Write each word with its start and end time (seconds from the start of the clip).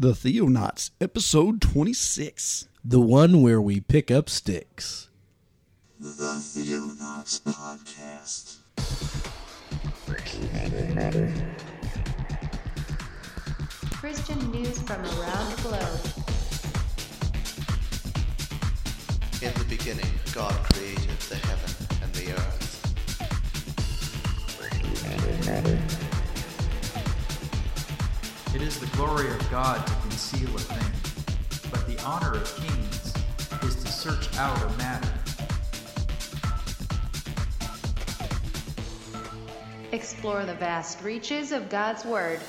The 0.00 0.12
Theonauts, 0.12 0.92
episode 0.98 1.60
26. 1.60 2.68
The 2.82 3.02
one 3.02 3.42
where 3.42 3.60
we 3.60 3.80
pick 3.80 4.10
up 4.10 4.30
sticks. 4.30 5.10
The 5.98 6.08
Theonauts 6.08 7.42
Podcast. 7.42 8.60
Christian 13.92 14.50
news 14.50 14.80
from 14.80 15.02
around 15.04 15.52
the 15.54 15.60
globe. 15.60 16.00
In 19.42 19.52
the 19.52 19.66
beginning, 19.68 20.10
God 20.32 20.54
created 20.72 21.10
the 21.28 21.36
heaven 21.36 21.74
and 22.02 22.14
the 22.14 22.32
earth. 25.52 26.09
It 28.52 28.62
is 28.62 28.80
the 28.80 28.86
glory 28.96 29.30
of 29.30 29.48
God 29.48 29.86
to 29.86 29.92
conceal 30.00 30.48
a 30.56 30.58
thing, 30.58 31.70
but 31.70 31.86
the 31.86 32.02
honor 32.04 32.34
of 32.34 32.56
kings 32.56 33.14
is 33.62 33.76
to 33.76 33.86
search 33.86 34.36
out 34.36 34.60
a 34.60 34.76
matter. 34.76 35.08
Explore 39.92 40.46
the 40.46 40.54
vast 40.54 41.00
reaches 41.04 41.52
of 41.52 41.68
God's 41.68 42.04
Word. 42.04 42.40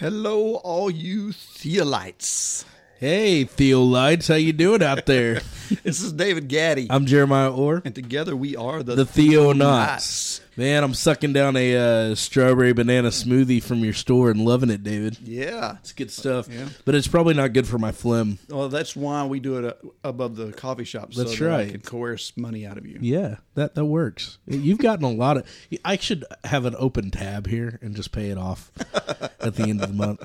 Hello, 0.00 0.56
all 0.56 0.90
you 0.90 1.28
Theolites. 1.28 2.64
Hey, 2.98 3.44
Theolites, 3.44 4.26
how 4.26 4.34
you 4.34 4.52
doing 4.52 4.82
out 4.82 5.06
there? 5.06 5.40
This 5.84 6.02
is 6.02 6.12
David 6.12 6.48
Gaddy. 6.48 6.88
I'm 6.90 7.06
Jeremiah 7.06 7.52
Orr, 7.52 7.80
and 7.84 7.94
together 7.94 8.34
we 8.34 8.56
are 8.56 8.82
the, 8.82 8.96
the 8.96 9.04
Theonauts. 9.04 10.40
Man, 10.56 10.82
I'm 10.82 10.94
sucking 10.94 11.32
down 11.32 11.56
a 11.56 12.10
uh, 12.10 12.14
strawberry 12.16 12.72
banana 12.72 13.08
smoothie 13.08 13.62
from 13.62 13.78
your 13.84 13.92
store 13.92 14.30
and 14.30 14.40
loving 14.44 14.68
it, 14.70 14.82
David. 14.82 15.18
Yeah. 15.20 15.76
It's 15.80 15.92
good 15.92 16.10
stuff, 16.10 16.48
Yeah. 16.50 16.68
but 16.84 16.94
it's 16.94 17.06
probably 17.06 17.34
not 17.34 17.52
good 17.52 17.66
for 17.68 17.78
my 17.78 17.92
phlegm. 17.92 18.38
Well, 18.48 18.68
that's 18.68 18.96
why 18.96 19.24
we 19.26 19.38
do 19.38 19.58
it 19.58 19.64
uh, 19.64 19.88
above 20.02 20.34
the 20.36 20.52
coffee 20.52 20.84
shop. 20.84 21.12
That's 21.12 21.38
so 21.38 21.44
that 21.44 21.52
I 21.52 21.56
right. 21.58 21.70
can 21.70 21.80
coerce 21.80 22.36
money 22.36 22.66
out 22.66 22.76
of 22.76 22.84
you. 22.86 22.98
Yeah, 23.00 23.36
that 23.54 23.74
that 23.76 23.84
works. 23.84 24.38
You've 24.46 24.78
gotten 24.78 25.04
a 25.04 25.12
lot 25.12 25.36
of. 25.36 25.46
I 25.84 25.96
should 25.96 26.24
have 26.44 26.64
an 26.64 26.74
open 26.78 27.10
tab 27.12 27.46
here 27.46 27.78
and 27.80 27.94
just 27.94 28.10
pay 28.12 28.30
it 28.30 28.38
off 28.38 28.72
at 29.40 29.54
the 29.54 29.64
end 29.64 29.82
of 29.82 29.88
the 29.88 29.94
month. 29.94 30.22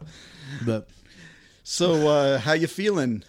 But 0.65 0.89
So, 1.63 2.07
uh, 2.07 2.39
how 2.39 2.53
you 2.53 2.67
feeling? 2.67 3.23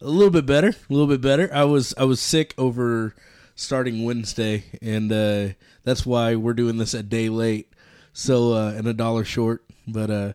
A 0.00 0.08
little 0.08 0.30
bit 0.30 0.46
better, 0.46 0.68
a 0.68 0.92
little 0.92 1.06
bit 1.06 1.20
better. 1.20 1.50
I 1.52 1.64
was 1.64 1.94
I 1.98 2.04
was 2.04 2.20
sick 2.20 2.54
over 2.58 3.14
starting 3.54 4.04
Wednesday, 4.04 4.64
and 4.80 5.10
uh, 5.12 5.48
that's 5.84 6.06
why 6.06 6.34
we're 6.36 6.54
doing 6.54 6.78
this 6.78 6.94
a 6.94 7.02
day 7.02 7.28
late, 7.28 7.72
so 8.12 8.52
uh, 8.52 8.72
and 8.76 8.86
a 8.86 8.94
dollar 8.94 9.24
short. 9.24 9.64
But 9.86 10.10
uh, 10.10 10.32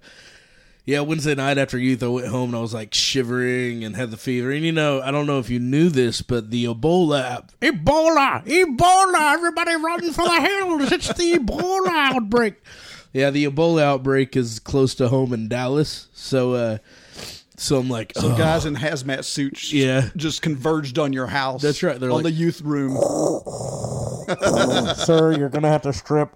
yeah, 0.86 1.02
Wednesday 1.02 1.36
night 1.36 1.58
after 1.58 1.78
youth, 1.78 2.04
I 2.04 2.08
went 2.08 2.28
home 2.28 2.50
and 2.50 2.58
I 2.58 2.62
was 2.62 2.74
like 2.74 2.94
shivering 2.94 3.84
and 3.84 3.96
had 3.96 4.12
the 4.12 4.18
fever. 4.18 4.52
And 4.52 4.66
you 4.66 4.72
know, 4.72 5.02
I 5.02 5.12
don't 5.12 5.28
know 5.28 5.40
if 5.40 5.50
you 5.50 5.60
knew 5.60 5.90
this, 5.90 6.22
but 6.22 6.52
the 6.52 6.66
Ebola, 6.66 7.48
Ebola, 7.62 8.46
Ebola, 8.46 9.34
everybody 9.34 9.76
running 9.76 10.12
for 10.12 10.26
the 10.26 10.42
hills! 10.42 10.92
It's 10.92 11.08
the 11.14 11.34
Ebola 11.36 12.16
outbreak. 12.16 12.62
Yeah, 13.14 13.30
the 13.30 13.46
Ebola 13.46 13.84
outbreak 13.84 14.36
is 14.36 14.60
close 14.60 14.96
to 14.96 15.08
home 15.08 15.34
in 15.34 15.48
Dallas, 15.48 16.08
so. 16.14 16.54
uh 16.54 16.78
so 17.64 17.78
I'm 17.80 17.90
like, 17.90 18.14
So, 18.16 18.32
oh. 18.34 18.38
guys 18.38 18.66
in 18.66 18.76
hazmat 18.76 19.24
suits 19.24 19.72
Yeah. 19.72 20.10
just 20.16 20.42
converged 20.42 21.00
on 21.00 21.14
your 21.14 21.28
house. 21.28 21.62
That's 21.62 21.82
right. 21.82 22.00
They're 22.00 22.10
on 22.12 22.18
like- 22.18 22.26
the 22.26 22.32
youth 22.32 22.62
room. 22.62 22.92
sir, 24.96 25.36
you're 25.38 25.50
gonna 25.50 25.70
have 25.70 25.82
to 25.84 25.94
strip. 25.94 26.30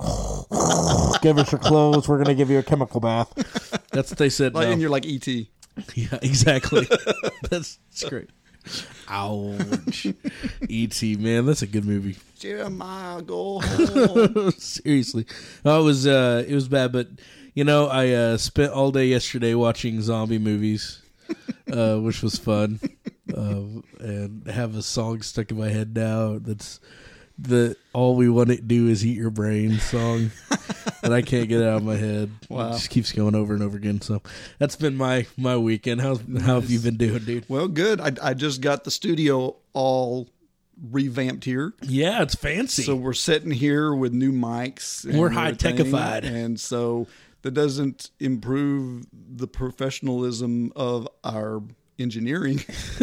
give 1.22 1.38
us 1.38 1.52
your 1.52 1.60
clothes. 1.60 2.08
We're 2.08 2.18
gonna 2.18 2.36
give 2.36 2.50
you 2.50 2.60
a 2.60 2.64
chemical 2.64 3.00
bath. 3.00 3.32
That's 3.92 4.12
what 4.12 4.18
they 4.18 4.30
said. 4.30 4.54
Like, 4.54 4.68
no. 4.68 4.72
And 4.74 4.82
you're 4.82 4.90
like, 4.90 5.06
E 5.06 5.16
E.T. 5.16 5.50
yeah, 5.96 6.20
exactly. 6.22 6.88
that's, 7.50 7.80
that's 7.90 8.04
great. 8.10 8.30
Ouch. 9.08 10.08
E.T. 10.68 11.16
Man, 11.18 11.46
that's 11.46 11.62
a 11.62 11.68
good 11.68 11.86
movie. 11.86 12.18
Jeremiah, 12.40 13.22
go 13.22 13.60
home. 13.62 14.52
Seriously, 14.52 15.26
no, 15.64 15.80
it 15.82 15.84
was 15.84 16.06
uh, 16.06 16.44
it 16.48 16.54
was 16.54 16.68
bad, 16.68 16.92
but 16.92 17.08
you 17.54 17.64
know, 17.64 17.88
I 17.88 18.10
uh, 18.12 18.38
spent 18.38 18.72
all 18.74 18.92
day 18.92 19.08
yesterday 19.08 19.54
watching 19.56 20.02
zombie 20.02 20.38
movies, 20.38 21.02
uh, 21.72 21.98
which 21.98 22.22
was 22.22 22.38
fun, 22.38 22.80
uh, 23.36 23.62
and 24.00 24.48
have 24.48 24.76
a 24.76 24.82
song 24.82 25.22
stuck 25.22 25.52
in 25.52 25.58
my 25.58 25.70
head 25.70 25.96
now. 25.96 26.38
That's 26.40 26.80
the 27.40 27.76
all 27.94 28.16
we 28.16 28.30
want 28.30 28.50
to 28.50 28.62
do 28.62 28.88
is 28.88 29.06
eat 29.06 29.18
your 29.18 29.30
brain 29.30 29.80
song, 29.80 30.32
and 31.04 31.14
I 31.14 31.22
can't 31.22 31.48
get 31.48 31.62
it 31.62 31.68
out 31.68 31.78
of 31.78 31.84
my 31.84 31.96
head. 31.96 32.32
Wow. 32.50 32.70
it 32.70 32.74
just 32.74 32.90
keeps 32.90 33.12
going 33.12 33.36
over 33.36 33.54
and 33.54 33.62
over 33.62 33.78
again. 33.78 34.02
So 34.02 34.22
that's 34.58 34.76
been 34.76 34.96
my 34.96 35.28
my 35.38 35.58
weekend. 35.58 36.02
How's 36.02 36.22
how 36.42 36.60
have 36.60 36.70
you 36.70 36.80
been 36.80 36.98
doing, 36.98 37.24
dude? 37.24 37.46
well, 37.48 37.68
good. 37.68 38.02
I, 38.02 38.12
I 38.22 38.34
just 38.34 38.62
got 38.62 38.84
the 38.84 38.92
studio 38.92 39.56
all 39.74 40.30
revamped 40.92 41.44
here. 41.44 41.74
Yeah, 41.82 42.22
it's 42.22 42.36
fancy. 42.36 42.84
So 42.84 42.96
we're 42.96 43.14
sitting 43.14 43.52
here 43.52 43.94
with 43.94 44.14
new 44.14 44.32
mics. 44.32 45.06
and 45.06 45.18
We're 45.20 45.30
high-techified. 45.30 46.24
and 46.24 46.60
so 46.60 47.08
that 47.48 47.54
doesn't 47.54 48.12
improve 48.20 49.06
the 49.14 49.48
professionalism 49.48 50.74
of 50.76 51.08
our 51.24 51.64
engineering. 51.98 52.60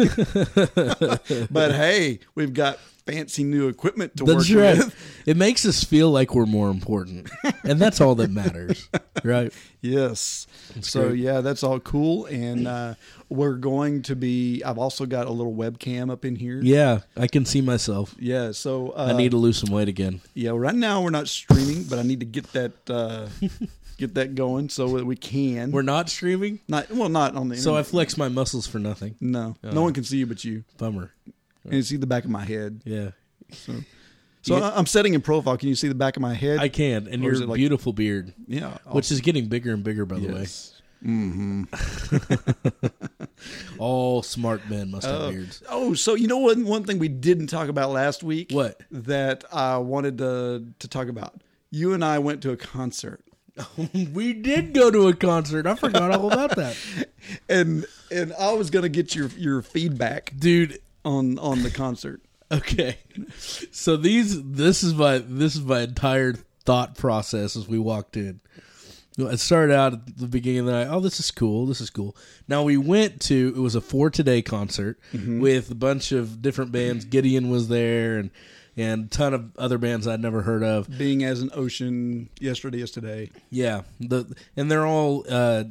but 1.49 1.71
hey, 1.71 2.19
we've 2.35 2.53
got 2.53 2.77
fancy 3.07 3.43
new 3.43 3.67
equipment 3.67 4.15
to 4.17 4.23
That's 4.23 4.47
work 4.49 4.59
right. 4.59 4.77
with. 4.77 5.23
It 5.25 5.35
makes 5.35 5.65
us 5.65 5.83
feel 5.83 6.11
like 6.11 6.35
we're 6.35 6.45
more 6.45 6.69
important, 6.69 7.29
and 7.63 7.79
that's 7.79 7.99
all 8.01 8.13
that 8.15 8.29
matters, 8.29 8.87
right? 9.23 9.51
Yes. 9.81 10.45
so 10.81 11.09
great. 11.09 11.19
yeah, 11.19 11.41
that's 11.41 11.63
all 11.63 11.79
cool, 11.79 12.25
and 12.25 12.67
uh, 12.67 12.93
we're 13.29 13.55
going 13.55 14.03
to 14.03 14.15
be. 14.15 14.61
I've 14.63 14.77
also 14.77 15.07
got 15.07 15.25
a 15.25 15.31
little 15.31 15.53
webcam 15.53 16.11
up 16.11 16.23
in 16.23 16.35
here. 16.35 16.59
Yeah, 16.61 16.99
I 17.17 17.25
can 17.25 17.45
see 17.45 17.61
myself. 17.61 18.15
Yeah. 18.19 18.51
So 18.51 18.89
uh, 18.91 19.09
I 19.11 19.17
need 19.17 19.31
to 19.31 19.37
lose 19.37 19.57
some 19.57 19.73
weight 19.73 19.87
again. 19.87 20.21
Yeah, 20.35 20.51
right 20.51 20.75
now 20.75 21.01
we're 21.01 21.09
not 21.09 21.27
streaming, 21.27 21.83
but 21.83 21.97
I 21.97 22.03
need 22.03 22.19
to 22.19 22.25
get 22.27 22.51
that 22.53 22.73
uh, 22.89 23.27
get 23.97 24.15
that 24.15 24.35
going 24.35 24.69
so 24.69 24.87
that 24.97 25.05
we 25.05 25.15
can. 25.15 25.71
We're 25.71 25.81
not 25.81 26.09
streaming, 26.09 26.59
not 26.67 26.89
well, 26.91 27.09
not 27.09 27.35
on 27.35 27.49
the. 27.49 27.57
so 27.57 27.75
I 27.75 27.83
flex 27.83 28.17
my 28.17 28.27
muscles 28.29 28.67
for 28.67 28.79
nothing. 28.79 29.15
no, 29.21 29.55
no 29.63 29.81
one 29.83 29.93
can 29.93 30.03
see 30.03 30.17
you 30.17 30.25
but 30.27 30.43
you, 30.43 30.63
Bummer. 30.77 31.11
and 31.63 31.73
you 31.73 31.81
see 31.83 31.97
the 31.97 32.07
back 32.07 32.23
of 32.25 32.29
my 32.29 32.43
head. 32.45 32.81
Yeah, 32.85 33.11
So 33.51 33.73
You- 34.43 34.55
I- 34.55 34.77
I'm 34.77 34.85
setting 34.85 35.13
in 35.15 35.21
profile. 35.21 35.57
Can 35.57 35.69
you 35.69 35.75
see 35.75 35.87
the 35.87 35.95
back 35.95 36.15
of 36.17 36.21
my 36.21 36.33
head? 36.33 36.59
I 36.59 36.69
can, 36.69 37.07
and 37.07 37.23
your 37.23 37.35
like- 37.45 37.57
beautiful 37.57 37.93
beard, 37.93 38.33
yeah, 38.47 38.77
which 38.91 39.11
is 39.11 39.21
getting 39.21 39.47
bigger 39.47 39.73
and 39.73 39.83
bigger, 39.83 40.05
by 40.05 40.19
the 40.19 40.27
way. 40.33 40.45
Mm-hmm. 41.03 41.63
All 43.79 44.23
smart 44.23 44.67
men 44.69 44.91
must 44.91 45.05
have 45.05 45.21
Oh, 45.21 45.31
beards. 45.31 45.61
oh, 45.69 45.93
so 45.93 46.13
you 46.15 46.27
know 46.27 46.37
what? 46.37 46.57
One 46.57 46.83
thing 46.83 46.99
we 46.99 47.07
didn't 47.09 47.47
talk 47.47 47.67
about 47.69 47.91
last 47.91 48.23
week. 48.23 48.49
What? 48.51 48.81
that 48.91 49.43
I 49.51 49.77
wanted 49.77 50.17
to 50.19 50.65
to 50.79 50.87
talk 50.87 51.07
about. 51.07 51.41
You 51.71 51.93
and 51.93 52.03
I 52.05 52.19
went 52.19 52.41
to 52.43 52.51
a 52.51 52.57
concert, 52.57 53.21
we 54.13 54.33
did 54.33 54.73
go 54.73 54.91
to 54.91 55.07
a 55.07 55.15
concert. 55.15 55.65
I 55.65 55.75
forgot 55.75 56.11
all 56.11 56.31
about 56.31 56.55
that, 56.55 56.77
and 57.49 57.85
and 58.11 58.33
I 58.33 58.53
was 58.53 58.69
gonna 58.69 58.89
get 58.89 59.15
your 59.15 59.27
your 59.37 59.61
feedback 59.61 60.33
dude. 60.37 60.79
on 61.03 61.39
on 61.39 61.63
the 61.63 61.71
concert. 61.71 62.21
Okay, 62.51 62.97
so 63.71 63.97
these 63.97 64.41
this 64.43 64.83
is 64.83 64.93
my 64.93 65.19
this 65.19 65.55
is 65.55 65.61
my 65.61 65.81
entire 65.81 66.33
thought 66.65 66.97
process 66.97 67.55
as 67.55 67.67
we 67.67 67.79
walked 67.79 68.17
in. 68.17 68.41
It 69.17 69.39
started 69.39 69.73
out 69.73 69.93
at 69.93 70.17
the 70.17 70.27
beginning 70.27 70.61
of 70.61 70.65
the 70.65 70.71
night. 70.73 70.87
Oh, 70.89 70.99
this 70.99 71.21
is 71.21 71.31
cool. 71.31 71.65
This 71.65 71.79
is 71.79 71.89
cool. 71.89 72.17
Now 72.49 72.63
we 72.63 72.75
went 72.75 73.21
to 73.21 73.53
it 73.55 73.59
was 73.59 73.75
a 73.75 73.81
for 73.81 74.09
today 74.09 74.41
concert 74.41 74.99
mm-hmm. 75.13 75.39
with 75.39 75.71
a 75.71 75.75
bunch 75.75 76.11
of 76.11 76.41
different 76.41 76.73
bands. 76.73 77.05
Gideon 77.05 77.49
was 77.49 77.69
there 77.69 78.17
and 78.17 78.29
and 78.77 79.05
a 79.05 79.07
ton 79.07 79.33
of 79.33 79.55
other 79.57 79.77
bands 79.77 80.07
I'd 80.07 80.19
never 80.21 80.41
heard 80.41 80.63
of. 80.63 80.89
Being 80.97 81.23
as 81.23 81.41
an 81.41 81.49
ocean, 81.53 82.29
yesterday 82.39 82.81
is 82.81 82.91
today. 82.91 83.31
Yeah, 83.49 83.81
the 83.99 84.35
and 84.57 84.69
they're 84.71 84.85
all 84.85 85.25
uh, 85.29 85.65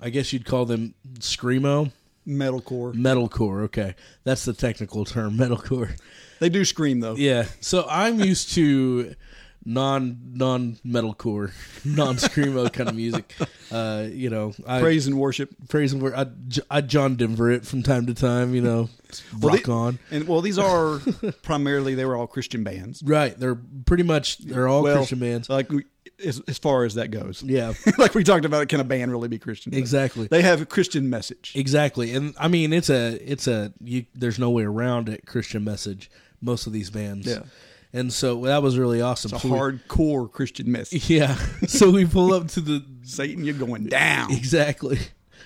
I 0.00 0.10
guess 0.10 0.32
you'd 0.32 0.44
call 0.44 0.64
them 0.66 0.94
screamo 1.18 1.92
Metalcore. 2.26 2.94
metalcore. 2.94 3.62
Okay, 3.64 3.94
that's 4.24 4.44
the 4.44 4.52
technical 4.52 5.04
term, 5.04 5.36
metalcore. 5.38 5.98
They 6.40 6.48
do 6.48 6.64
scream 6.64 7.00
though. 7.00 7.14
Yeah. 7.16 7.46
So 7.60 7.86
I'm 7.88 8.20
used 8.20 8.52
to 8.54 9.14
non 9.64 10.18
non 10.34 10.78
metalcore, 10.84 11.52
non 11.84 12.16
screamo 12.16 12.72
kind 12.72 12.88
of 12.88 12.94
music. 12.94 13.34
Uh, 13.72 14.06
you 14.12 14.28
know, 14.28 14.52
I 14.66 14.80
Praise 14.80 15.06
and 15.06 15.18
worship. 15.18 15.48
praise 15.70 15.94
and 15.94 16.02
word. 16.02 16.12
I, 16.14 16.26
I 16.70 16.82
John 16.82 17.16
Denver 17.16 17.50
it 17.50 17.64
from 17.64 17.82
time 17.82 18.04
to 18.04 18.12
time. 18.12 18.54
You 18.54 18.60
know, 18.60 18.90
Well, 19.40 19.54
rock 19.54 19.62
the- 19.62 19.72
on. 19.72 19.98
And 20.10 20.28
well, 20.28 20.42
these 20.42 20.58
are 20.58 20.98
primarily 21.42 21.94
they 21.94 22.04
were 22.04 22.14
all 22.14 22.26
Christian 22.26 22.64
bands. 22.64 23.02
Right. 23.02 23.34
They're 23.34 23.58
pretty 23.86 24.02
much 24.02 24.36
they're 24.40 24.68
all 24.68 24.82
well, 24.82 24.96
Christian 24.98 25.20
bands. 25.20 25.48
Like 25.48 25.70
we, 25.70 25.84
as, 26.22 26.42
as 26.48 26.58
far 26.58 26.84
as 26.84 26.96
that 26.96 27.10
goes. 27.12 27.42
Yeah. 27.42 27.72
like 27.98 28.14
we 28.14 28.24
talked 28.24 28.44
about, 28.44 28.68
can 28.68 28.78
a 28.80 28.84
band 28.84 29.10
really 29.10 29.28
be 29.28 29.38
Christian? 29.38 29.72
Exactly. 29.72 30.26
They 30.26 30.42
have 30.42 30.60
a 30.60 30.66
Christian 30.66 31.08
message. 31.08 31.52
Exactly, 31.54 32.12
and 32.12 32.34
I 32.38 32.48
mean 32.48 32.74
it's 32.74 32.90
a 32.90 33.14
it's 33.26 33.48
a 33.48 33.72
you, 33.82 34.04
there's 34.14 34.38
no 34.38 34.50
way 34.50 34.64
around 34.64 35.08
it. 35.08 35.24
Christian 35.24 35.64
message. 35.64 36.10
Most 36.42 36.66
of 36.66 36.74
these 36.74 36.90
bands, 36.90 37.26
Yeah. 37.26 37.44
And 37.92 38.12
so 38.12 38.40
that 38.42 38.62
was 38.62 38.78
really 38.78 39.00
awesome. 39.00 39.30
It's 39.34 39.44
a 39.44 39.48
So 39.48 39.52
we- 39.52 39.58
hardcore 39.58 40.30
Christian 40.30 40.70
message. 40.72 41.08
yeah. 41.10 41.34
So 41.66 41.90
we 41.90 42.04
pull 42.06 42.32
up 42.32 42.48
to 42.48 42.60
the 42.60 42.84
Satan, 43.02 43.44
you're 43.44 43.54
going 43.54 43.84
down. 43.86 44.32
exactly. 44.32 44.98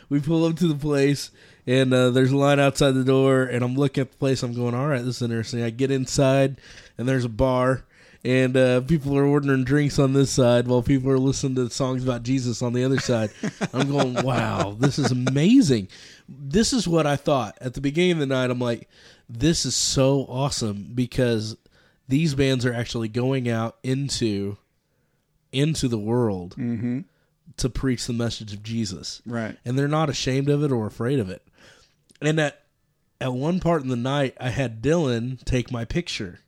We 0.08 0.20
pull 0.20 0.44
up 0.44 0.56
to 0.56 0.68
the 0.68 0.74
place, 0.76 1.30
and 1.66 1.92
uh, 1.92 2.10
there's 2.10 2.30
a 2.30 2.36
line 2.36 2.60
outside 2.60 2.92
the 2.92 3.02
door, 3.02 3.42
and 3.42 3.64
I'm 3.64 3.74
looking 3.74 4.02
at 4.02 4.12
the 4.12 4.16
place. 4.18 4.42
I'm 4.44 4.54
going, 4.54 4.74
all 4.74 4.86
right, 4.86 5.04
this 5.04 5.16
is 5.16 5.22
interesting. 5.22 5.62
I 5.62 5.70
get 5.70 5.90
inside, 5.90 6.60
and 6.96 7.08
there's 7.08 7.24
a 7.24 7.28
bar, 7.28 7.84
and 8.22 8.56
uh, 8.56 8.82
people 8.82 9.18
are 9.18 9.24
ordering 9.26 9.64
drinks 9.64 9.98
on 9.98 10.12
this 10.12 10.30
side 10.30 10.68
while 10.68 10.82
people 10.82 11.10
are 11.10 11.18
listening 11.18 11.56
to 11.56 11.68
songs 11.74 12.04
about 12.04 12.22
Jesus 12.22 12.62
on 12.62 12.72
the 12.72 12.84
other 12.84 13.00
side. 13.00 13.30
I'm 13.72 13.90
going, 13.90 14.14
wow, 14.24 14.76
this 14.78 14.96
is 15.00 15.10
amazing. 15.10 15.88
This 16.28 16.72
is 16.72 16.86
what 16.86 17.04
I 17.06 17.16
thought 17.16 17.58
at 17.60 17.74
the 17.74 17.80
beginning 17.80 18.12
of 18.12 18.18
the 18.18 18.26
night. 18.26 18.50
I'm 18.50 18.60
like, 18.60 18.88
this 19.28 19.64
is 19.66 19.74
so 19.74 20.20
awesome 20.28 20.92
because 20.94 21.56
these 22.08 22.34
bands 22.34 22.64
are 22.64 22.72
actually 22.74 23.08
going 23.08 23.48
out 23.48 23.76
into 23.82 24.56
into 25.52 25.88
the 25.88 25.98
world 25.98 26.54
to 27.56 27.68
preach 27.70 28.06
the 28.06 28.12
message 28.12 28.52
of 28.52 28.62
Jesus 28.62 29.22
Right. 29.24 29.56
and 29.64 29.78
they're 29.78 29.88
not 29.88 30.10
ashamed 30.10 30.48
of 30.48 30.62
it 30.62 30.70
or 30.72 30.86
afraid 30.86 31.18
of 31.18 31.30
it. 31.30 31.46
And 32.20 32.38
at 32.40 32.62
at 33.20 33.32
one 33.32 33.60
part 33.60 33.82
in 33.82 33.88
the 33.88 33.96
night, 33.96 34.36
I 34.38 34.50
had 34.50 34.82
Dylan 34.82 35.42
take 35.44 35.70
my 35.72 35.84
picture, 35.86 36.40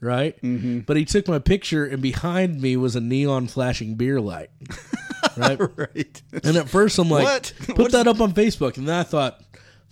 right? 0.00 0.40
Mm-hmm. 0.42 0.80
But 0.80 0.96
he 0.96 1.04
took 1.04 1.28
my 1.28 1.38
picture, 1.38 1.84
and 1.86 2.02
behind 2.02 2.60
me 2.60 2.76
was 2.76 2.96
a 2.96 3.00
neon 3.00 3.46
flashing 3.46 3.94
beer 3.94 4.20
light, 4.20 4.50
right? 5.36 5.60
Right. 5.76 6.22
and 6.42 6.56
at 6.56 6.68
first, 6.68 6.98
I'm 6.98 7.08
like, 7.10 7.22
What? 7.24 7.52
"Put 7.66 7.78
What's- 7.78 7.92
that 7.92 8.08
up 8.08 8.20
on 8.20 8.32
Facebook," 8.32 8.76
and 8.76 8.88
then 8.88 8.98
I 8.98 9.02
thought. 9.04 9.40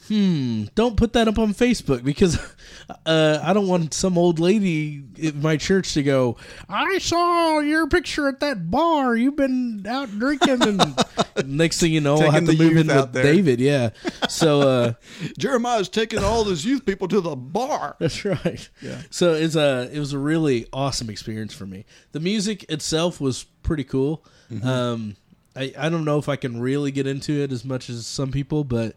Hmm, 0.09 0.65
don't 0.75 0.99
put 0.99 1.15
that 1.15 1.29
up 1.29 1.39
on 1.39 1.55
Facebook 1.55 2.05
because 2.05 2.39
uh, 3.07 3.41
I 3.43 3.55
don't 3.55 3.67
want 3.67 3.95
some 3.95 4.19
old 4.19 4.39
lady 4.39 5.03
at 5.23 5.35
my 5.35 5.57
church 5.57 5.95
to 5.95 6.03
go, 6.03 6.37
I 6.69 6.99
saw 6.99 7.61
your 7.61 7.89
picture 7.89 8.29
at 8.29 8.41
that 8.41 8.71
bar. 8.71 9.17
You've 9.17 9.37
been 9.37 9.87
out 9.89 10.11
drinking. 10.11 10.63
And 10.63 11.05
next 11.47 11.81
thing 11.81 11.93
you 11.93 12.03
know, 12.03 12.17
I'll 12.17 12.31
have 12.31 12.45
to 12.45 12.57
move 12.57 12.77
in 12.77 12.89
with 12.89 13.13
there. 13.13 13.23
David. 13.23 13.61
Yeah. 13.61 13.91
So, 14.29 14.61
uh, 14.61 14.93
Jeremiah's 15.39 15.89
taking 15.89 16.19
all 16.19 16.45
those 16.45 16.67
youth 16.67 16.85
people 16.85 17.09
to 17.09 17.23
the 17.23 17.35
bar. 17.35 17.97
That's 17.99 18.25
right. 18.25 18.69
Yeah. 18.83 19.01
So 19.09 19.33
it's 19.33 19.57
a 19.57 19.89
it 19.91 19.99
was 19.99 20.13
a 20.13 20.19
really 20.19 20.67
awesome 20.73 21.09
experience 21.09 21.55
for 21.55 21.65
me. 21.65 21.87
The 22.13 22.21
music 22.21 22.65
itself 22.71 23.21
was 23.21 23.45
pretty 23.63 23.85
cool. 23.85 24.25
Um, 24.63 25.17
I 25.57 25.73
I 25.77 25.89
don't 25.89 26.05
know 26.05 26.19
if 26.19 26.29
I 26.29 26.37
can 26.37 26.61
really 26.61 26.93
get 26.93 27.07
into 27.07 27.33
it 27.43 27.51
as 27.51 27.65
much 27.65 27.89
as 27.89 28.07
some 28.07 28.31
people, 28.31 28.63
but 28.63 28.97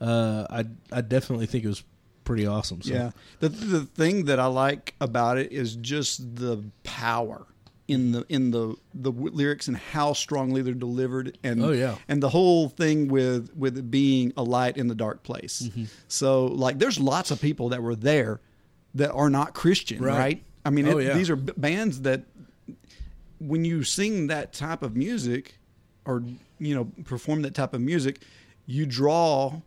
uh, 0.00 0.46
I 0.50 0.64
I 0.92 1.00
definitely 1.00 1.46
think 1.46 1.64
it 1.64 1.68
was 1.68 1.82
pretty 2.24 2.46
awesome. 2.46 2.82
So. 2.82 2.92
Yeah. 2.94 3.10
The 3.40 3.48
the 3.50 3.80
thing 3.84 4.24
that 4.26 4.38
I 4.40 4.46
like 4.46 4.94
about 5.00 5.38
it 5.38 5.52
is 5.52 5.76
just 5.76 6.36
the 6.36 6.62
power 6.82 7.46
in 7.86 8.12
the 8.12 8.24
in 8.30 8.50
the 8.50 8.74
the 8.94 9.10
lyrics 9.12 9.68
and 9.68 9.76
how 9.76 10.14
strongly 10.14 10.62
they're 10.62 10.72
delivered 10.72 11.36
and 11.44 11.62
Oh, 11.62 11.72
yeah. 11.72 11.96
and 12.08 12.22
the 12.22 12.30
whole 12.30 12.70
thing 12.70 13.08
with 13.08 13.50
with 13.54 13.76
it 13.76 13.90
being 13.90 14.32
a 14.38 14.42
light 14.42 14.78
in 14.78 14.88
the 14.88 14.94
dark 14.94 15.22
place. 15.22 15.62
Mm-hmm. 15.68 15.84
So 16.08 16.46
like 16.46 16.78
there's 16.78 16.98
lots 16.98 17.30
of 17.30 17.40
people 17.42 17.68
that 17.70 17.82
were 17.82 17.94
there 17.94 18.40
that 18.94 19.12
are 19.12 19.28
not 19.28 19.52
Christian, 19.54 20.02
Right. 20.02 20.18
right? 20.18 20.44
I 20.64 20.70
mean, 20.70 20.88
Oh, 20.88 20.96
it, 20.96 21.04
yeah. 21.08 21.14
these 21.14 21.28
are 21.28 21.36
b- 21.36 21.52
bands 21.58 22.00
that 22.02 22.22
when 23.38 23.64
you 23.66 23.82
sing 23.84 24.28
that 24.28 24.52
type 24.54 24.82
of 24.82 24.96
music 24.96 25.58
or 26.06 26.22
you 26.58 26.74
know 26.74 26.90
perform 27.04 27.42
that 27.42 27.54
type 27.54 27.74
of 27.74 27.80
music, 27.82 28.20
you 28.66 28.86
draw 28.86 29.60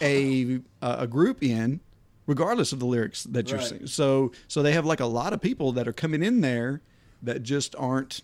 a 0.00 0.60
a 0.82 1.06
group 1.06 1.42
in 1.42 1.80
regardless 2.26 2.72
of 2.72 2.78
the 2.80 2.86
lyrics 2.86 3.24
that 3.24 3.48
you're 3.50 3.58
Right. 3.58 3.68
singing. 3.68 3.86
So 3.86 4.32
so 4.48 4.62
they 4.62 4.72
have 4.72 4.86
like 4.86 5.00
a 5.00 5.06
lot 5.06 5.32
of 5.32 5.40
people 5.40 5.72
that 5.72 5.86
are 5.88 5.92
coming 5.92 6.22
in 6.22 6.40
there 6.40 6.80
that 7.22 7.42
just 7.42 7.74
aren't 7.78 8.22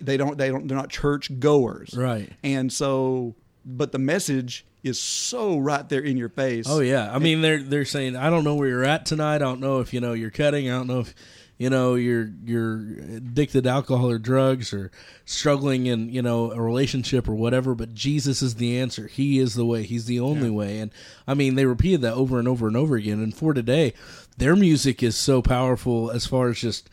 they 0.00 0.16
don't 0.16 0.36
they 0.38 0.48
don't 0.48 0.66
they're 0.68 0.76
not 0.76 0.90
church 0.90 1.38
goers. 1.40 1.94
Right. 1.96 2.30
And 2.42 2.72
so 2.72 3.34
but 3.64 3.92
the 3.92 3.98
message 3.98 4.64
is 4.82 4.98
so 5.00 5.58
right 5.58 5.88
there 5.88 6.00
in 6.00 6.16
your 6.16 6.28
face. 6.28 6.66
Oh 6.68 6.80
yeah, 6.80 7.12
I 7.14 7.18
mean 7.20 7.40
they're 7.40 7.62
they're 7.62 7.84
saying 7.84 8.16
I 8.16 8.30
don't 8.30 8.42
know 8.44 8.56
where 8.56 8.68
you're 8.68 8.84
at 8.84 9.06
tonight. 9.06 9.36
I 9.36 9.38
don't 9.38 9.60
know 9.60 9.78
if 9.80 9.92
you 9.94 10.00
know 10.00 10.12
you're 10.12 10.30
cutting. 10.30 10.68
I 10.68 10.72
don't 10.72 10.88
know 10.88 11.00
if 11.00 11.14
you 11.62 11.70
know 11.70 11.94
you're 11.94 12.28
you're 12.44 12.74
addicted 13.16 13.64
to 13.64 13.70
alcohol 13.70 14.10
or 14.10 14.18
drugs 14.18 14.72
or 14.72 14.90
struggling 15.24 15.86
in 15.86 16.08
you 16.08 16.20
know 16.22 16.50
a 16.52 16.60
relationship 16.60 17.28
or 17.28 17.34
whatever. 17.34 17.74
But 17.74 17.94
Jesus 17.94 18.42
is 18.42 18.56
the 18.56 18.78
answer. 18.78 19.06
He 19.06 19.38
is 19.38 19.54
the 19.54 19.64
way. 19.64 19.82
He's 19.84 20.06
the 20.06 20.20
only 20.20 20.50
way. 20.50 20.78
And 20.80 20.90
I 21.26 21.34
mean 21.34 21.54
they 21.54 21.66
repeated 21.66 22.00
that 22.02 22.14
over 22.14 22.38
and 22.38 22.48
over 22.48 22.66
and 22.66 22.76
over 22.76 22.96
again. 22.96 23.20
And 23.22 23.34
for 23.34 23.54
today, 23.54 23.94
their 24.38 24.56
music 24.56 25.02
is 25.02 25.16
so 25.16 25.40
powerful 25.40 26.10
as 26.10 26.26
far 26.26 26.48
as 26.48 26.58
just 26.60 26.90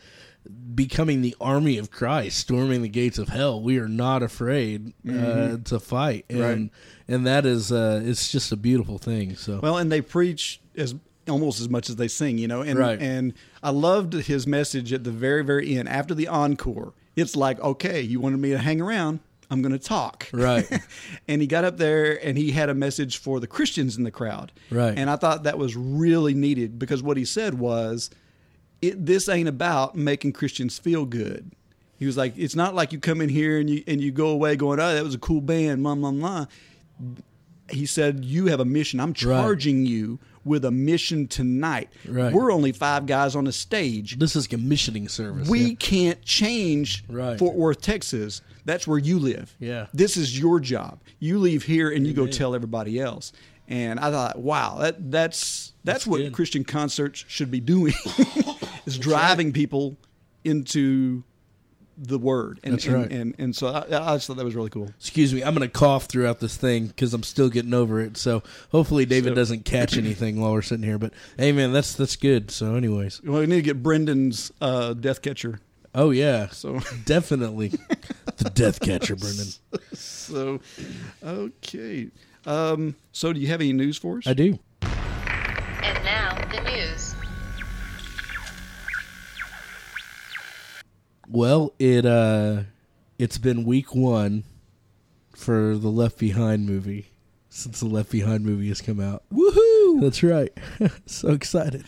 becoming 0.74 1.20
the 1.20 1.36
army 1.40 1.76
of 1.76 1.90
Christ, 1.90 2.38
storming 2.38 2.82
the 2.82 2.88
gates 2.88 3.18
of 3.18 3.28
hell. 3.28 3.60
We 3.62 3.78
are 3.78 3.88
not 3.88 4.22
afraid 4.22 4.94
uh, 5.08 5.58
to 5.64 5.78
fight, 5.80 6.24
and 6.30 6.40
Right. 6.40 6.70
and 7.08 7.26
that 7.26 7.44
is 7.44 7.70
uh, 7.70 8.00
it's 8.04 8.30
just 8.32 8.50
a 8.52 8.56
beautiful 8.56 8.98
thing. 8.98 9.36
So 9.36 9.60
Well, 9.62 9.76
and 9.76 9.90
they 9.92 10.00
preach 10.00 10.60
as 10.76 10.94
almost 11.30 11.60
as 11.60 11.68
much 11.68 11.88
as 11.88 11.96
they 11.96 12.08
sing, 12.08 12.36
you 12.38 12.48
know. 12.48 12.62
And 12.62 12.78
Right. 12.78 13.00
and 13.00 13.32
I 13.62 13.70
loved 13.70 14.12
his 14.14 14.46
message 14.46 14.92
at 14.92 15.04
the 15.04 15.10
very 15.10 15.42
very 15.44 15.76
end 15.76 15.88
after 15.88 16.14
the 16.14 16.28
encore. 16.28 16.92
It's 17.16 17.36
like, 17.36 17.60
okay, 17.60 18.00
you 18.00 18.20
wanted 18.20 18.38
me 18.38 18.50
to 18.50 18.58
hang 18.58 18.80
around. 18.80 19.20
I'm 19.52 19.62
going 19.62 19.72
to 19.72 19.78
talk. 19.80 20.28
Right. 20.32 20.64
and 21.28 21.40
he 21.40 21.48
got 21.48 21.64
up 21.64 21.76
there 21.76 22.24
and 22.24 22.38
he 22.38 22.52
had 22.52 22.68
a 22.68 22.74
message 22.74 23.18
for 23.18 23.40
the 23.40 23.48
Christians 23.48 23.96
in 23.98 24.04
the 24.04 24.10
crowd. 24.12 24.52
Right. 24.70 24.96
And 24.96 25.10
I 25.10 25.16
thought 25.16 25.42
that 25.42 25.58
was 25.58 25.74
really 25.74 26.34
needed 26.34 26.78
because 26.78 27.02
what 27.02 27.16
he 27.16 27.24
said 27.24 27.54
was, 27.54 28.10
it, 28.80 29.04
this 29.04 29.28
ain't 29.28 29.48
about 29.48 29.96
making 29.96 30.34
Christians 30.34 30.78
feel 30.78 31.04
good. 31.04 31.50
He 31.98 32.06
was 32.06 32.16
like, 32.16 32.32
it's 32.38 32.54
not 32.54 32.76
like 32.76 32.92
you 32.92 33.00
come 33.00 33.20
in 33.20 33.28
here 33.28 33.58
and 33.58 33.68
you 33.68 33.82
and 33.88 34.00
you 34.00 34.12
go 34.12 34.28
away 34.28 34.54
going, 34.56 34.78
oh, 34.80 34.94
that 34.94 35.04
was 35.04 35.14
a 35.14 35.18
cool 35.18 35.40
band, 35.40 35.82
blah 35.82 35.96
blah 35.96 36.12
blah. 36.12 36.46
He 37.70 37.86
said, 37.86 38.24
you 38.24 38.46
have 38.46 38.60
a 38.60 38.64
mission. 38.64 39.00
I'm 39.00 39.14
charging 39.14 39.84
you 39.84 40.18
with 40.44 40.64
a 40.64 40.70
mission 40.70 41.28
tonight. 41.28 41.90
Right. 42.06 42.32
We're 42.32 42.52
only 42.52 42.72
five 42.72 43.06
guys 43.06 43.36
on 43.36 43.44
the 43.44 43.52
stage. 43.52 44.18
this 44.18 44.36
is 44.36 44.46
commissioning 44.46 45.08
service. 45.08 45.48
We 45.48 45.60
yeah. 45.60 45.74
can't 45.78 46.22
change 46.22 47.04
Right. 47.08 47.38
Fort 47.38 47.56
Worth, 47.56 47.80
Texas. 47.80 48.42
That's 48.64 48.86
where 48.86 48.98
you 48.98 49.18
live. 49.18 49.54
Yeah. 49.58 49.86
This 49.92 50.16
is 50.16 50.38
your 50.38 50.60
job. 50.60 51.00
You 51.18 51.38
leave 51.38 51.64
here 51.64 51.90
and 51.90 52.06
you 52.06 52.12
go 52.12 52.26
tell 52.26 52.54
everybody 52.54 53.00
else. 53.00 53.32
And 53.68 54.00
I 54.00 54.10
thought, 54.10 54.38
wow, 54.38 54.78
that 54.80 55.10
that's 55.10 55.72
that's, 55.84 56.00
That's 56.00 56.06
what 56.06 56.18
good. 56.18 56.32
Christian 56.32 56.64
concerts 56.64 57.24
should 57.28 57.50
be 57.50 57.60
doing. 57.60 57.94
is 58.86 58.98
driving 58.98 59.52
people 59.52 59.96
into 60.44 61.22
the 62.02 62.18
word. 62.18 62.60
And 62.64 62.72
That's 62.74 62.86
and, 62.86 62.94
right. 62.94 63.10
and, 63.12 63.34
and 63.38 63.54
so 63.54 63.68
I, 63.68 63.80
I 64.12 64.16
just 64.16 64.26
thought 64.26 64.36
that 64.38 64.44
was 64.44 64.54
really 64.54 64.70
cool. 64.70 64.88
Excuse 64.98 65.34
me, 65.34 65.42
I'm 65.44 65.54
going 65.54 65.68
to 65.68 65.72
cough 65.72 66.06
throughout 66.06 66.40
this 66.40 66.56
thing 66.56 66.86
because 66.86 67.12
I'm 67.12 67.22
still 67.22 67.48
getting 67.50 67.74
over 67.74 68.00
it. 68.00 68.16
So 68.16 68.42
hopefully 68.72 69.04
David 69.04 69.32
So- 69.32 69.34
doesn't 69.34 69.64
catch 69.66 69.96
anything 69.98 70.40
while 70.40 70.52
we're 70.52 70.62
sitting 70.62 70.84
here. 70.84 70.98
But 70.98 71.12
hey, 71.36 71.52
man, 71.52 71.72
that's 71.72 71.92
that's 71.94 72.16
good. 72.16 72.50
So, 72.50 72.74
anyways, 72.74 73.20
Well, 73.22 73.40
we 73.40 73.46
need 73.46 73.56
to 73.56 73.62
get 73.62 73.82
Brendan's 73.82 74.50
uh, 74.60 74.94
Death 74.94 75.20
Catcher. 75.22 75.60
oh 75.94 76.10
yeah, 76.10 76.48
So 76.48 76.80
definitely 77.04 77.72
the 78.38 78.48
death 78.50 78.80
catcher, 78.80 79.16
Brendan. 79.16 79.48
so 79.92 80.60
okay. 81.22 82.08
Um, 82.46 82.94
so 83.12 83.32
do 83.34 83.40
you 83.40 83.48
have 83.48 83.60
any 83.60 83.72
news 83.74 83.98
for 83.98 84.18
us? 84.18 84.26
I 84.26 84.32
do. 84.32 84.58
And 84.82 86.04
now 86.04 86.34
the 86.50 86.60
news. 86.62 87.09
Well, 91.32 91.74
it 91.78 92.04
uh, 92.04 92.62
it's 93.18 93.38
been 93.38 93.64
week 93.64 93.94
one 93.94 94.42
for 95.34 95.76
the 95.76 95.88
Left 95.88 96.18
Behind 96.18 96.66
movie 96.66 97.12
since 97.48 97.78
the 97.80 97.86
Left 97.86 98.10
Behind 98.10 98.44
movie 98.44 98.68
has 98.68 98.80
come 98.80 98.98
out. 99.00 99.22
Woohoo! 99.32 100.00
That's 100.00 100.22
right. 100.24 100.52
so 101.06 101.28
excited. 101.30 101.84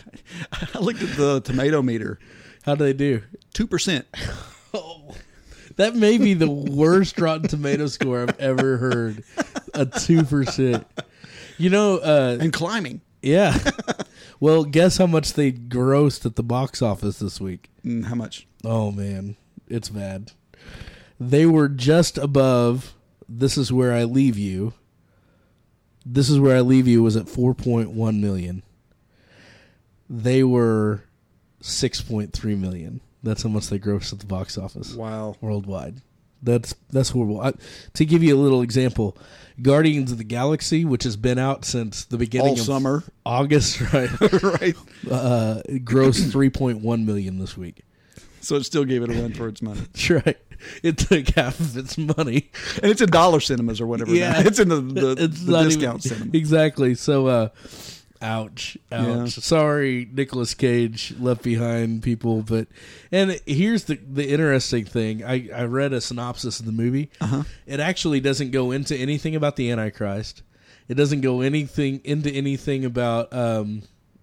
I 0.75 0.79
looked 0.79 1.03
at 1.03 1.17
the 1.17 1.41
tomato 1.41 1.83
meter. 1.83 2.21
How 2.63 2.77
do 2.77 2.85
they 2.85 2.93
do? 2.93 3.23
Two 3.53 3.67
percent. 3.67 4.07
Oh, 4.75 5.15
that 5.77 5.95
may 5.95 6.17
be 6.17 6.33
the 6.33 6.51
worst 6.51 7.21
Rotten 7.21 7.47
Tomato 7.47 7.89
score 7.89 8.23
I've 8.23 8.41
ever 8.41 8.79
heard. 8.79 9.23
A 9.75 9.85
two 9.85 10.25
percent. 10.25 10.87
You 11.59 11.69
know, 11.69 11.99
uh, 11.99 12.39
and 12.41 12.55
climbing. 12.55 13.03
yeah. 13.21 13.59
Well, 14.43 14.65
guess 14.65 14.97
how 14.97 15.07
much 15.07 15.35
they 15.35 15.53
grossed 15.53 16.27
at 16.27 16.35
the 16.35 16.43
box 16.43 16.83
office 16.83 17.21
this 17.21 17.41
week? 17.41 17.71
Mm, 17.85 18.07
how 18.07 18.17
much? 18.17 18.49
Oh 18.65 18.91
man, 18.91 19.37
it's 19.69 19.89
bad. 19.89 20.33
They 21.21 21.47
were 21.47 21.69
just 21.69 22.19
above. 22.19 22.93
This 23.29 23.57
is 23.57 23.73
where 23.73 23.93
I 23.93 24.03
leave 24.03 24.37
you. 24.37 24.73
This 26.05 26.29
is 26.29 26.41
where 26.41 26.57
I 26.57 26.61
leave 26.61 26.89
you 26.89 27.05
was 27.05 27.17
at 27.17 27.29
four 27.29 27.55
point 27.55 27.91
one 27.91 28.21
million. 28.21 28.65
They 30.11 30.43
were 30.43 31.05
six 31.61 32.01
point 32.01 32.33
three 32.33 32.57
million. 32.57 33.01
That's 33.23 33.45
how 33.45 33.49
much 33.49 33.69
they 33.69 33.79
grossed 33.79 34.13
at 34.13 34.19
the 34.19 34.27
box 34.27 34.59
office 34.59 34.95
Wow. 34.95 35.37
worldwide. 35.41 36.03
That's 36.43 36.75
that's 36.91 37.11
horrible. 37.11 37.41
I, 37.41 37.53
to 37.95 38.05
give 38.05 38.23
you 38.23 38.37
a 38.37 38.41
little 38.41 38.63
example, 38.63 39.17
Guardians 39.61 40.11
of 40.13 40.19
the 40.19 40.25
Galaxy, 40.25 40.85
which 40.85 41.05
has 41.05 41.17
been 41.17 41.39
out 41.39 41.65
since 41.65 42.05
the 42.05 42.19
beginning 42.19 42.49
All 42.49 42.53
of 42.55 42.61
summer. 42.61 43.05
August, 43.25 43.81
right? 43.93 44.11
right. 44.21 44.75
uh, 45.11 45.63
grossed 45.85 46.33
three 46.33 46.51
point 46.51 46.81
one 46.81 47.07
million 47.07 47.39
this 47.39 47.57
week. 47.57 47.83
so 48.41 48.57
it 48.57 48.65
still 48.65 48.85
gave 48.85 49.03
it 49.03 49.11
a 49.11 49.13
run 49.15 49.33
for 49.35 49.47
its 49.49 49.63
money. 49.63 49.81
That's 49.93 50.11
right. 50.11 50.39
It 50.83 50.99
took 50.99 51.29
half 51.31 51.59
of 51.59 51.77
its 51.77 51.99
money. 51.99 52.51
And 52.83 52.91
it's 52.93 53.01
in 53.01 53.11
dollar 53.11 53.41
cinemas 53.41 53.81
or 53.81 53.87
whatever. 53.87 54.13
now. 54.13 54.35
it's 54.39 54.61
in 54.61 54.69
the, 54.69 54.81
the, 54.81 55.15
the 55.15 55.63
discount 55.65 56.05
even- 56.07 56.19
cinema. 56.19 56.31
Exactly. 56.37 56.95
So, 56.95 57.27
uh, 57.27 57.49
ouch, 58.23 58.79
ouch. 58.91 59.07
Yeah. 59.07 59.27
Sorry, 59.27 60.09
Nicolas 60.11 60.55
Cage 60.55 61.15
left 61.19 61.43
behind 61.43 62.03
people, 62.03 62.43
but 62.43 62.69
and 63.11 63.41
here's 63.47 63.85
the 63.85 63.97
the 63.97 64.29
interesting 64.29 64.85
thing. 64.85 65.25
I 65.25 65.49
I 65.55 65.65
read 65.65 65.93
a 65.93 66.01
synopsis 66.01 66.61
of 66.61 66.67
the 66.67 66.73
movie. 66.73 67.11
Uh-huh. 67.21 67.43
It 67.67 67.81
actually 67.81 68.21
doesn't 68.21 68.53
go 68.53 68.71
into 68.71 68.97
anything 68.97 69.35
about 69.35 69.57
the 69.57 69.71
Antichrist. 69.71 70.43
It 70.89 70.95
doesn't 70.95 71.21
go 71.21 71.41
anything 71.41 72.01
into 72.05 72.31
anything 72.31 72.85
about 72.85 73.33
um, 73.33 73.83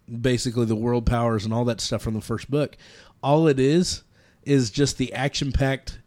basically 0.09 0.65
the 0.65 0.75
world 0.75 1.05
powers 1.05 1.45
and 1.45 1.53
all 1.53 1.65
that 1.65 1.81
stuff 1.81 2.01
from 2.01 2.13
the 2.13 2.21
first 2.21 2.49
book. 2.49 2.77
All 3.21 3.47
it 3.47 3.59
is 3.59 4.03
is 4.43 4.71
just 4.71 4.97
the 4.97 5.13
action 5.13 5.51
packed, 5.51 5.99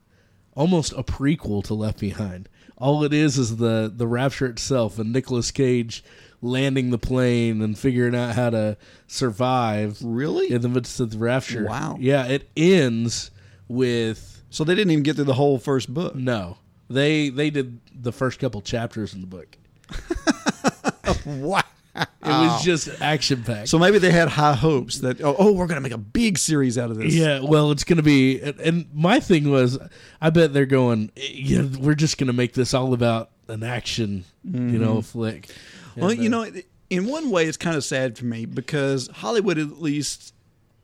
almost 0.54 0.92
a 0.92 1.02
prequel 1.02 1.62
to 1.64 1.74
Left 1.74 1.98
Behind. 2.00 2.48
All 2.78 3.04
it 3.04 3.12
is 3.12 3.38
is 3.38 3.56
the 3.56 3.92
the 3.94 4.06
rapture 4.06 4.46
itself 4.46 4.98
and 4.98 5.12
Nicolas 5.12 5.50
Cage 5.50 6.02
landing 6.42 6.90
the 6.90 6.98
plane 6.98 7.62
and 7.62 7.78
figuring 7.78 8.14
out 8.14 8.34
how 8.34 8.50
to 8.50 8.76
survive 9.06 9.98
Really? 10.02 10.50
in 10.52 10.60
the 10.60 10.68
midst 10.68 11.00
of 11.00 11.10
the 11.12 11.18
rapture. 11.18 11.64
Wow. 11.64 11.96
Yeah, 12.00 12.26
it 12.26 12.50
ends 12.56 13.30
with 13.68 14.42
So 14.50 14.64
they 14.64 14.74
didn't 14.74 14.90
even 14.90 15.02
get 15.04 15.16
through 15.16 15.24
the 15.26 15.34
whole 15.34 15.58
first 15.58 15.92
book. 15.92 16.14
no. 16.14 16.58
They 16.90 17.30
they 17.30 17.48
did 17.48 17.80
the 17.94 18.12
first 18.12 18.38
couple 18.38 18.60
chapters 18.60 19.14
in 19.14 19.22
the 19.22 19.26
book. 19.26 19.56
Wow. 21.26 21.62
It 21.94 22.06
was 22.22 22.64
just 22.64 22.88
action 23.02 23.42
packed. 23.44 23.68
So 23.68 23.78
maybe 23.78 23.98
they 23.98 24.10
had 24.10 24.28
high 24.28 24.54
hopes 24.54 24.98
that 25.00 25.20
oh, 25.20 25.36
oh 25.38 25.52
we're 25.52 25.66
going 25.66 25.76
to 25.76 25.82
make 25.82 25.92
a 25.92 25.98
big 25.98 26.38
series 26.38 26.78
out 26.78 26.90
of 26.90 26.96
this. 26.96 27.14
Yeah, 27.14 27.40
well, 27.40 27.70
it's 27.70 27.84
going 27.84 27.98
to 27.98 28.02
be, 28.02 28.40
and- 28.40 28.58
and 28.60 28.86
my 28.94 29.20
thing 29.20 29.50
was, 29.50 29.78
I 30.20 30.30
bet 30.30 30.52
they're 30.54 30.64
going. 30.64 31.10
Eh, 31.16 31.20
yeah, 31.32 31.62
we're 31.78 31.94
just 31.94 32.16
going 32.16 32.28
to 32.28 32.32
make 32.32 32.54
this 32.54 32.72
all 32.72 32.94
about 32.94 33.30
an 33.48 33.62
action, 33.62 34.24
you 34.44 34.78
know, 34.78 34.96
mm-hmm. 34.96 35.00
flick. 35.00 35.50
Well, 35.96 36.12
you 36.12 36.28
know, 36.28 36.46
in 36.90 37.06
one 37.06 37.30
way, 37.30 37.46
it's 37.46 37.56
kind 37.56 37.76
of 37.76 37.84
sad 37.84 38.16
for 38.18 38.24
me 38.26 38.44
because 38.46 39.08
Hollywood 39.08 39.58
at 39.58 39.80
least 39.80 40.34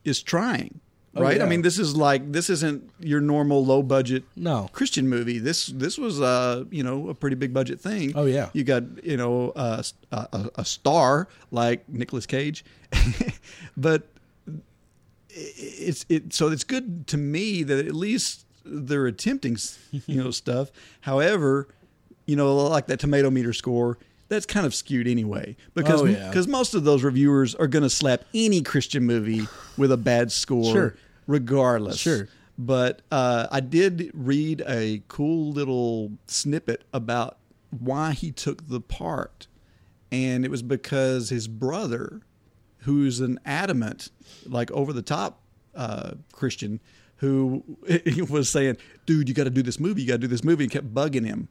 is 0.03 0.21
trying, 0.23 0.79
Oh, 1.15 1.21
right? 1.23 1.37
yeah. 1.37 1.43
I 1.43 1.49
mean, 1.49 1.61
this 1.63 1.77
is 1.79 1.95
like 1.95 2.31
this 2.31 2.49
isn't 2.49 2.89
your 2.99 3.19
normal 3.19 3.65
low 3.65 3.81
budget 3.83 4.23
no, 4.35 4.69
Christian 4.73 5.09
movie. 5.09 5.39
This 5.39 5.67
this 5.67 5.97
was 5.97 6.21
uh 6.21 6.63
you 6.71 6.83
know 6.83 7.09
a 7.09 7.13
pretty 7.15 7.35
big 7.35 7.53
budget 7.53 7.79
thing. 7.81 8.13
Oh, 8.15 8.25
yeah. 8.25 8.49
you 8.53 8.63
got 8.63 8.83
you 9.03 9.17
know 9.17 9.49
uh, 9.55 9.81
a, 10.11 10.15
a, 10.33 10.49
a 10.55 10.65
star 10.65 11.27
like 11.51 11.87
Nicolas 11.89 12.25
Cage, 12.25 12.63
but 13.77 14.07
it's 15.29 16.05
it 16.09 16.33
so 16.33 16.49
it's 16.49 16.63
good 16.63 17.07
to 17.07 17.17
me 17.17 17.63
that 17.63 17.85
at 17.85 17.95
least 17.95 18.45
they're 18.65 19.05
attempting 19.07 19.57
you 20.05 20.23
know 20.23 20.31
stuff. 20.43 20.71
However, 21.01 21.67
you 22.25 22.35
know 22.35 22.55
like 22.67 22.87
that 22.87 22.99
tomato 22.99 23.29
meter 23.29 23.53
score. 23.53 23.97
That's 24.29 24.45
kind 24.45 24.65
of 24.65 24.73
skewed 24.75 25.07
anyway, 25.07 25.55
because 25.73 26.01
Oh, 26.01 26.05
yeah. 26.05 26.29
because 26.29 26.47
most 26.47 26.73
of 26.75 26.83
those 26.83 27.03
reviewers 27.03 27.55
are 27.55 27.67
going 27.67 27.83
to 27.83 27.89
slap 27.89 28.23
any 28.33 28.61
Christian 28.61 29.03
movie 29.05 29.47
with 29.77 29.91
a 29.91 29.97
bad 29.97 30.31
score, 30.31 30.71
Sure. 30.71 30.95
regardless. 31.27 31.97
Sure. 31.97 32.27
But 32.57 33.01
uh, 33.11 33.47
I 33.51 33.59
did 33.59 34.11
read 34.13 34.63
a 34.67 35.01
cool 35.07 35.51
little 35.51 36.11
snippet 36.27 36.83
about 36.93 37.37
why 37.77 38.11
he 38.13 38.31
took 38.31 38.67
the 38.67 38.81
part, 38.81 39.47
and 40.11 40.43
it 40.45 40.51
was 40.51 40.61
because 40.61 41.29
his 41.29 41.47
brother, 41.47 42.21
who's 42.79 43.19
an 43.21 43.39
adamant, 43.45 44.09
like 44.45 44.69
over 44.71 44.91
the 44.93 45.01
top 45.01 45.41
uh, 45.75 46.11
Christian, 46.33 46.79
who 47.17 47.63
was 48.29 48.49
saying, 48.49 48.77
"Dude, 49.05 49.27
you 49.29 49.33
got 49.35 49.45
to 49.45 49.49
do 49.49 49.61
this 49.63 49.79
movie. 49.79 50.01
You 50.01 50.07
got 50.07 50.13
to 50.15 50.19
do 50.19 50.27
this 50.27 50.43
movie," 50.43 50.65
and 50.65 50.71
kept 50.71 50.93
bugging 50.93 51.25
him. 51.25 51.47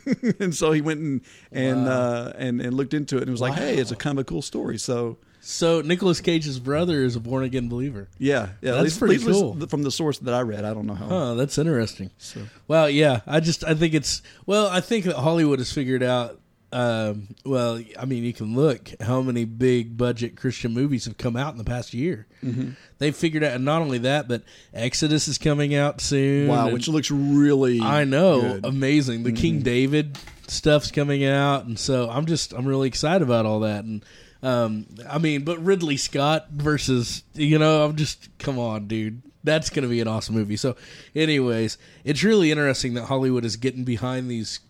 and 0.40 0.54
so 0.54 0.72
he 0.72 0.80
went 0.80 1.00
and 1.00 1.20
and 1.50 1.88
uh, 1.88 2.32
and 2.36 2.60
and 2.60 2.74
looked 2.74 2.94
into 2.94 3.16
it 3.16 3.22
and 3.22 3.30
was 3.30 3.40
like, 3.40 3.54
"Hey, 3.54 3.76
it's 3.76 3.90
a 3.90 3.96
kind 3.96 4.18
of 4.18 4.22
a 4.22 4.24
cool 4.24 4.42
story." 4.42 4.78
So 4.78 5.18
so 5.44 5.80
Nicolas 5.80 6.20
Cage's 6.20 6.60
brother 6.60 7.02
is 7.02 7.16
a 7.16 7.20
born 7.20 7.42
again 7.42 7.68
believer. 7.68 8.08
yeah, 8.18 8.50
yeah, 8.60 8.72
That's 8.72 8.84
least, 8.84 8.98
pretty 9.00 9.18
cool. 9.24 9.66
from 9.66 9.82
the 9.82 9.90
source 9.90 10.18
that 10.20 10.32
I 10.32 10.42
read. 10.42 10.64
I 10.64 10.72
don't 10.72 10.86
know 10.86 10.94
how. 10.94 11.06
Huh, 11.06 11.34
that's 11.34 11.58
interesting. 11.58 12.10
So 12.18 12.42
Well, 12.68 12.88
yeah, 12.88 13.22
I 13.26 13.40
just 13.40 13.64
I 13.64 13.74
think 13.74 13.92
it's 13.92 14.22
well, 14.46 14.68
I 14.68 14.80
think 14.80 15.04
that 15.06 15.16
Hollywood 15.16 15.58
has 15.58 15.72
figured 15.72 16.02
out. 16.02 16.38
Um, 16.72 17.28
well, 17.44 17.82
I 17.98 18.06
mean, 18.06 18.24
you 18.24 18.32
can 18.32 18.56
look 18.56 18.90
how 19.00 19.20
many 19.20 19.44
big 19.44 19.96
budget 19.98 20.36
Christian 20.36 20.72
movies 20.72 21.04
have 21.04 21.18
come 21.18 21.36
out 21.36 21.52
in 21.52 21.58
the 21.58 21.64
past 21.64 21.92
year. 21.92 22.26
Mm-hmm. 22.42 22.70
They've 22.98 23.14
figured 23.14 23.44
out, 23.44 23.52
and 23.52 23.64
not 23.64 23.82
only 23.82 23.98
that, 23.98 24.26
but 24.26 24.42
Exodus 24.72 25.28
is 25.28 25.36
coming 25.36 25.74
out 25.74 26.00
soon. 26.00 26.48
wow, 26.48 26.70
which 26.70 26.88
looks 26.88 27.10
really 27.10 27.80
I 27.80 28.04
know, 28.04 28.40
good. 28.40 28.64
amazing. 28.64 29.22
The 29.22 29.32
King 29.32 29.60
David 29.60 30.16
stuff's 30.48 30.90
coming 30.90 31.24
out, 31.24 31.66
and 31.66 31.78
so 31.78 32.08
I'm 32.08 32.24
just 32.24 32.52
I'm 32.54 32.66
really 32.66 32.88
excited 32.88 33.22
about 33.22 33.44
all 33.44 33.60
that. 33.60 33.84
And 33.84 34.02
um, 34.42 34.86
I 35.08 35.18
mean, 35.18 35.44
but 35.44 35.62
Ridley 35.62 35.98
Scott 35.98 36.48
versus 36.50 37.22
you 37.34 37.58
know, 37.58 37.84
I'm 37.84 37.96
just 37.96 38.28
come 38.38 38.58
on, 38.58 38.86
dude. 38.86 39.22
That's 39.44 39.70
going 39.70 39.82
to 39.82 39.88
be 39.88 40.00
an 40.00 40.06
awesome 40.08 40.36
movie. 40.36 40.56
So, 40.56 40.76
anyways, 41.16 41.76
it's 42.04 42.22
really 42.22 42.50
interesting 42.50 42.94
that 42.94 43.04
Hollywood 43.06 43.44
is 43.44 43.56
getting 43.56 43.84
behind 43.84 44.30
these. 44.30 44.60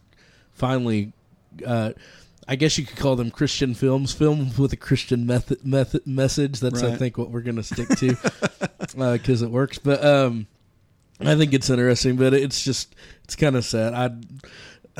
Finally, 0.55 1.13
uh, 1.67 1.93
I 2.49 2.57
guess 2.57 2.77
you 2.77 2.85
could 2.85 2.97
call 2.97 3.17
them 3.17 3.31
Christian 3.31 3.75
films, 3.75 4.13
films 4.13 4.59
with 4.59 4.73
a 4.73 4.77
Christian 4.77 5.27
method, 5.27 5.65
method 5.65 6.07
message. 6.07 6.61
That's 6.61 6.83
I 6.83 6.97
think 6.97 7.17
what 7.17 7.31
we're 7.31 7.41
going 7.43 7.57
to 7.57 7.63
stick 7.63 7.89
to 7.89 8.17
because 9.13 9.43
it 9.43 9.51
works. 9.51 9.79
But 9.79 10.05
um, 10.05 10.47
I 11.21 11.37
think 11.37 11.53
it's 11.55 11.71
interesting, 11.71 12.17
but 12.17 12.35
it's 12.35 12.63
just 12.65 12.95
it's 13.25 13.37
kind 13.37 13.57
of 13.57 13.65
sad. 13.65 13.95
I 13.95 14.11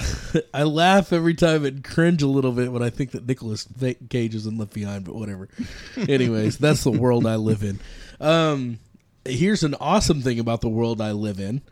I 0.55 0.63
laugh 0.63 1.13
every 1.13 1.35
time 1.35 1.65
and 1.65 1.83
cringe 1.83 2.23
a 2.23 2.29
little 2.29 2.53
bit 2.53 2.73
when 2.73 2.83
I 2.83 2.91
think 2.91 3.11
that 3.13 3.27
Nicolas 3.27 3.67
Cage 4.09 4.35
is 4.35 4.47
in 4.47 4.57
Left 4.57 4.73
Behind, 4.73 5.05
but 5.05 5.15
whatever. 5.15 5.49
Anyways, 6.09 6.59
that's 6.59 6.85
the 6.85 6.91
world 6.91 7.27
I 7.27 7.37
live 7.37 7.63
in. 7.63 7.81
Um, 8.21 8.79
here's 9.25 9.63
an 9.63 9.75
awesome 9.75 10.23
thing 10.23 10.39
about 10.39 10.61
the 10.61 10.69
world 10.69 11.01
I 11.01 11.13
live 11.13 11.41
in. 11.41 11.63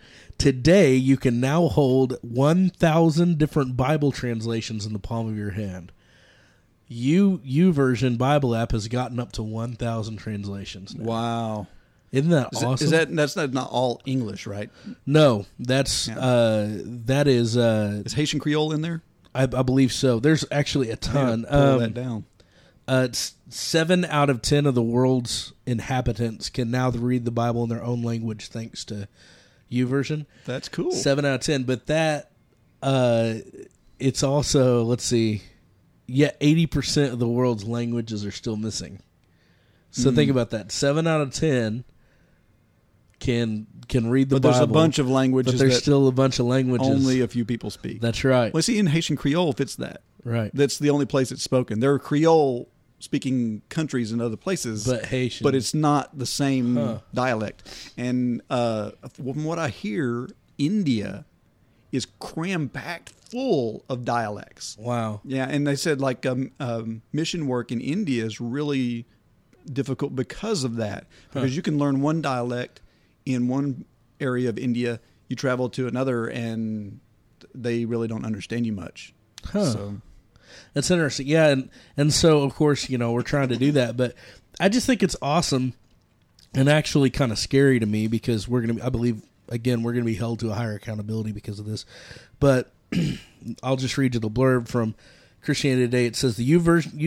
Today, 0.40 0.94
you 0.94 1.16
can 1.16 1.38
now 1.38 1.68
hold 1.68 2.16
1,000 2.22 3.38
different 3.38 3.76
Bible 3.76 4.10
translations 4.10 4.86
in 4.86 4.92
the 4.92 4.98
palm 4.98 5.28
of 5.28 5.36
your 5.36 5.50
hand. 5.50 5.92
U 6.88 7.40
YouVersion 7.46 8.18
Bible 8.18 8.54
app 8.56 8.72
has 8.72 8.88
gotten 8.88 9.20
up 9.20 9.32
to 9.32 9.42
1,000 9.42 10.16
translations. 10.16 10.94
Now. 10.94 11.04
wow. 11.04 11.66
Isn't 12.10 12.30
that 12.30 12.48
Is, 12.52 12.62
awesome? 12.64 12.84
is 12.84 12.90
that 12.90 13.14
that's 13.14 13.36
not, 13.36 13.52
not 13.52 13.70
all 13.70 14.00
English, 14.04 14.46
right? 14.46 14.68
no, 15.06 15.46
that's 15.60 16.08
uh, 16.08 16.80
that 16.84 17.28
is 17.28 17.56
uh, 17.56 18.02
Is 18.04 18.14
Haitian 18.14 18.40
Creole 18.40 18.72
in 18.72 18.80
there? 18.80 19.02
I, 19.32 19.42
I 19.44 19.62
believe 19.62 19.92
so. 19.92 20.18
There's 20.18 20.44
actually 20.50 20.90
a 20.90 20.96
ton. 20.96 21.44
Pull 21.48 21.56
Um, 21.56 21.78
that 21.80 21.94
down. 21.94 22.24
uh, 22.88 23.08
seven 23.48 24.04
out 24.06 24.28
of 24.28 24.42
ten 24.42 24.66
of 24.66 24.74
the 24.74 24.82
world's 24.82 25.52
inhabitants 25.66 26.48
can 26.50 26.68
now 26.72 26.90
read 26.90 27.24
the 27.24 27.30
Bible 27.30 27.62
in 27.62 27.68
their 27.68 27.84
own 27.84 28.02
language 28.02 28.48
thanks 28.48 28.84
to 28.86 29.06
YouVersion. 29.70 30.26
That's 30.46 30.68
cool. 30.68 30.90
Seven 30.92 31.24
out 31.24 31.34
of 31.36 31.40
ten, 31.40 31.64
but 31.64 31.86
that 31.86 32.30
uh, 32.82 33.34
it's 33.98 34.22
also 34.22 34.82
let's 34.84 35.04
see, 35.04 35.42
yeah, 36.06 36.30
eighty 36.40 36.66
percent 36.66 37.12
of 37.12 37.18
the 37.18 37.28
world's 37.28 37.64
languages 37.64 38.24
are 38.24 38.30
still 38.30 38.56
missing. 38.56 39.00
So 39.92 40.10
Hmm. 40.10 40.16
think 40.16 40.30
about 40.30 40.50
that. 40.50 40.70
Seven 40.72 41.06
out 41.06 41.20
of 41.20 41.32
ten 41.34 41.84
can 43.18 43.66
can 43.88 44.08
read 44.08 44.28
the 44.30 44.36
Bible, 44.36 44.40
But 44.40 44.52
there's 44.58 44.62
a 44.62 44.72
bunch 44.72 44.98
of 44.98 45.08
languages 45.10 45.52
but 45.54 45.58
there's 45.58 45.78
still 45.78 46.08
a 46.08 46.12
bunch 46.12 46.38
of 46.38 46.46
languages. 46.46 46.86
only 46.88 47.20
a 47.20 47.28
few 47.28 47.44
people 47.44 47.70
speak. 47.70 48.00
That's 48.00 48.24
right. 48.24 48.52
well, 48.54 48.62
see, 48.62 48.78
in 48.78 48.86
Haitian 48.86 49.16
Creole 49.16 49.52
fits 49.52 49.76
that. 49.76 50.02
right. 50.24 50.50
That's 50.54 50.78
the 50.78 50.90
only 50.90 51.06
place 51.06 51.30
it's 51.32 51.42
spoken. 51.42 51.80
There 51.80 51.92
are 51.92 51.98
Creole 51.98 52.68
speaking 53.00 53.62
countries 53.68 54.12
and 54.12 54.22
other 54.22 54.36
places, 54.36 54.86
But 54.86 55.06
Haitian. 55.06 55.42
but 55.44 55.54
it's 55.54 55.74
not 55.74 56.16
the 56.18 56.26
same 56.26 56.76
Huh. 56.76 56.98
dialect. 57.12 57.92
And 57.96 58.40
uh, 58.50 58.92
from 59.14 59.44
what 59.44 59.58
I 59.58 59.68
hear, 59.70 60.28
India 60.58 61.24
is 61.90 62.06
cram 62.20 62.68
packed 62.68 63.10
full 63.10 63.84
of 63.88 64.04
dialects. 64.04 64.76
wow. 64.78 65.20
Yeah, 65.24 65.46
and 65.48 65.66
they 65.66 65.74
said 65.76 66.00
like 66.00 66.24
um, 66.26 66.52
um, 66.60 67.02
mission 67.12 67.46
work 67.48 67.72
in 67.72 67.80
India 67.80 68.24
is 68.24 68.40
really 68.40 69.06
difficult 69.72 70.14
because 70.14 70.62
of 70.64 70.76
that. 70.76 71.06
Because 71.32 71.56
you 71.56 71.62
can 71.62 71.78
learn 71.78 72.00
one 72.00 72.20
dialect 72.22 72.80
in 73.26 73.48
one 73.48 73.84
area 74.20 74.48
of 74.48 74.58
India, 74.58 75.00
you 75.28 75.36
travel 75.36 75.68
to 75.70 75.86
another, 75.86 76.26
and 76.26 77.00
they 77.54 77.84
really 77.84 78.08
don't 78.08 78.24
understand 78.24 78.66
you 78.66 78.72
much. 78.72 79.14
Huh. 79.44 79.64
So 79.72 80.00
That's 80.74 80.90
interesting. 80.90 81.26
Yeah, 81.26 81.48
and 81.48 81.70
and 81.96 82.12
so 82.12 82.42
of 82.42 82.54
course, 82.54 82.88
you 82.88 82.98
know, 82.98 83.12
we're 83.12 83.22
trying 83.22 83.48
to 83.48 83.56
do 83.56 83.72
that, 83.72 83.96
but 83.96 84.14
I 84.58 84.68
just 84.68 84.86
think 84.86 85.02
it's 85.02 85.16
awesome 85.20 85.74
and 86.54 86.68
actually 86.68 87.10
kind 87.10 87.32
of 87.32 87.38
scary 87.38 87.78
to 87.78 87.86
me 87.86 88.06
because 88.06 88.48
we're 88.48 88.62
to 88.78 88.86
I 88.86 88.88
believe 88.88 89.22
again, 89.48 89.82
we're 89.82 89.92
to 90.04 90.10
be 90.10 90.14
held 90.14 90.40
to 90.40 90.50
a 90.50 90.54
higher 90.54 90.74
accountability 90.74 91.32
because 91.32 91.58
of 91.58 91.66
this. 91.66 91.84
But 92.38 92.70
I'll 93.62 93.76
just 93.76 93.98
read 93.98 94.14
you 94.14 94.20
the 94.20 94.30
blurb 94.30 94.68
from 94.68 94.94
Christianity 95.42 95.86
Today. 95.86 96.06
It 96.06 96.16
says 96.16 96.36
the 96.36 96.44
U 96.44 96.60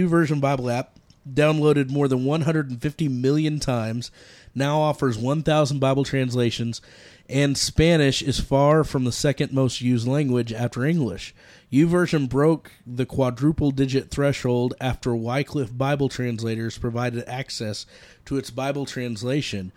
version 0.08 0.40
Bible 0.40 0.70
app 0.70 1.00
downloaded 1.32 1.90
more 1.90 2.08
than 2.08 2.26
150 2.26 3.08
million 3.08 3.60
times, 3.60 4.12
now 4.54 4.82
offers 4.82 5.18
1,000 5.18 5.80
Bible 5.80 6.04
translations, 6.04 6.82
and 7.30 7.58
Spanish 7.58 8.22
is 8.22 8.40
far 8.40 8.84
from 8.84 9.06
the 9.06 9.12
second 9.12 9.54
most 9.54 9.82
used 9.82 10.08
language 10.08 10.52
after 10.52 10.86
English. 10.86 11.34
YouVersion 11.72 12.28
broke 12.30 12.72
the 12.86 13.06
quadruple 13.06 13.72
digit 13.72 14.12
threshold 14.12 14.74
after 14.80 15.16
Wycliffe 15.16 15.76
Bible 15.76 16.10
translators 16.10 16.78
provided 16.78 17.24
access 17.28 17.86
to 18.26 18.38
its 18.38 18.50
Bible 18.52 18.86
translation 18.86 19.72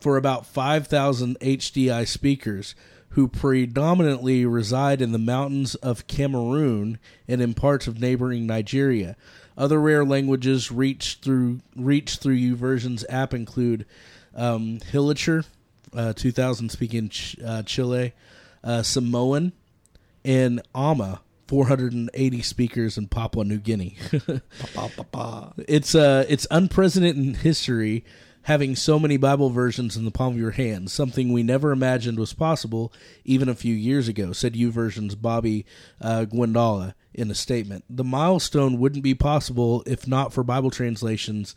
for 0.00 0.16
about 0.16 0.46
5,000 0.46 1.38
HDI 1.40 2.06
speakers 2.06 2.74
who 3.10 3.28
predominantly 3.28 4.44
reside 4.44 5.00
in 5.00 5.12
the 5.12 5.18
mountains 5.18 5.74
of 5.76 6.06
Cameroon 6.06 6.98
and 7.26 7.40
in 7.40 7.54
parts 7.54 7.86
of 7.86 8.00
neighboring 8.00 8.46
Nigeria. 8.46 9.16
Other 9.56 9.80
rare 9.80 10.04
languages 10.04 10.70
reached 10.70 11.24
through 11.24 11.60
reached 11.74 12.20
through 12.20 12.36
YouVersion's 12.36 13.06
app 13.08 13.32
include 13.32 13.86
um, 14.34 14.80
uh, 15.96 16.12
2000 16.12 16.68
speaking 16.70 17.08
Ch- 17.08 17.36
uh, 17.44 17.62
Chile, 17.62 18.12
uh, 18.62 18.82
Samoan, 18.82 19.52
and 20.24 20.60
Ama, 20.74 21.20
480 21.48 22.42
speakers 22.42 22.98
in 22.98 23.06
Papua 23.06 23.44
New 23.44 23.58
Guinea. 23.58 23.96
Pa, 24.74 24.88
pa, 24.96 25.02
pa. 25.04 25.52
it's 25.68 25.94
uh 25.94 26.24
it's 26.28 26.46
unprecedented 26.50 27.16
in 27.24 27.34
history 27.34 28.04
having 28.42 28.76
so 28.76 28.98
many 28.98 29.16
bible 29.16 29.50
versions 29.50 29.96
in 29.96 30.04
the 30.04 30.10
palm 30.10 30.34
of 30.34 30.38
your 30.40 30.52
hand 30.52 30.90
something 30.90 31.32
we 31.32 31.42
never 31.42 31.72
imagined 31.72 32.18
was 32.18 32.32
possible 32.32 32.92
even 33.24 33.48
a 33.48 33.54
few 33.54 33.74
years 33.74 34.08
ago 34.08 34.32
said 34.32 34.54
YouVersion's 34.54 35.14
bobby 35.14 35.64
uh, 36.00 36.26
in 37.14 37.30
a 37.30 37.34
statement 37.34 37.84
the 37.88 38.04
milestone 38.04 38.78
wouldn't 38.78 39.02
be 39.04 39.14
possible 39.14 39.82
if 39.86 40.06
not 40.06 40.32
for 40.32 40.42
bible 40.42 40.70
translations 40.70 41.54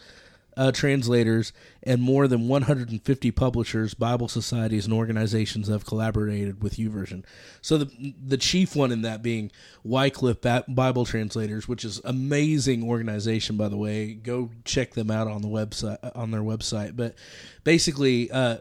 uh, 0.59 0.73
translators 0.73 1.53
and 1.83 2.01
more 2.01 2.27
than 2.27 2.49
150 2.49 3.31
publishers, 3.31 3.93
Bible 3.93 4.27
societies, 4.27 4.83
and 4.83 4.93
organizations 4.93 5.69
have 5.69 5.85
collaborated 5.85 6.61
with 6.61 6.75
YouVersion. 6.75 7.23
So 7.61 7.77
the 7.77 8.13
the 8.21 8.35
chief 8.35 8.75
one 8.75 8.91
in 8.91 9.01
that 9.03 9.23
being 9.23 9.51
Wycliffe 9.85 10.41
Bible 10.67 11.05
Translators, 11.05 11.69
which 11.69 11.85
is 11.85 12.01
amazing 12.03 12.83
organization 12.83 13.55
by 13.55 13.69
the 13.69 13.77
way. 13.77 14.13
Go 14.13 14.49
check 14.65 14.95
them 14.95 15.09
out 15.09 15.27
on 15.27 15.41
the 15.41 15.47
website 15.47 15.97
on 16.13 16.31
their 16.31 16.41
website. 16.41 16.97
But 16.97 17.15
basically, 17.63 18.29
uh, 18.29 18.57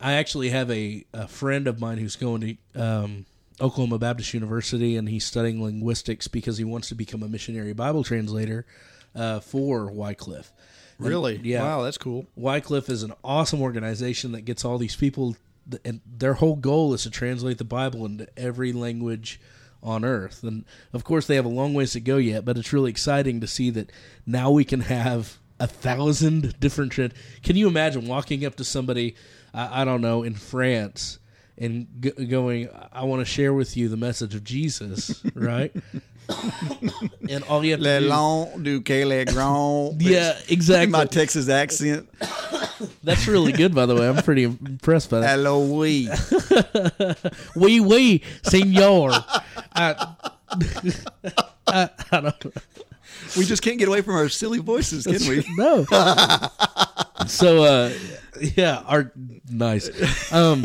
I 0.00 0.14
actually 0.14 0.48
have 0.48 0.70
a, 0.70 1.04
a 1.12 1.28
friend 1.28 1.68
of 1.68 1.78
mine 1.78 1.98
who's 1.98 2.16
going 2.16 2.58
to. 2.74 2.82
Um, 2.82 3.26
Oklahoma 3.60 4.00
Baptist 4.00 4.34
University, 4.34 4.96
and 4.96 5.08
he's 5.08 5.24
studying 5.24 5.62
linguistics 5.62 6.26
because 6.26 6.58
he 6.58 6.64
wants 6.64 6.88
to 6.88 6.96
become 6.96 7.22
a 7.22 7.28
missionary 7.28 7.72
Bible 7.72 8.02
translator 8.02 8.66
uh, 9.14 9.38
for 9.38 9.92
Wycliffe. 9.92 10.52
And- 10.98 11.08
Really? 11.08 11.40
yeah. 11.42 11.62
Wow, 11.62 11.82
that's 11.82 11.98
cool. 11.98 12.26
Wycliffe 12.36 12.88
is 12.88 13.02
an 13.02 13.12
awesome 13.24 13.60
organization 13.62 14.32
that 14.32 14.42
gets 14.42 14.64
all 14.64 14.78
these 14.78 14.96
people, 14.96 15.36
and 15.84 16.00
their 16.18 16.34
whole 16.34 16.56
goal 16.56 16.94
is 16.94 17.02
to 17.04 17.10
translate 17.10 17.58
the 17.58 17.64
Bible 17.64 18.04
into 18.06 18.28
every 18.36 18.72
language 18.72 19.40
on 19.82 20.04
earth. 20.04 20.42
And 20.42 20.64
of 20.92 21.04
course, 21.04 21.26
they 21.26 21.36
have 21.36 21.44
a 21.44 21.48
long 21.48 21.74
ways 21.74 21.92
to 21.92 22.00
go 22.00 22.16
yet, 22.16 22.44
but 22.44 22.56
it's 22.56 22.72
really 22.72 22.90
exciting 22.90 23.40
to 23.40 23.46
see 23.46 23.70
that 23.70 23.90
now 24.26 24.50
we 24.50 24.64
can 24.64 24.80
have 24.80 25.38
a 25.60 25.66
thousand 25.66 26.58
different. 26.60 26.92
Trend. 26.92 27.14
Can 27.42 27.56
you 27.56 27.68
imagine 27.68 28.06
walking 28.06 28.44
up 28.44 28.56
to 28.56 28.64
somebody, 28.64 29.14
I, 29.52 29.82
I 29.82 29.84
don't 29.84 30.00
know, 30.00 30.22
in 30.22 30.34
France? 30.34 31.18
And 31.56 31.86
g- 32.00 32.26
going, 32.26 32.68
I 32.92 33.04
want 33.04 33.20
to 33.20 33.24
share 33.24 33.54
with 33.54 33.76
you 33.76 33.88
the 33.88 33.96
message 33.96 34.34
of 34.34 34.42
Jesus, 34.42 35.22
right? 35.34 35.72
And 37.30 37.44
all 37.44 37.64
you 37.64 37.72
have 37.72 37.80
to 37.80 37.86
Le 37.86 38.00
do, 38.00 38.08
long 38.08 38.62
du 38.62 38.82
le 39.04 39.24
grand. 39.24 40.00
yeah, 40.00 40.38
exactly. 40.48 40.90
My 40.90 41.04
Texas 41.04 41.48
accent. 41.48 42.08
That's 43.04 43.26
really 43.26 43.52
good, 43.52 43.74
by 43.74 43.86
the 43.86 43.94
way. 43.94 44.08
I'm 44.08 44.22
pretty 44.22 44.44
impressed 44.44 45.10
by 45.10 45.20
that. 45.20 45.30
Hello, 45.30 45.64
we. 45.64 46.08
Oui, 47.56 47.80
oui, 47.80 48.22
senor. 48.42 49.12
I, 49.74 50.14
I, 51.66 51.90
I 52.12 52.20
don't 52.20 52.56
We 53.36 53.44
just 53.44 53.62
can't 53.62 53.78
get 53.78 53.88
away 53.88 54.00
from 54.02 54.14
our 54.14 54.28
silly 54.28 54.58
voices, 54.58 55.04
can 55.06 55.28
we? 55.28 55.44
No. 55.56 55.84
so, 57.26 57.64
uh, 57.64 57.92
yeah, 58.40 58.82
our 58.86 59.12
nice. 59.50 60.32
Um, 60.32 60.64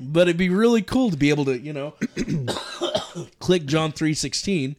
but 0.00 0.22
it'd 0.22 0.36
be 0.36 0.50
really 0.50 0.82
cool 0.82 1.10
to 1.10 1.16
be 1.16 1.30
able 1.30 1.44
to, 1.46 1.58
you 1.58 1.72
know, 1.72 1.94
click 3.40 3.64
John 3.66 3.92
three 3.92 4.14
sixteen 4.14 4.76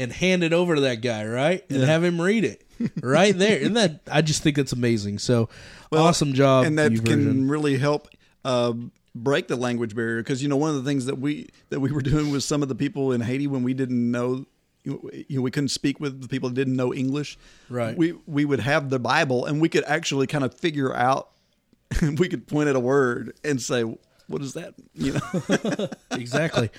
and 0.00 0.12
hand 0.12 0.42
it 0.42 0.52
over 0.52 0.74
to 0.74 0.80
that 0.82 1.00
guy, 1.02 1.24
right, 1.26 1.64
and 1.70 1.82
have 1.82 2.02
him 2.02 2.20
read 2.20 2.44
it 2.44 2.64
right 3.02 3.36
there. 3.36 3.64
And 3.64 3.76
that 3.76 4.00
I 4.10 4.22
just 4.22 4.42
think 4.42 4.56
that's 4.56 4.72
amazing. 4.72 5.18
So, 5.18 5.48
awesome 5.92 6.32
job, 6.32 6.64
and 6.66 6.78
that 6.78 6.92
YouVersion. 6.92 7.04
can 7.06 7.48
really 7.48 7.76
help 7.78 8.08
uh, 8.44 8.72
break 9.14 9.48
the 9.48 9.56
language 9.56 9.94
barrier 9.94 10.18
because 10.22 10.42
you 10.42 10.48
know 10.48 10.56
one 10.56 10.70
of 10.70 10.76
the 10.76 10.88
things 10.88 11.06
that 11.06 11.18
we 11.18 11.50
that 11.68 11.80
we 11.80 11.92
were 11.92 12.02
doing 12.02 12.30
with 12.30 12.42
some 12.44 12.62
of 12.62 12.68
the 12.68 12.74
people 12.74 13.12
in 13.12 13.20
Haiti 13.20 13.46
when 13.46 13.62
we 13.62 13.74
didn't 13.74 14.10
know 14.10 14.46
you 14.84 15.24
know 15.28 15.42
we 15.42 15.50
couldn't 15.50 15.68
speak 15.68 16.00
with 16.00 16.22
the 16.22 16.28
people 16.28 16.48
that 16.48 16.54
didn't 16.54 16.74
know 16.74 16.94
English 16.94 17.36
Right. 17.68 17.94
we 17.96 18.12
we 18.26 18.44
would 18.46 18.60
have 18.60 18.88
the 18.88 18.98
Bible 18.98 19.44
and 19.44 19.60
we 19.60 19.68
could 19.68 19.84
actually 19.84 20.26
kind 20.26 20.42
of 20.44 20.54
figure 20.54 20.94
out 20.94 21.28
we 22.18 22.28
could 22.28 22.46
point 22.46 22.68
at 22.70 22.76
a 22.76 22.80
word 22.80 23.34
and 23.44 23.60
say 23.60 23.82
what 24.28 24.40
is 24.40 24.54
that 24.54 24.72
you 24.94 25.12
know 25.34 25.88
exactly. 26.12 26.70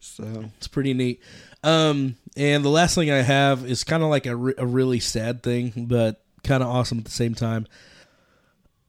so 0.00 0.44
It's 0.56 0.68
pretty 0.68 0.94
neat. 0.94 1.20
Um, 1.62 2.16
and 2.36 2.64
the 2.64 2.68
last 2.70 2.94
thing 2.94 3.10
I 3.10 3.18
have 3.22 3.64
is 3.64 3.84
kind 3.84 4.02
of 4.02 4.08
like 4.08 4.26
a, 4.26 4.34
re- 4.34 4.54
a 4.58 4.66
really 4.66 5.00
sad 5.00 5.42
thing, 5.42 5.72
but 5.88 6.22
kind 6.42 6.62
of 6.62 6.68
awesome 6.68 6.98
at 6.98 7.04
the 7.04 7.10
same 7.10 7.34
time. 7.34 7.66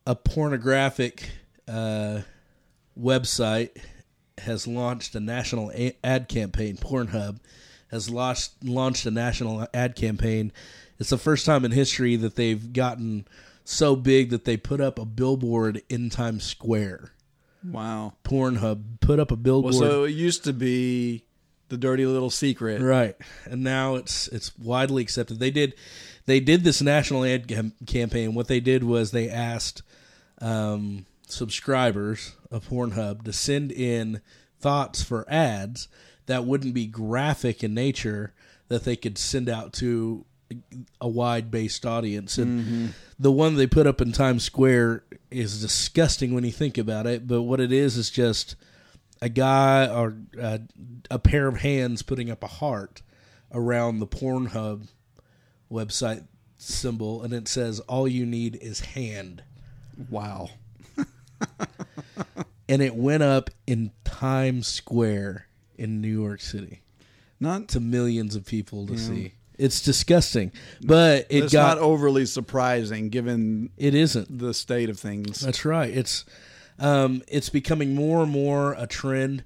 A 0.08 0.16
pornographic 0.16 1.30
uh, 1.68 2.22
website 3.00 3.78
has 4.40 4.68
launched 4.68 5.16
a 5.16 5.20
national 5.20 5.72
a- 5.72 5.96
ad 6.04 6.28
campaign. 6.28 6.78
Pornhub 6.78 7.38
has 7.92 8.10
launched 8.10 8.52
launched 8.64 9.06
a 9.06 9.12
national 9.12 9.68
ad 9.74 9.96
campaign. 9.96 10.52
It's 11.00 11.10
the 11.10 11.18
first 11.18 11.46
time 11.46 11.64
in 11.66 11.72
history 11.72 12.16
that 12.18 12.36
they've 12.36 12.74
gotten 12.74 13.28
so 13.66 13.96
big 13.96 14.30
that 14.32 14.46
they 14.46 14.58
put 14.58 14.82
up 14.82 14.98
a 15.00 15.06
billboard 15.06 15.82
in 15.90 16.10
Times 16.10 16.44
Square. 16.44 17.12
wow 17.64 18.14
Pornhub 18.26 19.00
put 19.00 19.20
up 19.20 19.32
a 19.32 19.36
billboard. 19.38 19.74
well 19.76 19.82
so 19.84 20.04
it 20.04 20.12
used 20.12 20.44
to 20.44 20.52
be 20.54 21.24
the 21.74 21.78
dirty 21.80 22.06
little 22.06 22.30
secret 22.30 22.80
Right, 22.82 23.16
and 23.46 23.64
now 23.64 23.96
it's 23.96 24.28
it's 24.28 24.58
widely 24.60 25.02
accepted. 25.02 25.40
They 25.40 25.50
did 25.50 25.74
they 26.28 26.40
did 26.40 26.64
this 26.64 26.82
national 26.82 27.26
ad 27.26 27.48
cam- 27.48 27.74
campaign. 27.88 28.36
What 28.36 28.48
they 28.48 28.60
did 28.60 28.84
was 28.84 29.10
they 29.10 29.28
asked 29.28 29.82
um, 30.40 31.08
subscribers 31.28 32.36
of 32.52 32.70
Pornhub 32.70 33.24
to 33.24 33.34
send 33.34 33.72
in 33.72 34.22
thoughts 34.60 35.02
for 35.02 35.26
ads 35.28 35.88
that 36.28 36.46
wouldn't 36.46 36.76
be 36.76 36.86
graphic 36.86 37.64
in 37.64 37.74
nature 37.74 38.34
that 38.68 38.84
they 38.84 38.96
could 38.96 39.18
send 39.18 39.50
out 39.50 39.74
to 39.74 40.26
a 41.02 41.08
wide 41.08 41.50
based 41.50 41.86
audience. 41.88 42.38
And 42.38 42.94
the 43.20 43.32
one 43.32 43.56
they 43.56 43.68
put 43.68 43.88
up 43.88 44.00
in 44.00 44.12
Times 44.12 44.44
Square 44.44 45.04
is 45.32 45.60
disgusting 45.60 46.36
when 46.36 46.44
you 46.44 46.52
think 46.52 46.78
about 46.78 47.08
it. 47.08 47.28
But 47.28 47.42
what 47.42 47.60
it 47.60 47.72
is 47.72 47.98
is 47.98 48.12
just 48.12 48.56
a 49.24 49.30
guy 49.30 49.88
or 49.88 50.18
uh, 50.42 50.60
a 51.10 51.20
pair 51.20 51.48
of 51.48 51.58
hands 51.58 52.02
putting 52.02 52.30
up 52.30 52.44
a 52.44 52.48
heart 52.48 53.02
around 53.52 54.00
the 54.00 54.08
Pornhub 54.08 54.88
website 55.72 56.26
symbol, 56.58 57.24
and 57.24 57.34
it 57.34 57.48
says, 57.48 57.80
"All 57.82 58.08
you 58.08 58.26
need 58.26 58.58
is 58.62 58.80
hand." 58.82 59.44
wow 60.10 60.50
And 62.70 62.82
it 62.82 62.96
went 62.96 63.22
up 63.22 63.52
in 63.68 63.92
Times 64.06 64.68
Square 64.68 65.48
in 65.76 66.02
New 66.02 66.08
York 66.08 66.42
City 66.42 66.82
not 67.44 67.68
to 67.68 67.80
millions 67.80 68.36
of 68.36 68.46
people 68.46 68.88
to 68.88 68.98
see. 68.98 69.34
It's 69.56 69.82
disgusting, 69.82 70.52
but 70.82 71.28
it 71.30 71.44
it's 71.44 71.54
got 71.54 71.78
not 71.78 71.84
overly 71.84 72.26
surprising 72.26 73.10
given 73.10 73.70
it 73.78 73.94
isn't. 73.94 74.40
the 74.40 74.54
state 74.54 74.90
of 74.90 75.00
things 75.00 75.42
That's 75.42 75.64
right. 75.64 75.96
It's 75.96 76.26
um, 76.80 77.22
it's 77.28 77.50
becoming 77.50 77.96
more 77.96 78.24
and 78.24 78.32
more 78.32 78.74
a 78.74 78.88
trend, 78.88 79.44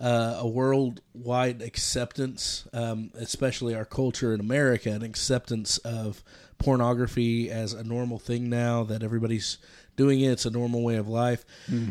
uh, 0.00 0.36
a 0.38 0.46
worldwide 0.46 1.62
acceptance, 1.62 2.66
um, 2.72 3.10
especially 3.14 3.74
our 3.74 3.84
culture 3.84 4.34
in 4.34 4.40
America, 4.40 4.90
an 4.90 5.02
acceptance 5.02 5.78
of 5.78 6.22
pornography 6.58 7.50
as 7.50 7.72
a 7.72 7.84
normal 7.84 8.18
thing 8.18 8.48
now 8.48 8.82
that 8.84 9.02
everybody's 9.02 9.58
doing 9.96 10.20
it. 10.20 10.28
It's 10.32 10.46
a 10.46 10.50
normal 10.50 10.82
way 10.82 10.96
of 10.96 11.08
life, 11.08 11.44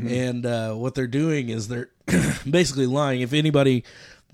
and 0.07 0.45
uh, 0.45 0.73
what 0.73 0.93
they're 0.95 1.07
doing 1.07 1.49
is 1.49 1.67
they're 1.67 1.89
basically 2.49 2.85
lying. 2.85 3.21
If 3.21 3.33
anybody 3.33 3.83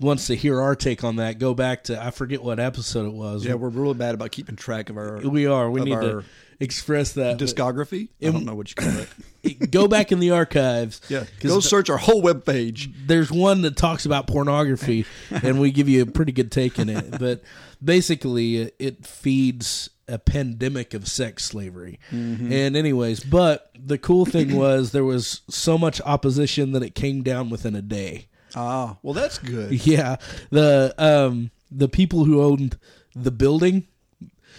wants 0.02 0.26
to 0.26 0.34
hear 0.34 0.60
our 0.60 0.74
take 0.74 1.04
on 1.04 1.16
that, 1.16 1.38
go 1.38 1.54
back 1.54 1.84
to 1.84 2.02
I 2.02 2.10
forget 2.10 2.42
what 2.42 2.60
episode 2.60 3.06
it 3.06 3.12
was. 3.12 3.44
Yeah, 3.44 3.54
we're 3.54 3.68
really 3.68 3.94
bad 3.94 4.14
about 4.14 4.32
keeping 4.32 4.56
track 4.56 4.90
of 4.90 4.96
our 4.96 5.18
we 5.20 5.46
are. 5.46 5.70
We 5.70 5.82
need 5.82 5.94
our 5.94 6.00
to 6.00 6.24
express 6.60 7.12
that. 7.12 7.38
discography. 7.38 8.08
I 8.22 8.30
don't 8.30 8.44
know 8.44 8.54
what 8.54 8.70
you 8.70 8.74
call 8.76 9.04
it. 9.42 9.70
go 9.70 9.88
back 9.88 10.12
in 10.12 10.20
the 10.20 10.30
archives. 10.30 11.00
Yeah, 11.12 11.24
go 11.40 11.60
search 11.60 11.90
our 11.90 11.98
whole 11.98 12.22
web 12.22 12.46
page. 12.46 12.90
there's 13.06 13.30
one 13.30 13.62
that 13.62 13.76
talks 13.76 14.06
about 14.06 14.26
pornography, 14.26 15.04
and 15.30 15.60
we 15.60 15.70
give 15.70 15.88
you 15.88 16.02
a 16.02 16.06
pretty 16.06 16.32
good 16.32 16.50
take 16.50 16.78
in 16.78 16.88
it. 16.88 17.18
But 17.18 17.42
basically, 17.82 18.56
it, 18.56 18.76
it 18.78 19.06
feeds 19.06 19.90
a 20.08 20.18
pandemic 20.18 20.94
of 20.94 21.06
sex 21.06 21.44
slavery. 21.44 21.98
Mm-hmm. 22.10 22.50
And 22.52 22.76
anyways, 22.76 23.24
but 23.24 23.70
the 23.78 23.98
cool 23.98 24.24
thing 24.24 24.56
was 24.56 24.92
there 24.92 25.04
was 25.04 25.42
so 25.50 25.76
much 25.76 26.00
opposition 26.02 26.72
that 26.72 26.82
it 26.82 26.94
came 26.94 27.22
down 27.22 27.50
within 27.50 27.74
a 27.74 27.82
day. 27.82 28.28
Ah, 28.54 28.96
well, 29.02 29.14
that's 29.14 29.38
good. 29.38 29.86
Yeah, 29.86 30.16
the 30.50 30.94
um 30.98 31.50
the 31.70 31.88
people 31.88 32.24
who 32.24 32.42
owned 32.42 32.78
the 33.14 33.30
building. 33.30 33.86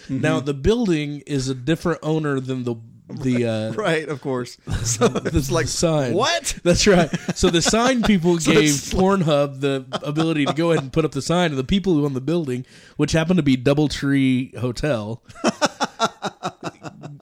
Now 0.08 0.38
the 0.40 0.52
building 0.54 1.22
is 1.26 1.48
a 1.48 1.54
different 1.54 2.00
owner 2.02 2.38
than 2.40 2.64
the 2.64 2.74
the 3.08 3.46
uh, 3.46 3.72
Right, 3.72 4.08
of 4.08 4.20
course. 4.20 4.56
So 4.84 5.06
it's 5.24 5.50
like 5.50 5.66
sign. 5.68 6.14
What? 6.14 6.58
That's 6.62 6.86
right. 6.86 7.08
So 7.34 7.48
the 7.50 7.62
sign 7.62 8.02
people 8.02 8.36
gave 8.38 8.56
it's 8.58 8.92
like- 8.92 9.02
Pornhub 9.02 9.60
the 9.60 9.86
ability 10.02 10.44
to 10.46 10.52
go 10.54 10.72
ahead 10.72 10.82
and 10.82 10.92
put 10.92 11.04
up 11.04 11.12
the 11.12 11.22
sign, 11.22 11.50
and 11.50 11.58
the 11.58 11.64
people 11.64 11.94
who 11.94 12.04
own 12.04 12.12
the 12.14 12.20
building, 12.20 12.66
which 12.96 13.12
happened 13.12 13.36
to 13.38 13.42
be 13.42 13.56
DoubleTree 13.56 14.56
Hotel, 14.58 15.22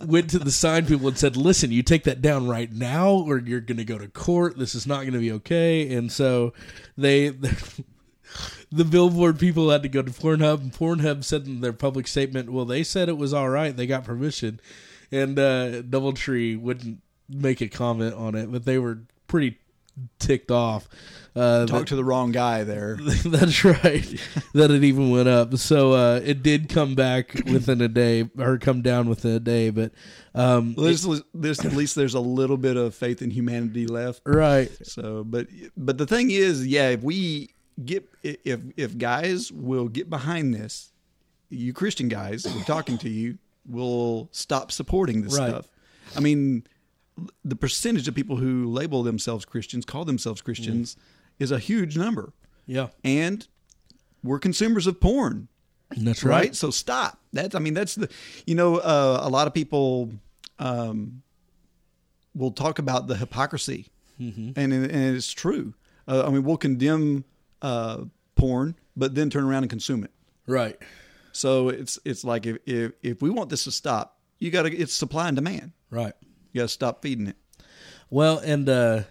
went 0.05 0.31
to 0.31 0.39
the 0.39 0.51
sign 0.51 0.87
people 0.87 1.09
and 1.09 1.19
said, 1.19 1.37
"Listen, 1.37 1.71
you 1.71 1.83
take 1.83 2.05
that 2.05 2.23
down 2.23 2.49
right 2.49 2.73
now, 2.73 3.11
or 3.11 3.39
you're 3.39 3.61
going 3.61 3.79
to 3.79 3.85
go 3.85 3.99
to 3.99 4.09
court. 4.09 4.59
This 4.59 4.75
is 4.75 4.87
not 4.87 5.03
going 5.03 5.13
to 5.15 5.19
be 5.19 5.33
okay." 5.33 5.95
And 5.95 6.11
so 6.11 6.53
they. 6.97 7.33
The 8.75 8.87
billboard 8.87 9.39
people 9.39 9.69
had 9.69 9.83
to 9.83 9.91
go 9.91 10.01
to 10.01 10.11
Pornhub, 10.11 10.63
and 10.63 10.73
Pornhub 10.73 11.25
said 11.25 11.47
in 11.47 11.61
their 11.61 11.75
public 11.75 12.07
statement, 12.07 12.51
"Well, 12.51 12.65
they 12.65 12.83
said 12.83 13.11
it 13.11 13.19
was 13.19 13.35
all 13.35 13.51
right; 13.51 13.77
they 13.77 13.87
got 13.87 14.05
permission." 14.05 14.61
And 15.11 15.39
uh, 15.39 15.83
DoubleTree 15.83 16.59
wouldn't 16.59 17.03
make 17.29 17.61
a 17.61 17.69
comment 17.69 18.15
on 18.15 18.35
it, 18.35 18.51
but 18.51 18.65
they 18.65 18.79
were 18.79 19.01
pretty 19.27 19.59
ticked 20.19 20.51
off. 20.51 20.89
Uh, 21.35 21.67
Talk 21.67 21.87
to 21.87 21.97
the 21.97 22.05
wrong 22.05 22.31
guy 22.31 22.63
there. 22.65 22.99
that's 23.25 23.65
right. 23.65 24.05
that 24.53 24.71
it 24.71 24.85
even 24.85 25.11
went 25.11 25.29
up. 25.29 25.57
So 25.57 25.93
uh, 25.93 26.21
it 26.23 26.43
did 26.43 26.69
come 26.69 26.95
back 26.95 27.33
within 27.51 27.81
a 27.81 27.89
day, 27.89 28.29
or 28.39 28.59
come 28.59 28.83
down 28.83 29.09
within 29.09 29.33
a 29.37 29.41
day. 29.41 29.71
But 29.71 29.93
um, 30.35 30.75
Well, 30.77 30.85
there's, 30.87 31.07
there's 31.33 31.61
at 31.65 31.73
least 31.73 31.95
there's 31.95 32.15
a 32.15 32.21
little 32.21 32.59
bit 32.59 32.77
of 32.77 32.95
faith 32.95 33.23
in 33.23 33.31
humanity 33.31 33.87
left. 33.87 34.21
right, 34.27 34.71
So, 34.83 35.25
but 35.25 35.47
but 35.77 35.97
the 35.99 36.07
thing 36.07 36.31
is, 36.31 36.67
yeah, 36.67 36.91
if 36.91 37.03
we 37.03 37.51
get 37.83 38.07
if 38.23 38.61
if 38.77 38.99
guys 38.99 39.51
will 39.51 39.89
get 39.89 40.11
behind 40.11 40.55
this, 40.55 40.93
you 41.49 41.73
Christian 41.73 42.09
guys, 42.09 42.45
we're 42.47 42.65
talking 42.65 42.99
to 42.99 43.09
you, 43.09 43.39
will 43.67 44.29
stop 44.33 44.71
supporting 44.71 45.23
this 45.23 45.39
Right. 45.39 45.49
stuff. 45.49 45.69
I 46.15 46.21
mean, 46.21 46.65
the 47.45 47.57
percentage 47.57 48.07
of 48.09 48.15
people 48.15 48.37
who 48.37 48.67
label 48.71 49.03
themselves 49.03 49.45
Christians, 49.47 49.85
call 49.87 50.05
themselves 50.05 50.43
Christians, 50.43 50.97
is 51.43 51.51
a 51.51 51.59
huge 51.59 51.97
number, 51.97 52.33
yeah, 52.67 52.89
and 53.05 53.47
we're 54.23 54.39
consumers 54.39 54.87
of 54.87 55.01
porn 55.01 55.49
that's 55.97 56.25
right? 56.25 56.37
right. 56.37 56.57
So 56.57 56.71
stop. 56.71 57.19
That's 57.33 57.55
I 57.55 57.59
mean 57.59 57.75
that's 57.75 57.95
the 57.95 58.09
you 58.47 58.55
know 58.55 58.77
uh, 58.77 59.21
a 59.23 59.29
lot 59.29 59.47
of 59.47 59.55
people 59.55 60.11
um, 60.59 61.23
will 62.35 62.53
talk 62.53 62.79
about 62.79 63.07
the 63.09 63.17
hypocrisy, 63.17 63.89
and 64.19 64.55
and 64.57 65.17
it's 65.17 65.33
true. 65.33 65.75
Uh, 66.07 66.25
I 66.27 66.31
mean 66.31 66.45
we'll 66.45 66.57
condemn 66.57 67.25
uh, 67.61 68.05
porn, 68.37 68.75
but 68.97 69.15
then 69.15 69.31
turn 69.31 69.45
around 69.45 69.65
and 69.65 69.71
consume 69.71 70.05
it. 70.05 70.11
Right, 70.47 70.77
So 71.33 71.69
it's 71.69 71.99
it's 72.05 72.25
like 72.25 72.47
if 72.47 72.59
if, 72.67 72.93
if 73.03 73.23
we 73.23 73.31
want 73.31 73.51
this 73.51 73.65
to 73.65 73.73
stop, 73.73 74.19
you 74.39 74.51
got 74.51 74.63
to 74.63 74.75
it's 74.75 74.93
supply 74.93 75.29
and 75.29 75.37
demand. 75.37 75.73
right. 75.91 76.15
You 76.53 76.61
got 76.61 76.65
to 76.65 76.69
stop 76.69 77.01
feeding 77.01 77.29
it. 77.29 77.37
Well, 78.11 78.39
and 78.39 78.69
uh, 78.69 79.03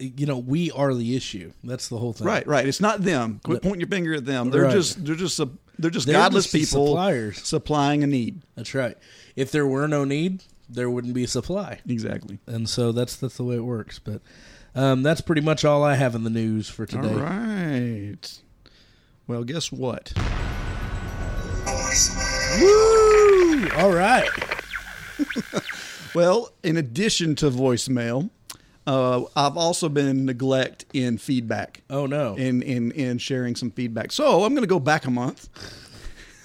You 0.00 0.26
know, 0.26 0.38
we 0.38 0.72
are 0.72 0.92
the 0.92 1.14
issue. 1.14 1.52
That's 1.62 1.88
the 1.88 1.96
whole 1.96 2.12
thing. 2.12 2.26
Right, 2.26 2.44
right. 2.48 2.66
It's 2.66 2.80
not 2.80 3.02
them. 3.02 3.40
Quit 3.44 3.62
pointing 3.62 3.80
your 3.80 3.88
finger 3.88 4.14
at 4.14 4.24
them. 4.26 4.50
They're 4.50 4.62
Right. 4.62 4.72
just 4.72 5.04
they're 5.04 5.14
just 5.14 5.38
a, 5.38 5.48
they're 5.78 5.88
just 5.90 6.06
They're 6.06 6.16
godless 6.16 6.50
just 6.50 6.54
people 6.72 6.86
suppliers. 6.88 7.38
supplying 7.46 8.02
a 8.02 8.08
need. 8.08 8.42
That's 8.56 8.74
right. 8.74 8.96
If 9.36 9.52
there 9.52 9.64
were 9.64 9.86
no 9.86 10.04
need, 10.04 10.42
there 10.68 10.90
wouldn't 10.90 11.14
be 11.14 11.26
supply. 11.26 11.78
Exactly. 11.88 12.40
and 12.48 12.68
so 12.68 12.90
that's 12.90 13.14
that's 13.14 13.36
the 13.36 13.44
way 13.44 13.54
it 13.54 13.64
works. 13.64 14.00
But 14.00 14.20
um, 14.74 15.04
that's 15.04 15.20
pretty 15.20 15.42
much 15.42 15.64
all 15.64 15.84
I 15.84 15.94
have 15.94 16.16
in 16.16 16.24
the 16.24 16.30
news 16.30 16.68
for 16.68 16.84
today. 16.84 17.08
All 17.12 17.20
right. 17.20 18.40
Well, 19.28 19.44
guess 19.44 19.70
what? 19.70 20.12
Woo! 22.60 23.68
All 23.76 23.92
right. 23.92 24.28
Well, 26.14 26.50
in 26.62 26.76
addition 26.76 27.36
to 27.36 27.48
voicemail, 27.50 28.28
uh, 28.86 29.22
I've 29.36 29.56
also 29.56 29.88
been 29.88 30.06
in 30.06 30.24
neglect 30.26 30.84
in 30.92 31.18
feedback. 31.18 31.82
Oh 31.90 32.06
no, 32.06 32.34
In, 32.36 32.62
in 32.62 32.90
in 32.92 33.18
sharing 33.18 33.54
some 33.56 33.70
feedback. 33.70 34.12
So 34.12 34.44
I'm 34.44 34.52
going 34.54 34.62
to 34.62 34.68
go 34.68 34.80
back 34.80 35.04
a 35.06 35.10
month. 35.10 35.48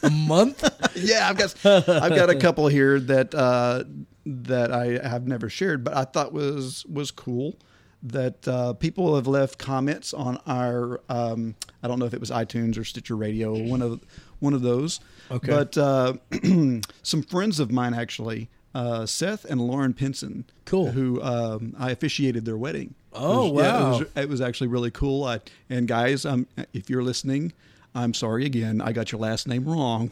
a 0.04 0.10
month. 0.10 0.64
yeah, 0.96 1.30
I've 1.30 1.38
got 1.38 1.66
I've 1.66 2.16
got 2.16 2.30
a 2.30 2.36
couple 2.36 2.68
here 2.68 3.00
that 3.00 3.34
uh, 3.34 3.84
that 4.26 4.72
I 4.72 5.08
have 5.08 5.26
never 5.28 5.50
shared, 5.50 5.84
but 5.84 5.96
I 5.96 6.04
thought 6.06 6.34
was 6.34 6.86
was 6.86 7.12
cool. 7.12 7.56
That 8.04 8.48
uh, 8.48 8.74
people 8.74 9.16
have 9.16 9.26
left 9.26 9.58
comments 9.58 10.14
on 10.14 10.40
our 10.46 11.02
um, 11.10 11.56
I 11.82 11.88
don't 11.88 11.98
know 11.98 12.06
if 12.06 12.14
it 12.14 12.20
was 12.20 12.30
iTunes 12.30 12.78
or 12.78 12.84
Stitcher 12.84 13.16
Radio, 13.16 13.58
one 13.58 13.82
of 13.82 14.00
one 14.40 14.54
of 14.54 14.62
those. 14.62 15.00
Okay. 15.32 15.48
But 15.52 15.76
uh, 15.78 16.14
some 17.02 17.24
friends 17.24 17.60
of 17.60 17.72
mine 17.72 17.96
actually, 17.96 18.50
uh, 18.78 19.06
Seth 19.06 19.44
and 19.46 19.60
Lauren 19.62 19.94
Pinson, 19.94 20.46
Cool. 20.66 20.92
who 20.92 21.22
um, 21.22 21.74
I 21.80 21.90
officiated 21.92 22.46
their 22.46 22.58
wedding. 22.58 22.94
Oh, 23.14 23.48
It 23.48 23.54
was- 23.54 23.64
yeah, 23.64 23.72
wow. 23.82 23.88
it 23.96 24.00
was, 24.00 24.08
it 24.24 24.30
was 24.30 24.42
actually 24.42 24.68
really 24.68 24.92
cool. 24.92 25.24
I, 25.24 25.40
and 25.70 25.88
guys, 25.88 26.26
um, 26.26 26.46
if 26.74 26.90
you're 26.90 27.02
listening, 27.04 27.54
I'm 27.96 28.14
sorry 28.14 28.46
again. 28.46 28.80
I 28.82 28.92
got 28.92 29.12
your 29.12 29.20
last 29.22 29.48
name 29.48 29.66
wrong. 29.66 30.12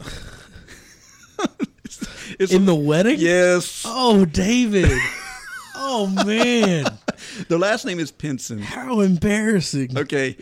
it's, 1.84 2.02
it's- 2.32 2.52
in 2.52 2.66
the 2.66 2.74
wedding. 2.74 3.18
yes, 3.18 3.82
Oh, 3.86 4.24
David. 4.24 4.90
oh 5.76 6.06
man, 6.26 6.86
their 7.48 7.58
last 7.58 7.84
name 7.84 7.98
is 8.00 8.10
Pinson. 8.10 8.58
how 8.58 9.00
embarrassing. 9.00 9.96
Okay, 9.96 10.36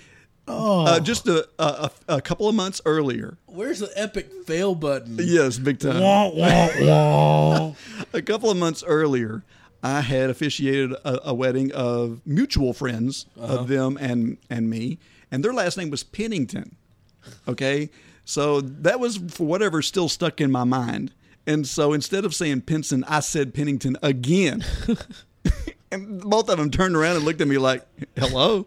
Oh, 0.46 0.84
uh, 0.86 1.00
just 1.00 1.26
a, 1.26 1.48
a 1.58 1.90
a 2.08 2.20
couple 2.20 2.48
of 2.48 2.54
months 2.54 2.80
earlier. 2.84 3.38
where's 3.46 3.78
the 3.78 3.90
epic 3.96 4.30
fail 4.46 4.74
button? 4.74 5.16
Yes, 5.18 5.58
big 5.58 5.78
time. 5.78 6.00
Wah, 6.02 6.28
wah, 6.28 6.68
wah. 6.80 7.72
a 8.12 8.20
couple 8.20 8.50
of 8.50 8.56
months 8.58 8.84
earlier, 8.86 9.42
I 9.82 10.02
had 10.02 10.28
officiated 10.28 10.92
a, 10.92 11.30
a 11.30 11.34
wedding 11.34 11.72
of 11.72 12.20
mutual 12.26 12.74
friends 12.74 13.26
of 13.36 13.68
them 13.68 13.96
and 13.98 14.36
and 14.50 14.68
me, 14.68 14.98
and 15.30 15.42
their 15.42 15.54
last 15.54 15.78
name 15.78 15.88
was 15.90 16.02
Pennington. 16.02 16.76
Okay, 17.48 17.90
so 18.26 18.60
that 18.60 19.00
was 19.00 19.16
for 19.28 19.46
whatever 19.46 19.80
still 19.80 20.10
stuck 20.10 20.42
in 20.42 20.50
my 20.52 20.64
mind, 20.64 21.12
and 21.46 21.66
so 21.66 21.94
instead 21.94 22.26
of 22.26 22.34
saying 22.34 22.62
Pinson, 22.62 23.02
I 23.04 23.20
said 23.20 23.54
Pennington 23.54 23.96
again, 24.02 24.62
and 25.90 26.20
both 26.20 26.50
of 26.50 26.58
them 26.58 26.70
turned 26.70 26.96
around 26.96 27.16
and 27.16 27.24
looked 27.24 27.40
at 27.40 27.48
me 27.48 27.56
like, 27.56 27.86
"Hello." 28.16 28.66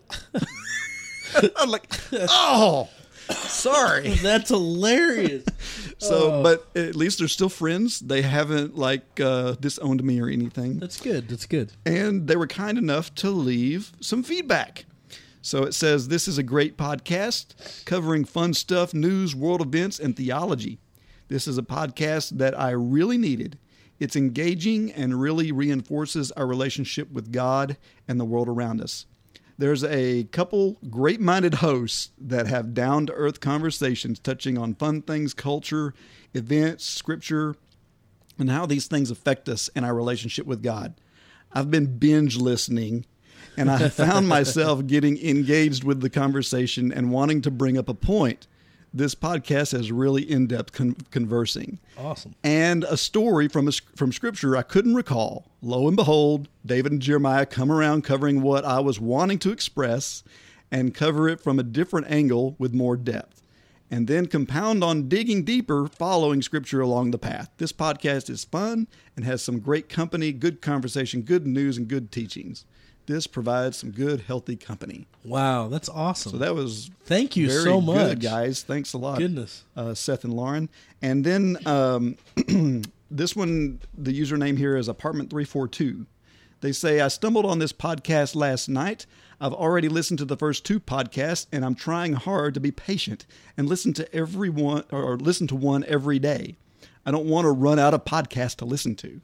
I'm 1.57 1.69
like, 1.69 1.87
"Oh, 2.11 2.89
sorry." 3.29 4.09
That's 4.21 4.49
hilarious. 4.49 5.43
So, 5.99 6.43
but 6.43 6.67
at 6.75 6.95
least 6.95 7.19
they're 7.19 7.27
still 7.27 7.49
friends. 7.49 7.99
They 7.99 8.21
haven't 8.21 8.77
like 8.77 9.19
uh, 9.19 9.53
disowned 9.59 10.03
me 10.03 10.19
or 10.21 10.27
anything. 10.29 10.79
That's 10.79 10.99
good. 11.01 11.27
That's 11.27 11.45
good. 11.45 11.73
and 11.85 12.27
they 12.27 12.35
were 12.35 12.47
kind 12.47 12.77
enough 12.77 13.13
to 13.15 13.29
leave 13.31 13.91
some 13.99 14.23
feedback. 14.23 14.85
So 15.41 15.63
it 15.63 15.73
says 15.73 16.09
this 16.09 16.27
is 16.27 16.37
a 16.37 16.43
great 16.43 16.77
podcast 16.77 17.85
covering 17.85 18.25
fun 18.25 18.53
stuff, 18.53 18.93
news, 18.93 19.33
world 19.35 19.61
events, 19.61 19.97
and 19.99 20.15
theology. 20.15 20.77
This 21.29 21.47
is 21.47 21.57
a 21.57 21.61
podcast 21.63 22.37
that 22.37 22.57
I 22.59 22.71
really 22.71 23.17
needed. 23.17 23.57
It's 23.99 24.15
engaging 24.15 24.91
and 24.91 25.19
really 25.19 25.51
reinforces 25.51 26.31
our 26.33 26.45
relationship 26.45 27.11
with 27.11 27.31
God 27.31 27.77
and 28.07 28.19
the 28.19 28.25
world 28.25 28.47
around 28.47 28.81
us. 28.81 29.05
There's 29.57 29.83
a 29.83 30.25
couple 30.25 30.77
great 30.89 31.19
minded 31.19 31.55
hosts 31.55 32.11
that 32.19 32.47
have 32.47 32.73
down 32.73 33.07
to 33.07 33.13
earth 33.13 33.39
conversations 33.39 34.19
touching 34.19 34.57
on 34.57 34.75
fun 34.75 35.01
things, 35.01 35.33
culture, 35.33 35.95
events, 36.33 36.85
scripture, 36.85 37.55
and 38.37 38.51
how 38.51 38.67
these 38.67 38.87
things 38.87 39.09
affect 39.09 39.49
us 39.49 39.67
in 39.69 39.83
our 39.83 39.95
relationship 39.95 40.45
with 40.45 40.61
God. 40.61 40.93
I've 41.51 41.71
been 41.71 41.97
binge 41.97 42.37
listening 42.37 43.05
and 43.55 43.71
I 43.71 43.89
found 43.89 44.27
myself 44.27 44.85
getting 44.85 45.17
engaged 45.17 45.83
with 45.83 46.01
the 46.01 46.09
conversation 46.09 46.91
and 46.91 47.11
wanting 47.11 47.41
to 47.41 47.51
bring 47.51 47.77
up 47.77 47.89
a 47.89 47.95
point. 47.95 48.47
This 48.93 49.15
podcast 49.15 49.73
has 49.73 49.91
really 49.91 50.29
in 50.29 50.47
depth 50.47 50.73
con- 50.73 50.95
conversing. 51.11 51.79
Awesome. 51.97 52.35
And 52.43 52.83
a 52.85 52.97
story 52.97 53.47
from, 53.47 53.67
a, 53.67 53.71
from 53.95 54.11
scripture 54.11 54.55
I 54.55 54.63
couldn't 54.63 54.95
recall. 54.95 55.51
Lo 55.61 55.87
and 55.87 55.95
behold, 55.95 56.47
David 56.65 56.91
and 56.91 57.01
Jeremiah 57.01 57.45
come 57.45 57.71
around 57.71 58.03
covering 58.03 58.41
what 58.41 58.65
I 58.65 58.79
was 58.79 58.99
wanting 58.99 59.39
to 59.39 59.51
express 59.51 60.23
and 60.71 60.93
cover 60.93 61.29
it 61.29 61.41
from 61.41 61.59
a 61.59 61.63
different 61.63 62.09
angle 62.09 62.55
with 62.57 62.73
more 62.73 62.97
depth 62.97 63.37
and 63.89 64.07
then 64.07 64.25
compound 64.27 64.83
on 64.83 65.07
digging 65.07 65.43
deeper 65.43 65.87
following 65.87 66.41
scripture 66.41 66.81
along 66.81 67.11
the 67.11 67.17
path. 67.17 67.49
This 67.57 67.71
podcast 67.71 68.29
is 68.29 68.43
fun 68.43 68.87
and 69.15 69.25
has 69.25 69.41
some 69.41 69.59
great 69.59 69.89
company, 69.89 70.31
good 70.31 70.61
conversation, 70.61 71.21
good 71.21 71.47
news, 71.47 71.77
and 71.77 71.87
good 71.87 72.11
teachings. 72.11 72.65
This 73.07 73.25
provides 73.25 73.77
some 73.77 73.91
good, 73.91 74.21
healthy 74.21 74.55
company. 74.55 75.07
Wow, 75.23 75.67
that's 75.69 75.89
awesome. 75.89 76.33
So 76.33 76.37
that 76.37 76.53
was 76.53 76.91
Thank 77.05 77.35
you 77.35 77.49
so 77.49 77.81
good, 77.81 77.85
much, 77.85 78.19
guys. 78.19 78.61
Thanks 78.61 78.93
a 78.93 78.97
lot. 78.97 79.17
Goodness. 79.17 79.63
uh, 79.75 79.93
Seth 79.93 80.23
and 80.23 80.33
Lauren. 80.33 80.69
And 81.01 81.23
then 81.23 81.57
um, 81.65 82.17
this 83.11 83.35
one, 83.35 83.79
the 83.97 84.17
username 84.17 84.57
here 84.57 84.77
is 84.77 84.87
apartment342. 84.87 86.05
They 86.61 86.71
say, 86.71 87.01
I 87.01 87.07
stumbled 87.07 87.45
on 87.45 87.59
this 87.59 87.71
podcast 87.73 88.35
last 88.35 88.67
night. 88.67 89.05
I've 89.39 89.53
already 89.53 89.89
listened 89.89 90.17
to 90.19 90.25
the 90.25 90.35
first 90.37 90.65
two 90.65 90.79
podcasts, 90.79 91.45
and 91.51 91.63
I'm 91.63 91.75
trying 91.75 92.13
hard 92.13 92.55
to 92.55 92.59
be 92.59 92.71
patient 92.71 93.25
and 93.55 93.69
listen 93.69 93.93
to 93.93 94.15
every 94.15 94.49
one 94.49 94.83
or 94.91 95.17
listen 95.17 95.45
to 95.47 95.55
one 95.55 95.83
every 95.87 96.17
day. 96.17 96.57
I 97.07 97.11
don't 97.11 97.27
want 97.27 97.45
to 97.45 97.51
run 97.51 97.79
out 97.79 97.93
of 97.93 98.03
podcasts 98.03 98.57
to 98.57 98.65
listen 98.65 98.93
to. 98.95 99.21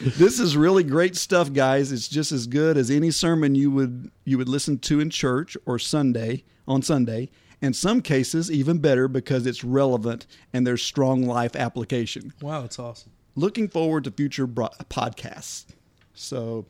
this 0.00 0.40
is 0.40 0.56
really 0.56 0.82
great 0.82 1.14
stuff, 1.14 1.52
guys. 1.52 1.92
It's 1.92 2.08
just 2.08 2.32
as 2.32 2.46
good 2.46 2.78
as 2.78 2.90
any 2.90 3.10
sermon 3.10 3.54
you 3.54 3.70
would 3.70 4.10
you 4.24 4.38
would 4.38 4.48
listen 4.48 4.78
to 4.78 4.98
in 4.98 5.10
church 5.10 5.58
or 5.66 5.78
Sunday 5.78 6.44
on 6.66 6.80
Sunday. 6.80 7.28
In 7.60 7.74
some 7.74 8.00
cases, 8.00 8.50
even 8.50 8.78
better 8.78 9.08
because 9.08 9.44
it's 9.44 9.62
relevant 9.62 10.26
and 10.54 10.66
there's 10.66 10.82
strong 10.82 11.26
life 11.26 11.54
application. 11.54 12.32
Wow, 12.40 12.64
it's 12.64 12.78
awesome. 12.78 13.12
Looking 13.36 13.68
forward 13.68 14.04
to 14.04 14.10
future 14.10 14.46
bro- 14.46 14.70
podcasts. 14.88 15.66
So 16.14 16.64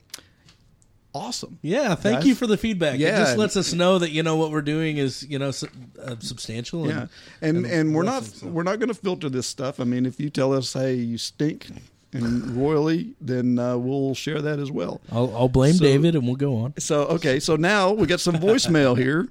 awesome. 1.15 1.59
Yeah, 1.63 1.95
thank 1.95 2.19
Guys. 2.21 2.27
you 2.27 2.35
for 2.35 2.47
the 2.47 2.57
feedback. 2.57 2.99
Yeah. 2.99 3.09
It 3.17 3.25
just 3.25 3.37
lets 3.39 3.57
us 3.57 3.73
know 3.73 3.99
that 3.99 4.11
you 4.11 4.23
know 4.23 4.37
what 4.37 4.51
we're 4.51 4.63
doing 4.63 4.97
is 4.97 5.27
you 5.29 5.39
know 5.39 5.51
su- 5.51 5.69
uh, 6.03 6.17
substantial. 6.21 6.87
Yeah, 6.87 7.07
And, 7.43 7.59
and 7.59 7.67
and 7.67 7.95
we're 7.95 8.03
not 8.05 8.25
so. 8.25 8.47
we're 8.47 8.63
not 8.63 8.79
going 8.79 8.89
to 8.89 8.95
filter 8.95 9.29
this 9.29 9.47
stuff. 9.47 9.81
I 9.81 9.85
mean, 9.85 10.07
if 10.07 10.19
you 10.21 10.31
tell 10.31 10.53
us, 10.53 10.73
hey, 10.73 10.95
you 10.95 11.19
stink, 11.19 11.67
and 12.13 12.47
royally, 12.57 13.15
then 13.21 13.59
uh, 13.59 13.77
we'll 13.77 14.15
share 14.15 14.41
that 14.43 14.59
as 14.59 14.71
well. 14.71 15.01
I'll, 15.13 15.35
I'll 15.37 15.49
blame 15.49 15.75
So- 15.75 15.85
David, 15.85 16.15
and 16.15 16.25
we'll 16.27 16.37
go 16.37 16.57
on. 16.57 16.75
So 16.79 17.03
okay, 17.07 17.41
so 17.41 17.57
now 17.57 17.93
we 17.93 18.07
got 18.07 18.21
some 18.21 18.37
voicemail 18.37 18.97
here. 18.99 19.29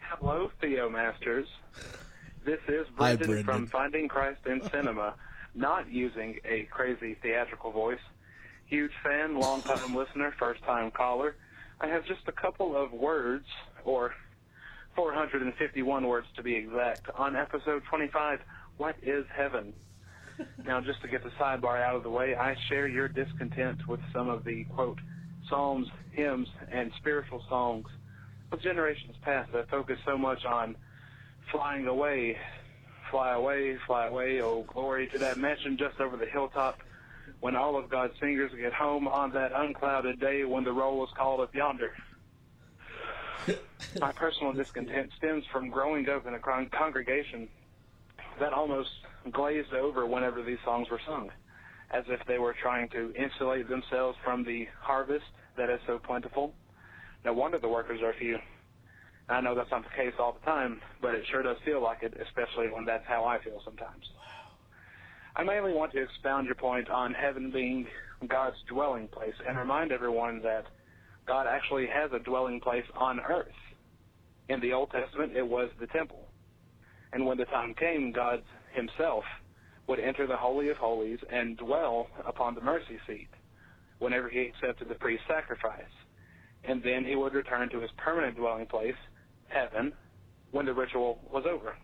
Hello, 0.00 0.50
Theo 0.60 0.88
Masters. 0.88 1.46
This 2.44 2.60
is 2.68 2.86
Hi, 2.96 3.16
Brendan 3.16 3.26
Brendan. 3.26 3.44
from 3.44 3.66
Finding 3.66 4.08
Christ 4.08 4.40
in 4.46 4.62
Cinema, 4.70 5.14
not 5.54 5.90
using 5.90 6.38
a 6.44 6.62
crazy 6.70 7.14
theatrical 7.20 7.72
voice. 7.72 7.98
Huge 8.66 8.90
fan, 9.04 9.38
long 9.38 9.62
time 9.62 9.94
listener, 9.94 10.34
first 10.38 10.62
time 10.64 10.90
caller. 10.90 11.36
I 11.80 11.86
have 11.86 12.04
just 12.04 12.22
a 12.26 12.32
couple 12.32 12.76
of 12.76 12.92
words, 12.92 13.46
or 13.84 14.12
451 14.96 16.06
words 16.06 16.26
to 16.34 16.42
be 16.42 16.56
exact, 16.56 17.08
on 17.14 17.36
episode 17.36 17.84
25 17.88 18.40
What 18.76 18.96
is 19.02 19.24
Heaven? 19.34 19.72
Now, 20.66 20.82
just 20.82 21.00
to 21.00 21.08
get 21.08 21.22
the 21.22 21.30
sidebar 21.40 21.80
out 21.80 21.94
of 21.94 22.02
the 22.02 22.10
way, 22.10 22.34
I 22.34 22.56
share 22.68 22.86
your 22.86 23.08
discontent 23.08 23.86
with 23.88 24.00
some 24.12 24.28
of 24.28 24.44
the, 24.44 24.64
quote, 24.64 24.98
psalms, 25.48 25.88
hymns, 26.12 26.48
and 26.70 26.92
spiritual 26.98 27.42
songs 27.48 27.86
of 28.52 28.60
generations 28.60 29.16
past 29.22 29.50
that 29.52 29.70
focus 29.70 29.98
so 30.04 30.18
much 30.18 30.44
on 30.44 30.76
flying 31.50 31.86
away, 31.86 32.36
fly 33.10 33.32
away, 33.32 33.78
fly 33.86 34.08
away, 34.08 34.42
oh 34.42 34.64
glory 34.64 35.06
to 35.08 35.18
that 35.18 35.38
mansion 35.38 35.78
just 35.78 36.00
over 36.00 36.18
the 36.18 36.26
hilltop 36.26 36.80
when 37.40 37.54
all 37.54 37.76
of 37.76 37.88
God's 37.88 38.14
singers 38.20 38.50
get 38.58 38.72
home 38.72 39.06
on 39.06 39.32
that 39.32 39.52
unclouded 39.54 40.20
day 40.20 40.44
when 40.44 40.64
the 40.64 40.72
roll 40.72 41.04
is 41.04 41.10
called 41.16 41.40
up 41.40 41.54
yonder. 41.54 41.92
My 44.00 44.12
personal 44.12 44.52
discontent 44.52 45.10
stems 45.16 45.44
from 45.52 45.70
growing 45.70 46.08
up 46.08 46.26
in 46.26 46.34
a 46.34 46.38
con- 46.38 46.70
congregation 46.70 47.48
that 48.40 48.52
almost 48.52 48.90
glazed 49.30 49.72
over 49.72 50.06
whenever 50.06 50.42
these 50.42 50.58
songs 50.64 50.88
were 50.90 51.00
sung, 51.06 51.30
as 51.90 52.04
if 52.08 52.20
they 52.26 52.38
were 52.38 52.54
trying 52.54 52.88
to 52.90 53.12
insulate 53.14 53.68
themselves 53.68 54.18
from 54.24 54.44
the 54.44 54.66
harvest 54.80 55.26
that 55.56 55.70
is 55.70 55.80
so 55.86 55.98
plentiful. 55.98 56.52
No 57.24 57.32
wonder 57.32 57.58
the 57.58 57.68
workers 57.68 58.02
are 58.02 58.14
few. 58.18 58.38
I 59.28 59.40
know 59.40 59.54
that's 59.54 59.70
not 59.70 59.82
the 59.82 59.96
case 59.96 60.14
all 60.18 60.32
the 60.32 60.46
time, 60.46 60.80
but 61.00 61.14
it 61.14 61.24
sure 61.30 61.42
does 61.42 61.56
feel 61.64 61.82
like 61.82 62.02
it, 62.02 62.14
especially 62.20 62.68
when 62.70 62.84
that's 62.84 63.06
how 63.06 63.24
I 63.24 63.38
feel 63.42 63.60
sometimes. 63.64 64.08
I 65.36 65.44
mainly 65.44 65.74
want 65.74 65.92
to 65.92 66.02
expound 66.02 66.46
your 66.46 66.54
point 66.54 66.88
on 66.88 67.12
heaven 67.12 67.50
being 67.50 67.86
God's 68.26 68.56
dwelling 68.68 69.06
place 69.08 69.34
and 69.46 69.58
remind 69.58 69.92
everyone 69.92 70.40
that 70.42 70.64
God 71.26 71.46
actually 71.46 71.86
has 71.92 72.10
a 72.14 72.18
dwelling 72.20 72.58
place 72.58 72.86
on 72.96 73.20
earth. 73.20 73.46
In 74.48 74.60
the 74.60 74.72
Old 74.72 74.90
Testament, 74.92 75.36
it 75.36 75.46
was 75.46 75.68
the 75.78 75.88
temple. 75.88 76.26
And 77.12 77.26
when 77.26 77.36
the 77.36 77.44
time 77.44 77.74
came, 77.74 78.12
God 78.12 78.42
himself 78.72 79.24
would 79.86 80.00
enter 80.00 80.26
the 80.26 80.36
Holy 80.36 80.70
of 80.70 80.78
Holies 80.78 81.18
and 81.30 81.58
dwell 81.58 82.06
upon 82.26 82.54
the 82.54 82.62
mercy 82.62 82.98
seat 83.06 83.28
whenever 83.98 84.30
he 84.30 84.40
accepted 84.40 84.88
the 84.88 84.94
priest's 84.94 85.26
sacrifice. 85.28 85.82
And 86.64 86.82
then 86.82 87.04
he 87.04 87.14
would 87.14 87.34
return 87.34 87.68
to 87.70 87.80
his 87.80 87.90
permanent 87.98 88.36
dwelling 88.36 88.66
place, 88.66 88.96
heaven, 89.48 89.92
when 90.50 90.64
the 90.64 90.72
ritual 90.72 91.20
was 91.30 91.44
over. 91.46 91.76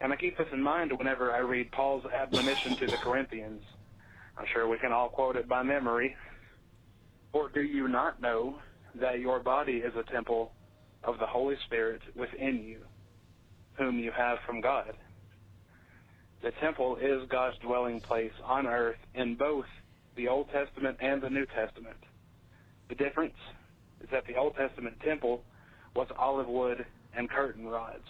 And 0.00 0.12
I 0.12 0.16
keep 0.16 0.38
this 0.38 0.48
in 0.52 0.62
mind 0.62 0.96
whenever 0.96 1.30
I 1.32 1.38
read 1.38 1.70
Paul's 1.72 2.04
admonition 2.06 2.76
to 2.76 2.86
the 2.86 2.96
Corinthians. 2.96 3.62
I'm 4.36 4.46
sure 4.52 4.66
we 4.66 4.78
can 4.78 4.92
all 4.92 5.10
quote 5.10 5.36
it 5.36 5.48
by 5.48 5.62
memory. 5.62 6.16
Or 7.32 7.50
do 7.50 7.60
you 7.60 7.86
not 7.86 8.20
know 8.20 8.56
that 8.94 9.20
your 9.20 9.40
body 9.40 9.78
is 9.78 9.94
a 9.96 10.10
temple 10.10 10.52
of 11.04 11.18
the 11.18 11.26
Holy 11.26 11.56
Spirit 11.66 12.00
within 12.16 12.62
you, 12.64 12.78
whom 13.74 13.98
you 13.98 14.10
have 14.10 14.38
from 14.46 14.60
God? 14.60 14.94
The 16.42 16.52
temple 16.52 16.96
is 16.96 17.28
God's 17.28 17.58
dwelling 17.58 18.00
place 18.00 18.32
on 18.42 18.66
earth 18.66 18.96
in 19.14 19.34
both 19.34 19.66
the 20.16 20.28
Old 20.28 20.50
Testament 20.50 20.96
and 21.00 21.20
the 21.20 21.28
New 21.28 21.44
Testament. 21.44 21.98
The 22.88 22.94
difference 22.94 23.36
is 24.02 24.08
that 24.10 24.26
the 24.26 24.36
Old 24.36 24.56
Testament 24.56 24.98
temple 25.04 25.44
was 25.94 26.08
olive 26.18 26.48
wood 26.48 26.86
and 27.14 27.28
curtain 27.28 27.68
rods. 27.68 28.06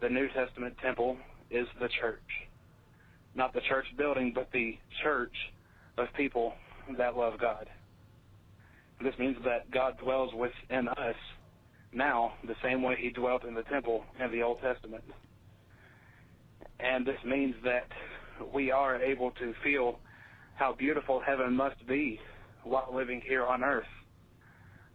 The 0.00 0.08
New 0.08 0.28
Testament 0.28 0.76
temple 0.82 1.16
is 1.50 1.66
the 1.80 1.88
church. 2.00 2.20
Not 3.34 3.52
the 3.52 3.60
church 3.68 3.86
building, 3.96 4.32
but 4.34 4.48
the 4.52 4.78
church 5.02 5.34
of 5.96 6.06
people 6.16 6.54
that 6.96 7.16
love 7.16 7.34
God. 7.40 7.68
This 9.02 9.14
means 9.18 9.36
that 9.44 9.70
God 9.70 9.98
dwells 9.98 10.32
within 10.34 10.88
us 10.88 11.16
now 11.92 12.34
the 12.46 12.54
same 12.62 12.82
way 12.82 12.96
he 12.98 13.10
dwelt 13.10 13.44
in 13.44 13.54
the 13.54 13.62
temple 13.62 14.04
in 14.22 14.30
the 14.30 14.42
Old 14.42 14.60
Testament. 14.60 15.04
And 16.80 17.06
this 17.06 17.18
means 17.24 17.54
that 17.64 17.88
we 18.52 18.70
are 18.70 18.96
able 19.02 19.30
to 19.32 19.54
feel 19.64 19.98
how 20.54 20.74
beautiful 20.74 21.20
heaven 21.24 21.54
must 21.54 21.86
be 21.86 22.20
while 22.64 22.90
living 22.92 23.20
here 23.26 23.44
on 23.46 23.64
earth. 23.64 23.86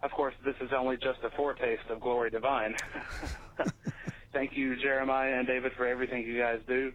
Of 0.02 0.10
course, 0.10 0.34
this 0.44 0.54
is 0.60 0.70
only 0.76 0.96
just 0.96 1.18
a 1.24 1.30
foretaste 1.36 1.88
of 1.90 2.00
glory 2.00 2.30
divine. 2.30 2.74
Thank 4.34 4.56
you, 4.56 4.74
Jeremiah 4.74 5.38
and 5.38 5.46
David, 5.46 5.72
for 5.76 5.86
everything 5.86 6.24
you 6.26 6.36
guys 6.36 6.58
do. 6.66 6.92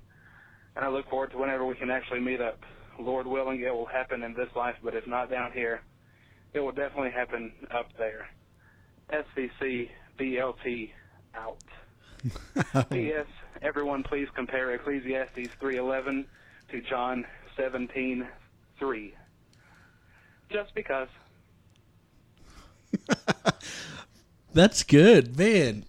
And 0.76 0.84
I 0.84 0.90
look 0.90 1.10
forward 1.10 1.32
to 1.32 1.38
whenever 1.38 1.66
we 1.66 1.74
can 1.74 1.90
actually 1.90 2.20
meet 2.20 2.42
up. 2.42 2.60
Lord 3.00 3.26
willing, 3.26 3.62
it 3.62 3.74
will 3.74 3.86
happen 3.86 4.24
in 4.24 4.34
this 4.34 4.50
life, 4.58 4.76
but 4.84 4.94
if 4.94 5.08
not 5.08 5.32
down 5.32 5.54
here, 5.54 5.82
it 6.54 6.60
will 6.60 6.74
definitely 6.74 7.12
happen 7.12 7.54
up 7.72 7.88
there. 7.98 8.28
SCC 9.12 9.90
BLT 10.20 10.92
out. 11.34 11.64
P.S. 12.90 13.26
Everyone, 13.62 14.04
please 14.04 14.28
compare 14.36 14.72
Ecclesiastes 14.74 15.48
3:11 15.62 16.26
to 16.72 16.82
John 16.82 17.26
17:3. 17.58 19.14
Just 20.52 20.76
because. 20.76 21.08
That's 24.54 24.84
good, 24.84 25.38
man. 25.38 25.86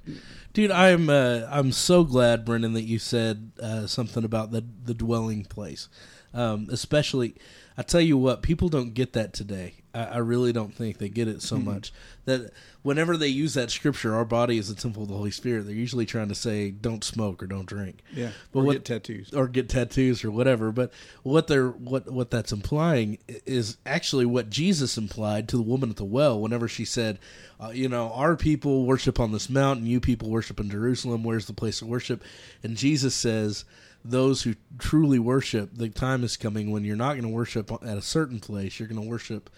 Dude, 0.53 0.71
I'm 0.73 1.09
uh, 1.09 1.43
I'm 1.49 1.71
so 1.73 2.03
glad, 2.05 2.45
Brendan, 2.45 2.73
that 2.73 2.83
you 2.83 2.99
said 2.99 3.53
uh, 3.63 3.87
something 3.87 4.25
about 4.25 4.51
the 4.51 4.65
the 4.85 4.95
dwelling 4.95 5.45
place. 5.45 5.89
Um, 6.35 6.69
especially, 6.71 7.35
I 7.77 7.83
tell 7.83 8.01
you 8.01 8.17
what, 8.17 8.43
people 8.43 8.69
don't 8.69 8.95
get 8.95 9.13
that 9.13 9.33
today. 9.33 9.75
I, 9.95 10.05
I 10.05 10.17
really 10.19 10.53
don't 10.53 10.75
think 10.75 10.99
they 10.99 11.09
get 11.09 11.29
it 11.29 11.43
so 11.43 11.57
much 11.57 11.93
that 12.25 12.53
whenever 12.83 13.17
they 13.17 13.29
use 13.29 13.55
that 13.55 13.71
scripture, 13.71 14.15
our 14.15 14.25
body 14.25 14.59
is 14.59 14.71
a 14.71 14.75
temple 14.75 15.03
of 15.03 15.09
the 15.09 15.17
Holy 15.17 15.31
Spirit. 15.31 15.67
They're 15.67 15.75
usually 15.75 16.07
trying 16.07 16.29
to 16.29 16.35
say, 16.35 16.71
"Don't 16.71 17.05
smoke" 17.05 17.43
or 17.43 17.47
"Don't 17.47 17.67
drink." 17.67 18.03
Yeah, 18.15 18.31
but 18.53 18.61
or 18.61 18.65
what, 18.65 18.73
get 18.73 18.85
tattoos. 18.85 19.33
or 19.33 19.49
get 19.49 19.69
tattoos 19.69 20.25
or 20.25 20.31
whatever. 20.31 20.73
But 20.73 20.93
what 21.23 21.47
they're 21.47 21.69
what 21.71 22.11
what 22.11 22.31
that's 22.31 22.53
implying 22.53 23.19
is 23.47 23.79
actually 23.85 24.27
what 24.27 24.51
Jesus 24.51 24.97
implied 24.97 25.49
to 25.49 25.57
the 25.57 25.63
woman 25.63 25.91
at 25.91 25.97
the 25.97 26.05
well 26.05 26.41
whenever 26.41 26.69
she 26.69 26.85
said, 26.85 27.19
uh, 27.61 27.71
"You 27.71 27.89
know, 27.89 28.13
our 28.13 28.37
people 28.37 28.87
worship 28.87 29.19
on 29.19 29.33
this 29.33 29.51
mountain, 29.51 29.87
you 29.87 30.01
people 30.01 30.31
worship 30.31 30.61
in 30.61 30.71
Jerusalem. 30.71 31.25
Where's 31.25 31.47
the 31.47 31.53
place 31.53 31.83
of 31.83 31.89
worship?" 31.89 32.23
And 32.63 32.77
Jesus 32.77 33.15
says. 33.15 33.65
Those 34.03 34.45
who 34.45 34.55
truly 34.79 35.19
worship, 35.19 35.75
the 35.75 35.91
time 35.91 36.25
is 36.25 36.39
coming 36.39 36.71
when 36.71 36.85
you're 36.85 36.97
not 36.97 37.13
going 37.13 37.25
to 37.25 37.29
worship 37.29 37.71
at 37.71 37.99
a 37.99 38.01
certain 38.01 38.41
place. 38.41 38.79
You're 38.81 38.89
going 38.89 39.03
to 39.03 39.07
worship 39.07 39.51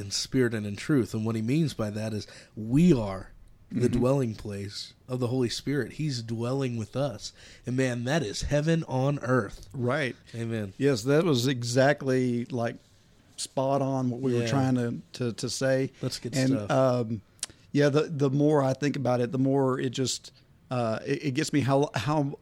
in 0.00 0.10
spirit 0.10 0.54
and 0.54 0.66
in 0.66 0.74
truth. 0.74 1.14
And 1.14 1.24
what 1.24 1.36
he 1.36 1.42
means 1.42 1.74
by 1.74 1.90
that 1.90 2.12
is 2.12 2.26
we 2.56 2.92
are 2.92 3.30
the 3.72 3.88
dwelling 3.88 4.34
place 4.34 4.94
of 5.08 5.20
the 5.20 5.28
Holy 5.28 5.48
Spirit. 5.48 5.92
He's 5.92 6.22
dwelling 6.22 6.76
with 6.76 6.96
us. 6.96 7.32
And 7.66 7.76
man, 7.76 8.04
that 8.04 8.22
is 8.22 8.42
heaven 8.42 8.84
on 8.88 9.20
earth. 9.22 9.68
Right. 9.72 10.16
Amen. 10.34 10.72
Yes, 10.76 11.02
that 11.02 11.24
was 11.24 11.46
exactly 11.46 12.46
like 12.46 12.76
spot 13.36 13.80
on 13.80 14.10
what 14.10 14.20
we 14.20 14.34
were 14.34 14.46
trying 14.46 14.74
to, 14.74 15.00
to 15.14 15.32
to 15.34 15.48
say. 15.48 15.92
That's 16.00 16.18
good 16.18 16.36
and, 16.36 16.48
stuff. 16.48 16.70
Um, 16.70 17.22
yeah, 17.72 17.88
the 17.88 18.02
the 18.02 18.30
more 18.30 18.62
I 18.62 18.72
think 18.72 18.96
about 18.96 19.20
it, 19.20 19.32
the 19.32 19.38
more 19.38 19.78
it 19.78 19.90
just 19.90 20.32
uh, 20.70 20.98
it, 21.06 21.26
it 21.26 21.30
gets 21.34 21.52
me 21.52 21.60
how 21.60 21.90
how 21.94 22.38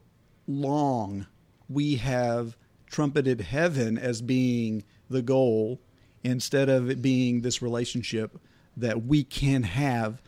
long 0.47 1.27
we 1.69 1.97
have 1.97 2.55
trumpeted 2.87 3.41
heaven 3.41 3.97
as 3.99 4.21
being 4.21 4.83
the 5.09 5.21
goal 5.21 5.79
instead 6.23 6.69
of 6.69 6.89
it 6.89 7.01
being 7.01 7.41
this 7.41 7.61
relationship 7.61 8.37
that 8.77 9.05
we 9.05 9.23
can 9.23 9.63
have 9.63 10.21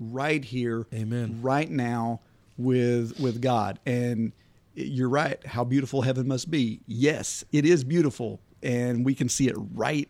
right 0.00 0.44
here, 0.44 0.86
Amen. 0.94 1.40
right 1.42 1.70
now 1.70 2.20
with 2.56 3.18
with 3.20 3.40
God. 3.40 3.78
And 3.86 4.32
you're 4.74 5.08
right, 5.08 5.44
how 5.46 5.64
beautiful 5.64 6.02
heaven 6.02 6.28
must 6.28 6.50
be. 6.50 6.80
Yes, 6.86 7.44
it 7.52 7.64
is 7.66 7.82
beautiful, 7.84 8.40
and 8.62 9.04
we 9.04 9.14
can 9.14 9.28
see 9.28 9.48
it 9.48 9.56
right 9.74 10.08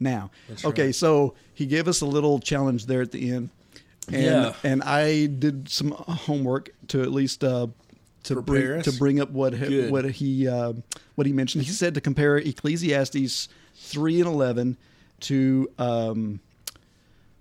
now. 0.00 0.30
okay, 0.64 0.86
right. 0.86 0.94
so 0.94 1.34
he 1.54 1.66
gave 1.66 1.88
us 1.88 2.00
a 2.00 2.06
little 2.06 2.38
challenge 2.38 2.86
there 2.86 3.02
at 3.02 3.12
the 3.12 3.30
end. 3.30 3.50
And, 4.08 4.22
Yeah. 4.22 4.54
and 4.62 4.82
I 4.82 5.26
did 5.26 5.68
some 5.68 5.90
homework 5.90 6.70
to 6.88 7.02
at 7.02 7.12
least 7.12 7.42
uh, 7.42 7.66
to 8.24 8.40
bring 8.42 8.82
to 8.82 8.92
bring 8.92 9.20
up 9.20 9.30
what 9.30 9.52
he, 9.54 9.88
what 9.88 10.04
he 10.10 10.48
uh, 10.48 10.72
what 11.14 11.26
he 11.26 11.32
mentioned. 11.32 11.64
He 11.64 11.72
said 11.72 11.94
to 11.94 12.00
compare 12.00 12.38
Ecclesiastes 12.38 13.48
three 13.86 14.20
and 14.20 14.28
eleven 14.28 14.76
to 15.20 15.70
um, 15.78 16.40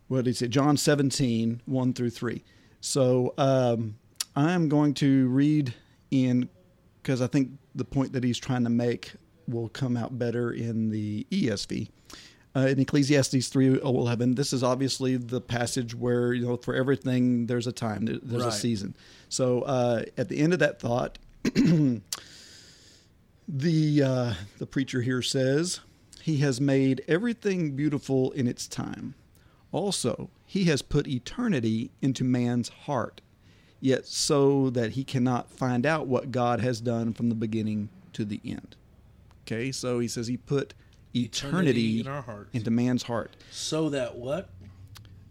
what 0.07 0.17
did 0.17 0.27
he 0.27 0.33
say? 0.33 0.47
John 0.47 0.77
17, 0.77 1.61
1 1.65 1.93
through 1.93 2.11
3. 2.11 2.43
So 2.79 3.33
um, 3.39 3.95
I'm 4.35 4.69
going 4.69 4.93
to 4.95 5.27
read 5.29 5.73
in, 6.11 6.47
because 7.01 7.23
I 7.23 7.27
think 7.27 7.49
the 7.73 7.85
point 7.85 8.13
that 8.13 8.23
he's 8.23 8.37
trying 8.37 8.63
to 8.65 8.69
make 8.69 9.13
will 9.47 9.69
come 9.69 9.97
out 9.97 10.17
better 10.19 10.51
in 10.51 10.91
the 10.91 11.25
ESV. 11.31 11.89
Uh, 12.55 12.67
in 12.67 12.79
Ecclesiastes 12.79 13.49
3:11, 13.49 14.35
this 14.35 14.53
is 14.53 14.63
obviously 14.63 15.17
the 15.17 15.41
passage 15.41 15.93
where 15.93 16.33
you 16.33 16.45
know 16.45 16.55
for 16.55 16.73
everything 16.75 17.47
there's 17.47 17.67
a 17.67 17.71
time, 17.73 18.05
there- 18.05 18.19
there's 18.23 18.43
Right. 18.43 18.53
a 18.53 18.57
season. 18.57 18.95
So 19.27 19.63
uh, 19.63 20.03
at 20.17 20.29
the 20.29 20.37
end 20.37 20.53
of 20.53 20.59
that 20.59 20.79
thought, 20.79 21.17
the 21.43 22.01
uh, 24.03 24.33
the 24.59 24.65
preacher 24.65 25.01
here 25.01 25.21
says, 25.21 25.81
"He 26.25 26.37
has 26.37 26.59
made 26.59 27.03
everything 27.07 27.75
beautiful 27.75 28.31
in 28.31 28.47
its 28.47 28.67
time. 28.67 29.13
Also, 29.71 30.31
he 30.43 30.63
has 30.63 30.81
put 30.81 31.07
eternity 31.07 31.91
into 32.01 32.23
man's 32.23 32.69
heart, 32.69 33.21
yet 33.79 34.07
so 34.07 34.71
that 34.71 34.93
he 34.93 35.03
cannot 35.03 35.51
find 35.51 35.85
out 35.85 36.07
what 36.07 36.31
God 36.31 36.61
has 36.61 36.81
done 36.81 37.13
from 37.13 37.29
the 37.29 37.35
beginning 37.35 37.89
to 38.13 38.25
the 38.25 38.41
end." 38.43 38.75
Okay, 39.43 39.71
so 39.71 39.99
he 39.99 40.07
says 40.07 40.25
he 40.25 40.37
put 40.37 40.73
eternity, 41.13 41.99
Eternity 41.99 42.47
in 42.53 42.57
into 42.57 42.71
man's 42.71 43.03
heart. 43.03 43.35
So 43.51 43.89
that 43.89 44.15
what? 44.15 44.49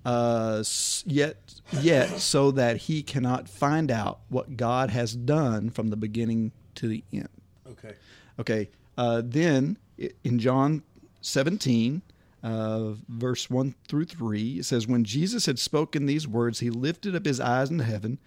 Uh, 0.05 0.63
yet, 1.07 1.55
yet, 1.81 2.21
so 2.21 2.53
that 2.53 2.77
he 2.77 3.03
cannot 3.03 3.49
find 3.49 3.91
out 3.91 4.21
what 4.29 4.57
God 4.57 4.91
has 4.91 5.17
done 5.17 5.71
from 5.71 5.89
the 5.89 5.97
beginning 5.97 6.53
to 6.77 6.87
the 6.87 7.03
end. 7.13 7.29
Okay. 7.67 7.95
Okay. 8.39 8.69
Uh, 8.97 9.23
then 9.25 9.77
in 9.99 10.39
John 10.39 10.83
17, 11.21 12.03
uh, 12.43 12.93
verse 13.09 13.49
1 13.49 13.75
through 13.89 14.05
3, 14.05 14.59
it 14.59 14.65
says, 14.65 14.87
When 14.87 15.05
Jesus 15.05 15.47
had 15.47 15.59
spoken 15.59 16.07
these 16.07 16.29
words, 16.29 16.61
he 16.61 16.71
lifted 16.71 17.17
up 17.17 17.25
his 17.25 17.41
eyes 17.41 17.71
into 17.71 17.85
heaven 17.85 18.19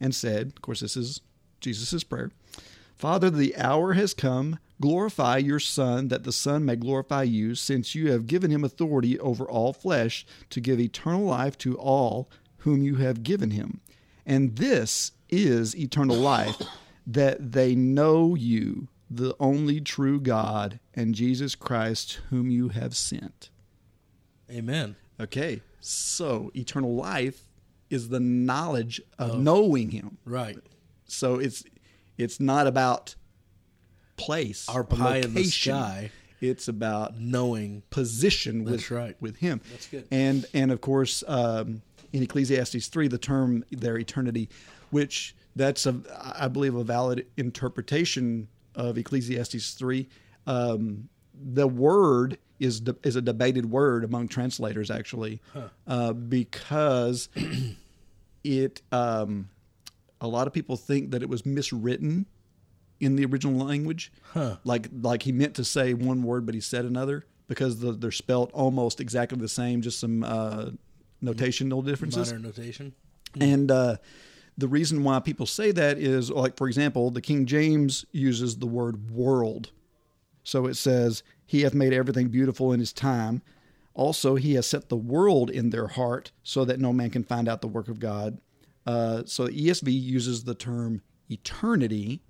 and 0.00 0.14
said, 0.14 0.48
Of 0.56 0.62
course, 0.62 0.80
this 0.80 0.96
is 0.96 1.20
Jesus' 1.60 2.04
prayer 2.04 2.30
Father, 2.96 3.28
the 3.28 3.56
hour 3.56 3.92
has 3.92 4.14
come. 4.14 4.58
Glorify 4.80 5.38
your 5.38 5.60
Son, 5.60 6.08
that 6.08 6.24
the 6.24 6.32
Son 6.32 6.64
may 6.64 6.76
glorify 6.76 7.22
you, 7.22 7.54
since 7.54 7.94
you 7.94 8.10
have 8.12 8.26
given 8.26 8.50
him 8.50 8.64
authority 8.64 9.18
over 9.20 9.44
all 9.44 9.72
flesh 9.72 10.26
to 10.50 10.60
give 10.60 10.80
eternal 10.80 11.22
life 11.22 11.56
to 11.58 11.76
all 11.76 12.30
whom 12.58 12.82
you 12.82 12.96
have 12.96 13.22
given 13.22 13.52
him. 13.52 13.80
And 14.26 14.56
this 14.56 15.12
is 15.30 15.76
eternal 15.76 16.16
life, 16.16 16.60
that 17.06 17.52
they 17.52 17.74
know 17.74 18.34
you, 18.34 18.88
the 19.10 19.34
only 19.38 19.80
true 19.80 20.20
God, 20.20 20.80
and 20.94 21.14
Jesus 21.14 21.54
Christ, 21.54 22.20
whom 22.30 22.50
you 22.50 22.70
have 22.70 22.96
sent. 22.96 23.50
Amen. 24.50 24.96
Okay, 25.20 25.60
so 25.80 26.50
eternal 26.54 26.94
life 26.94 27.48
is 27.90 28.08
the 28.08 28.20
knowledge 28.20 29.00
of 29.18 29.38
knowing 29.38 29.90
him. 29.90 30.18
Right. 30.24 30.58
So 31.06 31.36
it's 31.38 31.64
it's 32.18 32.40
not 32.40 32.66
about 32.66 33.14
place 34.16 34.68
Our 34.68 34.82
pie 34.84 35.16
in 35.16 35.22
the 35.34 35.40
location. 35.40 35.72
sky. 35.74 36.10
It's 36.40 36.68
about 36.68 37.18
Knowing. 37.18 37.82
position 37.90 38.64
with 38.64 38.74
That's 38.74 38.90
right. 38.90 39.16
with 39.20 39.36
him. 39.36 39.60
That's 39.70 39.86
good. 39.88 40.06
And 40.10 40.44
and 40.52 40.70
of 40.70 40.80
course 40.82 41.24
um, 41.26 41.80
in 42.12 42.22
Ecclesiastes 42.22 42.88
three, 42.88 43.08
the 43.08 43.18
term 43.18 43.64
their 43.70 43.96
eternity, 43.98 44.48
which 44.90 45.34
that's 45.54 45.86
a 45.86 45.98
I 46.38 46.48
believe 46.48 46.74
a 46.74 46.84
valid 46.84 47.26
interpretation 47.36 48.48
of 48.76 48.96
Ecclesiastes 48.98 49.74
three. 49.74 50.08
Um, 50.46 51.08
the 51.34 51.66
word 51.66 52.38
is 52.60 52.80
de- 52.80 52.96
is 53.02 53.16
a 53.16 53.20
debated 53.22 53.70
word 53.70 54.04
among 54.04 54.28
translators 54.28 54.90
actually, 54.90 55.40
uh, 55.86 56.12
because 56.12 57.28
it 58.44 58.82
um, 58.92 59.48
a 60.20 60.28
lot 60.28 60.46
of 60.46 60.52
people 60.52 60.76
think 60.76 61.10
that 61.10 61.22
it 61.22 61.28
was 61.28 61.42
miswritten 61.42 62.26
in 63.00 63.16
the 63.16 63.24
original 63.26 63.66
language. 63.66 64.12
Like 64.64 64.88
like 65.02 65.22
he 65.22 65.32
meant 65.32 65.54
to 65.56 65.64
say 65.64 65.94
one 65.94 66.22
word, 66.22 66.46
but 66.46 66.54
he 66.54 66.60
said 66.60 66.84
another 66.84 67.26
because 67.48 67.80
the, 67.80 67.92
they're 67.92 68.10
spelt 68.10 68.50
almost 68.52 69.00
exactly 69.00 69.38
the 69.38 69.48
same, 69.48 69.82
just 69.82 70.00
some 70.00 70.24
uh, 70.24 70.70
notational 71.22 71.84
differences. 71.84 72.32
Minor 72.32 72.42
notation. 72.46 72.94
And 73.40 73.70
uh, 73.70 73.96
the 74.58 74.68
reason 74.68 75.04
why 75.04 75.20
people 75.20 75.46
say 75.46 75.70
that 75.72 75.98
is, 75.98 76.30
like 76.30 76.56
for 76.56 76.66
example, 76.66 77.10
the 77.10 77.20
King 77.20 77.46
James 77.46 78.04
uses 78.12 78.56
the 78.56 78.66
word 78.66 79.10
world. 79.10 79.70
So 80.44 80.66
it 80.66 80.74
says, 80.74 81.22
"He 81.44 81.62
hath 81.62 81.74
made 81.74 81.92
everything 81.92 82.28
beautiful 82.28 82.72
in 82.72 82.80
His 82.80 82.92
time." 82.92 83.42
Also, 83.94 84.34
He 84.36 84.54
has 84.54 84.66
set 84.66 84.88
the 84.88 84.96
world 84.96 85.50
in 85.50 85.70
their 85.70 85.88
heart, 85.88 86.32
so 86.42 86.64
that 86.64 86.80
no 86.80 86.92
man 86.92 87.10
can 87.10 87.24
find 87.24 87.48
out 87.48 87.60
the 87.60 87.68
work 87.68 87.88
of 87.88 87.98
God. 87.98 88.38
Uh, 88.86 89.22
so 89.26 89.48
ESV 89.48 89.92
uses 89.92 90.44
the 90.44 90.54
term 90.54 91.02
eternity. 91.28 92.22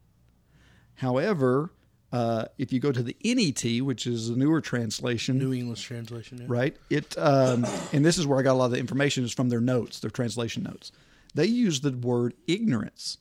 However, 0.94 1.72
uh, 2.12 2.46
if 2.56 2.72
you 2.72 2.80
go 2.80 2.92
to 2.92 3.02
the 3.02 3.16
NET, 3.24 3.82
which 3.82 4.06
is 4.06 4.30
a 4.30 4.36
newer 4.36 4.60
translation, 4.60 5.38
New 5.38 5.52
English 5.52 5.82
translation. 5.82 6.38
Yeah. 6.38 6.46
right? 6.48 6.76
It 6.88 7.16
um, 7.18 7.66
and 7.92 8.04
this 8.04 8.16
is 8.16 8.26
where 8.26 8.38
I 8.38 8.42
got 8.42 8.52
a 8.52 8.54
lot 8.54 8.66
of 8.66 8.70
the 8.72 8.78
information 8.78 9.24
is 9.24 9.32
from 9.32 9.48
their 9.48 9.60
notes, 9.60 10.00
their 10.00 10.10
translation 10.10 10.62
notes. 10.62 10.92
They 11.36 11.46
use 11.46 11.80
the 11.80 11.92
word 11.92 12.34
ignorance. 12.46 13.18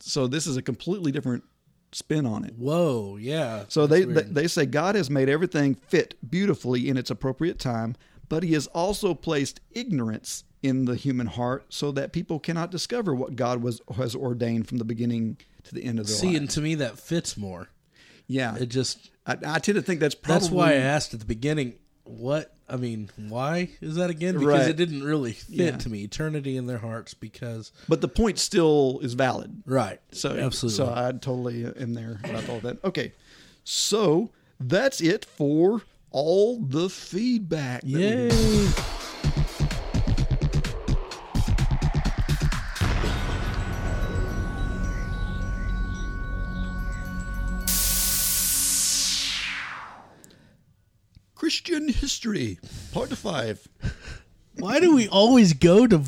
So 0.00 0.26
this 0.26 0.46
is 0.46 0.56
a 0.56 0.62
completely 0.62 1.10
different 1.12 1.44
spin 1.92 2.26
on 2.26 2.44
it. 2.44 2.54
Whoa. 2.58 3.16
Yeah. 3.16 3.64
So 3.68 3.86
they, 3.86 4.04
they 4.04 4.22
they 4.22 4.46
say 4.48 4.66
God 4.66 4.94
has 4.94 5.08
made 5.08 5.28
everything 5.28 5.74
fit 5.74 6.14
beautifully 6.28 6.88
in 6.88 6.96
its 6.96 7.10
appropriate 7.10 7.58
time, 7.58 7.96
but 8.28 8.42
He 8.42 8.52
has 8.52 8.66
also 8.68 9.14
placed 9.14 9.60
ignorance 9.70 10.44
in 10.62 10.84
the 10.84 10.94
human 10.96 11.26
heart 11.26 11.66
so 11.70 11.90
that 11.92 12.12
people 12.12 12.38
cannot 12.38 12.70
discover 12.70 13.14
what 13.14 13.36
God 13.36 13.62
was 13.62 13.80
has 13.96 14.14
ordained 14.14 14.68
from 14.68 14.78
the 14.78 14.84
beginning 14.84 15.38
to 15.64 15.74
the 15.74 15.84
end 15.84 15.98
of 15.98 16.06
their 16.06 16.16
See, 16.16 16.36
and 16.36 16.50
to 16.50 16.60
me 16.60 16.74
that 16.76 16.98
fits 16.98 17.36
more. 17.36 17.68
yeah, 18.26 18.56
It 18.56 18.66
just 18.66 19.10
I, 19.26 19.36
I 19.46 19.58
tend 19.58 19.76
to 19.76 19.82
think 19.82 20.00
that's 20.00 20.14
probably 20.14 20.40
that's 20.40 20.50
why 20.52 20.72
I 20.72 20.76
asked 20.76 21.14
at 21.14 21.20
the 21.20 21.26
beginning. 21.26 21.74
What 22.04 22.53
I 22.68 22.76
mean, 22.76 23.10
why 23.28 23.68
is 23.82 23.96
that 23.96 24.08
again? 24.10 24.34
Because 24.34 24.46
Right. 24.46 24.68
it 24.70 24.76
didn't 24.76 25.02
really 25.02 25.32
fit 25.32 25.54
Yeah. 25.56 25.76
to 25.76 25.88
me. 25.90 26.02
Eternity 26.04 26.56
in 26.56 26.66
their 26.66 26.78
hearts, 26.78 27.12
because 27.14 27.72
but 27.88 28.00
the 28.00 28.08
point 28.08 28.38
still 28.38 29.00
is 29.02 29.12
valid. 29.14 29.62
right. 29.66 30.00
So 30.12 30.30
absolutely. 30.30 30.76
So 30.78 30.86
I 30.86 31.12
totally 31.12 31.66
am 31.66 31.92
there 31.94 32.20
about 32.24 32.48
all 32.48 32.60
that. 32.60 32.82
Okay, 32.82 33.12
so 33.64 34.30
that's 34.58 35.00
it 35.02 35.24
for 35.24 35.82
all 36.10 36.58
the 36.60 36.88
feedback. 36.88 37.82
Yay! 37.84 38.30
Christian 51.44 51.90
history, 51.90 52.58
part 52.94 53.10
five. 53.10 53.68
Why 54.56 54.80
do 54.80 54.94
we 54.94 55.08
always 55.08 55.52
go 55.52 55.86
to 55.86 56.00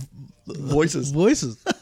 Voices. 0.47 1.11
voices? 1.11 1.63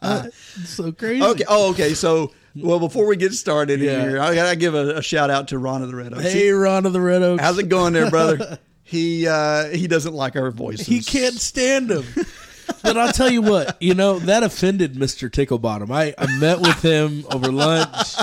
Uh, 0.00 0.28
so 0.64 0.90
crazy. 0.90 1.22
Okay. 1.22 1.44
Oh, 1.48 1.70
okay. 1.70 1.94
So, 1.94 2.32
well, 2.56 2.80
before 2.80 3.06
we 3.06 3.16
get 3.16 3.32
started 3.32 3.78
Yeah. 3.80 4.02
here, 4.02 4.20
I 4.20 4.34
gotta 4.34 4.56
give 4.56 4.74
a, 4.74 4.96
a 4.96 5.02
shout 5.02 5.30
out 5.30 5.48
to 5.48 5.58
Ron 5.58 5.82
of 5.82 5.88
the 5.88 5.96
Red 5.96 6.12
Oaks. 6.12 6.24
Hey, 6.24 6.50
Ron 6.50 6.86
of 6.86 6.92
the 6.92 7.00
Red 7.00 7.22
Oaks. 7.22 7.40
how's 7.40 7.58
it 7.58 7.68
going 7.68 7.92
there, 7.92 8.10
brother? 8.10 8.58
he 8.82 9.28
uh, 9.28 9.68
he 9.68 9.86
doesn't 9.86 10.12
like 10.14 10.34
our 10.34 10.50
voices. 10.50 10.86
He 10.86 11.02
can't 11.02 11.34
stand 11.36 11.88
them. 11.88 12.04
but 12.82 12.96
I'll 12.96 13.12
tell 13.12 13.30
you 13.30 13.42
what, 13.42 13.80
you 13.80 13.94
know, 13.94 14.18
that 14.20 14.42
offended 14.42 14.94
Mr. 14.94 15.30
Ticklebottom. 15.30 15.90
I, 15.92 16.14
I 16.18 16.36
met 16.38 16.60
with 16.60 16.82
him 16.82 17.24
over 17.30 17.50
lunch, 17.52 18.16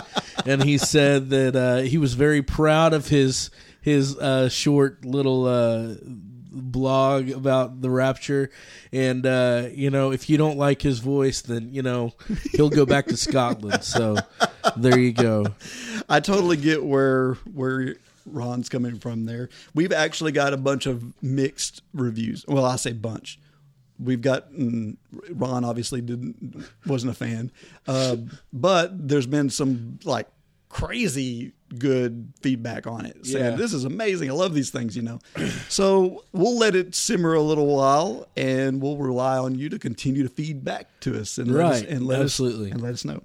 and 0.45 0.61
he 0.63 0.77
said 0.77 1.29
that 1.29 1.55
uh, 1.55 1.77
he 1.77 1.97
was 1.97 2.13
very 2.13 2.41
proud 2.41 2.93
of 2.93 3.07
his 3.07 3.49
his 3.89 4.17
uh, 4.17 4.49
short 4.49 5.03
little 5.03 5.45
uh, 5.45 5.95
blog 6.51 7.29
about 7.29 7.81
the 7.81 7.89
rapture, 7.89 8.49
and 8.91 9.25
uh, 9.25 9.67
you 9.71 9.89
know, 9.89 10.11
if 10.11 10.29
you 10.29 10.37
don't 10.37 10.57
like 10.57 10.81
his 10.81 10.99
voice, 10.99 11.41
then 11.41 11.69
you 11.73 11.81
know 11.81 12.13
he'll 12.51 12.69
go 12.69 12.85
back 12.85 13.07
to 13.07 13.17
Scotland. 13.27 13.83
So 13.83 14.17
there 14.77 14.97
you 14.97 15.11
go. 15.11 15.47
I 16.07 16.19
totally 16.19 16.57
get 16.57 16.83
where 16.83 17.33
where 17.53 17.95
Ron's 18.25 18.69
coming 18.69 18.99
from 18.99 19.25
there. 19.25 19.49
We've 19.73 19.93
actually 19.93 20.31
got 20.31 20.53
a 20.53 20.57
bunch 20.57 20.85
of 20.85 21.13
mixed 21.21 21.81
reviews. 21.93 22.45
Well, 22.47 22.65
I 22.65 22.75
say 22.75 22.93
bunch. 22.93 23.39
We've 23.99 24.21
got 24.21 24.51
mm, 24.53 24.95
Ron 25.31 25.65
obviously 25.65 26.01
didn't 26.01 26.63
wasn't 26.85 27.11
a 27.11 27.15
fan, 27.15 27.51
uh, 27.87 28.17
but 28.53 29.07
there's 29.07 29.27
been 29.27 29.49
some 29.49 29.99
like 30.05 30.27
crazy 30.69 31.51
good 31.77 32.31
feedback 32.41 32.87
on 32.87 33.05
it 33.05 33.25
saying 33.25 33.43
Yeah. 33.45 33.55
this 33.55 33.73
is 33.73 33.83
amazing. 33.85 34.29
I 34.29 34.33
love 34.33 34.53
these 34.53 34.69
things, 34.69 34.95
you 34.95 35.01
know. 35.01 35.19
so 35.69 36.23
we'll 36.31 36.57
let 36.57 36.75
it 36.75 36.95
simmer 36.95 37.33
a 37.33 37.41
little 37.41 37.67
while, 37.75 38.27
and 38.37 38.81
we'll 38.81 38.97
rely 38.97 39.37
on 39.37 39.55
you 39.55 39.69
to 39.69 39.79
continue 39.79 40.23
to 40.23 40.29
feed 40.29 40.63
back 40.63 40.87
to 41.01 41.19
us 41.19 41.37
and 41.37 41.53
let 41.53 41.65
us, 41.65 41.81
Right. 41.81 41.89
and 41.89 42.05
let 42.05 42.21
Absolutely. 42.21 42.67
us 42.67 42.71
and 42.73 42.81
let 42.81 42.93
us 42.93 43.05
know. 43.05 43.23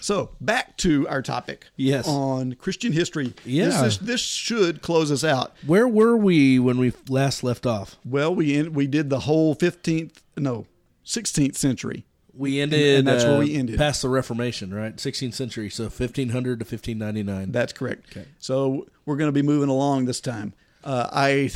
So 0.00 0.30
back 0.40 0.76
to 0.78 1.06
our 1.08 1.22
topic. 1.22 1.66
Yes. 1.76 2.06
on 2.08 2.54
Christian 2.54 2.92
history. 2.92 3.34
Yeah. 3.44 3.66
this, 3.82 3.82
is- 3.82 3.98
this 3.98 4.20
should 4.20 4.80
close 4.82 5.10
us 5.12 5.24
out. 5.24 5.54
Where 5.66 5.88
were 5.88 6.16
we 6.16 6.58
when 6.58 6.78
we 6.78 6.92
last 7.08 7.42
left 7.44 7.66
off? 7.66 7.96
Well, 8.04 8.34
we 8.34 8.56
en- 8.56 8.72
we 8.72 8.86
did 8.86 9.10
the 9.10 9.20
whole 9.20 9.54
fifteenth, 9.54 10.22
no, 10.36 10.66
sixteenth 11.04 11.56
century. 11.56 12.04
We 12.36 12.60
ended. 12.60 12.98
and 13.00 13.08
that's 13.08 13.24
where 13.24 13.34
uh, 13.34 13.38
we 13.38 13.54
ended. 13.56 13.78
past 13.78 14.02
the 14.02 14.08
Reformation, 14.08 14.72
right? 14.74 14.94
16th 14.96 15.34
century, 15.34 15.70
so 15.70 15.84
1500 15.84 16.60
to 16.60 16.64
1599. 16.64 17.52
That's 17.52 17.72
correct. 17.72 18.06
Okay. 18.16 18.26
So 18.38 18.86
we're 19.04 19.16
going 19.16 19.28
to 19.28 19.32
be 19.32 19.42
moving 19.42 19.68
along 19.68 20.04
this 20.06 20.20
time. 20.20 20.52
Uh, 20.84 21.08
I 21.12 21.50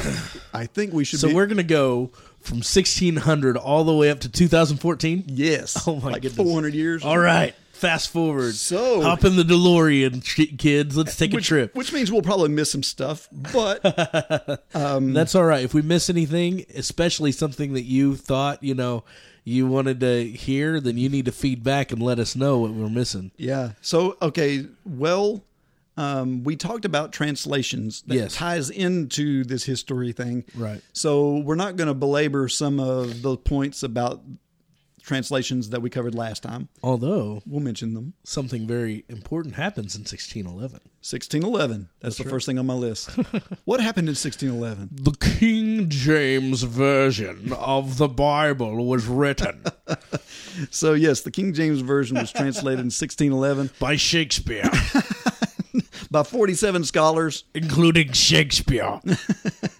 I 0.52 0.66
think 0.66 0.92
we 0.92 1.04
should. 1.04 1.20
so 1.20 1.28
be, 1.28 1.34
we're 1.34 1.46
gonna 1.46 1.62
go 1.62 2.10
from 2.40 2.56
1600 2.56 3.56
all 3.56 3.84
the 3.84 3.94
way 3.94 4.10
up 4.10 4.18
to 4.20 4.28
2014. 4.28 5.24
yes. 5.28 5.86
Oh 5.86 5.96
my 6.00 6.10
like 6.12 6.22
goodness. 6.22 6.34
four 6.36 6.52
hundred 6.52 6.74
years. 6.74 7.04
All 7.04 7.16
right, 7.16 7.54
fast 7.70 8.10
forward. 8.10 8.54
So- 8.56 9.02
hop 9.02 9.24
in 9.24 9.36
the 9.36 9.44
DeLorean, 9.44 10.58
kids. 10.58 10.96
Let's 10.96 11.14
take 11.14 11.32
Which, 11.32 11.44
a 11.44 11.48
trip. 11.48 11.76
which 11.76 11.92
means 11.92 12.10
we'll 12.10 12.22
probably 12.22 12.48
miss 12.48 12.72
some 12.72 12.82
stuff, 12.82 13.28
but 13.30 13.82
That's 14.72 15.34
all 15.36 15.44
right. 15.44 15.62
If 15.64 15.74
we 15.74 15.82
miss 15.82 16.10
anything, 16.10 16.66
especially 16.74 17.30
something 17.30 17.74
that 17.74 17.84
you 17.84 18.16
thought 18.16 18.64
you 18.64 18.74
know 18.74 19.04
you 19.50 19.66
wanted 19.66 20.00
to 20.00 20.24
hear, 20.28 20.80
then 20.80 20.96
you 20.96 21.08
need 21.08 21.24
to 21.26 21.32
feed 21.32 21.62
back 21.62 21.92
and 21.92 22.02
let 22.02 22.18
us 22.18 22.34
know 22.36 22.58
what 22.58 22.72
we're 22.72 22.88
missing. 22.88 23.30
Yeah. 23.36 23.72
So 23.80 24.16
okay, 24.22 24.66
well, 24.84 25.42
um, 25.96 26.44
we 26.44 26.56
talked 26.56 26.84
about 26.84 27.12
translations 27.12 28.02
that 28.06 28.14
Yes. 28.14 28.34
ties 28.34 28.70
into 28.70 29.44
this 29.44 29.64
history 29.64 30.12
thing. 30.12 30.44
Right. 30.54 30.80
So 30.92 31.38
we're 31.38 31.56
not 31.56 31.76
going 31.76 31.88
to 31.88 31.94
belabor 31.94 32.48
some 32.48 32.80
of 32.80 33.22
the 33.22 33.36
points 33.36 33.82
about 33.82 34.22
translations 35.02 35.70
that 35.70 35.82
we 35.82 35.90
covered 35.90 36.14
last 36.14 36.42
time. 36.42 36.68
Although 36.82 37.42
We'll 37.46 37.60
mention 37.60 37.94
them. 37.94 38.14
something 38.24 38.66
very 38.66 39.04
important 39.08 39.54
happens 39.56 39.94
in 39.94 40.00
1611. 40.02 40.80
1611. 41.02 41.88
That's, 42.00 42.18
the 42.18 42.24
first 42.24 42.46
thing 42.46 42.58
on 42.58 42.66
my 42.66 42.74
list. 42.74 43.10
what 43.64 43.80
happened 43.80 44.08
in 44.08 44.14
1611? 44.14 44.90
The 44.92 45.12
King 45.38 45.88
James 45.88 46.62
version 46.62 47.52
of 47.52 47.96
the 47.96 48.08
Bible 48.08 48.86
was 48.86 49.06
written 49.06 49.64
So 50.70 50.92
yes, 50.92 51.22
the 51.22 51.30
King 51.30 51.54
James 51.54 51.80
version 51.80 52.16
was 52.18 52.30
translated 52.32 52.80
in 52.80 52.86
1611 52.86 53.70
by 53.80 53.96
Shakespeare, 53.96 54.68
by 56.10 56.22
47 56.22 56.84
scholars. 56.84 57.44
including 57.54 58.12
Shakespeare. 58.12 59.00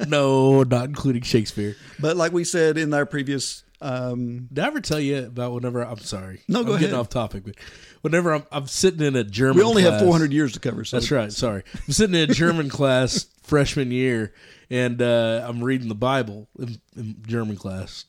no, 0.06 0.62
not 0.62 0.86
including 0.86 1.22
Shakespeare. 1.22 1.76
But 1.98 2.16
like 2.16 2.32
we 2.32 2.44
said 2.44 2.78
in 2.78 2.94
our 2.94 3.04
previous 3.04 3.64
um, 3.81 4.49
Did 4.53 4.64
I 4.64 4.66
ever 4.66 4.81
tell 4.81 5.01
you 5.01 5.26
about 5.26 5.53
whenever 5.53 5.83
I'm 5.83 5.99
sorry? 5.99 6.43
No, 6.49 6.64
go 6.64 6.74
I'm 6.74 6.81
Getting 6.81 6.97
off 6.97 7.09
topic, 7.09 7.45
but 7.45 7.55
whenever 8.03 8.33
I'm, 8.35 8.45
I'm 8.53 8.66
sitting 8.66 9.05
in 9.05 9.16
a 9.16 9.24
German, 9.24 9.59
we 9.59 9.62
only 9.62 9.83
have 9.83 10.01
400 10.01 10.33
years 10.33 10.53
to 10.53 10.61
cover. 10.61 10.85
So 10.85 10.99
That's 10.99 11.11
right. 11.11 11.33
Sorry, 11.33 11.62
I'm 11.74 11.93
sitting 11.93 12.14
in 12.14 12.31
a 12.31 12.35
German 12.35 12.68
class 12.70 13.26
freshman 13.43 13.91
year, 13.91 14.33
and 14.68 15.01
uh, 15.01 15.45
I'm 15.49 15.64
reading 15.64 15.89
the 15.89 15.95
Bible 15.95 16.49
in, 16.59 16.81
in 16.97 17.16
German 17.26 17.57
class, 17.57 18.05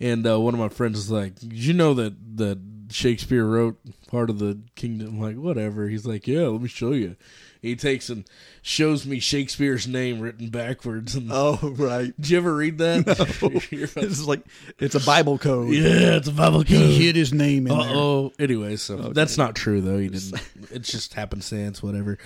and 0.00 0.26
uh, 0.26 0.40
one 0.40 0.54
of 0.54 0.60
my 0.60 0.68
friends 0.68 0.98
is 0.98 1.10
like, 1.10 1.36
"Did 1.36 1.52
you 1.52 1.72
know 1.74 1.94
that 1.94 2.14
that 2.36 2.58
Shakespeare 2.90 3.44
wrote 3.44 3.78
part 4.08 4.28
of 4.30 4.38
the 4.38 4.60
Kingdom?" 4.74 5.08
I'm 5.08 5.20
like, 5.20 5.36
"Whatever." 5.36 5.88
He's 5.88 6.06
like, 6.06 6.26
"Yeah, 6.26 6.46
let 6.48 6.60
me 6.60 6.68
show 6.68 6.92
you." 6.92 7.16
He 7.62 7.74
takes 7.76 8.08
and 8.10 8.24
shows 8.62 9.06
me 9.06 9.18
Shakespeare's 9.20 9.86
name 9.88 10.20
written 10.20 10.48
backwards. 10.50 11.14
And 11.14 11.30
Oh 11.32 11.58
right. 11.76 12.14
did 12.20 12.30
you 12.30 12.36
ever 12.38 12.54
read 12.54 12.78
that? 12.78 13.68
You're 13.70 13.88
It's 14.04 14.24
like 14.24 14.42
it's 14.78 14.94
a 14.94 15.00
Bible 15.00 15.38
code. 15.38 15.70
yeah, 15.72 16.16
it's 16.16 16.28
a 16.28 16.32
Bible 16.32 16.60
code. 16.60 16.66
He 16.68 17.06
hid 17.06 17.16
his 17.16 17.32
name 17.32 17.66
in 17.66 17.72
Uh 17.72 17.82
there. 17.82 17.92
oh. 17.96 18.32
Anyway, 18.38 18.76
so 18.76 18.96
that's 18.96 19.36
not 19.38 19.54
true 19.54 19.80
though. 19.80 19.98
He 19.98 20.08
didn't. 20.08 20.40
It's 20.70 20.90
just 20.90 21.14
happenstance, 21.14 21.82
whatever. 21.82 22.18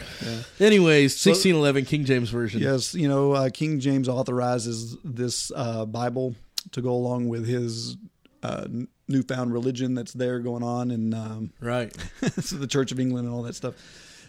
Anyways, 0.58 1.16
sixteen 1.16 1.54
eleven 1.54 1.84
King 1.84 2.04
James 2.04 2.30
version. 2.30 2.60
Yes, 2.60 2.94
you 2.94 3.08
know, 3.08 3.32
uh, 3.32 3.50
King 3.50 3.80
James 3.80 4.08
authorizes 4.08 4.96
this 5.04 5.52
uh, 5.54 5.84
Bible 5.86 6.34
to 6.72 6.80
go 6.82 6.90
along 6.90 7.28
with 7.28 7.46
his 7.46 7.96
uh, 8.42 8.66
newfound 9.08 9.52
religion 9.52 9.94
that's 9.94 10.12
there 10.12 10.38
going 10.40 10.62
on, 10.62 10.90
and 10.90 11.14
um, 11.14 11.52
Right. 11.60 11.94
so 12.40 12.56
the 12.56 12.66
Church 12.66 12.92
of 12.92 12.98
England 13.00 13.26
and 13.26 13.34
all 13.34 13.42
that 13.42 13.54
stuff. 13.54 13.74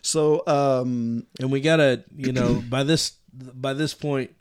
So, 0.02 0.44
um, 0.48 1.26
And 1.40 1.52
we 1.52 1.62
gotta, 1.62 2.04
you 2.16 2.32
know, 2.34 2.64
by 2.70 2.84
this 2.84 3.14
by 3.34 3.74
this 3.74 3.94
point, 3.94 4.32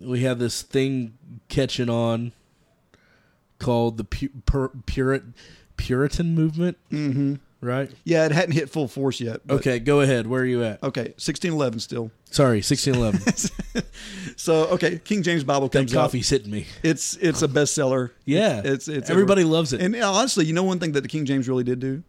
we 0.00 0.20
have 0.22 0.38
this 0.38 0.62
thing 0.62 1.16
catching 1.48 1.88
on 1.90 2.32
called 3.58 3.96
the 3.96 4.04
pu- 4.04 4.30
pur- 4.46 4.70
Purit 4.86 5.34
Puritan 5.76 6.34
movement. 6.34 6.78
Mm-hmm. 6.90 7.34
Right. 7.64 7.92
yeah, 8.02 8.26
it 8.26 8.32
hadn't 8.32 8.54
hit 8.54 8.70
full 8.70 8.88
force 8.88 9.20
yet. 9.20 9.42
but- 9.46 9.54
Okay, 9.54 9.78
go 9.78 10.00
ahead. 10.00 10.26
Where 10.26 10.42
are 10.42 10.46
you 10.46 10.64
at? 10.64 10.82
Okay, 10.82 11.14
sixteen 11.16 11.52
eleven 11.52 11.78
still. 11.78 12.10
Sorry, 12.30 12.60
sixteen 12.62 12.94
eleven. 12.96 13.20
So, 14.36 14.64
okay, 14.68 14.98
King 14.98 15.22
James 15.22 15.44
Bible 15.44 15.68
that 15.68 15.78
comes 15.78 15.94
out. 15.94 16.02
coffee's 16.02 16.28
hitting 16.28 16.50
me. 16.50 16.66
It's 16.82 17.16
it's 17.18 17.42
a 17.42 17.48
bestseller. 17.48 18.10
Yeah, 18.24 18.62
it's 18.64 18.88
it's 18.88 19.10
everybody 19.10 19.44
loves 19.44 19.72
it. 19.72 19.80
And 19.80 19.94
honestly, 19.96 20.44
you 20.46 20.52
know 20.54 20.64
one 20.64 20.78
thing 20.80 20.92
that 20.92 21.02
the 21.02 21.08
King 21.08 21.24
James 21.26 21.48
really 21.48 21.62
did 21.64 21.78
do, 21.78 22.02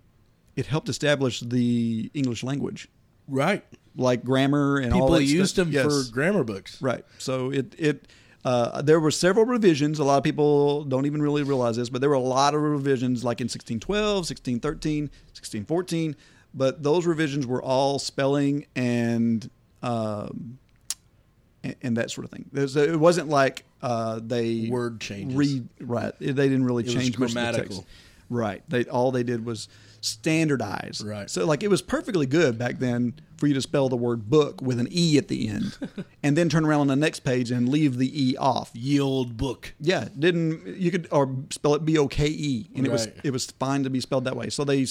it 0.55 0.67
helped 0.67 0.89
establish 0.89 1.39
the 1.39 2.09
English 2.13 2.43
language, 2.43 2.89
right. 3.27 3.63
like 3.95 4.23
grammar 4.23 4.77
and 4.77 4.93
all 4.93 5.01
People 5.01 5.11
that 5.15 5.23
used 5.23 5.51
stuff. 5.55 5.65
them 5.65 5.73
Yes. 5.73 5.85
for 5.85 6.11
grammar 6.11 6.43
books. 6.43 6.81
Right. 6.81 7.03
So 7.17 7.51
it 7.51 7.75
it 7.77 8.07
uh, 8.45 8.81
there 8.81 8.99
were 8.99 9.11
several 9.11 9.45
revisions. 9.45 9.99
A 9.99 10.03
lot 10.03 10.17
of 10.17 10.23
people 10.23 10.83
don't 10.83 11.05
even 11.05 11.21
really 11.21 11.43
realize 11.43 11.77
this, 11.77 11.89
but 11.89 12.01
there 12.01 12.09
were 12.09 12.15
a 12.15 12.19
lot 12.19 12.53
of 12.53 12.61
revisions, 12.61 13.23
like 13.23 13.39
in 13.39 13.45
1612, 13.45 14.15
1613, 14.17 15.03
1614. 15.03 16.15
But 16.53 16.83
those 16.83 17.05
revisions 17.05 17.47
were 17.47 17.61
all 17.63 17.99
spelling 17.99 18.67
and 18.75 19.49
um, 19.81 20.59
and, 21.63 21.75
and 21.81 21.97
that 21.97 22.11
sort 22.11 22.25
of 22.25 22.31
thing. 22.31 22.45
There's, 22.51 22.75
it 22.75 22.99
wasn't 22.99 23.29
like 23.29 23.63
uh, 23.81 24.19
they 24.23 24.67
Word 24.69 24.99
changes. 24.99 25.61
Right. 25.79 26.13
They 26.19 26.33
didn't 26.33 26.65
really 26.65 26.83
was 26.83 26.93
change 26.93 27.17
much 27.17 27.29
of 27.29 27.35
the 27.35 27.51
text. 27.53 27.83
Right. 28.29 28.61
They 28.67 28.85
all 28.85 29.11
they 29.11 29.23
did 29.23 29.45
was 29.45 29.67
standardize. 30.03 31.01
Right. 31.05 31.29
So 31.29 31.45
like 31.45 31.63
it 31.63 31.69
was 31.69 31.81
perfectly 31.81 32.25
good 32.25 32.57
back 32.57 32.79
then 32.79 33.13
for 33.37 33.47
you 33.47 33.53
to 33.53 33.61
spell 33.61 33.89
the 33.89 33.95
word 33.95 34.29
book 34.29 34.61
with 34.61 34.79
an 34.79 34.87
e 34.91 35.17
at 35.17 35.27
the 35.27 35.47
end, 35.49 35.77
and 36.23 36.37
then 36.37 36.49
turn 36.49 36.65
around 36.65 36.81
on 36.81 36.87
the 36.87 36.95
next 36.95 37.21
page 37.21 37.51
and 37.51 37.69
leave 37.69 37.97
the 37.97 38.11
e 38.29 38.35
off. 38.37 38.71
Ye 38.73 38.99
old 38.99 39.37
book. 39.37 39.73
Yeah, 39.79 40.07
didn't 40.17 40.77
you 40.79 40.91
could 40.91 41.07
or 41.11 41.35
spell 41.49 41.75
it 41.75 41.85
b 41.85 41.97
o 41.97 42.07
k 42.07 42.27
e, 42.27 42.69
and 42.75 42.85
it 42.85 42.91
was 42.91 43.07
it 43.23 43.31
was 43.31 43.45
fine 43.51 43.83
to 43.83 43.89
be 43.89 43.99
spelled 43.99 44.25
that 44.25 44.35
way. 44.35 44.49
So 44.49 44.63
they 44.63 44.85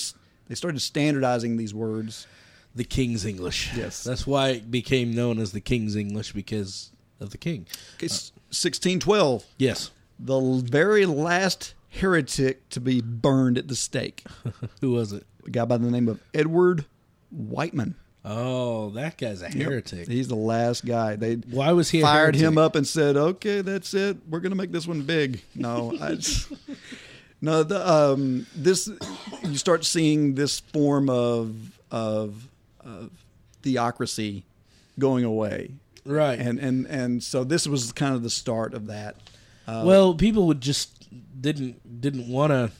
they 0.48 0.54
started 0.54 0.80
standardizing 0.80 1.56
these 1.56 1.74
words. 1.74 2.26
The 2.74 2.84
King's 2.84 3.26
English. 3.26 3.70
Yes. 3.76 4.02
That's 4.02 4.26
why 4.26 4.48
it 4.48 4.70
became 4.70 5.14
known 5.14 5.38
as 5.38 5.52
the 5.52 5.60
King's 5.60 5.94
English 5.94 6.32
because 6.32 6.90
of 7.20 7.28
the 7.28 7.36
King. 7.36 7.66
Okay, 7.96 8.08
sixteen 8.50 8.98
twelve, 8.98 9.44
Yes. 9.58 9.90
the 10.18 10.40
very 10.64 11.04
last 11.04 11.74
heretic 11.92 12.68
to 12.70 12.80
be 12.80 13.00
burned 13.00 13.58
at 13.58 13.68
the 13.68 13.76
stake, 13.76 14.24
Who 14.80 14.92
was 14.92 15.12
it? 15.12 15.26
a 15.46 15.50
guy 15.50 15.64
by 15.64 15.76
the 15.76 15.90
name 15.90 16.08
of 16.08 16.20
Edward 16.32 16.84
Wightman. 17.30 17.96
Oh, 18.24 18.90
that 18.90 19.18
guy's 19.18 19.42
a 19.42 19.48
heretic. 19.48 20.06
He's 20.06 20.28
the 20.28 20.36
last 20.36 20.84
guy. 20.84 21.16
They 21.16 21.34
Why 21.36 21.72
was 21.72 21.90
he 21.90 22.00
fired 22.02 22.36
him 22.36 22.56
up 22.56 22.76
and 22.76 22.86
said, 22.86 23.16
"Okay, 23.16 23.62
that's 23.62 23.92
it. 23.94 24.16
We're 24.30 24.38
going 24.38 24.52
to 24.52 24.56
make 24.56 24.70
this 24.70 24.86
one 24.86 25.02
big." 25.02 25.42
No, 25.56 25.92
I 26.00 26.16
no. 27.40 27.64
The 27.64 27.90
um, 27.92 28.46
this 28.54 28.88
you 29.42 29.56
start 29.56 29.84
seeing 29.84 30.36
this 30.36 30.60
form 30.60 31.10
of 31.10 31.80
of 31.90 32.46
of 32.84 33.10
theocracy 33.62 34.44
going 35.00 35.24
away, 35.24 35.72
Right. 36.04 36.38
and 36.38 36.60
and 36.60 36.86
and 36.86 37.24
so 37.24 37.42
this 37.42 37.66
was 37.66 37.90
kind 37.90 38.14
of 38.14 38.22
the 38.22 38.30
start 38.30 38.72
of 38.72 38.86
that. 38.86 39.16
Uh, 39.66 39.82
well, 39.84 40.14
people 40.14 40.46
would 40.46 40.60
just 40.60 41.01
didn't 41.42 42.00
didn't 42.00 42.28
want 42.28 42.50
to 42.52 42.70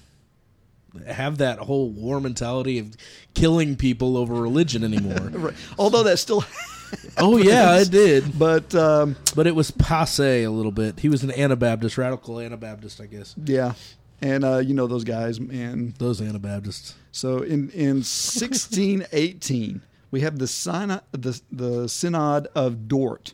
have 1.12 1.38
that 1.38 1.58
whole 1.58 1.88
war 1.90 2.20
mentality 2.20 2.78
of 2.78 2.94
killing 3.34 3.76
people 3.76 4.16
over 4.16 4.34
religion 4.34 4.84
anymore. 4.84 5.30
Right. 5.32 5.54
Although 5.78 6.02
that 6.04 6.18
still 6.18 6.44
Oh 7.16 7.36
yeah, 7.50 7.70
I 7.70 7.84
did, 7.84 8.38
but 8.38 8.74
um, 8.74 9.16
but 9.34 9.46
it 9.46 9.54
was 9.54 9.70
passe 9.70 10.44
a 10.44 10.50
little 10.50 10.72
bit. 10.72 11.00
He 11.00 11.08
was 11.08 11.22
an 11.24 11.30
Anabaptist, 11.30 11.96
radical 11.96 12.38
Anabaptist, 12.38 13.00
I 13.00 13.06
guess. 13.06 13.34
yeah, 13.42 13.72
and 14.20 14.44
uh, 14.44 14.58
you 14.58 14.74
know 14.74 14.86
those 14.86 15.04
guys, 15.04 15.38
and 15.38 15.94
Those 15.96 16.20
Anabaptists. 16.20 16.94
so 17.10 17.38
in 17.38 17.70
in 17.70 18.02
1618 18.04 19.80
we 20.10 20.20
have 20.20 20.38
the 20.38 20.46
synod, 20.46 21.00
the 21.12 21.40
the 21.50 21.88
synod 21.88 22.48
of 22.54 22.88
Dort. 22.88 23.32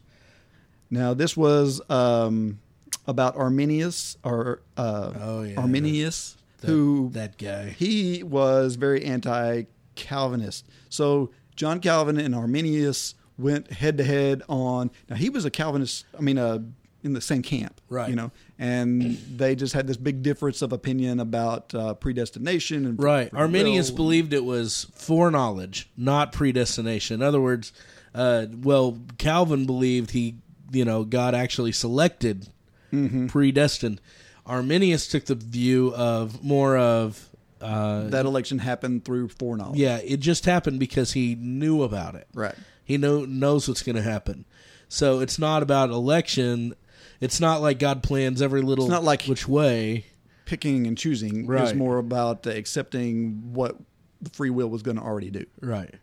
Now 0.90 1.12
this 1.14 1.36
was 1.36 1.80
um, 1.90 2.60
about 3.08 3.36
Arminius 3.36 4.16
or 4.22 4.60
uh, 4.76 5.12
Oh, 5.20 5.42
yeah. 5.42 5.58
Arminius, 5.58 6.36
That, 6.60 6.66
who 6.68 7.08
that 7.14 7.36
guy? 7.38 7.70
he 7.70 8.22
was 8.22 8.76
very 8.76 9.04
anti-Calvinist. 9.04 10.66
So 10.88 11.30
John 11.56 11.80
Calvin 11.80 12.18
and 12.18 12.34
Arminius 12.34 13.14
went 13.36 13.72
head 13.72 13.98
to 13.98 14.04
head 14.04 14.42
on. 14.48 14.90
Now 15.08 15.16
he 15.16 15.30
was 15.30 15.44
a 15.44 15.50
Calvinist. 15.50 16.04
I 16.16 16.20
mean, 16.20 16.38
uh, 16.38 16.58
in 17.04 17.12
the 17.12 17.20
same 17.20 17.42
camp, 17.42 17.80
Right. 17.88 18.10
You 18.10 18.16
know, 18.16 18.32
and 18.58 19.16
they 19.36 19.54
just 19.54 19.72
had 19.72 19.86
this 19.86 19.96
big 19.96 20.22
difference 20.22 20.62
of 20.62 20.72
opinion 20.72 21.20
about 21.20 21.72
uh, 21.72 21.94
predestination 21.94 22.84
and 22.86 23.00
Right. 23.02 23.30
Arminius 23.32 23.90
will. 23.90 23.96
believed 23.98 24.32
it 24.32 24.44
was 24.44 24.88
foreknowledge, 24.94 25.88
not 25.96 26.32
predestination. 26.32 27.14
In 27.14 27.22
other 27.22 27.40
words, 27.40 27.72
uh, 28.16 28.46
well, 28.62 28.98
Calvin 29.16 29.64
believed 29.64 30.10
he, 30.10 30.34
you 30.72 30.84
know, 30.84 31.04
God 31.04 31.36
actually 31.36 31.70
selected, 31.70 32.48
Mm-hmm. 32.92 33.26
predestined. 33.28 34.00
Arminius 34.46 35.08
took 35.08 35.26
the 35.26 35.34
view 35.34 35.92
of 35.94 36.42
more 36.42 36.76
of, 36.78 37.28
uh, 37.60 38.04
that 38.08 38.24
election 38.24 38.58
happened 38.60 39.04
through 39.04 39.28
foreknowledge. 39.28 39.78
yeah, 39.78 39.98
it 39.98 40.18
just 40.20 40.44
happened 40.46 40.78
because 40.80 41.12
he 41.12 41.34
knew 41.34 41.82
about 41.82 42.14
it. 42.14 42.26
Right. 42.32 42.54
He 42.84 42.96
know, 42.96 43.24
knows 43.26 43.68
what's 43.68 43.82
going 43.82 43.96
to 43.96 44.02
happen. 44.02 44.46
So 44.88 45.20
it's 45.20 45.38
not 45.38 45.62
about 45.62 45.90
election. 45.90 46.74
It's 47.20 47.40
not 47.40 47.60
like 47.60 47.78
God 47.78 48.02
plans 48.02 48.40
every 48.40 48.62
little 48.62 48.86
It's 48.86 48.90
not 48.90 49.04
like- 49.04 49.24
which 49.24 49.46
way. 49.46 50.06
Picking 50.46 50.86
and 50.86 50.96
choosing 50.96 51.42
is 51.42 51.48
Right. 51.48 51.76
more 51.76 51.98
about 51.98 52.46
accepting 52.46 53.52
what 53.52 53.76
the 54.22 54.30
free 54.30 54.48
will 54.48 54.70
was 54.70 54.82
going 54.82 54.96
to 54.96 55.02
already 55.02 55.30
do. 55.30 55.44
Right. 55.60 55.94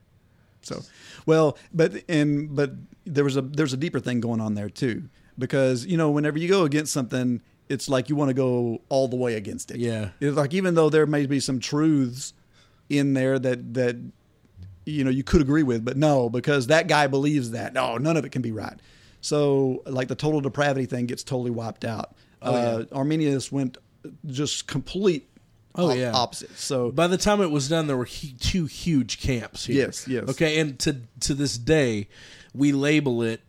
So, 0.62 0.84
well, 1.26 1.58
but 1.74 2.04
and 2.08 2.56
but 2.56 2.72
there 3.06 3.24
was 3.24 3.38
a 3.38 3.42
there's 3.42 3.74
a 3.74 3.78
deeper 3.78 4.00
thing 4.00 4.20
going 4.20 4.42
on 4.42 4.54
there 4.54 4.70
too, 4.70 5.10
because 5.38 5.86
you 5.86 5.98
know 5.98 6.12
whenever 6.12 6.38
you 6.38 6.48
go 6.48 6.64
against 6.64 6.94
something, 6.94 7.42
it's 7.70 7.90
like 7.90 8.10
you 8.10 8.16
want 8.16 8.30
to 8.30 8.34
go 8.34 8.82
all 8.90 9.08
the 9.08 9.16
way 9.16 9.36
against 9.36 9.72
it. 9.72 9.78
Yeah. 9.78 10.10
it's 10.20 10.38
like 10.38 10.54
even 10.54 10.76
though 10.76 10.90
there 10.90 11.06
may 11.06 11.26
be 11.26 11.40
some 11.40 11.60
truths 11.60 12.34
in 12.90 13.14
there 13.14 13.40
that 13.40 13.74
that 13.74 13.98
you 14.86 15.04
know 15.04 15.10
you 15.10 15.24
could 15.24 15.42
agree 15.42 15.64
with, 15.64 15.84
but 15.84 15.98
no, 15.98 16.30
because 16.30 16.68
that 16.68 16.88
guy 16.88 17.08
believes 17.08 17.52
that. 17.52 17.74
No, 17.74 17.98
none 17.98 18.18
of 18.18 18.26
it 18.26 18.32
can 18.32 18.42
be 18.42 18.52
right. 18.52 18.80
So, 19.22 19.82
like 19.88 20.08
the 20.08 20.16
total 20.16 20.40
depravity 20.40 20.86
thing 20.86 21.08
gets 21.08 21.24
totally 21.24 21.50
wiped 21.50 21.84
out. 21.84 22.16
uh, 22.44 22.84
Arminius 22.92 23.52
went 23.52 23.80
just 24.28 24.68
complete. 24.68 25.28
Oh, 25.78 25.92
yeah. 25.94 26.14
opposite. 26.14 26.56
So 26.58 26.90
By 26.92 27.08
the 27.08 27.18
time 27.18 27.42
it 27.42 27.52
was 27.52 27.68
done, 27.68 27.88
there 27.88 27.98
were 27.98 28.06
hu 28.06 28.30
two 28.40 28.66
huge 28.66 29.20
camps 29.20 29.66
here. 29.66 29.88
Yes, 29.88 30.08
yes. 30.08 30.30
Okay, 30.30 30.60
and 30.60 30.80
to 30.80 31.02
to 31.22 31.34
this 31.34 31.58
day, 31.58 32.08
we 32.54 32.72
label 32.72 33.24
it: 33.24 33.42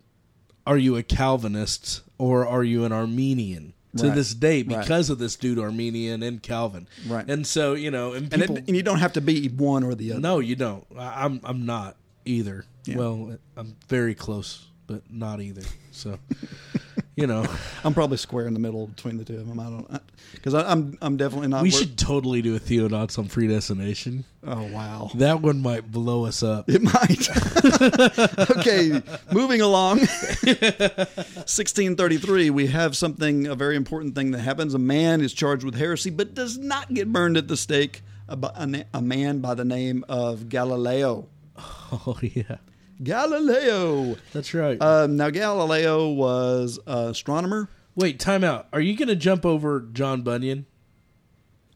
Are 0.66 0.76
you 0.76 0.96
a 0.96 1.02
Calvinist 1.02 2.02
or 2.18 2.46
are 2.46 2.64
you 2.64 2.84
an 2.84 2.92
Arminian? 2.92 3.72
To 3.98 4.08
Right. 4.08 4.14
this 4.14 4.34
day, 4.34 4.62
Right. 4.62 4.80
because 4.80 5.08
of 5.08 5.18
this 5.18 5.36
dude, 5.36 5.58
Arminian 5.58 6.22
and 6.22 6.42
Calvin. 6.42 6.86
Right. 7.06 7.24
And 7.30 7.46
so 7.46 7.72
you 7.72 7.90
know, 7.90 8.12
and 8.12 8.30
and, 8.30 8.42
it, 8.42 8.50
and 8.50 8.76
you 8.76 8.82
don't 8.82 8.98
have 8.98 9.14
to 9.14 9.22
be 9.22 9.48
one 9.48 9.84
or 9.84 9.94
the 9.94 10.12
other. 10.12 10.20
no, 10.20 10.38
you 10.38 10.54
don't. 10.54 10.84
I, 10.98 11.24
I'm 11.24 11.40
I'm 11.44 11.64
not 11.64 11.96
either. 12.26 12.66
Yeah. 12.84 12.96
Well, 12.98 13.38
I'm 13.56 13.74
very 13.88 14.14
close, 14.14 14.66
but 14.86 15.10
not 15.10 15.40
either. 15.40 15.62
So, 15.92 16.18
you 17.16 17.26
know, 17.26 17.44
I'm 17.84 17.94
probably 17.94 18.18
square 18.18 18.46
in 18.46 18.54
the 18.54 18.60
middle 18.60 18.86
between 18.86 19.16
the 19.16 19.24
two 19.24 19.36
of 19.38 19.48
them. 19.48 19.58
I 19.58 19.64
don't 19.64 20.00
because 20.34 20.54
I'm 20.54 20.96
I'm 21.02 21.16
definitely 21.16 21.48
not. 21.48 21.62
we 21.62 21.70
wor- 21.70 21.78
should 21.80 21.96
totally 21.98 22.42
do 22.42 22.54
a 22.54 22.60
Theodots 22.60 23.18
on 23.18 23.26
predestination. 23.26 24.24
Oh 24.46 24.62
wow, 24.72 25.10
That 25.16 25.40
one 25.42 25.60
might 25.60 25.90
blow 25.90 26.24
us 26.26 26.42
up. 26.44 26.68
it 26.68 26.82
might. 26.82 27.28
okay, 28.58 29.02
moving 29.32 29.60
along. 29.60 29.98
1633, 31.24 32.50
we 32.50 32.66
have 32.68 32.96
something 32.96 33.46
a 33.46 33.54
very 33.54 33.76
important 33.76 34.14
thing 34.14 34.30
that 34.32 34.40
happens. 34.40 34.74
A 34.74 34.78
man 34.78 35.20
is 35.20 35.32
charged 35.32 35.64
with 35.64 35.74
heresy, 35.74 36.10
but 36.10 36.34
does 36.34 36.58
not 36.58 36.92
get 36.92 37.12
burned 37.12 37.36
at 37.36 37.48
the 37.48 37.56
stake. 37.56 38.02
A, 38.28 38.36
a 38.42 38.84
a 38.98 39.02
man 39.02 39.40
by 39.40 39.54
the 39.54 39.64
name 39.64 40.04
of 40.08 40.48
Galileo. 40.48 41.28
Oh 41.58 42.18
yeah, 42.20 42.56
Galileo. 43.02 44.16
that's 44.32 44.54
right. 44.54 44.80
Um, 44.80 45.16
now 45.16 45.30
Galileo 45.30 46.08
was 46.08 46.78
an 46.86 47.08
astronomer. 47.10 47.68
Wait, 47.94 48.20
time 48.20 48.44
out. 48.44 48.68
Are 48.72 48.80
you 48.80 48.96
going 48.96 49.08
to 49.08 49.16
jump 49.16 49.46
over 49.46 49.80
John 49.80 50.22
Bunyan? 50.22 50.66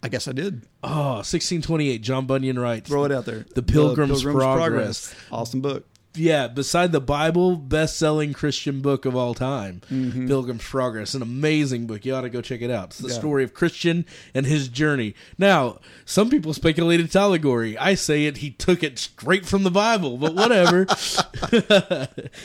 I 0.02 0.08
guess 0.08 0.26
I 0.28 0.32
did 0.32 0.66
Oh, 0.82 1.16
1628, 1.16 1.98
John 2.02 2.26
Bunyan 2.26 2.58
writes. 2.58 2.88
throw 2.88 3.04
it 3.04 3.12
out 3.12 3.26
there. 3.26 3.44
The 3.54 3.62
Pilgrim's 3.62 4.22
Progress. 4.22 5.14
Awesome 5.30 5.60
book. 5.60 5.86
Yeah, 6.16 6.48
beside 6.48 6.90
the 6.90 7.00
Bible, 7.00 7.54
best-selling 7.54 8.32
Christian 8.32 8.80
book 8.80 9.04
of 9.04 9.14
all 9.14 9.32
time, 9.32 9.80
Mm-hmm. 9.90 10.26
Pilgrim's 10.26 10.64
Progress, 10.64 11.14
an 11.14 11.22
amazing 11.22 11.86
book. 11.86 12.04
You 12.04 12.14
ought 12.16 12.22
to 12.22 12.30
go 12.30 12.40
check 12.40 12.62
it 12.62 12.70
out. 12.70 12.86
It's 12.86 12.98
the 12.98 13.08
Yeah. 13.11 13.14
story 13.14 13.44
of 13.44 13.54
Christian 13.54 14.04
and 14.34 14.44
his 14.44 14.66
journey. 14.66 15.14
Now, 15.38 15.78
some 16.04 16.28
people 16.28 16.52
speculate 16.52 16.98
it's 16.98 17.14
allegory. 17.14 17.78
I 17.78 17.94
say 17.94 18.26
it. 18.26 18.38
He 18.38 18.50
took 18.50 18.82
it 18.82 18.98
straight 18.98 19.46
from 19.46 19.62
the 19.62 19.70
Bible, 19.70 20.16
but 20.18 20.34
whatever. 20.34 20.86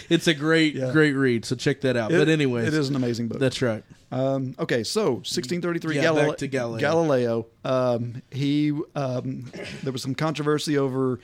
it's 0.10 0.28
a 0.28 0.34
great, 0.36 0.76
Yeah. 0.76 0.92
great 0.92 1.14
read. 1.14 1.46
So 1.46 1.56
check 1.56 1.82
that 1.82 1.98
out. 1.98 2.12
but 2.12 2.22
It- 2.22 2.30
anyways, 2.30 2.68
it 2.68 2.74
is 2.74 2.90
an 2.90 2.96
amazing 2.96 3.28
book. 3.30 3.40
That's 3.40 3.62
right. 3.62 3.84
Um, 4.12 4.56
okay, 4.60 4.84
so 4.84 5.16
1633 5.24 5.96
Yeah, 5.96 6.02
Galile- 6.04 6.28
back 6.30 6.38
to 6.38 6.48
Galileo. 6.48 6.80
Galileo. 6.80 7.46
Um, 7.66 8.22
he 8.32 8.72
um, 8.96 9.52
there 9.84 9.92
was 9.92 10.04
some 10.04 10.14
controversy 10.16 10.78
over 10.78 11.20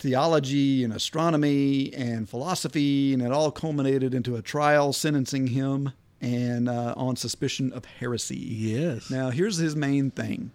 theology 0.00 0.82
and 0.82 0.92
astronomy 0.92 1.92
and 1.94 2.28
philosophy, 2.28 3.12
and 3.12 3.22
it 3.22 3.30
all 3.30 3.50
culminated 3.50 4.14
into 4.14 4.34
a 4.36 4.42
trial 4.42 4.92
sentencing 4.92 5.48
him 5.48 5.92
and 6.20 6.68
uh, 6.68 6.94
on 6.96 7.16
suspicion 7.16 7.72
of 7.72 7.84
heresy. 7.84 8.36
Yes. 8.36 9.10
Now, 9.10 9.30
here's 9.30 9.58
his 9.58 9.76
main 9.76 10.10
thing. 10.10 10.50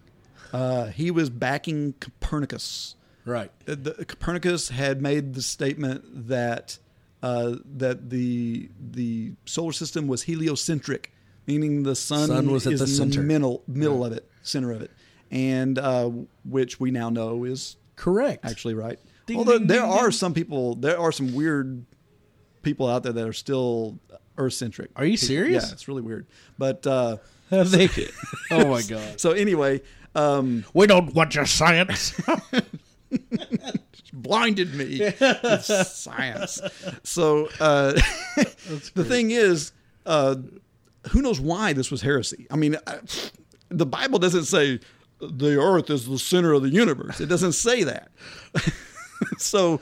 Uh, 0.52 0.86
he 0.86 1.10
was 1.10 1.30
backing 1.30 1.94
Copernicus. 2.00 2.94
Right. 3.24 3.50
Uh, 3.66 3.74
the, 3.80 4.04
Copernicus 4.04 4.68
had 4.68 5.00
made 5.02 5.34
the 5.34 5.42
statement 5.42 6.28
that 6.28 6.78
uh, 7.22 7.56
that 7.76 8.10
the 8.10 8.68
the 8.78 9.32
solar 9.46 9.72
system 9.72 10.06
was 10.06 10.22
heliocentric, 10.22 11.12
meaning 11.46 11.82
the 11.82 11.96
sun, 11.96 12.28
Sun 12.28 12.50
was 12.50 12.66
at 12.66 12.74
is 12.74 12.80
the 12.80 12.84
in 12.86 13.10
center. 13.12 13.22
middle 13.26 13.62
middle 13.66 14.04
of 14.04 14.12
it, 14.12 14.30
center 14.42 14.70
of 14.70 14.82
it, 14.82 14.92
and 15.32 15.78
uh, 15.78 16.08
which 16.44 16.78
we 16.78 16.92
now 16.92 17.10
know 17.10 17.42
is 17.42 17.76
Correct. 17.96 18.44
actually 18.44 18.74
right. 18.74 19.00
Ding, 19.26 19.38
Although 19.38 19.58
ding, 19.58 19.66
there 19.66 19.82
ding, 19.82 19.90
are 19.90 20.10
some 20.10 20.34
people, 20.34 20.76
there 20.76 20.98
are 20.98 21.12
some 21.12 21.34
weird 21.34 21.84
people 22.62 22.88
out 22.88 23.02
there 23.02 23.12
that 23.12 23.26
are 23.26 23.32
still 23.32 23.98
Earth-centric. 24.38 24.90
Are 24.96 25.04
you 25.04 25.16
serious? 25.16 25.66
Yeah, 25.66 25.72
it's 25.72 25.88
really 25.88 26.02
weird. 26.02 26.26
But 26.58 26.86
uh, 26.86 27.16
Have 27.50 27.70
they? 27.70 27.88
oh 28.50 28.68
my 28.68 28.82
god. 28.82 29.20
so 29.20 29.32
anyway, 29.32 29.82
um, 30.14 30.64
We 30.74 30.86
don't 30.86 31.14
want 31.14 31.34
your 31.34 31.46
science. 31.46 32.18
blinded 34.12 34.74
me 34.74 35.10
science. 35.60 36.60
So 37.02 37.48
uh, 37.60 37.92
the 38.94 39.04
thing 39.04 39.30
is, 39.30 39.72
uh, 40.06 40.36
who 41.10 41.22
knows 41.22 41.38
why 41.40 41.72
this 41.72 41.90
was 41.90 42.02
heresy? 42.02 42.46
I 42.50 42.56
mean, 42.56 42.76
I, 42.86 42.98
the 43.68 43.86
Bible 43.86 44.18
doesn't 44.18 44.44
say 44.44 44.80
the 45.20 45.60
earth 45.60 45.90
is 45.90 46.06
the 46.06 46.18
center 46.18 46.52
of 46.52 46.62
the 46.62 46.70
universe. 46.70 47.20
It 47.20 47.26
doesn't 47.26 47.52
say 47.52 47.84
that. 47.84 48.10
so, 49.38 49.80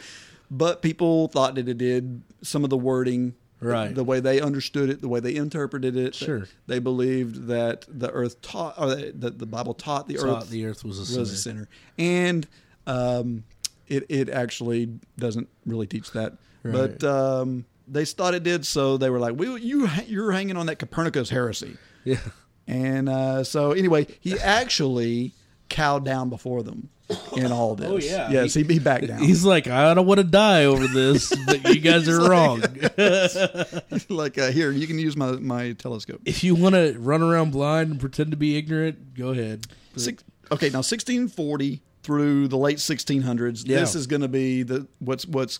but 0.50 0.82
people 0.82 1.28
thought 1.28 1.54
that 1.56 1.68
it 1.68 1.78
did. 1.78 2.22
Some 2.42 2.64
of 2.64 2.70
the 2.70 2.76
wording, 2.76 3.34
Right. 3.60 3.94
the 3.94 4.04
way 4.04 4.20
they 4.20 4.40
understood 4.40 4.90
it, 4.90 5.00
the 5.00 5.08
way 5.08 5.20
they 5.20 5.34
interpreted 5.36 5.96
it, 5.96 6.14
Sure. 6.14 6.46
they 6.66 6.78
believed 6.80 7.46
that 7.46 7.86
the 7.88 8.10
earth 8.10 8.42
taught, 8.42 8.74
or 8.78 8.94
that 8.94 9.38
the 9.38 9.46
Bible 9.46 9.72
taught 9.74 10.06
the 10.06 10.14
Taught 10.16 10.42
earth 10.42 10.50
the 10.50 10.66
earth 10.66 10.84
was 10.84 10.98
a 10.98 11.18
was 11.18 11.30
a 11.32 11.36
center, 11.36 11.68
and 11.96 12.46
um, 12.86 13.44
it 13.88 14.04
it 14.10 14.28
actually 14.28 14.98
doesn't 15.18 15.48
really 15.64 15.86
teach 15.86 16.10
that. 16.12 16.34
But 16.62 17.02
um, 17.04 17.64
they 17.88 18.04
thought 18.04 18.34
it 18.34 18.42
did, 18.42 18.66
so 18.66 18.96
they 18.98 19.08
were 19.10 19.18
like, 19.20 19.34
"We 19.38 19.60
you 19.60 19.88
you're 20.06 20.32
hanging 20.32 20.56
on 20.58 20.66
that 20.66 20.78
Copernicus 20.78 21.30
heresy," 21.30 21.76
Yeah. 22.04 22.18
and 22.66 23.08
uh, 23.08 23.44
so 23.44 23.72
anyway, 23.72 24.06
he 24.20 24.38
actually 24.38 25.32
cowed 25.70 26.04
down 26.04 26.28
before 26.28 26.62
them 26.62 26.90
in 27.36 27.52
all 27.52 27.74
this. 27.74 27.88
Oh, 27.88 27.96
yeah. 27.98 28.30
yes, 28.30 28.54
he, 28.54 28.62
he 28.62 28.78
backed 28.78 29.06
down. 29.06 29.20
He's 29.20 29.44
like, 29.44 29.66
I 29.66 29.92
don't 29.94 30.06
want 30.06 30.18
to 30.18 30.24
die 30.24 30.64
over 30.64 30.86
this, 30.86 31.34
but 31.46 31.62
you 31.74 31.80
guys 31.80 32.08
are 32.08 32.28
wrong. 32.28 32.60
like, 34.08 34.38
uh, 34.38 34.50
here 34.50 34.70
you 34.70 34.86
can 34.86 34.98
use 34.98 35.16
my 35.16 35.32
my 35.32 35.72
telescope. 35.72 36.20
if 36.24 36.42
you 36.42 36.54
want 36.54 36.74
to 36.74 36.96
run 36.98 37.22
around 37.22 37.52
blind 37.52 37.90
and 37.90 38.00
pretend 38.00 38.30
to 38.30 38.36
be 38.36 38.56
ignorant, 38.56 39.14
go 39.14 39.30
ahead. 39.30 39.66
Six, 39.96 40.24
okay, 40.50 40.70
now 40.70 40.78
1640 40.78 41.82
through 42.02 42.48
the 42.48 42.58
late 42.58 42.78
1600s. 42.78 43.66
Yeah. 43.66 43.80
This 43.80 43.94
is 43.94 44.06
going 44.06 44.22
to 44.22 44.28
be 44.28 44.62
the 44.62 44.86
what's 44.98 45.26
what's 45.26 45.58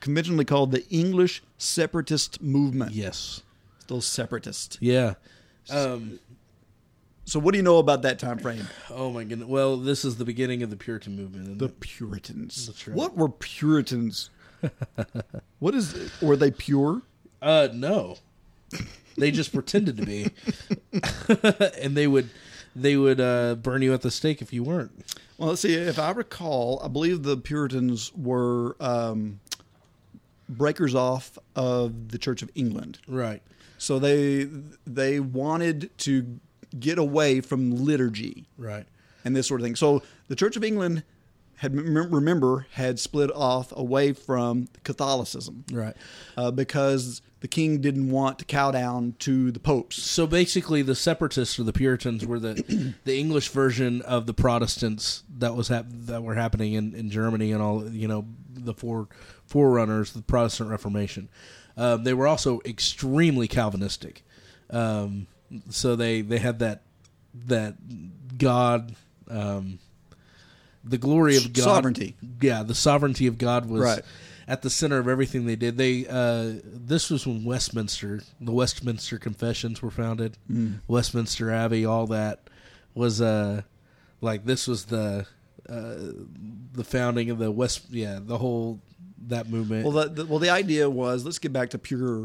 conventionally 0.00 0.44
called 0.44 0.70
the 0.70 0.86
English 0.88 1.42
separatist 1.58 2.40
movement. 2.42 2.92
Yes. 2.92 3.42
Those 3.88 4.06
separatists. 4.06 4.78
Yeah. 4.80 5.14
Um, 5.70 6.18
So, 7.28 7.38
what 7.38 7.52
do 7.52 7.58
you 7.58 7.62
know 7.62 7.76
about 7.76 8.00
that 8.02 8.18
time 8.18 8.38
frame? 8.38 8.66
oh 8.90 9.10
my 9.10 9.22
goodness. 9.22 9.46
Well, 9.46 9.76
this 9.76 10.02
is 10.02 10.16
the 10.16 10.24
beginning 10.24 10.62
of 10.62 10.70
the 10.70 10.76
Puritan 10.76 11.14
movement. 11.14 11.58
The 11.58 11.66
it? 11.66 11.80
Puritans. 11.80 12.70
Right. 12.86 12.96
What 12.96 13.18
were 13.18 13.28
Puritans? 13.28 14.30
what 15.58 15.74
is? 15.74 16.10
Were 16.22 16.36
they 16.36 16.50
pure? 16.50 17.02
Uh, 17.42 17.68
no. 17.74 18.16
They 19.18 19.30
just 19.30 19.52
pretended 19.52 19.98
to 19.98 20.06
be, 20.06 20.30
and 21.82 21.94
they 21.94 22.06
would, 22.06 22.30
they 22.74 22.96
would 22.96 23.20
uh, 23.20 23.56
burn 23.56 23.82
you 23.82 23.92
at 23.92 24.00
the 24.00 24.10
stake 24.10 24.40
if 24.40 24.52
you 24.52 24.64
weren't. 24.64 24.92
Well, 25.36 25.50
let's 25.50 25.60
see. 25.60 25.74
If 25.74 25.98
I 25.98 26.12
recall, 26.12 26.80
I 26.82 26.88
believe 26.88 27.24
the 27.24 27.36
Puritans 27.36 28.10
were 28.14 28.74
um, 28.80 29.40
breakers 30.48 30.94
off 30.94 31.38
of 31.54 32.08
the 32.08 32.16
Church 32.16 32.40
of 32.40 32.50
England. 32.54 33.00
Right. 33.06 33.42
So 33.76 33.98
they 33.98 34.48
they 34.86 35.20
wanted 35.20 35.90
to 35.98 36.40
get 36.78 36.98
away 36.98 37.40
from 37.40 37.84
liturgy 37.84 38.46
Right. 38.56 38.86
and 39.24 39.34
this 39.36 39.46
sort 39.46 39.60
of 39.60 39.64
thing. 39.64 39.76
So 39.76 40.02
the 40.28 40.36
Church 40.36 40.56
of 40.56 40.64
England 40.64 41.02
had 41.56 41.74
remember 41.74 42.66
had 42.72 43.00
split 43.00 43.32
off 43.34 43.72
away 43.76 44.12
from 44.12 44.68
Catholicism, 44.84 45.64
Right. 45.72 45.96
uh, 46.36 46.52
because 46.52 47.20
the 47.40 47.48
king 47.48 47.80
didn't 47.80 48.10
want 48.10 48.38
to 48.38 48.44
cow 48.44 48.70
down 48.70 49.14
to 49.20 49.50
the 49.50 49.58
popes. 49.58 50.00
So 50.02 50.26
basically, 50.26 50.82
the 50.82 50.94
separatists 50.94 51.58
or 51.58 51.64
the 51.64 51.72
Puritans 51.72 52.24
were 52.24 52.38
the 52.38 52.94
the 53.04 53.18
English 53.18 53.48
version 53.48 54.02
of 54.02 54.26
the 54.26 54.34
Protestants 54.34 55.24
that 55.38 55.56
was 55.56 55.66
hap- 55.68 55.86
that 55.88 56.22
were 56.22 56.34
happening 56.36 56.74
in, 56.74 56.94
in 56.94 57.10
Germany 57.10 57.50
and 57.50 57.60
all 57.60 57.88
you 57.88 58.06
know 58.06 58.24
the 58.54 58.74
four 58.74 59.08
forerunners, 59.46 60.12
the 60.12 60.22
Protestant 60.22 60.70
Reformation. 60.70 61.28
Um, 61.76 62.04
they 62.04 62.14
were 62.14 62.26
also 62.28 62.60
extremely 62.64 63.48
Calvinistic. 63.48 64.24
Um, 64.70 65.26
so 65.70 65.96
they 65.96 66.20
they 66.22 66.38
had 66.38 66.58
that 66.60 66.82
that 67.46 67.76
God. 68.38 68.94
Um, 69.30 69.78
the 70.84 70.96
glory 70.98 71.36
of 71.36 71.52
God, 71.52 71.64
Sovereignty. 71.64 72.16
Yeah, 72.40 72.62
the 72.62 72.74
sovereignty 72.74 73.26
of 73.26 73.36
God 73.36 73.68
was 73.68 73.82
Right. 73.82 74.02
at 74.46 74.62
the 74.62 74.70
center 74.70 74.96
of 74.98 75.06
everything 75.06 75.44
they 75.44 75.56
did. 75.56 75.76
They 75.76 76.06
uh, 76.06 76.52
this 76.64 77.10
was 77.10 77.26
when 77.26 77.44
Westminster, 77.44 78.22
the 78.40 78.52
Westminster 78.52 79.18
Confessions 79.18 79.82
were 79.82 79.90
founded, 79.90 80.38
Westminster 80.86 81.50
Abbey, 81.50 81.84
all 81.84 82.06
that 82.06 82.48
was 82.94 83.20
uh, 83.20 83.62
like 84.22 84.46
this 84.46 84.66
was 84.66 84.86
the 84.86 85.26
uh, 85.68 85.94
the 86.72 86.84
founding 86.84 87.28
of 87.28 87.38
the 87.38 87.50
West, 87.50 87.90
yeah, 87.90 88.18
the 88.22 88.38
whole 88.38 88.80
that 89.26 89.50
movement. 89.50 89.84
Well, 89.84 89.92
the, 89.92 90.08
the, 90.08 90.26
well, 90.26 90.38
the 90.38 90.50
idea 90.50 90.88
was 90.88 91.24
let's 91.24 91.38
get 91.38 91.52
back 91.52 91.70
to 91.70 91.78
pure 91.78 92.24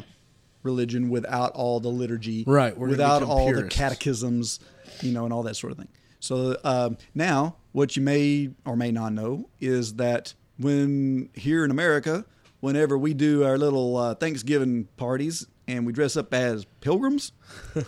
religion 0.64 1.09
without 1.09 1.51
all 1.53 1.80
the 1.80 1.89
liturgy, 1.89 2.43
Right, 2.47 2.78
without 2.78 3.24
all 3.24 3.53
the 3.53 3.68
catechisms, 3.68 4.59
you 5.01 5.11
know, 5.11 5.26
and 5.26 5.34
all 5.34 5.43
that 5.43 5.55
sort 5.55 5.72
of 5.72 5.78
thing. 5.78 5.89
So 6.20 6.57
um, 6.64 6.97
now, 7.14 7.57
what 7.74 7.95
you 7.95 8.01
may 8.01 8.49
or 8.66 8.76
may 8.76 8.91
not 8.91 9.14
know 9.14 9.49
is 9.59 9.95
that 9.95 10.34
when 10.57 11.30
here 11.34 11.66
in 11.66 11.72
America, 11.72 12.26
whenever 12.61 12.97
we 12.97 13.14
do 13.14 13.43
our 13.43 13.57
little 13.57 13.97
uh, 13.97 14.16
Thanksgiving 14.16 14.88
parties 14.95 15.45
and 15.68 15.86
we 15.86 15.91
dress 15.91 16.16
up 16.16 16.34
as 16.34 16.66
pilgrims, 16.80 17.34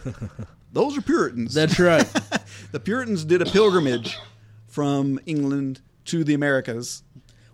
those 0.74 0.98
are 0.98 1.02
Puritans. 1.02 1.54
That's 1.54 1.80
right. 1.80 2.06
the 2.72 2.80
Puritans 2.80 3.24
did 3.24 3.42
a 3.42 3.46
pilgrimage 3.46 4.18
from 4.68 5.20
England 5.26 5.80
to 6.06 6.24
the 6.26 6.34
Americas 6.34 7.04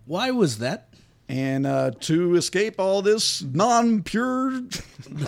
Why 0.06 0.32
was 0.32 0.58
that? 0.58 0.94
And 1.32 1.66
uh, 1.66 1.92
to 2.02 2.36
escape 2.36 2.76
all 2.80 3.02
this 3.02 3.42
non-pure 3.42 4.64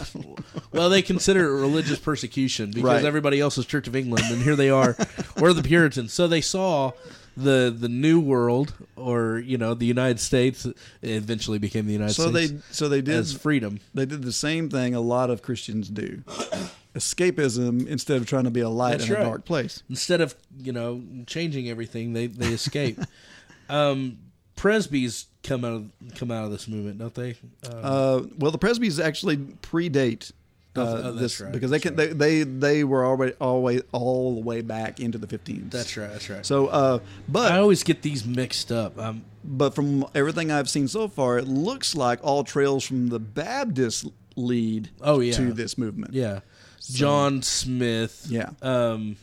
Well, 0.71 0.89
they 0.89 1.01
consider 1.01 1.45
it 1.55 1.61
religious 1.61 1.99
persecution 1.99 2.71
because 2.71 2.83
Right. 2.83 3.05
everybody 3.05 3.39
else 3.39 3.57
is 3.57 3.65
Church 3.65 3.87
of 3.87 3.95
England, 3.95 4.25
and 4.29 4.41
here 4.41 4.55
they 4.55 4.69
are. 4.69 4.95
we're 5.39 5.53
the 5.53 5.63
Puritans. 5.63 6.11
So 6.13 6.27
they 6.27 6.41
saw 6.41 6.91
the 7.37 7.73
the 7.75 7.89
New 7.89 8.19
World, 8.19 8.73
or 8.95 9.39
you 9.39 9.57
know, 9.57 9.73
the 9.75 9.85
United 9.85 10.19
States. 10.19 10.67
Eventually 11.01 11.57
became 11.59 11.85
the 11.87 11.93
United 11.93 12.13
so 12.13 12.29
States. 12.31 12.51
they 12.51 12.59
so 12.71 12.89
they 12.89 13.01
did 13.01 13.15
as 13.15 13.33
freedom. 13.33 13.79
they 13.93 14.05
did 14.05 14.23
the 14.23 14.31
same 14.33 14.69
thing 14.69 14.93
a 14.95 15.01
lot 15.01 15.29
of 15.29 15.41
Christians 15.41 15.89
do 15.89 16.23
escapism 16.95 17.87
instead 17.87 18.17
of 18.17 18.27
trying 18.27 18.43
to 18.43 18.51
be 18.51 18.59
a 18.61 18.69
light 18.69 18.91
That's 18.99 19.07
in 19.07 19.13
right. 19.15 19.21
a 19.21 19.25
dark 19.25 19.45
place 19.45 19.81
Instead 19.89 20.21
of 20.21 20.35
you 20.59 20.71
know 20.71 21.01
changing 21.27 21.69
everything, 21.69 22.13
they 22.13 22.27
they 22.27 22.47
escape. 22.49 22.99
um, 23.69 24.17
Presbys 24.57 25.25
come 25.43 25.63
out 25.65 25.73
of 25.73 26.15
come 26.15 26.31
out 26.31 26.45
of 26.45 26.51
this 26.51 26.67
movement, 26.67 26.97
don't 26.99 27.13
they? 27.13 27.35
Uh, 27.67 27.69
uh, 27.75 28.23
well 28.37 28.51
the 28.51 28.57
presbys 28.59 29.03
actually 29.03 29.37
predate 29.37 30.31
uh, 30.75 30.81
Oh, 30.81 31.01
oh, 31.03 31.11
this 31.11 31.39
right, 31.39 31.51
because 31.51 31.69
they 31.69 31.79
can 31.79 31.95
they, 31.95 32.07
they 32.07 32.43
they 32.43 32.83
were 32.83 33.05
already 33.05 33.33
always 33.39 33.81
all 33.91 34.35
the 34.35 34.41
way 34.41 34.61
back 34.61 34.99
into 34.99 35.17
the 35.19 35.27
15s 35.27 35.69
that's 35.69 35.95
right. 35.97 36.09
That's 36.11 36.29
right. 36.29 36.45
so 36.45 36.67
uh 36.67 36.99
but 37.27 37.51
I 37.51 37.57
always 37.59 37.83
get 37.83 38.01
these 38.01 38.25
mixed 38.25 38.71
up. 38.71 38.97
Um, 38.97 39.23
but 39.43 39.75
from 39.75 40.05
everything 40.15 40.49
I've 40.51 40.69
seen 40.69 40.87
so 40.87 41.07
far, 41.09 41.37
it 41.37 41.47
looks 41.47 41.93
like 41.95 42.19
all 42.23 42.43
trails 42.43 42.85
from 42.85 43.09
the 43.09 43.19
Baptist 43.19 44.07
lead 44.35 44.89
Oh, 45.01 45.19
yeah. 45.19 45.33
to 45.33 45.51
this 45.53 45.77
movement. 45.77 46.13
yeah, 46.13 46.39
John 46.79 47.41
Smyth. 47.43 48.25
Yeah. 48.29 48.49
Um, 48.61 49.17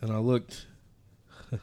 and 0.00 0.10
I 0.10 0.16
looked. 0.18 0.66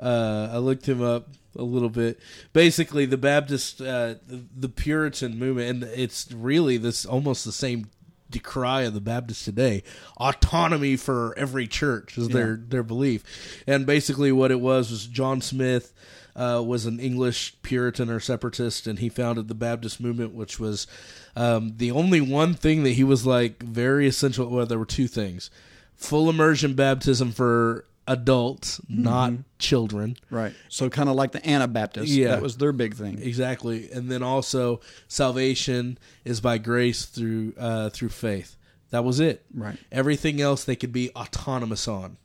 uh, 0.00 0.48
I 0.52 0.58
looked 0.58 0.86
him 0.88 1.02
up 1.02 1.28
a 1.56 1.62
little 1.62 1.88
bit. 1.88 2.18
Basically, 2.52 3.06
the 3.06 3.16
Baptist, 3.16 3.80
uh, 3.80 4.14
the, 4.26 4.44
the 4.56 4.68
Puritan 4.68 5.38
movement, 5.38 5.68
and 5.68 5.84
it's 5.94 6.30
really 6.32 6.76
this 6.76 7.04
almost 7.04 7.44
the 7.44 7.52
same 7.52 7.86
decry 8.30 8.82
of 8.82 8.94
the 8.94 9.00
Baptists 9.00 9.44
today. 9.44 9.82
Autonomy 10.16 10.96
for 10.96 11.34
every 11.38 11.66
church 11.66 12.18
is 12.18 12.28
their 12.28 12.56
their 12.56 12.82
belief, 12.82 13.62
and 13.66 13.86
basically 13.86 14.32
what 14.32 14.50
it 14.50 14.60
was 14.60 14.90
was 14.90 15.06
John 15.06 15.40
Smyth. 15.40 15.92
Uh, 16.36 16.60
was 16.66 16.84
an 16.84 16.98
English 16.98 17.54
Puritan 17.62 18.10
or 18.10 18.18
separatist, 18.18 18.88
and 18.88 18.98
he 18.98 19.08
founded 19.08 19.46
the 19.46 19.54
Baptist 19.54 20.00
movement, 20.00 20.34
which 20.34 20.58
was 20.58 20.88
um, 21.36 21.74
the 21.76 21.92
only 21.92 22.20
one 22.20 22.54
thing 22.54 22.82
that 22.82 22.94
he 22.94 23.04
was 23.04 23.24
like 23.24 23.62
very 23.62 24.08
essential. 24.08 24.48
Well, 24.48 24.66
there 24.66 24.80
were 24.80 24.84
two 24.84 25.06
things: 25.06 25.48
full 25.94 26.28
immersion 26.28 26.74
baptism 26.74 27.30
for 27.30 27.84
adults, 28.06 28.80
not 28.88 29.32
children, 29.58 30.16
Right. 30.30 30.52
So 30.68 30.90
kind 30.90 31.08
of 31.08 31.16
like 31.16 31.32
the 31.32 31.48
Anabaptists. 31.48 32.14
Yeah. 32.14 32.28
That 32.28 32.42
was 32.42 32.56
their 32.56 32.72
big 32.72 32.94
thing. 32.94 33.20
Exactly, 33.22 33.90
and 33.90 34.10
then 34.10 34.22
also 34.22 34.80
salvation 35.08 35.98
is 36.24 36.40
by 36.40 36.58
grace 36.58 37.04
through 37.06 37.54
uh, 37.58 37.90
through 37.90 38.10
faith. 38.10 38.56
That 38.90 39.04
was 39.04 39.20
it. 39.20 39.44
Right. 39.52 39.78
Everything 39.90 40.40
else 40.40 40.64
they 40.64 40.76
could 40.76 40.92
be 40.92 41.10
autonomous 41.16 41.88
on. 41.88 42.16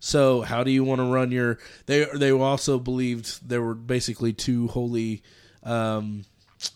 So 0.00 0.42
how 0.42 0.64
do 0.64 0.70
you 0.70 0.84
want 0.84 1.00
to 1.00 1.06
run 1.06 1.30
your? 1.30 1.58
They 1.86 2.06
they 2.14 2.30
also 2.30 2.78
believed 2.78 3.48
there 3.48 3.62
were 3.62 3.74
basically 3.74 4.32
two 4.32 4.68
holy 4.68 5.22
um, 5.62 6.24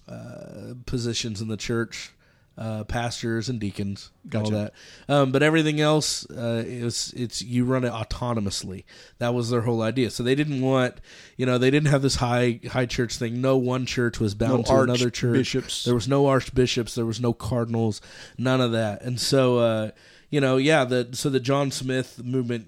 uh, 0.09 0.75
positions 0.87 1.41
in 1.41 1.49
the 1.49 1.57
church. 1.57 2.13
Uh, 2.59 2.83
pastors 2.83 3.49
and 3.49 3.61
deacons, 3.61 4.11
all 4.35 4.41
Gotcha. 4.41 4.53
that, 4.53 4.73
um, 5.09 5.31
but 5.31 5.45
everything 5.45 5.81
else 5.81 6.29
uh, 6.29 6.65
is 6.67 7.15
it's 7.17 7.41
you 7.41 7.65
run 7.65 7.85
it 7.85 7.93
autonomously. 7.93 8.83
That 9.19 9.33
was 9.33 9.51
their 9.51 9.61
whole 9.61 9.81
idea. 9.81 10.11
So 10.11 10.25
they 10.25 10.35
didn't 10.35 10.61
want, 10.61 10.97
you 11.37 11.47
know, 11.47 11.57
they 11.59 11.71
didn't 11.71 11.87
have 11.87 12.03
this 12.03 12.17
high 12.17 12.59
high 12.69 12.87
church 12.87 13.17
thing. 13.17 13.41
No 13.41 13.57
one 13.57 13.87
church 13.87 14.19
was 14.19 14.35
bound 14.35 14.65
No 14.67 14.75
to 14.75 14.81
another 14.81 15.09
church. 15.09 15.55
archbishops. 15.55 15.85
There 15.85 15.95
was 15.95 16.09
no 16.09 16.27
archbishops. 16.27 16.97
There 16.97 17.07
was 17.07 17.21
no 17.21 17.33
cardinals. 17.33 18.01
None 18.39 18.61
of 18.61 18.73
that. 18.73 19.03
And 19.03 19.21
so, 19.21 19.59
uh, 19.59 19.91
you 20.29 20.41
know, 20.41 20.57
yeah. 20.57 20.85
The 20.85 21.11
so 21.13 21.31
the 21.31 21.39
John 21.39 21.71
Smyth 21.71 22.25
movement 22.25 22.67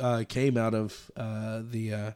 uh, 0.00 0.24
came 0.28 0.56
out 0.56 0.74
of 0.74 1.12
uh, 1.16 1.62
the 1.62 1.94
uh, 1.94 2.10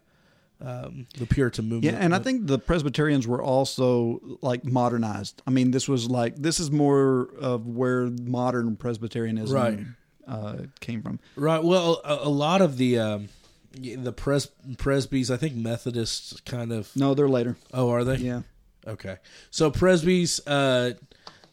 um, 0.64 1.06
the 1.18 1.26
Puritan 1.26 1.68
movement. 1.68 1.96
Yeah, 1.96 2.02
and 2.04 2.14
I 2.14 2.18
think 2.20 2.46
the 2.46 2.58
Presbyterians 2.58 3.26
were 3.26 3.42
also 3.42 4.20
like 4.42 4.64
modernized. 4.64 5.42
I 5.46 5.50
mean, 5.50 5.70
this 5.72 5.88
was 5.88 6.08
like 6.08 6.36
this 6.36 6.60
is 6.60 6.70
more 6.70 7.28
of 7.40 7.66
where 7.66 8.06
modern 8.06 8.76
Presbyterianism 8.76 9.56
Right. 9.56 9.80
uh, 10.28 10.56
came 10.80 11.02
from. 11.02 11.18
Right. 11.36 11.62
Well, 11.62 12.00
a, 12.04 12.20
a 12.22 12.28
lot 12.28 12.62
of 12.62 12.76
the 12.76 12.98
um, 12.98 13.28
the 13.74 14.12
pres 14.12 14.48
presbys, 14.76 15.30
I 15.30 15.36
think 15.36 15.54
Methodists 15.56 16.40
kind 16.42 16.70
of. 16.72 16.94
No, 16.94 17.14
they're 17.14 17.28
later. 17.28 17.56
Oh, 17.74 17.90
are 17.90 18.04
they? 18.04 18.16
Yeah, 18.16 18.42
Okay. 18.86 19.16
So 19.50 19.70
presbys 19.70 20.40
uh, 20.46 20.92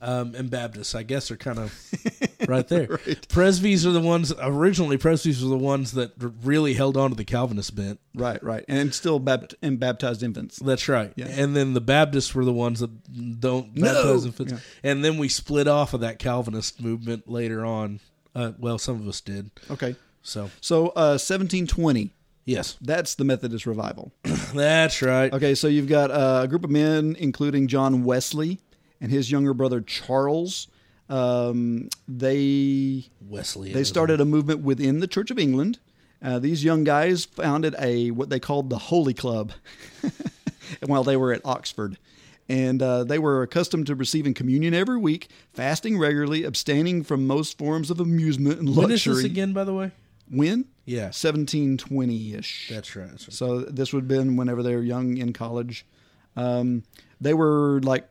um, 0.01 0.35
and 0.35 0.49
Baptists, 0.49 0.93
I 0.95 1.03
guess, 1.03 1.31
are 1.31 1.37
kind 1.37 1.59
of 1.59 1.73
right 2.47 2.67
there. 2.67 2.87
Presbys 3.27 3.85
are 3.85 3.91
the 3.91 3.99
ones 4.01 4.33
originally. 4.39 4.97
Presbys 4.97 5.41
were 5.43 5.49
the 5.49 5.57
ones 5.57 5.91
that 5.93 6.11
really 6.43 6.73
held 6.73 6.97
on 6.97 7.09
to 7.11 7.15
the 7.15 7.25
Calvinist 7.25 7.75
bent. 7.75 7.99
right, 8.15 8.41
right, 8.43 8.65
and 8.67 8.93
still 8.93 9.19
bapt- 9.19 9.55
and 9.61 9.79
baptized 9.79 10.23
infants. 10.23 10.57
That's 10.57 10.87
right. 10.87 11.11
Yeah. 11.15 11.27
And 11.27 11.55
then 11.55 11.73
the 11.73 11.81
Baptists 11.81 12.33
were 12.33 12.45
the 12.45 12.53
ones 12.53 12.79
that 12.79 13.39
don't 13.39 13.75
No! 13.75 13.93
baptize 13.93 14.25
infants. 14.25 14.53
Yeah. 14.53 14.59
And 14.83 15.03
then 15.03 15.17
we 15.17 15.29
split 15.29 15.67
off 15.67 15.93
of 15.93 16.01
that 16.01 16.19
Calvinist 16.19 16.81
movement 16.81 17.29
later 17.29 17.65
on. 17.65 17.99
Uh, 18.35 18.51
well, 18.59 18.77
some 18.77 18.95
of 19.01 19.07
us 19.07 19.21
did. 19.21 19.49
Okay, 19.71 19.95
So 20.21 20.49
so 20.61 20.87
uh, 20.89 21.17
1720 21.19 22.11
Yes, 22.45 22.77
That's 22.81 23.13
the 23.13 23.25
Methodist 23.25 23.67
revival. 23.67 24.11
that's 24.55 25.03
right. 25.03 25.31
Okay, 25.31 25.53
so 25.53 25.67
you've 25.67 25.87
got 25.87 26.09
uh, 26.09 26.41
a 26.43 26.47
group 26.47 26.63
of 26.63 26.71
men, 26.71 27.15
including 27.19 27.67
John 27.67 28.03
Wesley 28.03 28.59
and 28.99 29.11
his 29.11 29.29
younger 29.29 29.53
brother 29.53 29.81
Charles. 29.81 30.67
Um, 31.09 31.89
they 32.07 33.05
Wesley. 33.27 33.73
they 33.73 33.83
started 33.83 34.21
a 34.21 34.25
movement 34.25 34.61
within 34.61 34.99
the 34.99 35.07
Church 35.07 35.31
of 35.31 35.39
England. 35.39 35.79
Uh, 36.21 36.37
these 36.37 36.63
young 36.63 36.83
guys 36.83 37.25
founded 37.25 37.75
a 37.79 38.11
what 38.11 38.29
they 38.29 38.39
called 38.39 38.69
the 38.69 38.77
Holy 38.77 39.13
Club 39.13 39.51
while 40.85 41.03
they 41.03 41.17
were 41.17 41.33
at 41.33 41.41
Oxford. 41.45 41.97
And 42.47 42.81
uh, 42.81 43.03
they 43.03 43.19
were 43.19 43.43
accustomed 43.43 43.85
to 43.87 43.95
receiving 43.95 44.33
communion 44.33 44.73
every 44.73 44.97
week, 44.97 45.29
fasting 45.53 45.99
regularly, 45.99 46.43
abstaining 46.43 47.03
from 47.03 47.27
most 47.27 47.57
forms 47.59 47.91
of 47.91 47.99
amusement 47.99 48.59
and 48.59 48.75
When 48.75 48.85
is 48.91 49.05
luxury. 49.05 49.15
this 49.15 49.25
again, 49.25 49.53
by 49.53 49.63
the 49.63 49.73
way? 49.73 49.91
When? 50.31 50.65
Yeah. 50.85 51.05
1720 51.11 52.33
ish. 52.33 52.67
That's 52.69 52.95
right. 52.95 53.09
That's 53.09 53.27
right. 53.27 53.33
So 53.33 53.59
this 53.61 53.93
would 53.93 54.01
have 54.03 54.07
been 54.07 54.35
whenever 54.35 54.63
they 54.63 54.75
were 54.75 54.81
young 54.81 55.17
in 55.17 55.31
college. 55.31 55.85
Um, 56.35 56.83
they 57.21 57.33
were 57.35 57.81
like 57.83 58.07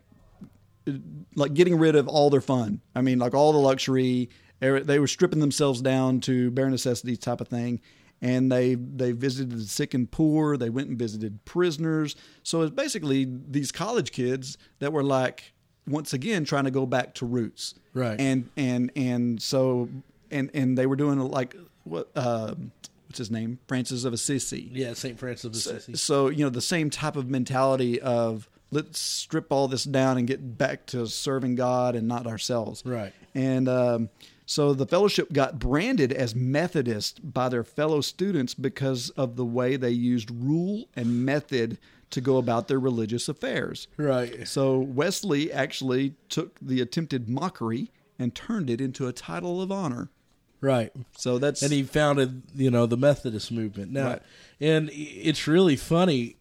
like 1.34 1.54
getting 1.54 1.78
rid 1.78 1.96
of 1.96 2.08
all 2.08 2.30
their 2.30 2.40
fun. 2.40 2.80
I 2.94 3.00
mean, 3.00 3.18
like 3.18 3.34
all 3.34 3.52
the 3.52 3.58
luxury. 3.58 4.30
They 4.60 4.80
they 4.80 4.98
were 4.98 5.06
stripping 5.06 5.40
themselves 5.40 5.80
down 5.80 6.20
to 6.22 6.50
bare 6.50 6.68
necessities 6.70 7.18
type 7.18 7.40
of 7.40 7.48
thing. 7.48 7.80
And 8.20 8.50
they 8.50 8.74
they 8.74 9.12
visited 9.12 9.52
the 9.52 9.64
sick 9.64 9.94
and 9.94 10.10
poor. 10.10 10.56
They 10.56 10.70
went 10.70 10.88
and 10.88 10.98
visited 10.98 11.44
prisoners. 11.44 12.16
So 12.42 12.62
it's 12.62 12.74
basically 12.74 13.26
these 13.48 13.70
college 13.70 14.10
kids 14.10 14.58
that 14.80 14.92
were 14.92 15.04
like 15.04 15.52
once 15.86 16.12
again 16.12 16.44
trying 16.44 16.64
to 16.64 16.70
go 16.70 16.86
back 16.86 17.14
to 17.14 17.26
roots. 17.26 17.74
Right. 17.94 18.20
And 18.20 18.50
and 18.56 18.90
and 18.96 19.40
so 19.40 19.88
and 20.30 20.50
and 20.54 20.76
they 20.76 20.86
were 20.86 20.96
doing 20.96 21.18
like 21.18 21.54
what 21.84 22.10
uh, 22.14 22.54
what's 23.06 23.18
his 23.18 23.30
name 23.30 23.58
Francis 23.66 24.04
of 24.04 24.12
Assisi. 24.12 24.70
Yeah, 24.72 24.94
St. 24.94 25.18
Francis 25.18 25.44
of 25.44 25.52
Assisi. 25.52 25.96
So 25.96 26.28
you 26.28 26.44
know 26.44 26.50
the 26.50 26.60
same 26.60 26.90
type 26.90 27.16
of 27.16 27.28
mentality 27.28 28.00
of 28.00 28.48
let's 28.70 29.00
strip 29.00 29.50
all 29.50 29.68
this 29.68 29.84
down 29.84 30.18
and 30.18 30.26
get 30.26 30.58
back 30.58 30.86
to 30.86 31.06
serving 31.06 31.54
God 31.54 31.94
and 31.94 32.06
not 32.08 32.26
ourselves. 32.26 32.82
Right. 32.84 33.12
And 33.34 33.68
um, 33.68 34.08
so 34.46 34.74
the 34.74 34.86
fellowship 34.86 35.32
got 35.32 35.58
branded 35.58 36.12
as 36.12 36.34
Methodist 36.34 37.32
by 37.32 37.48
their 37.48 37.64
fellow 37.64 38.00
students 38.00 38.54
because 38.54 39.10
of 39.10 39.36
the 39.36 39.44
way 39.44 39.76
they 39.76 39.90
used 39.90 40.30
rule 40.30 40.88
and 40.96 41.24
method 41.24 41.78
to 42.10 42.20
go 42.22 42.38
about 42.38 42.68
their 42.68 42.78
religious 42.80 43.28
affairs. 43.28 43.86
Right. 43.98 44.48
So 44.48 44.78
Wesley 44.78 45.52
actually 45.52 46.14
took 46.30 46.58
the 46.60 46.80
attempted 46.80 47.28
mockery 47.28 47.90
and 48.18 48.34
turned 48.34 48.70
it 48.70 48.80
into 48.80 49.06
a 49.06 49.12
title 49.12 49.60
of 49.60 49.70
honor. 49.70 50.08
Right. 50.60 50.90
So 51.16 51.38
that's 51.38 51.62
and 51.62 51.70
he 51.70 51.82
founded 51.82 52.42
you 52.54 52.70
know 52.70 52.86
the 52.86 52.96
Methodist 52.96 53.52
movement. 53.52 53.92
Now, 53.92 54.06
Right. 54.08 54.22
and 54.58 54.90
it's 54.92 55.46
really 55.46 55.76
funny. 55.76 56.36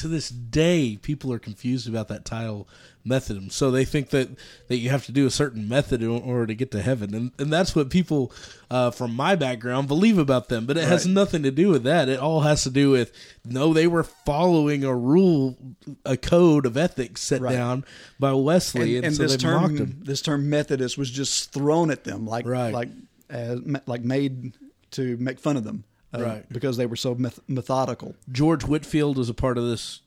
To 0.00 0.08
this 0.08 0.28
day, 0.30 0.98
people 1.02 1.30
are 1.32 1.38
confused 1.38 1.86
about 1.88 2.08
that 2.08 2.24
title, 2.24 2.66
Methodism. 3.04 3.50
So 3.50 3.70
they 3.70 3.84
think 3.84 4.10
that, 4.10 4.28
that 4.68 4.76
you 4.78 4.88
have 4.90 5.04
to 5.06 5.12
do 5.12 5.26
a 5.26 5.30
certain 5.30 5.68
method 5.68 6.02
in 6.02 6.08
order 6.08 6.46
to 6.46 6.54
get 6.54 6.70
to 6.72 6.80
heaven, 6.82 7.14
and 7.14 7.32
and 7.38 7.52
that's 7.52 7.74
what 7.76 7.90
people 7.90 8.32
uh, 8.70 8.90
from 8.92 9.14
my 9.14 9.36
background 9.36 9.88
believe 9.88 10.16
about 10.18 10.48
them. 10.48 10.64
But 10.66 10.76
it 10.78 10.84
has 10.84 11.06
nothing 11.06 11.42
to 11.42 11.50
do 11.50 11.68
with 11.68 11.82
that. 11.84 12.08
It 12.08 12.18
all 12.18 12.40
has 12.40 12.62
to 12.64 12.70
do 12.70 12.90
with 12.90 13.12
no, 13.44 13.72
they 13.74 13.86
were 13.86 14.04
following 14.04 14.84
a 14.84 14.94
rule, 14.94 15.58
a 16.06 16.16
code 16.16 16.64
of 16.66 16.76
ethics 16.76 17.20
set 17.20 17.40
Right. 17.42 17.52
down 17.52 17.84
by 18.18 18.32
Wesley, 18.32 18.96
and, 18.96 19.04
and, 19.04 19.06
and 19.06 19.16
so 19.16 19.22
this 19.24 19.36
term 19.36 20.00
this 20.02 20.22
term 20.22 20.48
Methodist 20.48 20.96
was 20.96 21.10
just 21.10 21.52
thrown 21.52 21.90
at 21.90 22.04
them 22.04 22.26
like 22.26 22.46
Right. 22.46 22.72
like 22.72 22.88
as, 23.28 23.60
like 23.86 24.02
made 24.02 24.54
to 24.92 25.16
make 25.18 25.38
fun 25.38 25.56
of 25.56 25.64
them 25.64 25.84
uh, 26.14 26.20
Right. 26.22 26.48
because 26.52 26.76
they 26.76 26.86
were 26.86 26.96
so 26.96 27.14
meth- 27.14 27.40
methodical. 27.48 28.14
George 28.30 28.64
Whitefield 28.64 29.16
was 29.16 29.28
a 29.28 29.34
part 29.34 29.58
of 29.58 29.64
this 29.64 30.00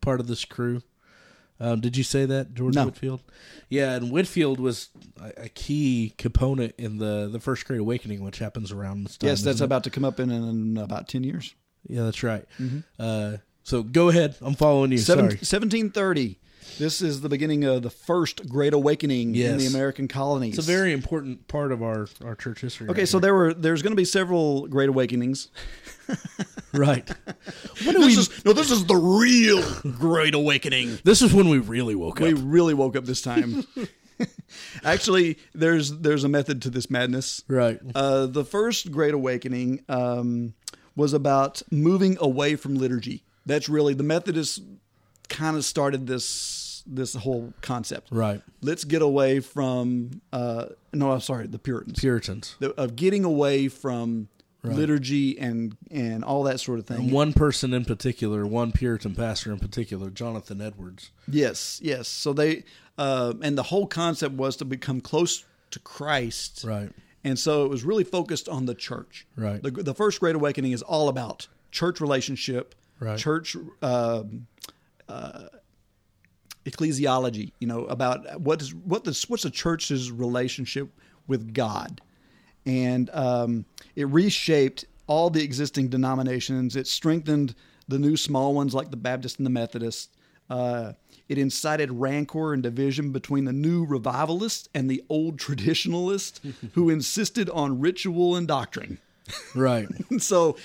part 0.00 0.20
of 0.20 0.26
this 0.26 0.44
crew. 0.44 0.82
Um, 1.58 1.80
did 1.80 1.96
you 1.96 2.04
say 2.04 2.26
that 2.26 2.52
George 2.54 2.74
No. 2.74 2.84
Whitefield? 2.84 3.22
Yeah, 3.70 3.94
and 3.94 4.10
Whitefield 4.10 4.60
was 4.60 4.90
a, 5.20 5.44
a 5.44 5.48
key 5.48 6.14
component 6.18 6.74
in 6.76 6.98
the 6.98 7.28
the 7.32 7.40
First 7.40 7.64
Great 7.66 7.80
Awakening, 7.80 8.22
which 8.22 8.38
happens 8.38 8.70
around 8.72 9.04
this 9.04 9.16
time. 9.16 9.28
yes, 9.28 9.40
that's 9.42 9.56
isn't 9.56 9.64
it? 9.64 9.66
about 9.66 9.84
to 9.84 9.90
come 9.90 10.04
up 10.04 10.20
in, 10.20 10.30
in 10.30 10.76
about 10.76 11.08
ten 11.08 11.24
years. 11.24 11.54
yeah, 11.88 12.02
that's 12.04 12.22
right. 12.22 12.44
Uh, 12.98 13.38
so 13.62 13.82
go 13.82 14.08
ahead, 14.10 14.36
I'm 14.42 14.54
following 14.54 14.92
you. 14.92 14.98
Seven, 14.98 15.24
Sorry. 15.30 15.36
1730. 15.38 16.38
This 16.78 17.00
is 17.00 17.20
the 17.22 17.28
beginning 17.28 17.64
of 17.64 17.82
the 17.82 17.90
first 17.90 18.48
Great 18.48 18.74
Awakening 18.74 19.34
in 19.34 19.56
the 19.58 19.66
American 19.66 20.08
colonies. 20.08 20.58
It's 20.58 20.68
a 20.68 20.70
very 20.70 20.92
important 20.92 21.48
part 21.48 21.72
of 21.72 21.82
our, 21.82 22.06
our 22.24 22.34
church 22.34 22.60
history. 22.60 22.88
okay. 22.90 23.00
right 23.02 23.08
So 23.08 23.16
here. 23.18 23.22
there 23.22 23.34
were 23.34 23.54
there's 23.54 23.82
going 23.82 23.92
to 23.92 23.96
be 23.96 24.04
several 24.04 24.66
Great 24.66 24.88
Awakenings. 24.88 25.48
right. 26.74 27.08
What 27.84 27.92
do 27.92 28.00
we? 28.00 28.12
Is 28.12 28.44
no, 28.44 28.52
this 28.52 28.70
is 28.70 28.84
the 28.86 28.96
real 28.96 29.62
Great 29.92 30.34
Awakening. 30.34 30.98
this 31.04 31.22
is 31.22 31.32
when 31.32 31.48
we 31.48 31.58
really 31.58 31.94
woke 31.94 32.18
We 32.20 32.28
up. 32.32 32.34
We 32.34 32.42
really 32.42 32.74
woke 32.74 32.94
up 32.96 33.04
this 33.04 33.22
time. 33.22 33.64
Actually, 34.84 35.38
there's 35.54 35.90
there's 35.98 36.24
a 36.24 36.28
method 36.28 36.62
to 36.62 36.70
this 36.70 36.90
madness. 36.90 37.42
Right. 37.48 37.78
Uh, 37.94 38.26
the 38.26 38.44
first 38.44 38.90
Great 38.90 39.14
Awakening 39.14 39.82
um, 39.88 40.54
was 40.94 41.12
about 41.12 41.62
moving 41.70 42.16
away 42.20 42.56
from 42.56 42.74
liturgy. 42.76 43.24
That's 43.44 43.68
really 43.68 43.94
the 43.94 44.02
Methodists 44.02 44.60
kind 45.28 45.56
of 45.56 45.64
started 45.64 46.06
this 46.06 46.82
this 46.86 47.14
whole 47.14 47.52
concept. 47.62 48.08
Right. 48.12 48.40
Let's 48.62 48.84
get 48.84 49.02
away 49.02 49.40
from 49.40 50.20
uh, 50.32 50.66
no, 50.92 51.10
I'm 51.12 51.20
sorry, 51.20 51.46
the 51.46 51.58
Puritans. 51.58 51.98
Puritans. 52.00 52.56
The- 52.60 52.74
of 52.80 52.96
getting 52.96 53.24
away 53.24 53.68
from 53.68 54.28
liturgy 54.62 55.38
and 55.38 55.76
and 55.92 56.24
all 56.24 56.42
that 56.42 56.58
sort 56.58 56.80
of 56.80 56.86
thing. 56.86 56.96
And 56.98 57.12
one 57.12 57.32
person 57.32 57.72
in 57.72 57.84
particular, 57.84 58.44
one 58.46 58.72
Puritan 58.72 59.14
pastor 59.14 59.52
in 59.52 59.60
particular, 59.60 60.10
Jonathan 60.10 60.60
Edwards. 60.60 61.10
Yes, 61.28 61.78
yes. 61.82 62.08
So 62.08 62.32
they 62.32 62.64
uh, 62.98 63.34
and 63.42 63.56
the 63.56 63.62
whole 63.64 63.86
concept 63.86 64.34
was 64.34 64.56
to 64.56 64.64
become 64.64 65.00
close 65.00 65.44
to 65.70 65.78
Christ, 65.80 66.64
Right. 66.66 66.90
And 67.24 67.36
so 67.38 67.64
it 67.64 67.68
was 67.70 67.82
really 67.82 68.04
focused 68.04 68.48
on 68.48 68.66
the 68.66 68.74
church. 68.74 69.26
Right. 69.36 69.60
The, 69.60 69.70
the 69.72 69.94
first 69.94 70.20
Great 70.20 70.36
Awakening 70.36 70.70
is 70.72 70.80
all 70.82 71.08
about 71.08 71.48
church 71.72 72.00
relationship, 72.00 72.74
Right. 73.00 73.18
church 73.18 73.56
um, 73.82 74.46
uh, 75.08 75.46
ecclesiology. 76.64 77.52
You 77.58 77.68
know 77.68 77.84
about 77.86 78.40
what 78.40 78.60
is 78.62 78.74
what 78.74 79.04
the 79.04 79.24
what's 79.28 79.42
the 79.42 79.50
church's 79.50 80.10
relationship 80.10 80.90
with 81.26 81.54
God, 81.54 82.00
and 82.64 83.10
um, 83.12 83.64
it 83.94 84.04
reshaped 84.08 84.84
all 85.06 85.30
the 85.30 85.42
existing 85.42 85.88
denominations. 85.88 86.76
It 86.76 86.86
strengthened 86.86 87.54
the 87.88 87.98
new 87.98 88.16
small 88.16 88.54
ones 88.54 88.74
like 88.74 88.90
the 88.90 88.96
Baptist 88.96 89.38
and 89.38 89.46
the 89.46 89.50
Methodist. 89.50 90.10
Uh, 90.50 90.92
it 91.28 91.38
incited 91.38 91.90
rancor 91.90 92.52
and 92.52 92.62
division 92.62 93.10
between 93.10 93.44
the 93.44 93.52
new 93.52 93.84
revivalists 93.84 94.68
and 94.74 94.88
the 94.90 95.04
old 95.08 95.38
traditionalists 95.40 96.40
who 96.74 96.90
insisted 96.90 97.50
on 97.50 97.80
ritual 97.80 98.36
and 98.36 98.46
doctrine. 98.46 98.98
Right. 99.54 99.88
so 100.18 100.56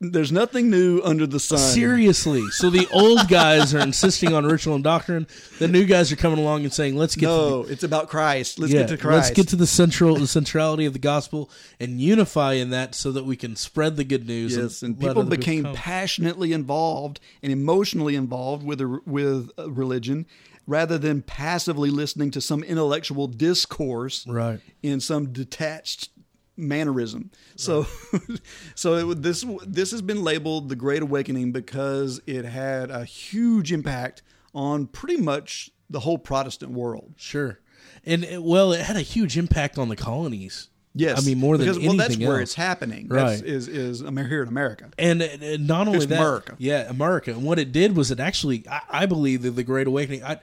there's 0.00 0.32
nothing 0.32 0.70
new 0.70 1.00
under 1.02 1.26
the 1.26 1.40
sun. 1.40 1.58
Seriously. 1.58 2.42
So 2.50 2.70
the 2.70 2.86
old 2.92 3.28
guys 3.28 3.74
are 3.74 3.80
insisting 3.80 4.32
on 4.34 4.44
ritual 4.44 4.74
and 4.74 4.84
doctrine. 4.84 5.26
The 5.58 5.68
new 5.68 5.84
guys 5.84 6.10
are 6.12 6.16
coming 6.16 6.38
along 6.38 6.64
and 6.64 6.72
saying, 6.72 6.96
"Let's 6.96 7.16
get 7.16 7.26
No, 7.26 7.62
to 7.64 7.70
it's 7.72 7.82
about 7.82 8.08
Christ. 8.08 8.58
Let's 8.58 8.72
yeah, 8.72 8.80
get 8.80 8.88
to 8.90 8.96
Christ. 8.96 9.14
let's 9.16 9.30
get 9.30 9.48
to 9.48 9.56
the 9.56 9.66
central 9.66 10.16
the 10.16 10.26
centrality 10.26 10.86
of 10.86 10.92
the 10.92 10.98
gospel 10.98 11.50
and 11.78 12.00
unify 12.00 12.54
in 12.54 12.70
that, 12.70 12.94
so 12.94 13.12
that 13.12 13.24
we 13.24 13.36
can 13.36 13.56
spread 13.56 13.96
the 13.96 14.04
good 14.04 14.26
news." 14.26 14.56
Yes, 14.56 14.82
and 14.82 15.00
let 15.02 15.08
people 15.10 15.24
became 15.24 15.72
passionately 15.74 16.52
involved 16.52 17.20
and 17.42 17.52
emotionally 17.52 18.14
involved 18.16 18.64
with 18.64 18.80
a, 18.80 19.00
with 19.06 19.50
a 19.58 19.70
religion, 19.70 20.26
rather 20.66 20.96
than 20.98 21.20
passively 21.22 21.90
listening 21.90 22.30
to 22.30 22.40
some 22.40 22.62
intellectual 22.62 23.26
discourse 23.26 24.26
Right. 24.26 24.60
in 24.82 25.00
some 25.00 25.32
detached 25.32 26.08
mannerism. 26.56 27.30
So, 27.56 27.86
so 28.74 29.10
it, 29.10 29.22
this 29.22 29.44
this 29.66 29.90
has 29.90 30.02
been 30.02 30.22
labeled 30.22 30.68
the 30.68 30.76
Great 30.76 31.02
Awakening 31.02 31.52
because 31.52 32.20
it 32.26 32.44
had 32.44 32.90
a 32.90 33.04
huge 33.04 33.72
impact 33.72 34.22
on 34.54 34.86
pretty 34.86 35.20
much 35.20 35.70
the 35.90 36.00
whole 36.00 36.18
Protestant 36.18 36.72
world. 36.72 37.14
Sure. 37.16 37.60
And 38.04 38.24
it, 38.24 38.42
well, 38.42 38.72
it 38.72 38.80
had 38.80 38.96
a 38.96 39.00
huge 39.02 39.36
impact 39.36 39.78
on 39.78 39.88
the 39.88 39.96
colonies. 39.96 40.68
Yes, 40.96 41.20
I 41.20 41.26
mean 41.26 41.38
more 41.38 41.56
than 41.56 41.66
because, 41.66 41.78
anything 41.78 41.98
well, 41.98 42.08
that's 42.08 42.18
where 42.20 42.40
else. 42.40 42.50
it's 42.50 42.54
happening. 42.54 43.08
Right. 43.08 43.30
That's, 43.30 43.42
is 43.42 43.66
is 43.66 44.00
here 44.00 44.42
in 44.42 44.48
America. 44.48 44.90
And, 44.96 45.22
and 45.22 45.66
not 45.66 45.88
only 45.88 45.98
It's 45.98 46.06
that, 46.06 46.20
America. 46.20 46.54
yeah, 46.58 46.88
America. 46.88 47.32
And 47.32 47.42
what 47.42 47.58
it 47.58 47.72
did 47.72 47.96
was 47.96 48.12
it 48.12 48.20
actually, 48.20 48.64
I, 48.70 48.80
I 48.90 49.06
believe 49.06 49.42
that 49.42 49.50
the 49.52 49.64
Great 49.64 49.88
Awakening. 49.88 50.22
I, 50.22 50.38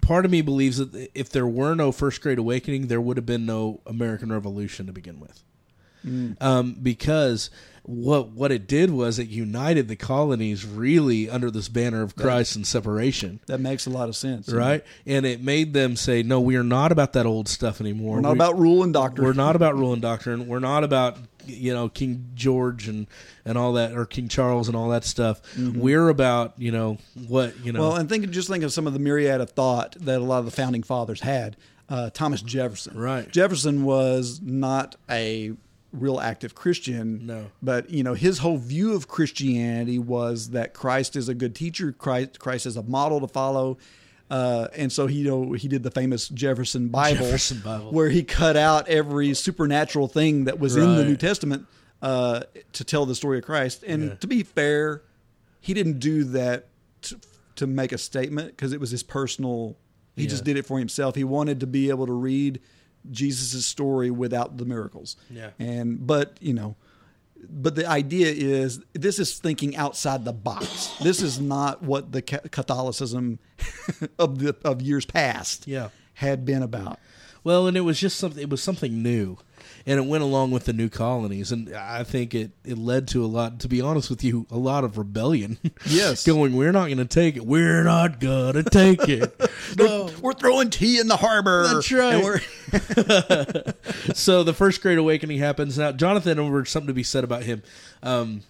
part 0.00 0.24
of 0.24 0.30
me 0.30 0.42
believes 0.42 0.78
that 0.78 1.10
if 1.14 1.30
there 1.30 1.46
were 1.46 1.74
no 1.74 1.92
First 1.92 2.20
Great 2.20 2.38
Awakening, 2.38 2.88
there 2.88 3.00
would 3.00 3.16
have 3.16 3.26
been 3.26 3.46
no 3.46 3.80
American 3.86 4.32
Revolution 4.32 4.86
to 4.86 4.92
begin 4.92 5.20
with. 5.20 5.42
Um, 6.40 6.76
because 6.82 7.50
what 7.82 8.28
what 8.32 8.52
it 8.52 8.66
did 8.66 8.90
was 8.90 9.18
it 9.18 9.28
united 9.28 9.88
the 9.88 9.96
colonies 9.96 10.66
really 10.66 11.30
under 11.30 11.50
this 11.50 11.68
banner 11.68 12.02
of 12.02 12.14
Christ 12.14 12.54
and 12.56 12.66
separation. 12.66 13.40
That 13.46 13.60
makes 13.60 13.86
a 13.86 13.90
lot 13.90 14.08
of 14.10 14.16
sense. 14.16 14.50
Right, 14.52 14.84
and 15.06 15.24
it 15.24 15.42
made 15.42 15.72
them 15.72 15.96
say, 15.96 16.22
"No, 16.22 16.38
we 16.40 16.56
are 16.56 16.62
not 16.64 16.92
about 16.92 17.14
that 17.14 17.24
old 17.24 17.48
stuff 17.48 17.80
anymore. 17.80 18.16
We're 18.16 18.20
not 18.22 18.32
We- 18.32 18.38
about 18.38 18.58
rule 18.58 18.82
and 18.82 18.92
doctrine. 18.92 19.26
we're 19.26 19.32
not 19.32 19.56
about 19.56 19.74
rule 19.76 19.92
and 19.94 20.02
doctrine. 20.02 20.46
We're 20.46 20.58
not 20.58 20.84
about 20.84 21.16
you 21.46 21.72
know 21.72 21.88
King 21.88 22.26
George 22.34 22.88
and 22.88 23.06
and 23.46 23.56
all 23.56 23.72
that, 23.72 23.92
or 23.96 24.04
King 24.04 24.28
Charles 24.28 24.68
and 24.68 24.76
all 24.76 24.90
that 24.90 25.04
stuff. 25.04 25.40
We're 25.58 26.10
about 26.10 26.52
you 26.58 26.70
know 26.70 26.98
what 27.26 27.58
you 27.64 27.72
know. 27.72 27.80
Mm-hmm. 27.80 27.88
Well, 27.88 27.96
and 27.96 28.06
think 28.08 28.28
just 28.28 28.48
think 28.48 28.64
of 28.64 28.72
some 28.72 28.86
of 28.86 28.92
the 28.92 28.98
myriad 28.98 29.40
of 29.40 29.50
thought 29.52 29.96
that 30.00 30.20
a 30.20 30.24
lot 30.24 30.40
of 30.40 30.44
the 30.44 30.50
founding 30.50 30.82
fathers 30.82 31.22
had. 31.22 31.56
Uh, 31.88 32.10
Thomas 32.10 32.42
Jefferson, 32.42 32.98
Right. 32.98 33.32
Jefferson 33.32 33.82
was 33.82 34.42
not 34.42 34.96
a 35.08 35.52
real 35.92 36.20
active 36.20 36.54
Christian. 36.54 37.26
No. 37.26 37.46
but 37.62 37.88
you 37.90 38.02
know 38.02 38.14
his 38.14 38.38
whole 38.38 38.58
view 38.58 38.94
of 38.94 39.08
Christianity 39.08 39.98
was 39.98 40.50
that 40.50 40.74
Christ 40.74 41.16
is 41.16 41.28
a 41.28 41.34
good 41.34 41.54
teacher. 41.54 41.92
Christ, 41.92 42.38
Christ 42.38 42.66
is 42.66 42.76
a 42.76 42.82
model 42.82 43.20
to 43.20 43.28
follow. 43.28 43.78
Uh, 44.30 44.68
and 44.76 44.92
so 44.92 45.06
he, 45.06 45.20
you 45.20 45.24
know, 45.24 45.52
he 45.52 45.68
did 45.68 45.82
the 45.82 45.90
famous 45.90 46.28
Jefferson 46.28 46.88
Bible, 46.88 47.24
Jefferson 47.24 47.60
Bible. 47.64 47.90
where 47.92 48.10
he 48.10 48.22
cut 48.22 48.56
out 48.58 48.86
every 48.86 49.32
supernatural 49.32 50.06
thing 50.06 50.44
that 50.44 50.58
was 50.60 50.76
in 50.76 50.96
the 50.96 51.04
New 51.04 51.16
Testament 51.16 51.66
uh, 52.02 52.42
to 52.74 52.84
tell 52.84 53.06
the 53.06 53.14
story 53.14 53.38
of 53.38 53.44
Christ. 53.44 53.82
And 53.86 54.02
Yeah. 54.10 54.14
to 54.16 54.26
be 54.26 54.42
fair, 54.42 55.02
he 55.62 55.72
didn't 55.72 55.98
do 56.00 56.24
that 56.24 56.66
to, 57.02 57.18
to 57.56 57.66
make 57.66 57.90
a 57.92 57.96
statement 57.98 58.48
because 58.50 58.74
it 58.74 58.80
was 58.80 58.90
his 58.90 59.02
personal. 59.02 59.78
He 60.14 60.26
just 60.26 60.44
did 60.44 60.58
it 60.58 60.66
for 60.66 60.78
himself. 60.78 61.14
He 61.14 61.24
wanted 61.24 61.60
to 61.60 61.66
be 61.66 61.88
able 61.88 62.06
to 62.06 62.12
read 62.12 62.60
Jesus' 63.10 63.64
story 63.66 64.10
without 64.10 64.56
the 64.56 64.64
miracles. 64.64 65.16
Yeah. 65.30 65.50
And 65.58 66.06
but 66.06 66.36
you 66.40 66.52
know, 66.54 66.76
but 67.48 67.74
the 67.76 67.86
idea 67.86 68.28
is 68.28 68.80
this 68.92 69.18
is 69.18 69.38
thinking 69.38 69.76
outside 69.76 70.24
the 70.24 70.32
box. 70.32 70.94
This 71.00 71.22
is 71.22 71.40
not 71.40 71.82
what 71.82 72.12
the 72.12 72.22
Catholicism 72.22 73.38
of 74.18 74.38
the 74.40 74.56
of 74.64 74.82
years 74.82 75.04
past 75.06 75.66
Yeah. 75.66 75.88
had 76.14 76.44
been 76.44 76.62
about. 76.62 76.98
Well, 77.44 77.66
and 77.66 77.76
it 77.76 77.82
was 77.82 77.98
just 78.00 78.18
something. 78.18 78.42
It 78.42 78.50
was 78.50 78.62
something 78.62 79.02
new, 79.02 79.38
and 79.88 79.98
it 79.98 80.04
went 80.04 80.22
along 80.22 80.50
with 80.50 80.66
the 80.66 80.72
new 80.74 80.88
colonies, 80.90 81.50
and 81.50 81.74
I 81.74 82.04
think 82.04 82.34
it 82.34 82.50
it 82.64 82.76
led 82.76 83.08
to 83.08 83.24
a 83.24 83.26
lot. 83.26 83.58
To 83.60 83.68
be 83.68 83.80
honest 83.80 84.10
with 84.10 84.22
you, 84.22 84.46
a 84.50 84.58
lot 84.58 84.84
of 84.84 84.98
rebellion. 84.98 85.56
Yes. 85.86 86.24
going. 86.26 86.54
We're 86.54 86.72
not 86.72 86.86
going 86.86 86.98
to 86.98 87.06
take 87.06 87.36
it. 87.36 87.46
We're 87.46 87.82
not 87.84 88.20
going 88.20 88.52
to 88.54 88.62
take 88.64 89.08
it. 89.08 89.40
no. 89.78 90.10
We're 90.20 90.34
throwing 90.34 90.68
tea 90.70 91.00
in 91.00 91.08
the 91.08 91.16
harbor. 91.16 91.66
That's 91.66 91.90
right. 91.90 92.22
We're- 92.22 92.40
so 94.14 94.42
the 94.42 94.52
first 94.52 94.82
great 94.82 94.98
awakening 94.98 95.38
happens 95.38 95.78
now 95.78 95.90
jonathan 95.90 96.38
over 96.38 96.64
something 96.66 96.88
to 96.88 96.92
be 96.92 97.02
said 97.02 97.24
about 97.24 97.42
him 97.42 97.62
um, 98.02 98.42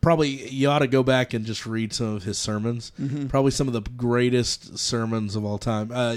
probably 0.00 0.48
you 0.48 0.68
ought 0.70 0.78
to 0.78 0.86
go 0.86 1.02
back 1.02 1.34
and 1.34 1.44
just 1.44 1.66
read 1.66 1.92
some 1.92 2.16
of 2.16 2.22
his 2.22 2.38
sermons 2.38 2.92
Mm-hmm. 2.98 3.26
probably 3.26 3.50
some 3.50 3.66
of 3.68 3.74
the 3.74 3.82
greatest 3.82 4.78
sermons 4.78 5.36
of 5.36 5.44
all 5.44 5.58
time 5.58 5.90
uh, 5.92 6.16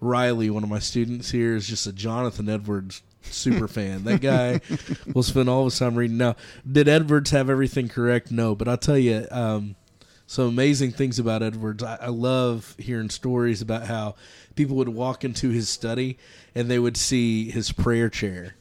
riley 0.00 0.50
one 0.50 0.64
of 0.64 0.68
my 0.68 0.80
students 0.80 1.30
here 1.30 1.54
is 1.54 1.68
just 1.68 1.86
a 1.86 1.92
jonathan 1.92 2.48
edwards 2.48 3.02
super 3.22 3.68
fan 3.68 4.04
that 4.04 4.20
guy 4.20 4.60
will 5.14 5.22
spend 5.22 5.48
all 5.48 5.60
of 5.60 5.66
his 5.66 5.78
time 5.78 5.94
reading 5.94 6.16
now 6.16 6.34
did 6.70 6.88
edwards 6.88 7.30
have 7.30 7.50
everything 7.50 7.88
correct 7.88 8.30
no 8.30 8.54
but 8.54 8.66
i'll 8.66 8.76
tell 8.76 8.98
you 8.98 9.26
um, 9.30 9.76
some 10.30 10.46
amazing 10.46 10.92
things 10.92 11.18
about 11.18 11.42
Edwards. 11.42 11.82
I, 11.82 11.98
I 12.02 12.06
love 12.06 12.76
hearing 12.78 13.10
stories 13.10 13.62
about 13.62 13.88
how 13.88 14.14
people 14.54 14.76
would 14.76 14.88
walk 14.88 15.24
into 15.24 15.50
his 15.50 15.68
study 15.68 16.18
and 16.54 16.70
they 16.70 16.78
would 16.78 16.96
see 16.96 17.50
his 17.50 17.72
prayer 17.72 18.08
chair. 18.08 18.54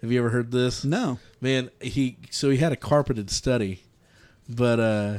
Have 0.00 0.10
you 0.10 0.18
ever 0.18 0.30
heard 0.30 0.50
this? 0.50 0.84
no. 0.84 1.20
Man, 1.40 1.70
he 1.80 2.16
so 2.30 2.50
he 2.50 2.56
had 2.56 2.72
a 2.72 2.76
carpeted 2.76 3.30
study, 3.30 3.84
but 4.48 4.80
uh, 4.80 5.18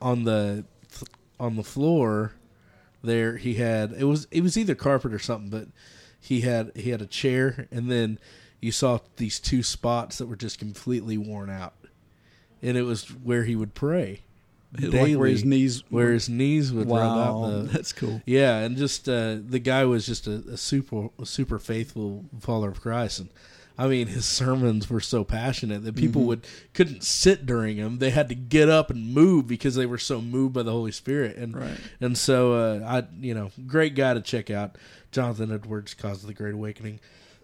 on 0.00 0.24
the 0.24 0.64
on 1.38 1.56
the 1.56 1.62
floor 1.62 2.32
there 3.02 3.36
he 3.36 3.54
had 3.54 3.92
it 3.92 4.04
was 4.04 4.26
it 4.30 4.40
was 4.40 4.56
either 4.56 4.74
carpet 4.74 5.12
or 5.12 5.18
something, 5.18 5.50
but 5.50 5.68
he 6.24 6.40
had 6.40 6.72
he 6.74 6.90
had 6.90 7.02
a 7.02 7.06
chair 7.06 7.68
and 7.70 7.90
then 7.90 8.18
you 8.60 8.72
saw 8.72 8.98
these 9.16 9.38
two 9.38 9.62
spots 9.62 10.16
that 10.18 10.26
were 10.26 10.36
just 10.36 10.58
completely 10.58 11.18
worn 11.18 11.50
out, 11.50 11.74
and 12.62 12.76
it 12.78 12.82
was 12.82 13.08
where 13.08 13.44
he 13.44 13.54
would 13.54 13.74
pray. 13.74 14.22
Like 14.80 15.16
where 15.16 15.28
his 15.28 15.44
knees 15.44 15.84
where 15.90 16.10
his 16.12 16.28
knees 16.28 16.72
would 16.72 16.88
rub 16.90 17.12
Wow, 17.12 17.20
out 17.20 17.48
the 17.66 17.68
that's 17.72 17.92
cool. 17.92 18.22
yeah, 18.26 18.58
and 18.58 18.76
just 18.76 19.08
uh, 19.08 19.36
the 19.46 19.60
guy 19.60 19.84
was 19.84 20.04
just 20.06 20.26
a, 20.26 20.42
a 20.50 20.56
super 20.56 21.10
a 21.20 21.26
super 21.26 21.58
faithful 21.60 22.24
follower 22.40 22.70
of 22.70 22.80
Christ, 22.80 23.20
and 23.20 23.28
I 23.78 23.86
mean 23.86 24.08
his 24.08 24.24
sermons 24.24 24.90
were 24.90 24.98
so 25.00 25.22
passionate 25.22 25.84
that 25.84 25.94
people 25.94 26.22
Mm-hmm. 26.22 26.28
would 26.28 26.46
couldn't 26.72 27.04
sit 27.04 27.46
during 27.46 27.76
them; 27.76 27.98
they 27.98 28.10
had 28.10 28.28
to 28.30 28.34
get 28.34 28.68
up 28.68 28.90
and 28.90 29.14
move 29.14 29.46
because 29.46 29.76
they 29.76 29.86
were 29.86 29.98
so 29.98 30.20
moved 30.20 30.54
by 30.54 30.64
the 30.64 30.72
Holy 30.72 30.90
Spirit, 30.92 31.36
and 31.36 31.54
Right. 31.54 31.78
and 32.00 32.18
so 32.18 32.54
uh, 32.54 32.80
I 32.84 33.04
you 33.20 33.34
know 33.34 33.52
great 33.68 33.94
guy 33.94 34.14
to 34.14 34.20
check 34.22 34.50
out, 34.50 34.76
Jonathan 35.14 35.52
Edwards, 35.52 35.94
Cause 35.94 36.22
of 36.22 36.26
the 36.26 36.34
Great 36.34 36.54
Awakening, 36.54 36.98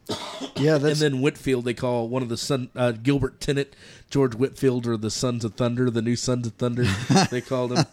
Yeah, 0.56 0.74
and 0.76 0.84
then 0.96 1.20
Whitefield 1.20 1.64
they 1.64 1.72
call 1.74 2.08
one 2.08 2.22
of 2.22 2.28
the 2.28 2.36
son 2.36 2.68
uh, 2.74 2.90
Gilbert 2.92 3.38
Tennent, 3.40 3.68
George 4.10 4.34
Whitefield, 4.34 4.86
or 4.86 4.96
the 4.96 5.10
Sons 5.10 5.44
of 5.44 5.54
Thunder, 5.54 5.88
the 5.88 6.02
new 6.02 6.16
Sons 6.16 6.46
of 6.48 6.54
Thunder 6.54 6.82
they 7.30 7.40
called 7.40 7.70
them. 7.70 7.86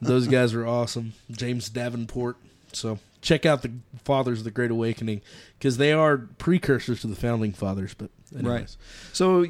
Those 0.00 0.26
guys 0.26 0.54
were 0.54 0.66
awesome. 0.66 1.12
James 1.30 1.68
Davenport. 1.68 2.36
So 2.72 2.98
check 3.20 3.44
out 3.44 3.60
the 3.62 3.72
Fathers 4.04 4.38
of 4.38 4.44
the 4.44 4.50
Great 4.50 4.70
Awakening 4.70 5.20
because 5.58 5.76
they 5.76 5.92
are 5.92 6.16
precursors 6.16 7.02
to 7.02 7.06
the 7.06 7.14
founding 7.16 7.52
fathers. 7.52 7.92
But 7.94 8.10
anyways. 8.34 8.50
right. 8.50 8.76
So, 9.12 9.44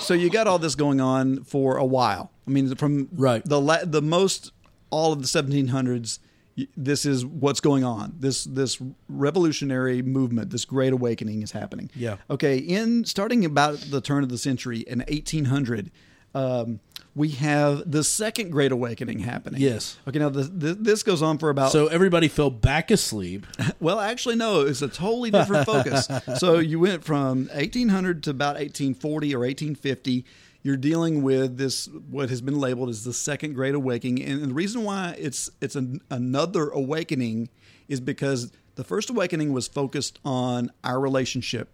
so 0.00 0.14
you 0.14 0.30
got 0.30 0.46
all 0.48 0.58
this 0.58 0.74
going 0.74 1.00
on 1.00 1.44
for 1.44 1.76
a 1.76 1.84
while. 1.86 2.32
I 2.46 2.50
mean, 2.50 2.74
from 2.74 3.08
Right. 3.12 3.44
the 3.44 3.60
la- 3.60 3.84
the 3.84 4.02
most 4.02 4.50
all 4.90 5.12
of 5.12 5.20
the 5.22 5.28
1700s. 5.28 6.18
This 6.76 7.06
is 7.06 7.24
what's 7.24 7.60
going 7.60 7.84
on. 7.84 8.14
This 8.18 8.44
this 8.44 8.80
revolutionary 9.08 10.02
movement, 10.02 10.50
this 10.50 10.64
great 10.64 10.92
awakening 10.92 11.42
is 11.42 11.52
happening. 11.52 11.90
Yeah. 11.94 12.16
Okay. 12.28 12.58
In 12.58 13.04
starting 13.04 13.44
about 13.44 13.78
the 13.78 14.00
turn 14.00 14.22
of 14.22 14.28
the 14.28 14.38
century 14.38 14.80
in 14.80 15.00
1800, 15.00 15.90
um, 16.34 16.80
we 17.14 17.30
have 17.30 17.90
the 17.90 18.04
second 18.04 18.50
great 18.50 18.72
awakening 18.72 19.18
happening. 19.18 19.60
Yes. 19.60 19.98
Okay. 20.06 20.18
Now 20.18 20.28
the, 20.28 20.42
the, 20.42 20.74
this 20.74 21.02
goes 21.02 21.22
on 21.22 21.38
for 21.38 21.50
about 21.50 21.72
So 21.72 21.88
everybody 21.88 22.28
fell 22.28 22.50
back 22.50 22.90
asleep. 22.90 23.46
well, 23.80 23.98
actually, 23.98 24.36
no. 24.36 24.60
It's 24.60 24.82
a 24.82 24.88
totally 24.88 25.30
different 25.30 25.66
focus. 25.66 26.08
So 26.38 26.58
you 26.58 26.78
went 26.78 27.04
from 27.04 27.46
1800 27.52 28.22
to 28.24 28.30
about 28.30 28.54
1840 28.54 29.34
or 29.34 29.40
1850. 29.40 30.24
You're 30.62 30.76
dealing 30.76 31.22
with 31.22 31.56
this 31.56 31.86
what 32.10 32.28
has 32.30 32.40
been 32.42 32.58
labeled 32.60 32.90
as 32.90 33.04
the 33.04 33.12
Second 33.14 33.54
Great 33.54 33.74
Awakening, 33.74 34.22
and 34.22 34.42
the 34.50 34.54
reason 34.54 34.84
why 34.84 35.16
it's 35.18 35.50
it's 35.60 35.74
an, 35.76 36.00
another 36.10 36.68
awakening 36.68 37.48
is 37.88 38.00
because 38.00 38.52
the 38.74 38.84
first 38.84 39.08
awakening 39.10 39.52
was 39.52 39.68
focused 39.68 40.18
on 40.24 40.70
our 40.84 41.00
relationship, 41.00 41.70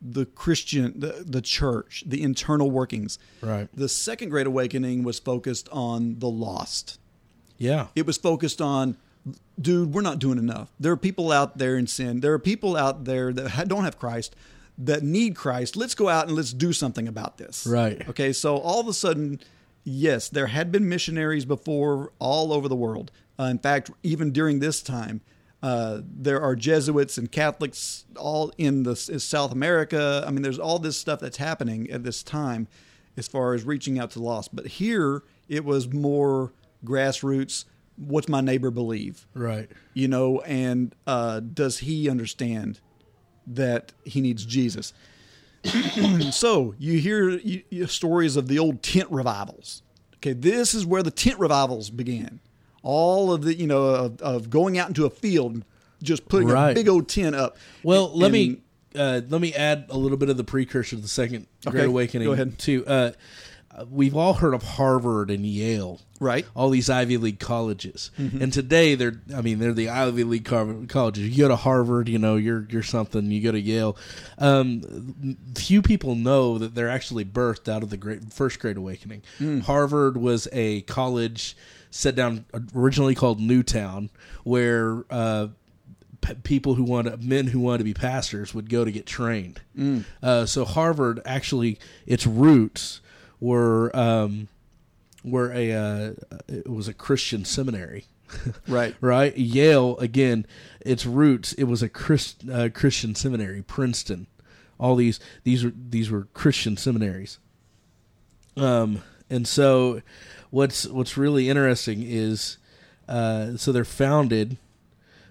the 0.00 0.24
Christian, 0.24 0.98
the 0.98 1.22
the 1.26 1.42
church, 1.42 2.04
the 2.06 2.22
internal 2.22 2.70
workings. 2.70 3.18
Right. 3.42 3.68
The 3.74 3.88
Second 3.88 4.30
Great 4.30 4.46
Awakening 4.46 5.04
was 5.04 5.18
focused 5.18 5.68
on 5.70 6.18
the 6.18 6.28
lost 6.28 6.98
Yeah. 7.58 7.88
it 7.94 8.06
was 8.06 8.16
focused 8.16 8.60
on 8.62 8.96
dude 9.60 9.92
we're 9.94 10.00
not 10.02 10.18
doing 10.18 10.36
enough 10.38 10.68
there 10.80 10.90
are 10.90 10.96
people 10.96 11.30
out 11.30 11.58
there 11.58 11.76
in 11.76 11.86
sin 11.86 12.18
there 12.20 12.32
are 12.32 12.40
people 12.40 12.74
out 12.76 13.04
there 13.04 13.32
that 13.32 13.68
don't 13.68 13.84
have 13.84 13.96
christ 13.96 14.34
that 14.86 15.02
need 15.02 15.34
christ 15.36 15.76
let's 15.76 15.94
go 15.94 16.08
out 16.08 16.26
and 16.26 16.36
let's 16.36 16.52
do 16.52 16.72
something 16.72 17.06
about 17.08 17.38
this 17.38 17.66
Right. 17.66 18.06
okay 18.08 18.32
so 18.32 18.56
all 18.56 18.80
of 18.80 18.88
a 18.88 18.92
sudden 18.94 19.40
yes 19.84 20.28
there 20.28 20.46
had 20.48 20.70
been 20.72 20.88
missionaries 20.88 21.44
before 21.44 22.12
all 22.18 22.52
over 22.52 22.68
the 22.68 22.76
world 22.76 23.10
uh, 23.38 23.44
in 23.44 23.58
fact 23.58 23.90
even 24.02 24.30
during 24.32 24.58
this 24.60 24.82
time 24.82 25.20
uh, 25.62 26.00
there 26.02 26.40
are 26.42 26.56
Jesuits 26.56 27.16
and 27.18 27.30
Catholics 27.30 28.04
all 28.16 28.52
in 28.58 28.82
the 28.82 29.08
in 29.12 29.20
South 29.20 29.52
America. 29.52 30.24
I 30.26 30.32
mean, 30.32 30.42
there's 30.42 30.58
all 30.58 30.80
this 30.80 30.96
stuff 30.96 31.20
that's 31.20 31.36
happening 31.36 31.88
at 31.88 32.02
this 32.02 32.24
time, 32.24 32.66
as 33.16 33.28
far 33.28 33.54
as 33.54 33.62
reaching 33.62 33.96
out 33.96 34.10
to 34.10 34.18
the 34.18 34.24
lost. 34.24 34.56
But 34.56 34.66
here, 34.66 35.22
it 35.48 35.64
was 35.64 35.86
more 35.92 36.52
grassroots. 36.84 37.64
What's 37.94 38.28
my 38.28 38.40
neighbor 38.40 38.72
believe? 38.72 39.24
Right. 39.34 39.70
You 39.94 40.08
know, 40.08 40.40
and 40.40 40.96
uh, 41.06 41.38
does 41.38 41.78
he 41.78 42.10
understand 42.10 42.80
that 43.46 43.92
he 44.04 44.20
needs 44.20 44.44
Jesus? 44.44 44.92
so 46.30 46.74
you 46.78 46.98
hear 46.98 47.30
you, 47.30 47.62
you, 47.70 47.86
stories 47.86 48.36
of 48.36 48.48
the 48.48 48.58
old 48.58 48.82
tent 48.82 49.08
revivals. 49.10 49.82
Okay, 50.16 50.32
this 50.32 50.74
is 50.74 50.84
where 50.86 51.02
the 51.02 51.10
tent 51.10 51.38
revivals 51.38 51.90
began. 51.90 52.40
All 52.82 53.32
of 53.32 53.42
the 53.42 53.54
you 53.54 53.66
know 53.66 53.84
of, 53.86 54.20
of 54.22 54.50
going 54.50 54.78
out 54.78 54.88
into 54.88 55.04
a 55.04 55.10
field, 55.10 55.64
just 56.02 56.28
putting 56.28 56.50
a 56.50 56.74
big 56.74 56.88
old 56.88 57.08
tent 57.08 57.36
up. 57.36 57.56
Well, 57.82 58.10
And- 58.10 58.20
let 58.20 58.32
me 58.32 58.58
uh, 58.94 59.20
let 59.28 59.40
me 59.40 59.54
add 59.54 59.86
a 59.88 59.96
little 59.96 60.18
bit 60.18 60.28
of 60.28 60.36
the 60.36 60.44
precursor 60.44 60.96
to 60.96 61.02
the 61.02 61.08
second 61.08 61.46
Okay, 61.66 61.78
Great 61.78 61.86
Awakening. 61.86 62.26
go 62.26 62.32
ahead. 62.32 62.58
Too. 62.58 62.84
Uh, 62.86 63.12
we've 63.90 64.16
all 64.16 64.34
heard 64.34 64.54
of 64.54 64.62
Harvard 64.62 65.30
and 65.30 65.44
Yale, 65.46 66.00
Right. 66.20 66.46
All 66.54 66.70
these 66.70 66.88
Ivy 66.88 67.16
League 67.16 67.40
colleges, 67.40 68.10
Mm-hmm. 68.18 68.42
and 68.42 68.52
today 68.52 68.94
they're, 68.94 69.20
I 69.36 69.40
mean, 69.40 69.58
they're 69.58 69.72
the 69.72 69.88
Ivy 69.88 70.22
League 70.24 70.44
colleges. 70.44 71.28
You 71.36 71.44
go 71.44 71.48
to 71.48 71.56
Harvard, 71.56 72.08
you 72.08 72.18
know, 72.18 72.36
you're 72.36 72.64
you're 72.70 72.82
something. 72.84 73.30
You 73.30 73.40
go 73.42 73.50
to 73.52 73.60
Yale. 73.60 73.96
Um, 74.38 75.36
few 75.56 75.82
people 75.82 76.14
know 76.14 76.58
that 76.58 76.74
they're 76.74 76.88
actually 76.90 77.24
birthed 77.24 77.68
out 77.68 77.82
of 77.82 77.90
the 77.90 77.96
great 77.96 78.32
first 78.32 78.60
Great 78.60 78.76
Awakening. 78.76 79.22
Mm. 79.40 79.62
Harvard 79.62 80.16
was 80.16 80.46
a 80.52 80.82
college 80.82 81.56
set 81.90 82.14
down 82.14 82.44
originally 82.74 83.14
called 83.14 83.40
Newtown, 83.40 84.08
where 84.44 85.04
uh, 85.10 85.48
people 86.44 86.74
who 86.74 86.84
want 86.84 87.20
men 87.22 87.48
who 87.48 87.58
wanted 87.58 87.78
to 87.78 87.84
be 87.84 87.94
pastors 87.94 88.54
would 88.54 88.70
go 88.70 88.84
to 88.84 88.92
get 88.92 89.06
trained. 89.06 89.60
Uh, 90.22 90.46
so 90.46 90.64
Harvard 90.64 91.20
actually 91.24 91.78
its 92.06 92.26
roots 92.28 93.00
were 93.42 93.94
um, 93.94 94.48
were 95.24 95.52
a 95.52 95.72
uh, 95.72 96.12
it 96.48 96.70
was 96.70 96.88
a 96.88 96.94
Christian 96.94 97.44
seminary. 97.44 98.06
Right. 98.66 98.94
right? 99.02 99.36
Yale 99.36 99.98
again, 99.98 100.46
its 100.80 101.04
roots 101.04 101.52
it 101.52 101.64
was 101.64 101.82
a 101.82 101.88
Christ, 101.90 102.42
uh, 102.50 102.70
Christian 102.72 103.14
seminary. 103.14 103.60
Princeton, 103.60 104.26
all 104.80 104.96
these 104.96 105.20
these 105.44 105.64
were 105.64 105.72
these 105.76 106.10
were 106.10 106.28
Christian 106.32 106.78
seminaries. 106.78 107.38
Um, 108.56 109.02
and 109.28 109.46
so 109.46 110.00
what's 110.48 110.86
what's 110.86 111.18
really 111.18 111.50
interesting 111.50 112.02
is 112.02 112.56
uh, 113.06 113.58
so 113.58 113.70
they're 113.70 113.84
founded 113.84 114.56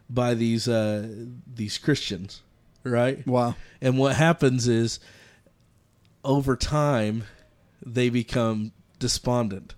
by 0.07 0.35
these 0.35 0.67
uh, 0.67 1.07
these 1.51 1.79
Christians, 1.79 2.43
right? 2.83 3.25
Wow. 3.25 3.55
And 3.81 3.97
what 3.97 4.15
happens 4.15 4.67
is 4.67 4.99
over 6.23 6.55
time 6.55 7.23
they 7.85 8.09
become 8.09 8.71
despondent. 8.99 9.75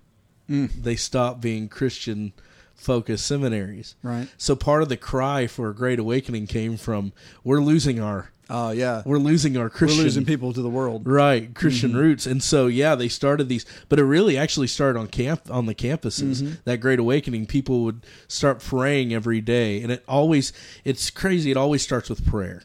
They 0.49 0.95
stop 0.95 1.41
being 1.41 1.67
Christian 1.67 2.33
focused 2.75 3.25
seminaries. 3.25 3.95
Right. 4.03 4.27
So 4.37 4.55
part 4.55 4.83
of 4.83 4.89
the 4.89 4.97
cry 4.97 5.47
for 5.47 5.69
a 5.69 5.73
great 5.73 5.97
awakening 5.99 6.45
came 6.47 6.77
from 6.77 7.11
we're 7.43 7.61
losing 7.61 7.99
our 7.99 8.29
Oh 8.49 8.71
yeah. 8.71 9.01
we're 9.05 9.19
losing 9.19 9.55
our 9.57 9.63
We're 9.63 9.69
Christian 9.69 10.03
losing 10.03 10.25
people 10.25 10.53
to 10.53 10.61
the 10.61 10.69
world. 10.69 11.07
right 11.07 11.51
Christian 11.55 11.95
roots, 11.95 12.27
and 12.27 12.43
so 12.43 12.67
yeah, 12.67 12.93
they 12.93 13.07
started 13.07 13.47
these, 13.47 13.65
but 13.87 13.99
it 13.99 14.03
really 14.03 14.37
actually 14.37 14.67
started 14.67 14.99
on 14.99 15.07
camp 15.07 15.49
on 15.49 15.65
the 15.65 15.73
campuses. 15.73 16.57
That 16.65 16.77
Great 16.77 16.99
Awakening, 16.99 17.45
people 17.47 17.83
would 17.85 18.05
start 18.27 18.59
praying 18.59 19.13
every 19.13 19.39
day, 19.39 19.81
and 19.81 19.91
it 19.93 20.03
always 20.07 20.51
it's 20.83 21.09
crazy. 21.09 21.51
It 21.51 21.57
always 21.57 21.81
starts 21.81 22.09
with 22.09 22.25
prayer. 22.27 22.63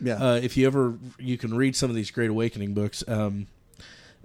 Yeah. 0.00 0.14
Uh, 0.22 0.34
if 0.42 0.56
you 0.56 0.66
ever 0.66 0.98
you 1.18 1.38
can 1.38 1.54
read 1.54 1.76
some 1.76 1.88
of 1.90 1.96
these 1.96 2.10
Great 2.10 2.28
Awakening 2.30 2.74
books, 2.74 3.04
um, 3.06 3.46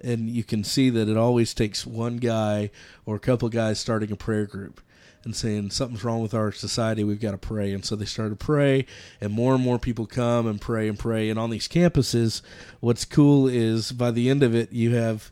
and 0.04 0.30
you 0.30 0.44
can 0.44 0.64
see 0.64 0.90
that 0.90 1.10
it 1.10 1.18
always 1.18 1.54
takes 1.54 1.86
one 1.86 2.18
guy 2.18 2.70
or 3.06 3.16
a 3.16 3.20
couple 3.20 3.50
guys 3.50 3.80
starting 3.80 4.12
a 4.12 4.16
prayer 4.16 4.46
group 4.46 4.82
and 5.24 5.36
saying 5.36 5.72
something's 5.72 6.04
wrong 6.04 6.22
with 6.22 6.34
our 6.34 6.52
society. 6.52 7.04
We've 7.04 7.20
got 7.20 7.32
to 7.32 7.38
pray. 7.38 7.74
And 7.74 7.84
so 7.84 7.96
they 7.96 8.06
start 8.06 8.30
to 8.30 8.36
pray 8.36 8.86
and 9.20 9.34
more 9.34 9.56
and 9.56 9.64
more 9.64 9.80
people 9.80 10.06
come 10.06 10.46
and 10.46 10.62
pray 10.62 10.88
and 10.88 10.98
pray. 10.98 11.30
And 11.30 11.40
on 11.40 11.50
these 11.50 11.68
campuses 11.68 12.42
what's 12.80 13.06
cool 13.06 13.48
is 13.48 13.92
by 13.92 14.12
the 14.12 14.30
end 14.30 14.44
of 14.44 14.56
it 14.56 14.72
you 14.72 14.96
have 14.96 15.32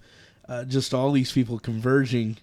uh, 0.49 0.66
just 0.66 0.93
all 0.93 1.11
these 1.11 1.32
people 1.32 1.59
converging 1.59 2.38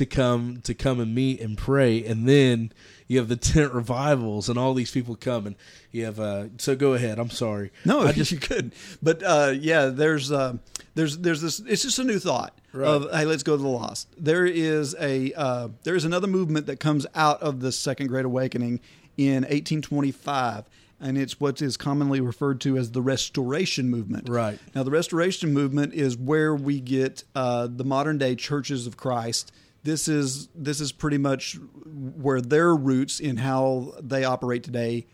to 0.00 0.06
come 0.06 0.60
to 0.62 0.74
come 0.74 0.98
and 0.98 1.14
meet 1.14 1.40
and 1.40 1.56
pray 1.56 2.04
and 2.04 2.26
then 2.28 2.72
you 3.06 3.18
have 3.18 3.28
the 3.28 3.36
tent 3.36 3.72
revivals 3.72 4.48
and 4.48 4.58
all 4.58 4.72
these 4.74 4.90
people 4.90 5.14
come 5.14 5.46
and 5.46 5.56
you 5.92 6.04
have 6.04 6.18
uh 6.18 6.46
so 6.58 6.74
go 6.74 6.94
ahead 6.94 7.18
i'm 7.18 7.30
sorry 7.30 7.70
No, 7.84 8.00
i 8.00 8.12
just 8.20 8.32
you 8.32 8.38
could, 8.38 8.72
but 9.02 9.22
uh, 9.22 9.52
yeah, 9.58 9.86
there's 9.86 10.30
uh, 10.32 10.56
there's 10.94 11.18
there's 11.18 11.40
this. 11.40 11.60
It's 11.60 11.82
just 11.82 11.98
a 11.98 12.04
new 12.04 12.18
thought 12.18 12.58
of 12.74 13.10
hey, 13.12 13.24
let's 13.24 13.42
go 13.42 13.56
to 13.56 13.62
the 13.62 13.68
lost. 13.68 14.08
There 14.18 14.44
is 14.46 14.94
a 15.00 15.32
uh, 15.34 15.68
there 15.84 15.94
is 15.94 16.04
another 16.04 16.26
movement 16.26 16.66
that 16.66 16.80
comes 16.80 17.06
out 17.14 17.40
of 17.42 17.60
the 17.60 17.72
Second 17.72 18.08
Great 18.08 18.24
Awakening 18.24 18.80
in 19.16 19.42
1825, 19.42 20.64
and 21.00 21.18
it's 21.18 21.38
what 21.40 21.60
is 21.62 21.76
commonly 21.76 22.20
referred 22.20 22.60
to 22.62 22.76
as 22.76 22.92
the 22.92 23.02
Restoration 23.02 23.88
Movement. 23.90 24.28
Right. 24.28 24.58
now, 24.74 24.82
the 24.82 24.90
Restoration 24.90 25.52
Movement 25.52 25.94
is 25.94 26.16
where 26.16 26.54
we 26.54 26.80
get 26.80 27.24
uh, 27.34 27.68
the 27.70 27.84
modern 27.84 28.18
day 28.18 28.34
churches 28.34 28.86
of 28.86 28.96
Christ. 28.96 29.52
This 29.82 30.08
is 30.08 30.48
this 30.54 30.80
is 30.80 30.92
pretty 30.92 31.18
much 31.18 31.58
where 31.84 32.40
their 32.40 32.74
roots 32.74 33.20
in 33.20 33.38
how 33.38 33.94
they 34.02 34.24
operate 34.24 34.62
today 34.62 35.06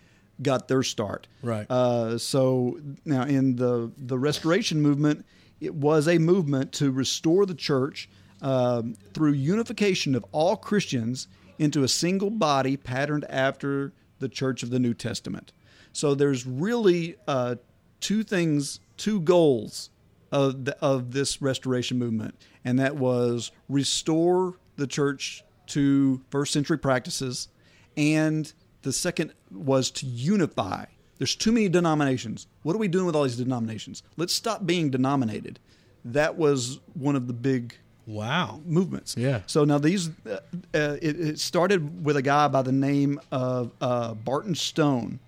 got 0.42 0.68
their 0.68 0.82
start. 0.82 1.28
Right. 1.42 1.66
Uh, 1.70 2.18
so 2.18 2.80
now 3.04 3.22
in 3.22 3.56
the 3.56 3.92
the 3.96 4.18
Restoration 4.18 4.80
movement, 4.80 5.24
it 5.60 5.74
was 5.74 6.08
a 6.08 6.18
movement 6.18 6.72
to 6.72 6.90
restore 6.90 7.46
the 7.46 7.54
church 7.54 8.08
um, 8.42 8.94
through 9.14 9.32
unification 9.32 10.14
of 10.14 10.24
all 10.32 10.56
Christians 10.56 11.28
into 11.58 11.82
a 11.82 11.88
single 11.88 12.30
body 12.30 12.76
patterned 12.76 13.24
after 13.30 13.92
the 14.18 14.28
Church 14.28 14.62
of 14.62 14.70
the 14.70 14.78
New 14.78 14.94
Testament. 14.94 15.52
So 15.92 16.14
there's 16.14 16.46
really 16.46 17.16
uh, 17.26 17.56
two 18.00 18.22
things, 18.22 18.80
two 18.96 19.20
goals 19.20 19.90
of 20.30 20.66
the, 20.66 20.76
of 20.84 21.12
this 21.12 21.40
restoration 21.40 21.98
movement, 21.98 22.34
and 22.66 22.78
that 22.80 22.96
was 22.96 23.52
restore 23.70 24.54
the 24.76 24.86
church 24.86 25.42
to 25.68 26.20
first 26.30 26.52
century 26.52 26.78
practices, 26.78 27.48
and 27.96 28.52
the 28.82 28.92
second 28.92 29.32
was 29.50 29.90
to 29.92 30.06
unify. 30.06 30.84
There's 31.18 31.34
too 31.34 31.52
many 31.52 31.68
denominations. 31.70 32.46
What 32.62 32.76
are 32.76 32.78
we 32.78 32.88
doing 32.88 33.06
with 33.06 33.16
all 33.16 33.22
these 33.22 33.36
denominations? 33.36 34.02
Let's 34.18 34.34
stop 34.34 34.66
being 34.66 34.90
denominated. 34.90 35.58
That 36.04 36.36
was 36.36 36.80
one 36.92 37.16
of 37.16 37.26
the 37.26 37.32
big 37.32 37.74
wow 38.04 38.60
movements. 38.66 39.16
Yeah. 39.16 39.40
So 39.46 39.64
now 39.64 39.78
these, 39.78 40.10
uh, 40.28 40.38
uh, 40.74 40.96
it, 41.00 41.20
it 41.20 41.38
started 41.38 42.04
with 42.04 42.16
a 42.16 42.22
guy 42.22 42.48
by 42.48 42.62
the 42.62 42.72
name 42.72 43.18
of 43.32 43.72
uh, 43.80 44.14
Barton 44.14 44.54
Stone 44.54 45.20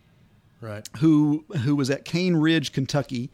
right 0.61 0.89
who 0.99 1.45
who 1.65 1.77
was 1.77 1.89
at 1.91 2.05
Cane 2.05 2.37
Ridge, 2.37 2.73
Kentucky, 2.73 3.31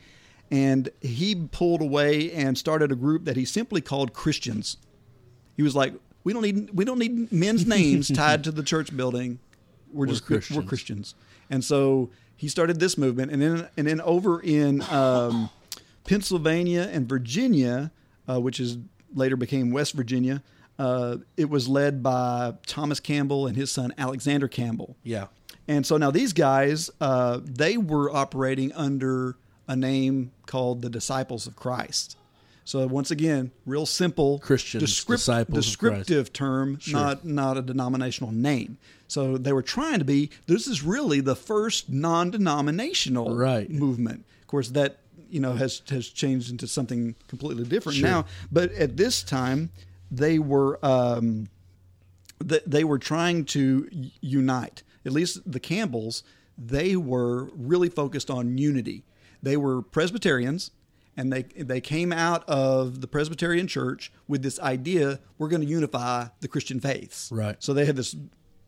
and 0.51 0.89
he 1.01 1.35
pulled 1.35 1.81
away 1.81 2.33
and 2.33 2.57
started 2.57 2.93
a 2.93 2.97
group 2.97 3.25
that 3.25 3.37
he 3.37 3.45
simply 3.45 3.81
called 3.81 4.13
Christians. 4.13 4.77
He 5.57 5.63
was 5.63 5.75
like, 5.75 5.95
"We 6.23 6.33
don't 6.33 6.43
need 6.43 6.71
we 6.73 6.85
don't 6.85 6.99
need 6.99 7.33
men's 7.33 7.67
names 7.77 8.11
tied 8.11 8.45
to 8.45 8.53
the 8.53 8.63
church 8.63 8.97
building. 8.97 9.39
We're, 9.93 10.07
just 10.07 10.25
Christians." 10.27 10.57
we're 10.57 10.65
Christians." 10.65 11.15
And 11.51 11.65
so 11.65 12.11
he 12.37 12.49
started 12.49 12.81
this 12.81 12.99
movement, 12.99 13.33
and 13.33 13.41
then 13.41 13.69
and 13.77 13.87
then 13.87 14.01
over 14.01 14.41
in 14.41 14.83
um, 14.91 15.51
Pennsylvania 16.05 16.89
and 16.93 17.09
Virginia, 17.09 17.91
uh, 18.29 18.41
which 18.41 18.61
is 18.61 18.79
later 19.15 19.37
became 19.37 19.71
West 19.71 19.95
Virginia. 19.95 20.43
Uh, 20.79 21.19
it 21.37 21.49
was 21.49 21.69
led 21.69 22.03
by 22.03 22.55
Thomas 22.67 22.99
Campbell 22.99 23.47
and 23.47 23.57
his 23.57 23.71
son 23.71 23.95
Alexander 23.97 24.49
Campbell. 24.49 24.97
yeah 25.05 25.27
And 25.69 25.87
so 25.87 25.97
now 25.97 26.11
these 26.11 26.33
guys, 26.33 26.91
uh, 27.01 27.39
they 27.45 27.77
were 27.77 28.11
operating 28.15 28.73
under 28.73 29.37
a 29.67 29.77
name 29.77 30.33
called 30.47 30.83
the 30.83 30.91
Disciples 30.91 31.47
of 31.47 31.57
Christ. 31.57 32.17
So 32.67 32.87
once 32.87 33.11
again, 33.11 33.51
real 33.67 33.85
simple 33.85 34.39
Christians, 34.39 34.83
Disciples 35.05 35.39
of 35.73 35.79
Christ. 35.79 36.07
descriptive 36.07 36.33
term, 36.33 36.79
not 36.89 37.25
not 37.25 37.59
a 37.59 37.63
denominational 37.63 38.33
name. 38.33 38.79
So 39.07 39.37
they 39.37 39.53
were 39.53 39.63
trying 39.63 39.99
to 39.99 40.05
be. 40.05 40.31
This 40.47 40.67
is 40.67 40.83
really 40.83 41.21
the 41.21 41.37
first 41.37 41.91
non-denominational 41.91 43.37
Right. 43.37 43.71
movement. 43.71 44.25
Of 44.41 44.47
course, 44.47 44.69
that 44.71 44.99
you 45.31 45.41
know 45.41 45.53
has 45.55 45.83
has 45.91 46.09
changed 46.09 46.51
into 46.51 46.67
something 46.67 47.15
completely 47.29 47.65
different 47.65 47.99
Sure. 47.99 48.09
now. 48.09 48.25
But 48.51 48.73
at 48.73 48.97
this 48.97 49.23
time, 49.23 49.71
they 50.11 50.39
were. 50.39 50.79
Um, 50.85 51.49
th- 52.47 52.63
they 52.67 52.85
were 52.85 52.99
trying 52.99 53.45
to 53.47 53.89
unite. 54.21 54.83
At 55.05 55.13
least 55.13 55.41
the 55.51 55.61
Campbells, 55.61 56.23
they 56.57 56.97
were 56.97 57.51
really 57.57 57.89
focused 57.91 58.31
on 58.31 58.57
unity. 58.59 59.03
They 59.45 59.57
were 59.57 59.83
Presbyterians, 59.83 60.71
and 61.17 61.33
they 61.33 61.43
they 61.43 61.81
came 61.81 62.13
out 62.13 62.43
of 62.49 63.01
the 63.01 63.07
Presbyterian 63.07 63.67
Church 63.69 64.13
with 64.27 64.43
this 64.43 64.59
idea: 64.61 65.21
we're 65.39 65.49
going 65.49 65.63
to 65.63 65.69
unify 65.69 66.27
the 66.41 66.49
Christian 66.49 66.81
faiths. 66.81 67.31
Right. 67.31 67.57
So 67.63 67.73
they 67.75 67.85
had 67.87 67.97
this, 67.97 68.17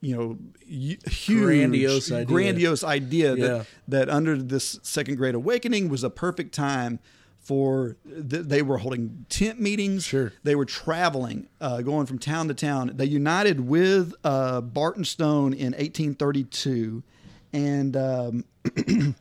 you 0.00 0.16
know, 0.16 0.38
huge, 0.66 1.00
Grandiose 1.26 2.12
idea. 2.12 2.24
grandiose 2.26 2.84
idea 2.84 3.34
Yeah. 3.34 3.46
that 3.46 3.66
that 3.88 4.10
under 4.10 4.36
this 4.36 4.78
Second 4.82 5.16
Great 5.16 5.34
Awakening 5.34 5.88
was 5.88 6.04
a 6.04 6.10
perfect 6.10 6.54
time 6.54 6.98
for 7.38 7.96
th- 8.04 8.42
they 8.46 8.60
were 8.60 8.78
holding 8.78 9.24
tent 9.28 9.60
meetings 9.60 10.02
Sure. 10.04 10.32
they 10.42 10.56
were 10.56 10.64
traveling, 10.64 11.46
uh, 11.60 11.80
going 11.80 12.04
from 12.06 12.18
town 12.18 12.48
to 12.48 12.54
town. 12.54 12.90
They 12.96 13.04
united 13.04 13.60
with 13.60 14.12
uh, 14.24 14.60
Barton 14.62 15.04
Stone 15.04 15.52
in 15.54 15.72
1832, 15.74 17.04
and 17.52 17.96
um, 17.96 18.44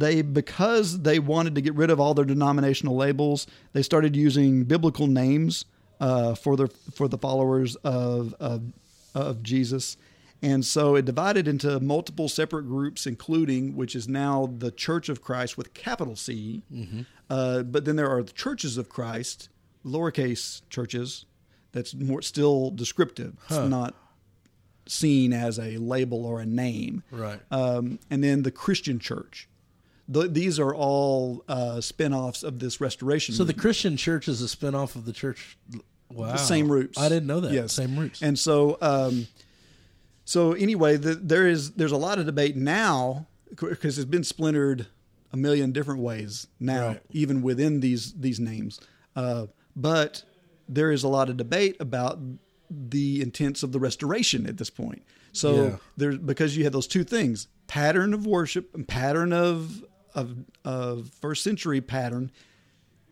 they 0.00 0.22
because 0.22 1.00
they 1.02 1.18
wanted 1.18 1.54
to 1.54 1.60
get 1.60 1.74
rid 1.74 1.90
of 1.90 2.00
all 2.00 2.14
their 2.14 2.24
denominational 2.24 2.96
labels, 2.96 3.46
they 3.72 3.82
started 3.82 4.16
using 4.16 4.64
biblical 4.64 5.06
names 5.06 5.64
uh, 6.00 6.34
for 6.34 6.56
their 6.56 6.68
for 6.94 7.08
the 7.08 7.18
followers 7.18 7.76
of, 7.76 8.34
of 8.40 8.72
of 9.14 9.42
Jesus. 9.42 9.96
And 10.40 10.64
so 10.64 10.94
it 10.94 11.04
divided 11.04 11.48
into 11.48 11.80
multiple 11.80 12.28
separate 12.28 12.62
groups, 12.62 13.06
including 13.06 13.74
which 13.74 13.96
is 13.96 14.06
now 14.06 14.54
the 14.58 14.70
Church 14.70 15.08
of 15.08 15.20
Christ 15.20 15.56
with 15.58 15.74
capital 15.74 16.14
C. 16.14 16.62
Uh, 17.28 17.64
but 17.64 17.84
then 17.84 17.96
there 17.96 18.08
are 18.08 18.22
the 18.22 18.32
Churches 18.32 18.78
of 18.78 18.88
Christ 18.88 19.48
lowercase 19.84 20.62
churches. 20.70 21.26
That's 21.72 21.92
more 21.94 22.22
still 22.22 22.70
descriptive. 22.70 23.36
It's 23.46 23.68
not 23.68 23.94
seen 24.86 25.32
as 25.32 25.58
a 25.58 25.76
label 25.78 26.24
or 26.24 26.40
a 26.40 26.46
name. 26.46 27.02
Right. 27.10 27.40
Um, 27.50 27.98
and 28.10 28.22
then 28.22 28.42
the 28.42 28.50
Christian 28.50 28.98
church. 28.98 29.48
Th 30.12 30.30
these 30.32 30.58
are 30.58 30.74
all 30.74 31.44
uh, 31.48 31.80
spin-offs 31.80 32.42
of 32.42 32.58
this 32.58 32.80
restoration. 32.80 33.34
So 33.34 33.44
the. 33.44 33.52
Christian 33.54 33.96
church 33.96 34.26
is 34.28 34.40
a 34.40 34.48
spin-off 34.48 34.96
of 34.96 35.04
the 35.04 35.12
church. 35.12 35.58
Wow. 36.10 36.32
the 36.32 36.38
same 36.38 36.72
roots. 36.72 36.96
I 36.98 37.08
didn't 37.10 37.26
know 37.26 37.40
that. 37.40 37.52
Yes, 37.52 37.74
Same 37.74 37.98
roots. 37.98 38.22
And 38.22 38.38
so, 38.38 38.78
um, 38.80 39.26
so 40.24 40.52
anyway, 40.52 40.96
the, 40.96 41.14
there 41.14 41.46
is 41.46 41.72
there's 41.72 41.92
a 41.92 41.96
lot 41.98 42.18
of 42.18 42.24
debate 42.26 42.56
now 42.56 43.26
because 43.54 43.98
it's 43.98 44.08
been 44.08 44.24
splintered 44.24 44.86
a 45.32 45.36
million 45.36 45.72
different 45.72 46.00
ways 46.00 46.46
now, 46.58 46.86
Right. 46.88 47.02
even 47.10 47.42
within 47.42 47.80
these 47.80 48.12
these 48.14 48.40
names. 48.40 48.80
Uh, 49.14 49.46
but 49.76 50.22
there 50.68 50.90
is 50.90 51.02
a 51.04 51.08
lot 51.08 51.28
of 51.28 51.36
debate 51.36 51.76
about 51.80 52.18
the 52.70 53.20
intents 53.22 53.62
of 53.62 53.72
the 53.72 53.78
restoration 53.80 54.46
at 54.46 54.56
this 54.58 54.70
point. 54.70 55.02
So 55.32 55.54
Yeah. 55.64 55.76
there's 55.98 56.18
because 56.18 56.56
you 56.56 56.64
had 56.64 56.72
those 56.72 56.86
two 56.86 57.04
things: 57.04 57.48
pattern 57.66 58.14
of 58.14 58.26
worship 58.26 58.74
and 58.74 58.88
pattern 58.88 59.32
of 59.32 59.84
of 60.20 60.36
of 60.64 61.08
first 61.20 61.42
century 61.42 61.80
pattern 61.80 62.30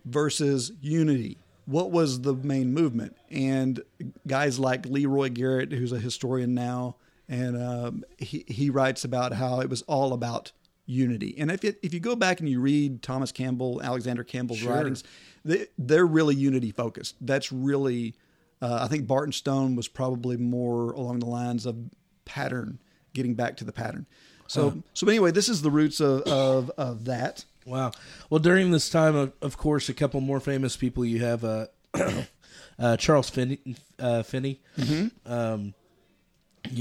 versus 0.04 0.72
unity. 0.80 1.38
What 1.64 1.90
was 1.90 2.20
the 2.20 2.34
main 2.34 2.72
movement? 2.72 3.16
And 3.30 3.82
guys 4.26 4.58
like 4.58 4.86
Leroy 4.86 5.30
Garrett, 5.30 5.72
who's 5.72 5.92
a 5.92 5.98
historian 5.98 6.54
now, 6.54 6.96
and 7.28 7.60
um, 7.60 8.04
he 8.18 8.44
he 8.46 8.70
writes 8.70 9.04
about 9.04 9.32
how 9.32 9.60
it 9.60 9.68
was 9.68 9.82
all 9.82 10.12
about 10.12 10.52
unity. 10.86 11.34
And 11.38 11.50
if 11.50 11.64
it, 11.64 11.78
if 11.82 11.92
you 11.92 11.98
go 12.00 12.14
back 12.14 12.38
and 12.40 12.48
you 12.48 12.60
read 12.60 13.02
Thomas 13.02 13.32
Campbell, 13.32 13.82
Alexander 13.82 14.22
Campbell's 14.22 14.60
Sure. 14.60 14.72
writings, 14.72 15.02
they, 15.44 15.66
they're 15.76 16.06
really 16.06 16.36
unity 16.36 16.70
focused. 16.70 17.16
That's 17.20 17.50
really, 17.50 18.14
uh, 18.62 18.78
I 18.82 18.86
think 18.86 19.08
Barton 19.08 19.32
Stone 19.32 19.74
was 19.74 19.88
probably 19.88 20.36
more 20.36 20.92
along 20.92 21.18
the 21.18 21.26
lines 21.26 21.66
of 21.66 21.76
pattern, 22.24 22.78
getting 23.14 23.34
back 23.34 23.56
to 23.56 23.64
the 23.64 23.72
pattern. 23.72 24.06
So 24.48 24.82
so 24.94 25.08
anyway, 25.08 25.30
this 25.30 25.48
is 25.48 25.62
the 25.62 25.70
roots 25.70 26.00
of 26.00 26.22
of, 26.22 26.70
of 26.76 27.04
that. 27.06 27.44
Wow. 27.66 27.90
Well, 28.30 28.38
during 28.38 28.70
this 28.70 28.88
time, 28.88 29.16
of, 29.16 29.32
of 29.42 29.56
course, 29.56 29.88
a 29.88 29.94
couple 29.94 30.20
more 30.20 30.38
famous 30.38 30.76
people. 30.76 31.04
You 31.04 31.24
have 31.24 31.44
uh, 31.44 31.66
uh, 32.78 32.96
Charles 32.96 33.28
Finney. 33.28 33.58
Uh, 33.98 34.22
Finney. 34.22 34.60
Mm-hmm. 34.78 35.32
Um, 35.32 35.74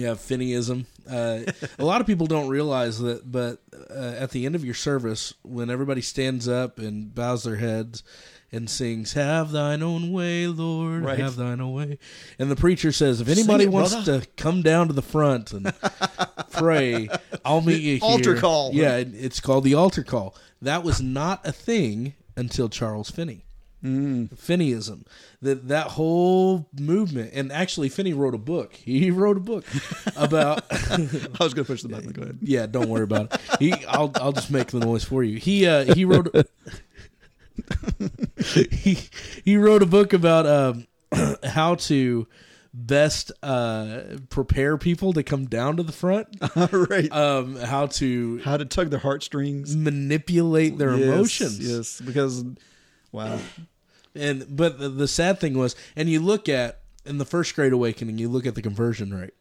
have 0.05 0.19
Finneyism. 0.19 0.86
Uh, 1.09 1.51
a 1.77 1.86
lot 1.86 2.01
of 2.01 2.07
people 2.07 2.27
don't 2.27 2.47
realize 2.47 2.99
that, 2.99 3.31
but 3.31 3.59
uh, 3.89 4.15
at 4.17 4.31
the 4.31 4.45
end 4.45 4.55
of 4.55 4.65
your 4.65 4.73
service, 4.73 5.33
when 5.43 5.69
everybody 5.69 6.01
stands 6.01 6.47
up 6.47 6.79
and 6.79 7.13
bows 7.13 7.43
their 7.43 7.57
heads 7.57 8.03
and 8.51 8.69
sings 8.69 9.13
"Have 9.13 9.51
Thine 9.51 9.83
Own 9.83 10.11
Way, 10.11 10.47
Lord, 10.47 11.03
Right. 11.03 11.19
Have 11.19 11.36
Thine 11.36 11.61
Own 11.61 11.73
Way," 11.73 11.99
and 12.39 12.49
the 12.49 12.55
preacher 12.55 12.91
says, 12.91 13.21
"If 13.21 13.27
anybody 13.27 13.65
it, 13.65 13.71
wants 13.71 13.93
brother." 13.93 14.21
to 14.21 14.27
come 14.38 14.61
down 14.61 14.88
to 14.88 14.93
the 14.93 15.01
front 15.01 15.51
and 15.53 15.71
pray, 16.51 17.07
I'll 17.43 17.61
meet 17.61 17.81
you 17.81 17.95
here." 17.97 18.03
altar 18.03 18.38
call. 18.38 18.71
Yeah, 18.73 18.97
it's 18.97 19.39
called 19.39 19.63
the 19.63 19.75
altar 19.75 20.03
call. 20.03 20.36
That 20.61 20.83
was 20.83 21.01
not 21.01 21.45
a 21.45 21.51
thing 21.51 22.13
until 22.36 22.69
Charles 22.69 23.09
Finney. 23.11 23.44
Mm. 23.86 24.29
Finneyism. 24.36 25.05
That 25.41 25.67
that 25.67 25.88
whole 25.88 26.67
movement, 26.79 27.31
and 27.33 27.51
actually, 27.51 27.89
Finney 27.89 28.13
wrote 28.13 28.33
a 28.33 28.39
book. 28.39 28.73
He 28.83 29.11
wrote 29.11 29.38
a 29.38 29.41
book 29.41 29.65
about. 30.15 30.63
I 30.71 30.97
was 31.39 31.53
going 31.53 31.65
to 31.65 31.65
push 31.65 31.81
the 31.83 31.89
button. 31.89 32.11
Go 32.11 32.23
ahead. 32.23 32.39
yeah, 32.41 32.65
don't 32.65 32.89
worry 32.89 33.03
about 33.03 33.33
it. 33.33 33.41
He, 33.59 33.73
I'll, 33.86 34.11
I'll 34.15 34.31
just 34.31 34.49
make 34.49 34.67
the 34.67 34.79
noise 34.79 35.03
for 35.03 35.23
you. 35.23 35.38
He, 35.38 35.67
uh, 35.67 35.93
he 35.93 36.05
wrote. 36.05 36.33
he, 38.38 38.97
he 39.43 39.57
wrote 39.57 39.81
a 39.83 39.86
book 39.86 40.13
about 40.13 40.45
um, 40.45 40.88
how 41.43 41.75
to 41.75 42.27
best 42.73 43.31
uh, 43.41 44.01
prepare 44.29 44.77
people 44.77 45.13
to 45.13 45.23
come 45.23 45.45
down 45.45 45.77
to 45.77 45.83
the 45.83 45.91
front. 45.93 46.27
All 46.55 46.67
right. 46.71 47.11
Um, 47.11 47.55
how 47.57 47.88
to 47.88 48.39
How 48.39 48.57
to 48.57 48.65
tug 48.65 48.89
their 48.89 48.99
heartstrings. 48.99 49.75
manipulate 49.75 50.77
their 50.77 50.95
Yes, 50.95 51.07
emotions. 51.07 51.59
Yes, 51.59 52.01
because 52.01 52.43
wow. 53.11 53.39
And 54.16 54.55
but 54.55 54.80
the, 54.80 54.89
the 54.89 55.07
sad 55.07 55.39
thing 55.39 55.57
was, 55.57 55.76
and 55.95 56.09
you 56.09 56.20
look 56.20 56.47
at 56.47 56.80
in 57.05 57.18
the 57.18 57.26
first 57.26 57.55
Great 57.55 57.74
Awakening, 57.74 58.18
you 58.18 58.30
look 58.30 58.45
at 58.45 58.55
the 58.55 58.61
conversion 58.61 59.13
rate, 59.13 59.34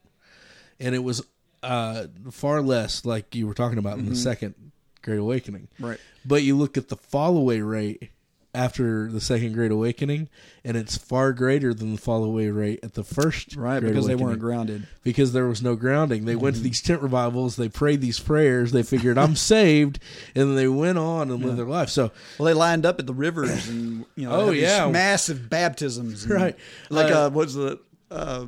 and 0.80 0.94
it 0.94 1.04
was 1.04 1.24
uh, 1.62 2.06
far 2.30 2.60
less, 2.60 3.04
like 3.04 3.34
you 3.34 3.46
were 3.46 3.54
talking 3.54 3.78
about 3.78 3.98
in 3.98 4.08
the 4.08 4.16
second 4.16 4.54
Great 5.02 5.18
Awakening. 5.18 5.68
Right. 5.78 5.98
But 6.24 6.42
you 6.42 6.56
look 6.56 6.76
at 6.76 6.88
the 6.88 6.96
fall 6.96 7.36
away 7.36 7.60
rate 7.60 8.10
after 8.54 9.10
the 9.10 9.20
second 9.20 9.52
Great 9.54 9.72
Awakening, 9.72 10.28
and 10.64 10.76
it's 10.76 10.96
far 10.96 11.32
greater 11.32 11.74
than 11.74 11.92
the 11.92 11.98
fall 12.00 12.22
away 12.22 12.48
rate 12.50 12.80
at 12.84 12.94
the 12.94 13.02
first. 13.02 13.56
Right, 13.56 13.80
Great 13.80 13.90
because 13.90 14.06
they 14.06 14.14
weren't 14.14 14.38
grounded. 14.38 14.86
because 15.02 15.32
there 15.32 15.46
was 15.46 15.60
no 15.62 15.74
grounding. 15.74 16.24
They 16.24 16.36
went 16.36 16.54
to 16.56 16.62
these 16.62 16.80
tent 16.80 17.02
revivals, 17.02 17.56
they 17.56 17.68
prayed 17.68 18.00
these 18.00 18.20
prayers, 18.20 18.70
they 18.72 18.82
figured 18.84 19.18
I'm 19.18 19.34
saved, 19.54 19.98
and 20.36 20.48
then 20.50 20.54
they 20.56 20.68
went 20.68 20.98
on 20.98 21.30
and 21.30 21.44
lived 21.44 21.58
their 21.58 21.66
life. 21.66 21.88
So 21.88 22.12
Well, 22.38 22.46
they 22.46 22.54
lined 22.54 22.86
up 22.86 22.98
at 23.00 23.06
the 23.06 23.12
rivers 23.14 23.68
and 23.68 24.04
you 24.14 24.28
know, 24.28 24.32
Oh, 24.34 24.50
yeah. 24.52 24.88
massive 24.88 25.50
baptisms. 25.50 26.26
Right. 26.28 26.56
Like 26.90 27.12
Uh, 27.12 27.26
uh, 27.26 27.30
what's 27.30 27.54
the 27.54 27.80
uh, 28.10 28.46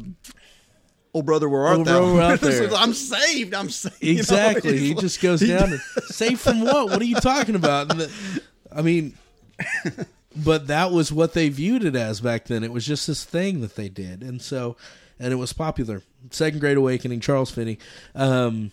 oh 1.14 1.22
brother, 1.22 1.48
where 1.48 1.66
art 1.66 1.78
Oh, 1.80 1.84
thou? 1.84 1.98
brother, 2.00 2.14
where 2.14 2.22
art 2.22 2.32
It's 2.42 2.58
thou? 2.60 2.66
like, 2.70 2.80
I'm 2.82 2.92
saved. 2.94 3.54
I'm 3.54 3.70
saved. 3.70 3.96
You 4.02 4.14
know, 4.14 4.18
Exactly. 4.20 4.78
he 4.78 4.94
like- 4.94 5.00
just 5.00 5.20
goes 5.20 5.40
down 5.40 5.72
and 5.72 5.80
safe 6.08 6.40
from 6.40 6.60
what? 6.60 6.90
What 6.90 7.00
are 7.00 7.04
you 7.04 7.16
talking 7.16 7.54
about? 7.56 7.90
And 7.90 8.00
the, 8.02 8.42
I 8.70 8.82
mean, 8.82 9.16
but 10.36 10.66
that 10.66 10.92
was 10.92 11.12
what 11.12 11.34
they 11.34 11.48
viewed 11.48 11.84
it 11.84 11.96
as 11.96 12.20
back 12.20 12.46
then. 12.46 12.64
It 12.64 12.72
was 12.72 12.86
just 12.86 13.06
this 13.06 13.24
thing 13.24 13.60
that 13.60 13.76
they 13.76 13.88
did, 13.88 14.22
and 14.22 14.40
so, 14.40 14.76
and 15.18 15.32
it 15.32 15.36
was 15.36 15.52
popular. 15.52 16.02
Second 16.30 16.60
Great 16.60 16.76
Awakening, 16.76 17.20
Charles 17.20 17.50
Finney. 17.50 17.78
Um, 18.14 18.72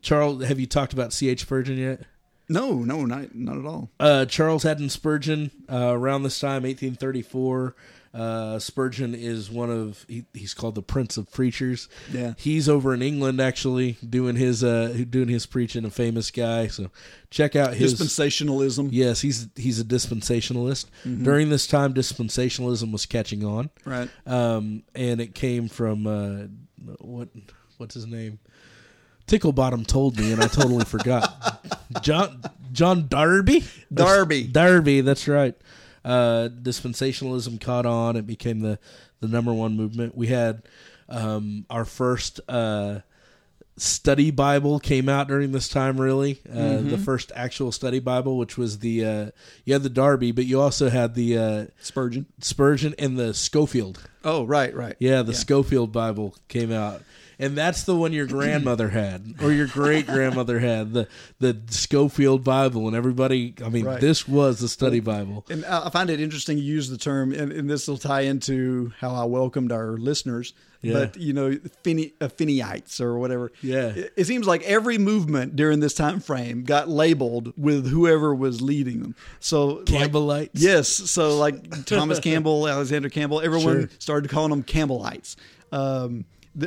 Charles, 0.00 0.44
have 0.44 0.58
you 0.58 0.66
talked 0.66 0.92
about 0.92 1.12
C. 1.12 1.28
H. 1.28 1.42
Spurgeon 1.42 1.78
yet? 1.78 2.00
No, 2.48 2.78
no, 2.78 3.04
not 3.04 3.34
not 3.34 3.56
at 3.56 3.64
all. 3.64 3.90
Uh, 3.98 4.26
Charles 4.26 4.64
Haddon 4.64 4.90
Spurgeon, 4.90 5.50
uh, 5.70 5.92
around 5.94 6.22
this 6.22 6.38
time, 6.38 6.64
1834. 6.64 7.74
Uh, 8.14 8.58
Spurgeon 8.58 9.14
is 9.14 9.50
one 9.50 9.70
of 9.70 10.04
he, 10.06 10.24
he's 10.34 10.52
called 10.52 10.74
the 10.74 10.82
Prince 10.82 11.16
of 11.16 11.32
Preachers. 11.32 11.88
Yeah. 12.12 12.34
he's 12.36 12.68
over 12.68 12.92
in 12.92 13.00
England 13.00 13.40
actually 13.40 13.96
doing 14.06 14.36
his 14.36 14.62
uh 14.62 15.04
doing 15.08 15.28
his 15.28 15.46
preaching. 15.46 15.84
A 15.86 15.90
famous 15.90 16.30
guy, 16.30 16.66
so 16.66 16.90
check 17.30 17.56
out 17.56 17.72
his. 17.74 17.94
Dispensationalism. 17.94 18.88
yes, 18.92 19.22
he's 19.22 19.48
he's 19.56 19.80
a 19.80 19.84
dispensationalist. 19.84 20.86
During 21.04 21.48
this 21.48 21.66
time, 21.66 21.94
dispensationalism 21.94 22.92
was 22.92 23.06
catching 23.06 23.44
on, 23.44 23.70
Right. 23.86 24.10
um, 24.26 24.82
and 24.94 25.20
it 25.20 25.34
came 25.34 25.68
from 25.68 26.06
uh, 26.06 26.92
what 27.00 27.28
what's 27.78 27.94
his 27.94 28.06
name? 28.06 28.38
Ticklebottom 29.26 29.86
told 29.86 30.18
me, 30.18 30.32
and 30.32 30.42
I 30.42 30.48
totally 30.48 30.84
forgot. 30.84 31.64
John 32.02 32.42
John 32.72 33.08
Darby. 33.08 33.64
Darby. 33.92 34.44
Darby. 34.48 35.00
That's 35.00 35.26
right. 35.28 35.54
Uh, 36.04 36.48
dispensationalism 36.62 37.60
caught 37.60 37.86
on. 37.86 38.16
It 38.16 38.26
became 38.26 38.60
the 38.60 38.78
the 39.20 39.28
number 39.28 39.52
one 39.52 39.76
movement. 39.76 40.16
We 40.16 40.26
had 40.28 40.62
um, 41.08 41.64
our 41.70 41.84
first 41.84 42.40
uh, 42.48 43.00
study 43.76 44.30
Bible 44.30 44.78
came 44.80 45.08
out 45.08 45.28
during 45.28 45.52
this 45.52 45.68
time. 45.68 46.00
Really, 46.00 46.40
uh, 46.48 46.52
Mm-hmm. 46.56 46.90
the 46.90 46.98
first 46.98 47.30
actual 47.34 47.70
study 47.72 47.98
Bible, 48.00 48.36
which 48.36 48.58
was 48.58 48.80
the 48.80 49.04
uh, 49.04 49.30
you 49.64 49.72
had 49.74 49.82
the 49.82 49.88
Darby, 49.90 50.32
but 50.32 50.44
you 50.44 50.60
also 50.60 50.88
had 50.90 51.14
the 51.14 51.38
uh, 51.38 51.66
Spurgeon. 51.80 52.26
Spurgeon 52.40 52.94
and 52.98 53.16
the 53.18 53.32
Scofield. 53.34 54.02
Oh, 54.24 54.44
right, 54.44 54.74
right. 54.74 54.96
Yeah, 54.98 55.22
the 55.22 55.34
Scofield 55.34 55.92
Bible 55.92 56.36
came 56.48 56.72
out. 56.72 57.02
And 57.42 57.58
that's 57.58 57.82
the 57.82 57.94
one 57.96 58.12
your 58.12 58.26
grandmother 58.26 58.88
had, 58.88 59.34
or 59.42 59.52
your 59.52 59.66
great 59.66 60.06
grandmother 60.06 60.58
had, 60.60 60.92
the 60.92 61.08
the 61.40 61.60
Scofield 61.68 62.44
Bible, 62.44 62.86
and 62.86 62.96
everybody. 62.96 63.54
I 63.64 63.68
mean, 63.68 63.84
Right. 63.84 64.00
this 64.00 64.28
was 64.28 64.60
the 64.60 64.68
study 64.68 65.00
Bible. 65.00 65.44
And 65.50 65.64
I 65.64 65.90
find 65.90 66.08
it 66.08 66.20
interesting 66.20 66.56
you 66.58 66.64
use 66.64 66.88
the 66.88 66.96
term, 66.98 67.32
and, 67.32 67.50
and 67.52 67.68
this 67.68 67.88
will 67.88 67.98
tie 67.98 68.22
into 68.22 68.92
how 69.00 69.10
I 69.14 69.24
welcomed 69.24 69.72
our 69.72 69.96
listeners. 69.98 70.52
Yeah. 70.82 70.92
But 70.94 71.16
you 71.16 71.32
know, 71.32 71.58
Finney, 71.84 72.12
uh, 72.20 72.26
Finneyeites 72.28 73.00
or 73.00 73.16
whatever. 73.18 73.52
Yeah. 73.62 73.88
It, 73.90 74.12
it 74.16 74.24
seems 74.26 74.46
like 74.48 74.62
every 74.62 74.98
movement 74.98 75.54
during 75.54 75.78
this 75.80 75.94
time 75.94 76.18
frame 76.20 76.64
got 76.64 76.88
labeled 76.88 77.52
with 77.56 77.88
whoever 77.88 78.34
was 78.34 78.60
leading 78.60 79.00
them. 79.00 79.14
So 79.38 79.66
like- 79.66 79.84
Campbellites. 79.86 80.50
yes. 80.54 80.88
So 80.88 81.38
like 81.38 81.86
Thomas 81.86 82.18
Campbell, 82.28 82.66
Alexander 82.68 83.08
Campbell, 83.10 83.40
everyone 83.40 83.88
Sure. 83.88 83.88
started 84.00 84.28
calling 84.30 84.50
them 84.50 84.64
Campbellites. 84.64 85.36
Um, 85.70 86.24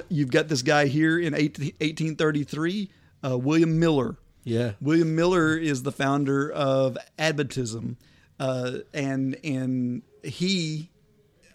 you've 0.09 0.31
got 0.31 0.47
this 0.47 0.61
guy 0.61 0.87
here 0.87 1.19
in 1.19 1.33
18, 1.33 1.65
1833, 1.79 2.89
uh, 3.23 3.37
William 3.37 3.79
Miller. 3.79 4.17
Yeah, 4.43 4.73
William 4.79 5.15
Miller 5.15 5.57
is 5.57 5.83
the 5.83 5.91
founder 5.91 6.51
of 6.51 6.97
Adventism, 7.17 7.95
uh, 8.39 8.79
and 8.93 9.37
and 9.43 10.03
he 10.23 10.91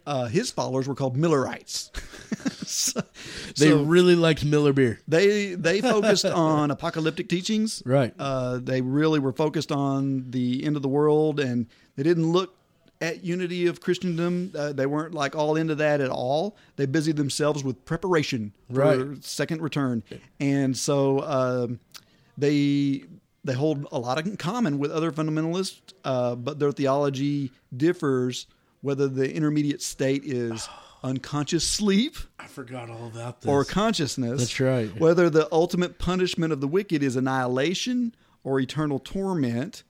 uh, 0.07 0.27
his 0.27 0.51
followers 0.51 0.89
were 0.89 0.95
called 0.95 1.17
Millerites. 1.17 1.91
so, 2.67 3.01
they 3.57 3.69
so 3.69 3.83
really 3.83 4.17
liked 4.17 4.45
Miller 4.45 4.73
beer. 4.73 5.01
they 5.07 5.55
they 5.55 5.81
focused 5.81 6.25
on 6.25 6.71
apocalyptic 6.71 7.29
teachings. 7.29 7.83
Right. 7.87 8.13
Uh, 8.19 8.59
they 8.59 8.81
really 8.81 9.21
were 9.21 9.33
focused 9.33 9.71
on 9.71 10.31
the 10.31 10.65
end 10.65 10.77
of 10.77 10.83
the 10.83 10.89
world, 10.89 11.39
and 11.39 11.67
they 11.97 12.03
didn't 12.03 12.33
look 12.33 12.55
at 13.01 13.25
unity 13.25 13.67
of 13.67 13.81
Christendom. 13.81 14.53
Uh, 14.57 14.73
they 14.73 14.87
weren't 14.87 15.15
like 15.15 15.35
all 15.35 15.57
into 15.57 15.75
that 15.77 16.01
at 16.01 16.11
all. 16.11 16.57
They 16.77 16.87
busied 16.87 17.17
themselves 17.17 17.65
with 17.65 17.85
preparation 17.85 18.53
for 18.73 18.81
Right. 18.81 19.25
second 19.25 19.63
return, 19.63 20.03
and 20.39 20.77
so 20.77 21.21
um, 21.23 21.81
they 22.39 23.05
they 23.45 23.55
hold 23.55 23.87
a 23.91 23.99
lot 23.99 24.25
in 24.27 24.37
common 24.37 24.79
with 24.79 24.91
other 24.91 25.11
fundamentalists, 25.11 25.81
uh, 26.05 26.35
but 26.35 26.59
their 26.59 26.73
theology 26.73 27.53
differs. 27.77 28.47
Whether 28.83 29.09
the 29.09 29.31
intermediate 29.35 29.83
state 29.83 30.23
is 30.25 30.67
unconscious 31.03 31.69
sleep 31.69 32.17
I 32.39 32.47
forgot 32.47 32.89
all 32.91 33.07
about 33.09 33.41
this. 33.43 33.49
or 33.51 33.63
consciousness. 33.65 34.41
That's 34.41 34.61
right. 34.61 34.99
Whether 34.99 35.29
the 35.31 35.49
ultimate 35.53 35.99
punishment 35.99 36.53
of 36.53 36.61
the 36.63 36.69
wicked 36.69 37.03
is 37.03 37.15
annihilation 37.17 38.15
or 38.43 38.59
eternal 38.61 38.99
torment, 38.99 39.83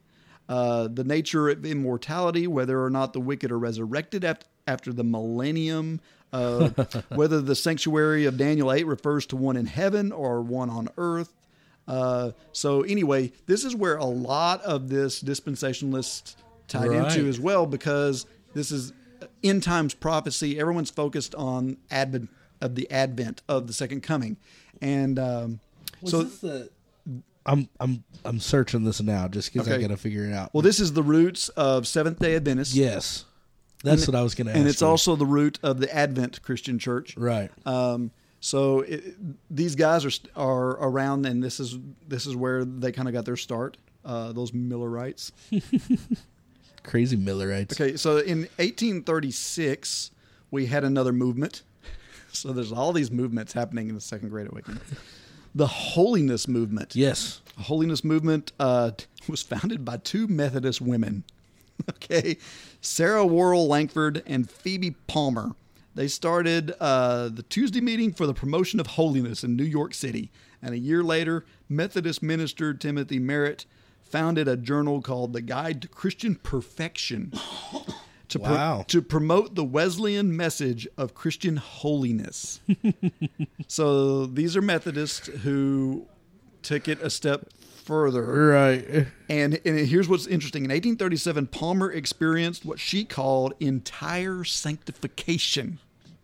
uh, 0.50 0.88
the 0.88 1.04
nature 1.04 1.48
of 1.48 1.64
immortality, 1.64 2.46
whether 2.46 2.82
or 2.84 2.90
not 2.90 3.12
the 3.14 3.20
wicked 3.20 3.50
are 3.52 3.58
resurrected 3.58 4.24
after, 4.24 4.46
after 4.66 4.92
the 4.92 5.04
millennium, 5.04 6.00
uh, 6.32 6.68
whether 7.14 7.40
the 7.40 7.54
sanctuary 7.54 8.26
of 8.26 8.36
Daniel 8.36 8.72
8 8.72 8.84
refers 8.86 9.26
to 9.26 9.36
one 9.36 9.56
in 9.56 9.66
heaven 9.66 10.10
or 10.10 10.42
one 10.42 10.68
on 10.68 10.88
earth. 10.98 11.32
Uh, 11.86 12.32
so, 12.52 12.82
anyway, 12.82 13.32
this 13.46 13.64
is 13.64 13.74
where 13.76 13.96
a 13.96 14.04
lot 14.04 14.60
of 14.62 14.88
this 14.88 15.22
dispensationalist 15.22 16.34
tied 16.68 16.88
Right. 16.90 17.16
into 17.16 17.28
as 17.28 17.38
well 17.40 17.64
because 17.66 18.26
this 18.52 18.70
is 18.72 18.92
end 19.42 19.62
times 19.62 19.94
prophecy. 19.94 20.58
Everyone's 20.58 20.90
focused 20.90 21.34
on 21.36 21.76
advent 21.90 22.28
of 22.60 22.74
the 22.74 22.90
advent 22.90 23.42
of 23.48 23.66
the 23.68 23.72
second 23.72 24.02
coming, 24.02 24.36
and 24.82 25.18
um, 25.18 25.60
Was 26.02 26.10
so 26.10 26.22
this 26.24 26.38
the? 26.40 26.70
I'm 27.46 27.68
I'm 27.80 28.04
I'm 28.24 28.38
searching 28.40 28.84
this 28.84 29.00
now 29.00 29.28
just 29.28 29.52
because 29.52 29.66
I 29.68 29.72
Okay. 29.72 29.82
got 29.82 29.88
to 29.88 29.96
figure 29.96 30.24
it 30.26 30.32
out. 30.32 30.52
well, 30.52 30.62
this 30.62 30.78
is 30.80 30.92
the 30.92 31.02
roots 31.02 31.48
of 31.50 31.86
Seventh 31.86 32.18
Day 32.18 32.36
Adventists. 32.36 32.74
yes, 32.74 33.24
that's 33.82 34.06
what 34.06 34.14
I 34.14 34.22
was 34.22 34.34
going 34.34 34.46
to 34.46 34.52
ask. 34.52 34.58
and 34.58 34.68
it's 34.68 34.80
you. 34.82 34.86
also 34.86 35.16
the 35.16 35.26
root 35.26 35.58
of 35.62 35.80
the 35.80 35.94
Advent 35.94 36.42
Christian 36.42 36.78
Church. 36.78 37.16
right. 37.16 37.50
Um, 37.66 38.10
so 38.40 38.80
it, 38.80 39.14
these 39.54 39.74
guys 39.74 40.04
are 40.04 40.10
st- 40.10 40.32
are 40.36 40.70
around, 40.82 41.26
and 41.26 41.42
this 41.42 41.60
is 41.60 41.78
this 42.08 42.26
is 42.26 42.34
where 42.36 42.64
they 42.64 42.92
kind 42.92 43.08
of 43.08 43.14
got 43.14 43.24
their 43.24 43.36
start. 43.36 43.76
Uh, 44.04 44.32
those 44.32 44.52
Millerites. 44.54 45.30
Crazy 46.82 47.16
Millerites. 47.16 47.78
Okay, 47.78 47.96
so 47.98 48.16
in 48.18 48.40
1836, 48.56 50.10
we 50.50 50.66
had 50.66 50.84
another 50.84 51.12
movement. 51.12 51.62
So 52.32 52.52
there's 52.52 52.70
all 52.70 52.92
these 52.92 53.10
movements 53.10 53.52
happening 53.52 53.88
in 53.88 53.96
the 53.96 54.00
Second 54.00 54.28
Great 54.28 54.46
Awakening. 54.48 54.78
The 55.54 55.66
Holiness 55.66 56.46
Movement. 56.46 56.94
Yes. 56.94 57.40
The 57.56 57.64
Holiness 57.64 58.04
Movement 58.04 58.52
uh, 58.60 58.92
was 59.28 59.42
founded 59.42 59.84
by 59.84 59.96
two 59.98 60.26
Methodist 60.26 60.80
women. 60.80 61.24
Okay, 61.88 62.36
Sarah 62.82 63.24
Worrall 63.24 63.66
Lankford 63.66 64.22
and 64.26 64.50
Phoebe 64.50 64.90
Palmer. 65.06 65.52
They 65.94 66.08
started 66.08 66.74
uh, 66.78 67.30
the 67.30 67.42
Tuesday 67.42 67.80
meeting 67.80 68.12
for 68.12 68.26
the 68.26 68.34
promotion 68.34 68.80
of 68.80 68.86
holiness 68.86 69.42
in 69.42 69.56
New 69.56 69.64
York 69.64 69.94
City, 69.94 70.30
and 70.60 70.74
a 70.74 70.78
year 70.78 71.02
later, 71.02 71.46
Methodist 71.70 72.22
minister 72.22 72.74
Timothy 72.74 73.18
Merritt 73.18 73.64
founded 74.02 74.46
a 74.46 74.58
journal 74.58 75.00
called 75.00 75.32
The 75.32 75.40
Guide 75.40 75.80
to 75.80 75.88
Christian 75.88 76.34
Perfection 76.34 77.32
to 78.30 78.38
pro- 78.38 78.54
Wow. 78.54 78.84
to 78.88 79.02
promote 79.02 79.54
the 79.54 79.64
Wesleyan 79.64 80.36
message 80.36 80.88
of 80.96 81.14
Christian 81.14 81.56
holiness. 81.56 82.60
so 83.68 84.26
these 84.26 84.56
are 84.56 84.62
Methodists 84.62 85.26
who 85.28 86.06
took 86.62 86.88
it 86.88 87.00
a 87.02 87.10
step 87.10 87.48
further. 87.84 88.22
Right. 88.24 89.06
And, 89.28 89.60
and 89.64 89.78
here's 89.86 90.08
what's 90.08 90.26
interesting. 90.26 90.64
In 90.64 90.70
1837, 90.70 91.48
Palmer 91.48 91.90
experienced 91.90 92.64
what 92.64 92.78
she 92.78 93.04
called 93.04 93.54
entire 93.60 94.44
sanctification. 94.44 95.78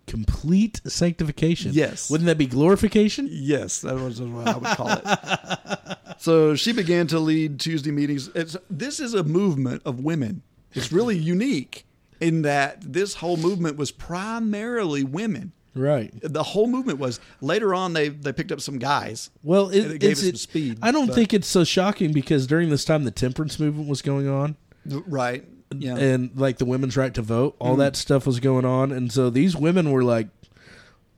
Complete 0.06 0.80
sanctification. 0.86 1.72
Yes. 1.74 2.08
Wouldn't 2.08 2.26
that 2.26 2.38
be 2.38 2.46
glorification? 2.46 3.28
Yes, 3.28 3.80
that 3.80 3.96
was 3.96 4.20
what 4.20 4.46
I 4.46 4.56
would 4.56 4.76
call 4.76 4.90
it. 4.90 5.98
so 6.18 6.54
she 6.54 6.72
began 6.72 7.08
to 7.08 7.18
lead 7.18 7.58
Tuesday 7.58 7.90
meetings. 7.90 8.28
It's, 8.34 8.56
this 8.70 9.00
is 9.00 9.14
a 9.14 9.24
movement 9.24 9.82
of 9.84 9.98
women. 10.00 10.42
It's 10.74 10.92
really 10.92 11.16
unique 11.16 11.85
in 12.20 12.42
that 12.42 12.80
this 12.80 13.14
whole 13.14 13.36
movement 13.36 13.76
was 13.76 13.90
primarily 13.90 15.04
women. 15.04 15.52
Right. 15.74 16.10
The 16.22 16.42
whole 16.42 16.66
movement 16.68 16.98
was. 16.98 17.20
Later 17.42 17.74
on, 17.74 17.92
they 17.92 18.08
they 18.08 18.32
picked 18.32 18.50
up 18.50 18.60
some 18.62 18.78
guys. 18.78 19.28
Well, 19.42 19.68
it, 19.68 19.80
it 19.80 20.00
gave 20.00 20.12
it's 20.12 20.22
it 20.22 20.26
some 20.30 20.36
speed, 20.36 20.78
I 20.80 20.90
don't 20.90 21.06
but- 21.08 21.14
think 21.14 21.34
it's 21.34 21.46
so 21.48 21.64
shocking 21.64 22.12
because 22.12 22.46
during 22.46 22.70
this 22.70 22.84
time 22.84 23.04
the 23.04 23.10
temperance 23.10 23.60
movement 23.60 23.88
was 23.88 24.00
going 24.02 24.26
on. 24.28 24.56
Right. 24.86 25.44
Yeah. 25.76 25.96
and 25.96 26.30
like 26.36 26.58
the 26.58 26.64
women's 26.64 26.96
right 26.96 27.12
to 27.14 27.22
vote, 27.22 27.54
Mm. 27.58 27.66
all 27.66 27.76
that 27.76 27.96
stuff 27.96 28.24
was 28.26 28.40
going 28.40 28.64
on, 28.64 28.92
and 28.92 29.12
so 29.12 29.28
these 29.30 29.54
women 29.56 29.90
were 29.90 30.04
like, 30.04 30.28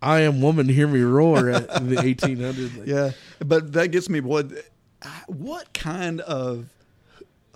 "I 0.02 0.20
am 0.22 0.40
woman, 0.40 0.68
hear 0.70 0.88
me 0.88 1.02
roar!" 1.02 1.50
At 1.50 1.68
the 1.88 1.96
1800s. 2.02 2.86
Yeah, 2.86 3.10
but 3.44 3.74
that 3.74 3.88
gets 3.92 4.08
me. 4.08 4.20
What 4.20 4.50
what 5.28 5.72
kind 5.74 6.20
of 6.22 6.66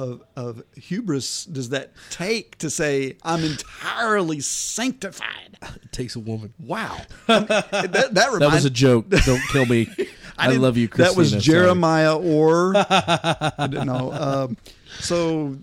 of 0.02 0.22
of 0.36 0.62
hubris 0.76 1.44
does 1.44 1.68
that 1.70 1.92
take 2.10 2.58
to 2.58 2.68
say 2.70 3.16
I'm 3.22 3.44
entirely 3.44 4.40
sanctified? 4.40 5.56
it 5.82 5.92
takes 5.92 6.16
a 6.16 6.20
woman. 6.20 6.52
Wow, 6.58 6.98
I 7.28 7.38
mean, 7.38 7.46
that 7.48 7.70
that, 7.92 8.12
That 8.40 8.52
was 8.52 8.64
a 8.64 8.70
joke. 8.70 9.08
Don't 9.08 9.42
kill 9.50 9.66
me. 9.66 9.88
I, 10.38 10.48
didn't- 10.48 10.62
love 10.62 10.76
you, 10.76 10.88
That 10.88 11.14
was 11.14 11.30
Christina. 11.32 11.42
Sorry. 11.42 11.58
Jeremiah 11.60 12.16
Orr. 12.16 12.72
I 12.76 13.68
don't 13.70 13.86
know. 13.86 14.12
Um, 14.12 14.56
so 14.98 15.56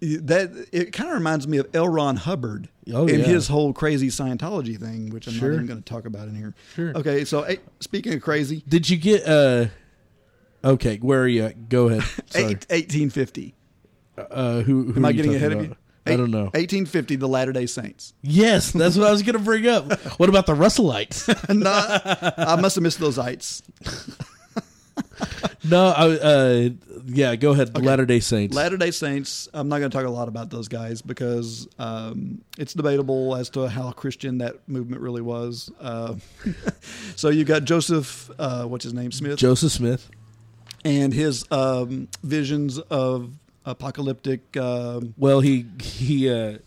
that 0.00 0.68
it 0.72 0.92
kind 0.92 1.10
of 1.10 1.14
reminds 1.16 1.46
me 1.46 1.58
of 1.58 1.68
L. 1.74 1.88
Ron 1.88 2.16
Hubbard 2.16 2.68
Oh, 2.92 3.06
and 3.06 3.18
yeah. 3.18 3.24
his 3.24 3.46
whole 3.48 3.72
crazy 3.72 4.08
Scientology 4.08 4.78
thing, 4.78 5.10
which 5.10 5.26
I'm 5.28 5.34
Sure. 5.34 5.50
not 5.50 5.54
even 5.56 5.66
going 5.66 5.82
to 5.82 5.84
talk 5.84 6.04
about 6.06 6.26
in 6.28 6.34
here. 6.34 6.54
Sure. 6.74 6.96
Okay, 6.96 7.24
so 7.24 7.42
eh, 7.42 7.56
speaking 7.80 8.14
of 8.14 8.22
crazy, 8.22 8.64
Did 8.66 8.88
you 8.90 8.96
get? 8.96 9.26
uh 9.28 9.66
Okay, 10.64 10.96
where 10.98 11.20
are 11.22 11.28
you? 11.28 11.44
at? 11.46 11.68
Go 11.68 11.88
ahead. 11.88 12.02
Eight, 12.36 12.66
1850. 12.70 13.54
Uh, 14.18 14.60
who, 14.62 14.84
who 14.92 14.96
Am 14.96 15.04
I 15.04 15.12
getting 15.12 15.34
ahead 15.34 15.52
of 15.52 15.58
about? 15.58 15.70
you? 15.70 15.76
I 16.04 16.16
don't 16.16 16.30
know. 16.32 16.44
1850, 16.46 17.16
the 17.16 17.28
Latter 17.28 17.52
Day 17.52 17.66
Saints. 17.66 18.12
Yes, 18.22 18.72
that's 18.72 18.96
what 18.96 19.06
I 19.06 19.12
was 19.12 19.22
going 19.22 19.38
to 19.38 19.42
bring 19.44 19.68
up. 19.68 19.92
What 20.18 20.28
about 20.28 20.46
the 20.46 20.54
Russellites? 20.54 21.28
Not, 21.54 22.38
I 22.38 22.60
must 22.60 22.74
have 22.74 22.82
missed 22.82 22.98
those 22.98 23.18
ites. 23.18 23.62
no, 25.64 25.86
I, 25.86 26.08
uh, 26.18 26.68
yeah. 27.06 27.36
Go 27.36 27.52
ahead. 27.52 27.76
Latter 27.82 28.04
Day 28.04 28.20
Saints. 28.20 28.54
Latter 28.54 28.76
Day 28.76 28.90
Saints. 28.90 29.48
I'm 29.54 29.68
not 29.68 29.78
going 29.78 29.90
to 29.90 29.96
talk 29.96 30.06
a 30.06 30.10
lot 30.10 30.28
about 30.28 30.50
those 30.50 30.68
guys 30.68 31.02
because 31.02 31.68
um, 31.78 32.42
it's 32.58 32.74
debatable 32.74 33.34
as 33.36 33.48
to 33.50 33.68
how 33.68 33.90
Christian 33.92 34.38
that 34.38 34.68
movement 34.68 35.00
really 35.02 35.22
was. 35.22 35.70
Uh, 35.80 36.16
so 37.16 37.28
you 37.30 37.44
got 37.44 37.64
Joseph, 37.64 38.30
uh, 38.38 38.64
what's 38.64 38.84
his 38.84 38.94
name, 38.94 39.12
Smith, 39.12 39.38
Joseph 39.38 39.72
Smith. 39.72 40.10
and 40.84 41.12
his 41.14 41.44
um, 41.50 42.08
visions 42.22 42.78
of 42.78 43.32
apocalyptic. 43.64 44.56
Um, 44.56 45.14
Well, 45.16 45.40
he 45.40 45.66
he 45.80 46.30
uh, 46.30 46.58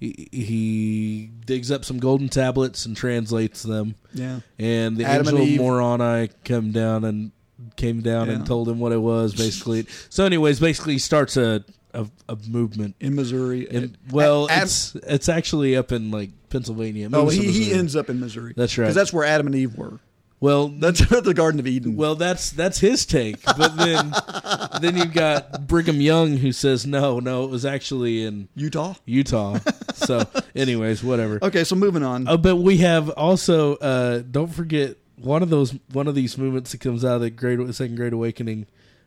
he, 0.00 0.28
he 0.32 1.30
digs 1.46 1.70
up 1.70 1.84
some 1.84 1.98
golden 1.98 2.28
tablets 2.28 2.86
and 2.86 2.96
translates 2.96 3.62
them, 3.62 3.94
yeah, 4.12 4.40
and 4.58 4.96
the 4.96 5.04
Adam 5.04 5.28
and 5.28 5.38
angel 5.38 5.66
of 5.66 5.72
Moroni 5.72 6.30
come 6.44 6.72
down 6.72 7.04
and 7.04 7.30
came 7.76 8.00
down 8.00 8.26
Yeah. 8.26 8.34
and 8.34 8.46
told 8.46 8.68
him 8.68 8.80
what 8.80 8.92
it 8.92 9.00
was. 9.00 9.34
Basically, 9.34 9.86
so 10.08 10.24
anyways, 10.24 10.58
basically 10.58 10.94
he 10.94 10.98
starts 10.98 11.36
a 11.36 11.64
a, 11.94 12.06
a 12.28 12.36
movement. 12.48 12.96
in 13.00 13.14
Missouri. 13.14 13.68
And 13.70 13.96
well, 14.10 14.48
it's 14.50 14.94
it's 15.06 15.28
actually 15.28 15.76
up 15.76 15.92
in 15.92 16.10
like 16.10 16.30
Pennsylvania. 16.50 17.08
Oh, 17.12 17.24
moves 17.24 17.36
he, 17.36 17.52
he 17.52 17.72
ends 17.72 17.94
up 17.94 18.10
in 18.10 18.18
Missouri. 18.18 18.54
That's 18.56 18.76
right. 18.76 18.84
because 18.86 18.96
that's 18.96 19.12
where 19.12 19.24
Adam 19.24 19.46
and 19.46 19.54
Eve 19.54 19.76
were. 19.76 20.00
Well. 20.42 20.68
That's 20.82 21.08
the 21.08 21.32
Garden 21.32 21.60
of 21.60 21.66
Eden. 21.66 21.96
Well, 21.96 22.16
that's 22.16 22.50
that's 22.50 22.80
his 22.80 23.06
take, 23.06 23.42
but 23.44 23.76
then 23.76 24.12
then 24.80 24.96
you've 24.96 25.14
got 25.14 25.66
Brigham 25.66 26.00
Young 26.00 26.36
who 26.36 26.52
says 26.52 26.84
no, 26.84 27.20
no, 27.20 27.44
it 27.44 27.50
was 27.50 27.64
actually 27.64 28.24
in 28.24 28.48
Utah. 28.54 28.94
Utah. 29.06 29.58
So, 29.94 30.26
anyways, 30.56 31.04
whatever. 31.04 31.38
Okay, 31.40 31.62
so 31.62 31.76
moving 31.76 32.02
on. 32.02 32.26
Uh, 32.26 32.36
but 32.36 32.56
we 32.56 32.78
have 32.78 33.08
also 33.10 33.76
uh, 33.76 34.22
don't 34.28 34.52
forget 34.52 34.96
one 35.16 35.44
of 35.44 35.50
those 35.50 35.78
one 35.92 36.08
of 36.08 36.16
these 36.16 36.36
movements 36.36 36.72
that 36.72 36.80
comes 36.80 37.04
out 37.04 37.16
of 37.16 37.20
the 37.20 37.30
great 37.30 37.72
second 37.74 37.94
great 37.94 38.12
awakening. 38.12 38.66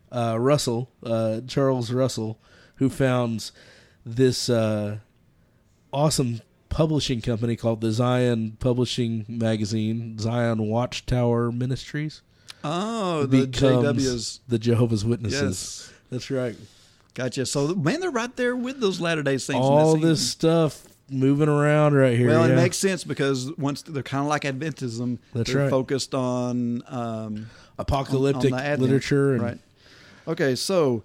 Uh, 0.09 0.37
Russell, 0.39 0.89
uh, 1.03 1.41
Charles 1.47 1.91
Russell, 1.91 2.39
who 2.75 2.89
founds 2.89 3.51
this 4.05 4.49
uh, 4.49 4.99
awesome 5.91 6.39
publishing 6.75 7.21
company 7.21 7.55
called 7.55 7.79
the 7.79 7.89
Zion 7.89 8.57
Publishing 8.59 9.25
Magazine, 9.29 10.19
Zion 10.19 10.67
Watchtower 10.67 11.49
Ministries. 11.49 12.21
oh, 12.65 13.25
the 13.25 13.47
JWs. 13.47 14.39
the 14.49 14.59
Jehovah's 14.59 15.05
Witnesses. 15.05 15.41
Yes. 15.41 15.93
That's 16.11 16.29
right. 16.29 16.55
Gotcha. 17.13 17.45
So 17.45 17.73
man, 17.75 18.01
they're 18.01 18.11
right 18.11 18.35
there 18.35 18.57
with 18.57 18.81
those 18.81 18.99
Latter 18.99 19.23
Day 19.23 19.37
Saints. 19.37 19.65
All 19.65 19.95
this 19.95 20.29
stuff 20.29 20.83
moving 21.09 21.47
around 21.47 21.93
right 21.93 22.17
here. 22.17 22.27
Well, 22.27 22.43
it 22.43 22.55
makes 22.55 22.75
sense 22.75 23.05
because 23.05 23.55
once 23.57 23.81
they're 23.83 24.03
kind 24.03 24.23
of 24.23 24.27
like 24.27 24.41
Adventism, 24.41 25.19
That's 25.33 25.49
they're 25.49 25.63
right. 25.63 25.69
focused 25.69 26.13
on 26.13 26.83
um, 26.87 27.49
apocalyptic 27.79 28.51
on 28.51 28.59
Advent. 28.59 28.81
literature 28.81 29.33
and 29.33 29.41
right. 29.41 29.57
Okay, 30.27 30.55
so 30.55 31.03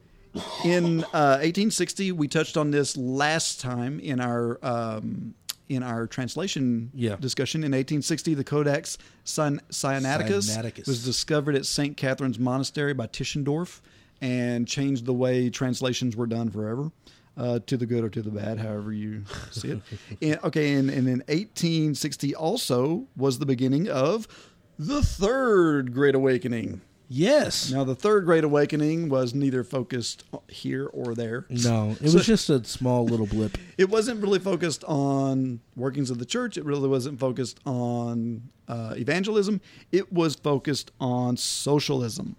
in 0.64 1.04
uh, 1.04 1.38
1860, 1.42 2.12
we 2.12 2.26
touched 2.26 2.56
on 2.56 2.70
this 2.70 2.96
last 2.96 3.60
time 3.60 4.00
in 4.00 4.20
our 4.20 4.58
um, 4.62 5.34
in 5.70 5.82
our 5.84 6.06
translation 6.06 6.90
Yeah. 6.92 7.14
discussion. 7.20 7.60
In 7.62 7.70
1860, 7.70 8.34
the 8.34 8.42
Codex 8.44 8.98
Sinaiticus, 9.24 10.50
Sinaiticus. 10.50 10.86
was 10.86 11.04
discovered 11.04 11.54
at 11.54 11.64
St. 11.64 11.96
Catherine's 11.96 12.38
Monastery 12.38 12.92
by 12.92 13.06
Tischendorf 13.06 13.80
and 14.20 14.66
changed 14.66 15.06
the 15.06 15.14
way 15.14 15.48
translations 15.48 16.16
were 16.16 16.26
done 16.26 16.50
forever. 16.50 16.90
Uh, 17.36 17.58
to 17.60 17.76
the 17.78 17.86
good 17.86 18.04
or 18.04 18.10
to 18.10 18.20
the 18.20 18.30
bad, 18.30 18.58
however 18.58 18.92
you 18.92 19.22
see 19.50 19.68
it. 19.70 19.80
And, 20.20 20.38
okay, 20.44 20.74
and, 20.74 20.90
and 20.90 21.06
in 21.08 21.20
1860 21.28 22.34
also 22.34 23.06
was 23.16 23.38
the 23.38 23.46
beginning 23.46 23.88
of 23.88 24.26
the 24.78 25.00
Third 25.02 25.94
Great 25.94 26.14
Awakening. 26.16 26.82
Yes. 27.12 27.72
Now, 27.72 27.82
the 27.82 27.96
Third 27.96 28.24
Great 28.24 28.44
Awakening 28.44 29.08
was 29.08 29.34
neither 29.34 29.64
focused 29.64 30.22
here 30.48 30.86
or 30.86 31.16
there. 31.16 31.44
No, 31.50 31.96
it 32.00 32.08
So- 32.10 32.18
was 32.18 32.26
just 32.26 32.48
a 32.48 32.62
small 32.64 33.04
little 33.04 33.26
blip. 33.26 33.58
it 33.76 33.90
wasn't 33.90 34.22
really 34.22 34.38
focused 34.38 34.84
on 34.84 35.58
workings 35.74 36.08
of 36.08 36.18
the 36.20 36.24
church. 36.24 36.56
It 36.56 36.64
really 36.64 36.88
wasn't 36.88 37.18
focused 37.18 37.58
on 37.66 38.42
uh, 38.68 38.94
evangelism. 38.96 39.60
It 39.90 40.12
was 40.12 40.36
focused 40.36 40.92
on 41.00 41.36
socialism. 41.36 42.36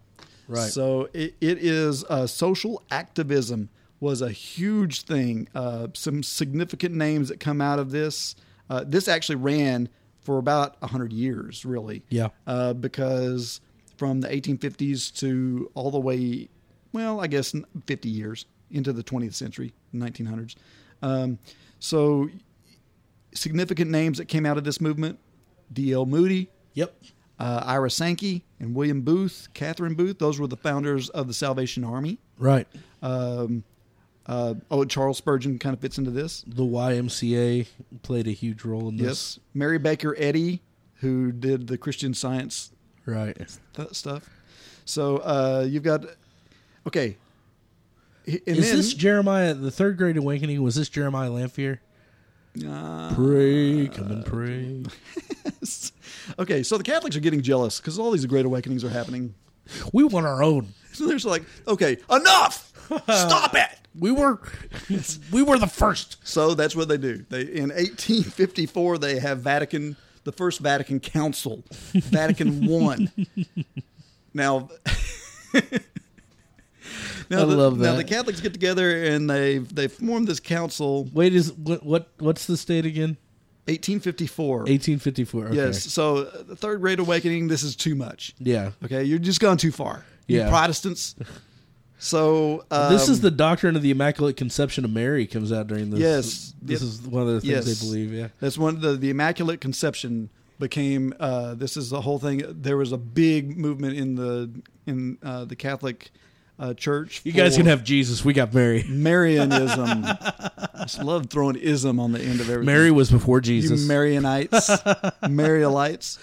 Right. 0.47 0.71
So 0.71 1.09
it, 1.13 1.35
it 1.41 1.57
is 1.57 2.05
uh, 2.05 2.25
social 2.27 2.81
activism 2.89 3.67
was 3.99 4.21
a 4.21 4.31
huge 4.31 5.01
thing. 5.01 5.49
Uh, 5.53 5.87
some 5.93 6.23
significant 6.23 6.95
names 6.95 7.27
that 7.27 7.41
come 7.41 7.59
out 7.59 7.77
of 7.79 7.91
this. 7.91 8.35
Uh, 8.69 8.85
this 8.87 9.09
actually 9.09 9.35
ran 9.35 9.89
for 10.21 10.37
about 10.37 10.77
a 10.81 10.87
hundred 10.87 11.11
years, 11.11 11.65
really. 11.65 12.03
Yeah. 12.09 12.29
Uh, 12.47 12.71
because 12.73 13.59
from 14.01 14.19
the 14.19 14.27
1850s 14.27 15.13
to 15.19 15.69
all 15.75 15.91
the 15.91 15.99
way, 15.99 16.49
well, 16.91 17.21
I 17.21 17.27
guess 17.27 17.53
50 17.85 18.09
years 18.09 18.47
into 18.71 18.91
the 18.91 19.03
20th 19.03 19.35
century, 19.35 19.73
1900s. 19.93 20.55
Um, 21.03 21.37
so 21.77 22.27
significant 23.35 23.91
names 23.91 24.17
that 24.17 24.25
came 24.25 24.47
out 24.47 24.57
of 24.57 24.63
this 24.63 24.81
movement: 24.81 25.19
D.L. 25.71 26.07
Moody, 26.07 26.49
Yep. 26.73 26.95
uh, 27.37 27.61
Ira 27.63 27.91
Sankey, 27.91 28.43
and 28.59 28.73
William 28.73 29.01
Booth, 29.01 29.49
Catherine 29.53 29.93
Booth. 29.93 30.17
Those 30.17 30.39
were 30.39 30.47
the 30.47 30.57
founders 30.57 31.09
of 31.09 31.27
the 31.27 31.33
Salvation 31.35 31.83
Army. 31.83 32.17
Right. 32.39 32.67
Um, 33.03 33.63
uh, 34.25 34.55
oh, 34.71 34.83
Charles 34.85 35.19
Spurgeon 35.19 35.59
kind 35.59 35.75
of 35.75 35.79
fits 35.79 35.99
into 35.99 36.09
this. 36.09 36.43
The 36.47 36.63
YMCA 36.63 37.67
played 38.01 38.27
a 38.27 38.31
huge 38.31 38.65
role 38.65 38.89
in 38.89 38.97
this. 38.97 39.05
Yes, 39.37 39.39
Mary 39.53 39.77
Baker 39.77 40.15
Eddy, 40.17 40.63
who 41.01 41.31
did 41.31 41.67
the 41.67 41.77
Christian 41.77 42.15
Science 42.15 42.71
Right. 43.05 43.37
that 43.73 43.95
stuff. 43.95 44.29
So 44.85 45.17
uh, 45.17 45.65
you've 45.67 45.83
got 45.83 46.05
okay. 46.87 47.17
And 48.27 48.41
Is 48.45 48.67
then, 48.67 48.77
this 48.77 48.93
Jeremiah, 48.93 49.53
the 49.53 49.71
third 49.71 49.97
great 49.97 50.15
awakening? 50.17 50.61
Was 50.61 50.75
this 50.75 50.89
Jeremiah 50.89 51.31
Lanphier? 51.31 51.81
Uh, 52.67 53.13
Pray, 53.15 53.87
come 53.87 54.11
and 54.11 54.25
pray. 54.25 54.83
okay? 56.39 56.63
So 56.63 56.77
the 56.77 56.83
Catholics 56.83 57.15
are 57.15 57.21
getting 57.21 57.41
jealous 57.41 57.79
because 57.79 57.97
all 57.97 58.11
these 58.11 58.25
great 58.25 58.45
awakenings 58.45 58.83
are 58.83 58.89
happening. 58.89 59.33
We 59.93 60.03
want 60.03 60.25
our 60.25 60.43
own. 60.43 60.67
So 60.93 61.05
they're 61.07 61.15
just 61.15 61.25
like, 61.25 61.43
okay, 61.69 61.97
enough, 62.11 62.73
stop 63.05 63.55
it. 63.55 63.69
We 63.97 64.11
were, 64.11 64.41
we 65.31 65.41
were 65.41 65.57
the 65.57 65.65
first. 65.65 66.17
So 66.27 66.53
that's 66.53 66.75
what 66.75 66.89
they 66.89 66.97
do. 66.97 67.25
They 67.29 67.43
in 67.43 67.69
1854 67.69 68.97
they 68.97 69.17
have 69.19 69.39
Vatican, 69.39 69.95
the 70.23 70.31
first 70.31 70.59
Vatican 70.59 70.99
Council, 70.99 71.63
Vatican 71.93 72.65
One. 72.67 73.11
Now, 74.33 74.69
now 75.53 75.61
I 77.31 77.45
the, 77.45 77.45
love 77.45 77.77
Now 77.79 77.95
the 77.95 78.03
Catholics 78.03 78.41
get 78.41 78.53
together 78.53 79.03
and 79.03 79.29
they 79.29 79.59
they 79.59 79.87
form 79.87 80.25
this 80.25 80.39
council. 80.39 81.07
Wait, 81.13 81.33
is 81.33 81.51
what? 81.53 81.85
What? 81.85 82.09
What's 82.19 82.45
the 82.45 82.57
state 82.57 82.85
again? 82.85 83.17
1854. 83.65 84.57
1854. 84.59 85.45
Okay. 85.45 85.55
Yes. 85.55 85.83
So 85.83 86.17
uh, 86.17 86.43
the 86.43 86.55
Third 86.55 86.81
Great 86.81 86.99
Awakening. 86.99 87.47
This 87.47 87.63
is 87.63 87.75
too 87.75 87.95
much. 87.95 88.33
Yeah. 88.39 88.71
Okay, 88.83 89.03
you're 89.03 89.19
just 89.19 89.39
gone 89.39 89.57
too 89.57 89.71
far. 89.71 90.03
You 90.27 90.39
Yeah. 90.39 90.49
Protestants. 90.49 91.15
So 92.03 92.65
um, 92.71 92.91
this 92.91 93.07
is 93.07 93.21
the 93.21 93.29
doctrine 93.29 93.75
of 93.75 93.83
the 93.83 93.91
Immaculate 93.91 94.35
Conception 94.35 94.83
of 94.85 94.91
Mary 94.91 95.27
comes 95.27 95.51
out 95.51 95.67
during 95.67 95.91
this. 95.91 95.99
Yes. 95.99 96.53
This 96.59 96.81
is 96.81 96.99
one 97.03 97.21
of 97.21 97.27
the 97.27 97.41
things 97.41 97.67
Yes. 97.67 97.79
they 97.79 97.85
believe. 97.85 98.11
Yeah. 98.11 98.29
That's 98.39 98.57
one 98.57 98.73
of 98.75 98.81
the 98.81 98.93
the 98.95 99.11
Immaculate 99.11 99.61
Conception 99.61 100.31
became. 100.57 101.13
Uh, 101.19 101.53
this 101.53 101.77
is 101.77 101.91
the 101.91 102.01
whole 102.01 102.17
thing. 102.17 102.41
There 102.47 102.75
was 102.75 102.91
a 102.91 102.97
big 102.97 103.55
movement 103.55 103.97
in 103.97 104.15
the 104.15 104.49
in 104.87 105.19
uh, 105.21 105.45
the 105.45 105.55
Catholic 105.55 106.09
uh, 106.57 106.73
Church. 106.73 107.21
You 107.23 107.33
guys 107.33 107.55
can 107.55 107.67
have 107.67 107.83
Jesus. 107.83 108.25
We 108.25 108.33
got 108.33 108.51
Mary. 108.51 108.83
Marianism. 108.89 110.03
I 110.03 110.69
just 110.81 111.03
love 111.03 111.27
throwing 111.29 111.55
ism 111.55 111.99
on 111.99 112.13
the 112.13 112.19
end 112.19 112.39
of 112.39 112.49
everything. 112.49 112.65
Mary 112.65 112.89
was 112.89 113.11
before 113.11 113.37
you 113.37 113.41
Jesus. 113.41 113.87
Marianites, 113.87 114.69
Marialites. 115.23 116.17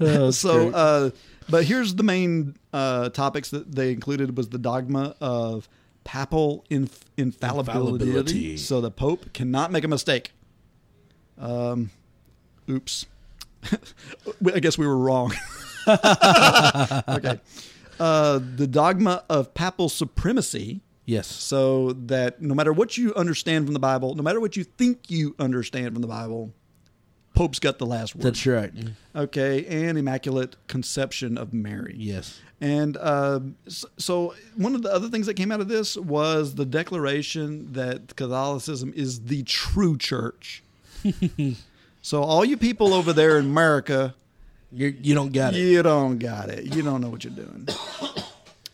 Oh, 0.00 0.30
so, 0.32 0.70
uh, 0.70 1.10
but 1.50 1.64
here's 1.64 1.94
the 1.94 2.02
main 2.02 2.56
uh, 2.72 3.10
topics 3.10 3.50
that 3.50 3.74
they 3.74 3.92
included 3.92 4.36
was 4.36 4.48
the 4.48 4.58
dogma 4.58 5.14
of 5.20 5.68
papal 6.04 6.64
inf- 6.70 7.04
infallibility. 7.16 8.04
Infallibility. 8.04 8.56
So 8.56 8.80
the 8.80 8.90
Pope 8.90 9.32
cannot 9.32 9.72
make 9.72 9.84
a 9.84 9.88
mistake. 9.88 10.32
Um, 11.38 11.90
oops. 12.68 13.06
I 14.54 14.60
guess 14.60 14.78
we 14.78 14.86
were 14.86 14.96
wrong. 14.96 15.32
okay. 15.88 17.40
Uh, 17.98 18.40
the 18.56 18.66
dogma 18.70 19.24
of 19.28 19.52
papal 19.52 19.88
supremacy. 19.88 20.80
yes. 21.04 21.26
So 21.26 21.92
that 21.92 22.40
no 22.40 22.54
matter 22.54 22.72
what 22.72 22.96
you 22.96 23.14
understand 23.14 23.66
from 23.66 23.74
the 23.74 23.80
Bible, 23.80 24.14
no 24.14 24.22
matter 24.22 24.40
what 24.40 24.56
you 24.56 24.64
think 24.64 25.10
you 25.10 25.34
understand 25.38 25.92
from 25.92 26.00
the 26.00 26.08
Bible, 26.08 26.52
Pope's 27.40 27.58
got 27.58 27.78
the 27.78 27.86
last 27.86 28.14
word. 28.14 28.24
That's 28.24 28.44
right. 28.44 28.70
Okay, 29.16 29.64
and 29.64 29.96
Immaculate 29.96 30.56
Conception 30.66 31.38
of 31.38 31.54
Mary. 31.54 31.94
Yes. 31.96 32.38
And 32.60 32.98
uh, 32.98 33.40
so, 33.66 34.34
one 34.56 34.74
of 34.74 34.82
the 34.82 34.92
other 34.92 35.08
things 35.08 35.24
that 35.24 35.36
came 35.36 35.50
out 35.50 35.62
of 35.62 35.68
this 35.68 35.96
was 35.96 36.56
the 36.56 36.66
declaration 36.66 37.72
that 37.72 38.14
Catholicism 38.14 38.92
is 38.94 39.22
the 39.22 39.42
true 39.44 39.96
church. 39.96 40.62
so, 42.02 42.22
all 42.22 42.44
you 42.44 42.58
people 42.58 42.92
over 42.92 43.14
there 43.14 43.38
in 43.38 43.46
America, 43.46 44.14
You're, 44.70 44.90
you 44.90 45.14
don't 45.14 45.32
got 45.32 45.54
it. 45.54 45.60
you 45.60 45.82
don't 45.82 46.18
got 46.18 46.50
it. 46.50 46.74
You 46.74 46.82
don't 46.82 47.00
know 47.00 47.08
what 47.08 47.24
you're 47.24 47.32
doing. 47.32 47.66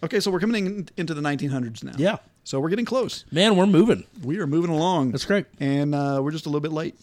Okay, 0.03 0.21
so 0.21 0.31
we're 0.31 0.41
coming 0.41 0.67
in, 0.67 0.89
into 0.99 1.15
the 1.15 1.23
1900s 1.23 1.83
now. 1.83 1.95
Yeah. 1.97 2.19
So, 2.45 2.61
we're 2.61 2.69
getting 2.69 2.85
close. 2.85 3.25
Man, 3.33 3.57
we're 3.57 3.67
moving. 3.67 4.05
We 4.23 4.39
are 4.41 4.47
moving 4.47 4.71
along. 4.71 5.13
That's 5.13 5.25
great. 5.25 5.47
And 5.59 5.95
uh, 5.95 6.21
we're 6.23 6.33
just 6.33 6.47
a 6.47 6.49
little 6.49 6.61
bit 6.61 6.71
late. 6.73 6.97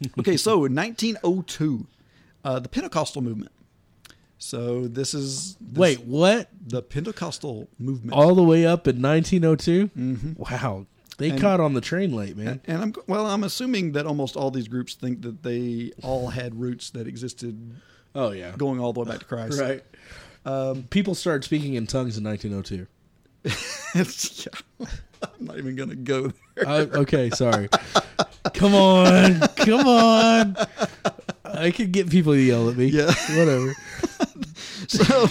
Okay, 0.18 0.36
so 0.36 0.64
in 0.64 0.74
1902, 0.74 1.86
uh, 2.44 2.58
the 2.60 2.68
Pentecostal 2.68 3.22
movement. 3.22 3.50
So 4.38 4.86
this 4.86 5.14
is 5.14 5.56
this- 5.60 5.78
Wait, 5.78 6.00
what? 6.04 6.48
the 6.64 6.80
Pentecostal 6.82 7.68
movement. 7.78 8.12
All 8.12 8.34
the 8.36 8.42
way 8.44 8.64
up 8.64 8.86
in 8.86 9.02
1902? 9.02 10.36
Wow. 10.38 10.86
They 11.16 11.30
And- 11.30 11.40
caught 11.40 11.58
on 11.58 11.74
the 11.74 11.80
train 11.80 12.14
late, 12.14 12.36
man. 12.36 12.60
and 12.66 12.80
I'm 12.80 12.94
well. 13.08 13.26
I'm 13.26 13.42
assuming 13.42 13.90
that 13.92 14.06
almost 14.06 14.36
all 14.36 14.52
these 14.52 14.68
groups 14.68 14.94
think 14.94 15.22
that 15.22 15.42
they 15.42 15.90
all 16.04 16.28
had 16.28 16.60
roots 16.60 16.90
that 16.90 17.08
existed 17.08 17.72
Oh, 18.14 18.30
yeah. 18.30 18.52
going 18.56 18.78
all 18.78 18.92
the 18.92 19.00
way 19.00 19.08
back 19.10 19.18
to 19.20 19.24
Christ. 19.24 19.60
Right. 19.60 19.82
Um, 20.46 20.84
People 20.84 21.16
started 21.16 21.42
speaking 21.42 21.74
in 21.74 21.88
tongues 21.88 22.16
in 22.16 22.22
1902. 22.24 22.86
Yeah. 23.94 24.52
I'm 25.22 25.44
not 25.46 25.58
even 25.58 25.74
gonna 25.74 25.96
go 25.96 26.32
there. 26.54 26.68
Uh, 26.68 26.86
okay, 27.02 27.30
sorry. 27.30 27.68
Come 28.58 28.74
on. 28.74 29.40
Come 29.56 29.86
on. 29.86 30.56
I 31.44 31.70
could 31.70 31.92
get 31.92 32.10
people 32.10 32.32
to 32.34 32.40
yell 32.40 32.68
at 32.68 32.76
me. 32.76 32.86
Yeah. 32.86 33.12
Whatever. 33.36 33.74
So, 34.86 35.26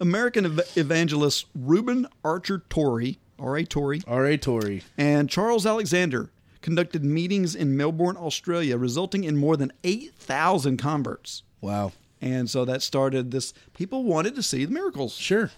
American 0.00 0.46
ev- 0.46 0.72
evangelist 0.74 1.46
Reuben 1.54 2.08
Archer 2.24 2.64
Torrey, 2.70 3.18
R.A. 3.38 3.64
Torrey, 3.64 4.00
R.A. 4.06 4.36
Torrey. 4.36 4.82
and 4.98 5.28
Charles 5.30 5.64
Alexander 5.64 6.30
conducted 6.60 7.04
meetings 7.04 7.54
in 7.54 7.76
Melbourne, 7.76 8.16
Australia, 8.16 8.76
resulting 8.76 9.22
in 9.22 9.36
more 9.36 9.56
than 9.56 9.70
8,000 9.84 10.76
converts. 10.78 11.42
Wow. 11.60 11.92
And 12.20 12.50
so 12.50 12.64
that 12.64 12.82
started 12.82 13.30
this. 13.30 13.52
People 13.74 14.02
wanted 14.04 14.34
to 14.34 14.42
see 14.42 14.64
the 14.64 14.72
miracles. 14.72 15.14
Sure. 15.14 15.50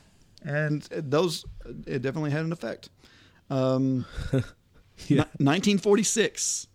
And 0.44 0.82
those, 0.92 1.46
it 1.86 2.02
definitely 2.02 2.32
had 2.32 2.44
an 2.44 2.52
effect. 2.52 2.90
Um, 3.48 4.04
ni- 5.08 5.16
1946. 5.38 6.66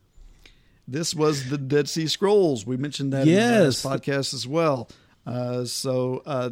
This 0.87 1.13
was 1.13 1.49
the 1.49 1.57
Dead 1.57 1.89
Sea 1.89 2.07
Scrolls. 2.07 2.65
We 2.65 2.77
mentioned 2.77 3.11
that 3.13 3.27
Yes. 3.27 3.83
in 3.83 3.91
the 3.91 3.97
podcast 3.97 4.33
as 4.33 4.47
well. 4.47 4.89
Uh, 5.25 5.65
so, 5.65 6.23
uh, 6.25 6.49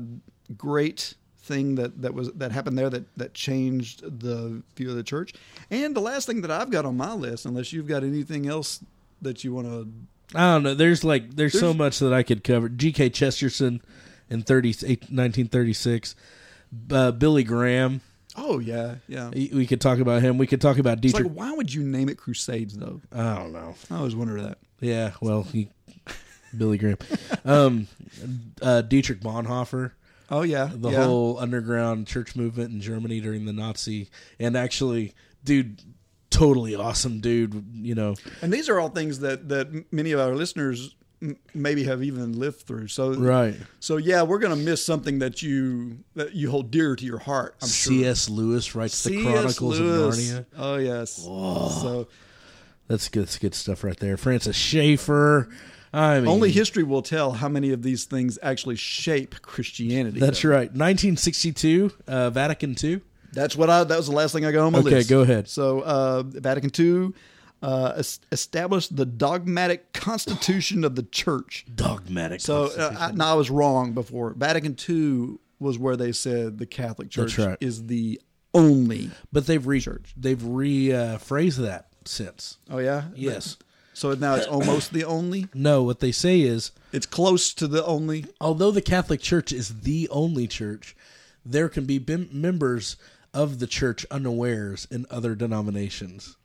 great 0.57 1.13
thing 1.37 1.75
that, 1.75 2.01
that 2.01 2.13
was 2.13 2.31
that 2.33 2.51
happened 2.51 2.77
there 2.77 2.89
that, 2.89 3.05
that 3.17 3.33
changed 3.33 4.01
the 4.19 4.61
view 4.75 4.89
of 4.89 4.95
the 4.95 5.03
church. 5.03 5.33
And 5.69 5.95
the 5.95 6.01
last 6.01 6.25
thing 6.25 6.41
that 6.41 6.51
I've 6.51 6.71
got 6.71 6.85
on 6.85 6.97
my 6.97 7.13
list, 7.13 7.45
unless 7.45 7.71
you've 7.71 7.87
got 7.87 8.03
anything 8.03 8.47
else 8.47 8.83
that 9.21 9.43
you 9.43 9.53
want 9.53 9.67
to 9.67 9.87
I 10.33 10.53
don't 10.53 10.63
know. 10.63 10.73
There's 10.73 11.03
like 11.03 11.35
there's, 11.35 11.57
so 11.57 11.73
much 11.73 11.99
that 11.99 12.13
I 12.13 12.23
could 12.23 12.43
cover. 12.43 12.67
G.K. 12.67 13.11
Chesterton 13.11 13.81
in 14.29 14.41
30, 14.41 14.69
1936. 14.69 16.15
Uh, 16.89 17.11
Billy 17.11 17.43
Graham. 17.43 18.01
Oh 18.37 18.59
yeah, 18.59 18.95
yeah. 19.07 19.29
We 19.29 19.65
could 19.65 19.81
talk 19.81 19.99
about 19.99 20.21
him. 20.21 20.37
We 20.37 20.47
could 20.47 20.61
talk 20.61 20.77
about 20.77 20.93
It's 21.03 21.13
Dietrich. 21.13 21.27
like, 21.27 21.35
why 21.37 21.51
would 21.53 21.73
you 21.73 21.83
name 21.83 22.09
it 22.09 22.17
Crusades 22.17 22.77
though? 22.77 23.01
I 23.11 23.35
don't 23.35 23.53
know. 23.53 23.75
I 23.89 23.97
always 23.97 24.15
wonder 24.15 24.41
that. 24.41 24.57
Yeah, 24.81 25.11
well, 25.21 25.43
he, 25.43 25.69
Billy 26.57 26.77
Graham, 26.77 26.97
um, 27.45 27.87
uh, 28.61 28.81
Dietrich 28.81 29.21
Bonhoeffer, 29.21 29.91
Oh 30.29 30.41
yeah, 30.41 30.69
the 30.73 30.89
yeah. 30.89 31.03
whole 31.05 31.37
underground 31.39 32.07
church 32.07 32.35
movement 32.35 32.71
in 32.71 32.81
Germany 32.81 33.21
during 33.21 33.45
the 33.45 33.53
Nazi, 33.53 34.09
and 34.39 34.57
actually, 34.57 35.13
dude, 35.43 35.81
totally 36.29 36.75
awesome 36.75 37.19
dude. 37.21 37.63
You 37.73 37.95
know, 37.95 38.15
And 38.41 38.51
these 38.51 38.67
are 38.69 38.79
all 38.79 38.89
things 38.89 39.19
that 39.19 39.49
that 39.49 39.91
many 39.93 40.11
of 40.11 40.19
our 40.19 40.35
listeners 40.35 40.95
m- 41.29 41.37
maybe 41.53 41.83
have 41.85 42.03
even 42.03 42.37
lived 42.39 42.61
through. 42.61 42.87
So 42.87 43.13
right? 43.13 43.55
So 43.79 43.97
yeah, 43.97 44.23
we're 44.23 44.39
gonna 44.39 44.55
miss 44.55 44.85
something 44.85 45.19
that 45.19 45.41
you 45.41 45.97
that 46.15 46.33
you 46.33 46.49
hold 46.51 46.71
dear 46.71 46.95
to 46.95 47.05
your 47.05 47.19
heart. 47.19 47.55
I'm 47.61 47.67
sure. 47.67 47.93
C.S. 47.93 48.29
Lewis 48.29 48.75
writes 48.75 49.03
the 49.03 49.21
Chronicles 49.23 49.79
Lewis. 49.79 50.31
of 50.31 50.35
Narnia. 50.37 50.45
Oh 50.57 50.75
yes. 50.77 51.11
So 51.15 52.07
That's 52.87 53.09
good. 53.09 53.23
That's 53.23 53.37
good 53.39 53.55
stuff 53.55 53.83
right 53.83 53.97
there. 53.99 54.17
Francis 54.17 54.55
Schaeffer. 54.55 55.49
I 55.93 56.19
mean, 56.19 56.27
only 56.27 56.51
history 56.51 56.83
will 56.83 57.01
tell 57.01 57.31
how 57.31 57.47
many 57.47 57.71
of 57.71 57.81
these 57.81 58.03
things 58.03 58.37
actually 58.43 58.75
shape 58.75 59.41
Christianity. 59.41 60.19
That's 60.19 60.41
though. 60.41 60.49
right. 60.49 60.69
1962, 60.69 61.91
uh, 62.07 62.29
Vatican 62.31 62.75
II. 62.83 62.99
That's 63.31 63.55
what 63.55 63.69
I. 63.69 63.83
That 63.85 63.95
was 63.97 64.07
the 64.07 64.13
last 64.13 64.33
thing 64.33 64.45
I 64.45 64.51
got 64.51 64.65
on 64.65 64.73
my 64.73 64.79
Okay, 64.79 64.89
list. 64.89 65.09
go 65.09 65.21
ahead. 65.21 65.47
So 65.47 65.79
uh, 65.81 66.23
Vatican 66.23 66.69
II 66.77 67.13
uh, 67.65 67.93
es- 67.97 68.19
established 68.31 68.95
the 68.95 69.05
dogmatic 69.07 69.91
constitution 69.91 70.83
of 70.83 70.95
the 70.95 71.01
Church. 71.01 71.65
Dogmatic. 71.73 72.39
So 72.41 72.65
uh, 72.65 72.95
I, 72.99 73.11
no, 73.11 73.25
I 73.25 73.33
was 73.33 73.49
wrong 73.49 73.93
before. 73.93 74.33
Vatican 74.37 74.77
II 74.87 75.39
was 75.59 75.79
where 75.79 75.97
they 75.97 76.11
said 76.11 76.59
the 76.59 76.67
Catholic 76.67 77.09
Church 77.09 77.39
right. 77.39 77.57
is 77.59 77.87
the 77.87 78.21
only. 78.53 79.09
but 79.33 79.47
they've 79.47 79.65
re 79.65 79.83
they've 80.15 80.37
rephrased 80.37 81.57
that 81.57 81.87
since. 82.05 82.57
Oh 82.69 82.77
yeah. 82.77 83.05
Yes. 83.15 83.57
So 83.93 84.13
now 84.13 84.35
it's 84.35 84.45
almost 84.45 84.93
the 84.93 85.05
only. 85.05 85.47
No, 85.53 85.81
what 85.83 86.01
they 86.01 86.11
say 86.11 86.41
is 86.41 86.71
It's 86.91 87.05
close 87.05 87.53
to 87.55 87.67
the 87.67 87.83
only. 87.85 88.25
although 88.39 88.71
the 88.71 88.81
Catholic 88.81 89.21
Church 89.21 89.51
is 89.51 89.81
the 89.81 90.07
only 90.09 90.47
church, 90.47 90.95
there 91.45 91.69
can 91.69 91.85
be 91.85 91.97
bim- 91.97 92.29
members 92.31 92.97
of 93.33 93.59
the 93.59 93.67
church 93.67 94.05
unawares 94.11 94.85
in 94.91 95.05
other 95.09 95.33
denominations. 95.33 96.35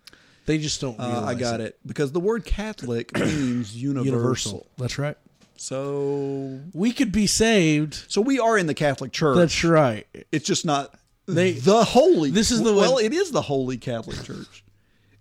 They 0.46 0.58
just 0.58 0.80
don't. 0.80 0.98
Uh, 0.98 1.22
I 1.24 1.34
got 1.34 1.60
it 1.60 1.78
because 1.86 2.12
the 2.12 2.20
word 2.20 2.44
Catholic 2.44 3.14
means 3.18 3.76
universal. 3.76 4.06
Universal. 4.12 4.66
That's 4.78 4.98
right. 4.98 5.16
So 5.56 6.58
We 6.72 6.92
could 6.92 7.12
be 7.12 7.26
saved. 7.26 8.04
so 8.08 8.20
we 8.22 8.38
are 8.40 8.56
in 8.56 8.66
the 8.66 8.74
Catholic 8.74 9.12
Church. 9.12 9.36
That's 9.36 9.62
right. 9.62 10.06
It's 10.32 10.46
just 10.46 10.64
not 10.64 10.94
They- 11.26 11.52
the 11.52 11.84
holy. 11.84 12.30
This 12.30 12.50
is 12.50 12.62
the 12.62 12.74
well, 12.74 12.94
one- 12.94 13.04
it 13.04 13.12
is 13.12 13.30
the 13.30 13.42
holy 13.42 13.76
Catholic 13.76 14.22
Church. 14.24 14.64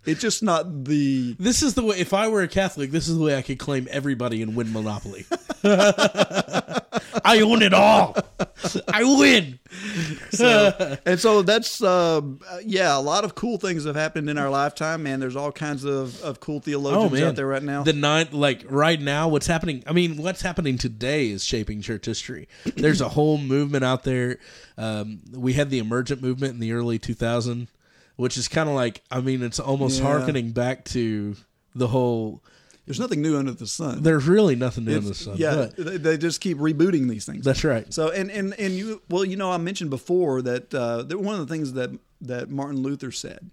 It's 0.10 0.22
just 0.22 0.44
not 0.44 0.86
the. 0.86 1.36
This 1.40 1.62
is 1.62 1.74
the 1.76 1.84
way. 1.84 1.98
If 2.00 2.14
I 2.14 2.28
were 2.28 2.42
a 2.42 2.48
Catholic, 2.48 2.92
this 2.92 3.08
is 3.08 3.18
the 3.18 3.24
way 3.24 3.36
I 3.36 3.42
could 3.42 3.60
claim 3.60 3.88
everybody 3.92 4.42
and 4.42 4.56
win 4.56 4.74
Monopoly. 4.74 5.26
I 7.26 7.42
own 7.42 7.62
it 7.62 7.74
all. 7.74 8.16
I 8.88 9.04
win. 9.04 9.60
So, 10.32 10.98
And 11.06 11.20
so 11.20 11.42
that's 11.42 11.82
uh, 11.82 12.22
yeah, 12.66 12.98
a 12.98 13.00
lot 13.00 13.24
of 13.24 13.36
cool 13.36 13.58
things 13.58 13.86
have 13.86 13.96
happened 13.96 14.30
in 14.30 14.38
our 14.38 14.50
lifetime, 14.50 15.04
man. 15.04 15.20
There's 15.20 15.36
all 15.36 15.52
kinds 15.52 15.84
of, 15.84 16.22
of 16.22 16.40
cool 16.40 16.60
theologians 16.60 17.22
out 17.22 17.36
there 17.36 17.48
right 17.48 17.64
now. 17.64 17.82
Oh, 17.82 17.84
The 17.84 17.94
nine, 17.94 18.30
like 18.32 18.64
right 18.70 19.00
now, 19.00 19.28
what's 19.28 19.48
happening? 19.48 19.84
I 19.86 19.94
mean, 19.94 20.18
what's 20.18 20.42
happening 20.42 20.78
today 20.78 21.30
is 21.30 21.44
shaping 21.44 21.82
church 21.82 22.06
history. 22.06 22.48
There's 22.76 23.02
a 23.02 23.10
whole 23.10 23.38
movement 23.38 23.84
out 23.84 24.04
there. 24.04 24.40
Um, 24.78 25.22
we 25.32 25.54
had 25.54 25.70
the 25.70 25.80
emergent 25.80 26.22
movement 26.22 26.54
in 26.54 26.60
the 26.60 26.72
early 26.74 27.00
2000, 27.00 27.68
which 28.20 28.38
is 28.38 28.50
kind 28.50 28.68
of 28.68 28.76
like, 28.76 29.02
I 29.10 29.22
mean, 29.22 29.42
it's 29.42 29.60
almost 29.62 30.00
Yeah. 30.02 30.08
harkening 30.08 30.52
back 30.52 30.84
to 30.86 31.36
the 31.74 31.88
whole. 31.88 32.44
There's 32.86 33.00
nothing 33.00 33.22
new 33.22 33.38
under 33.38 33.54
the 33.54 33.66
sun. 33.68 34.04
There's 34.04 34.28
really 34.28 34.56
nothing 34.58 34.84
new 34.86 34.98
under 34.98 35.08
the 35.10 35.14
sun. 35.16 35.38
yeah, 35.38 35.68
they, 35.78 35.96
they 35.98 36.18
just 36.18 36.42
keep 36.42 36.58
rebooting 36.58 37.08
these 37.08 37.26
things. 37.26 37.46
that's 37.46 37.64
right. 37.64 37.94
So 37.94 38.10
and 38.12 38.30
and 38.30 38.54
and 38.60 38.74
you 38.74 39.02
well, 39.10 39.24
you 39.24 39.38
know, 39.38 39.52
I 39.52 39.58
mentioned 39.58 39.90
before 39.90 40.42
that 40.42 40.74
uh, 40.74 41.04
that 41.04 41.18
one 41.18 41.40
of 41.40 41.48
the 41.48 41.54
things 41.54 41.74
that 41.74 41.92
that 42.22 42.50
Martin 42.50 42.82
Luther 42.82 43.12
said 43.12 43.52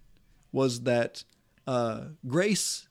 was 0.52 0.80
that 0.80 1.22
uh, 1.68 2.06
grace, 2.26 2.88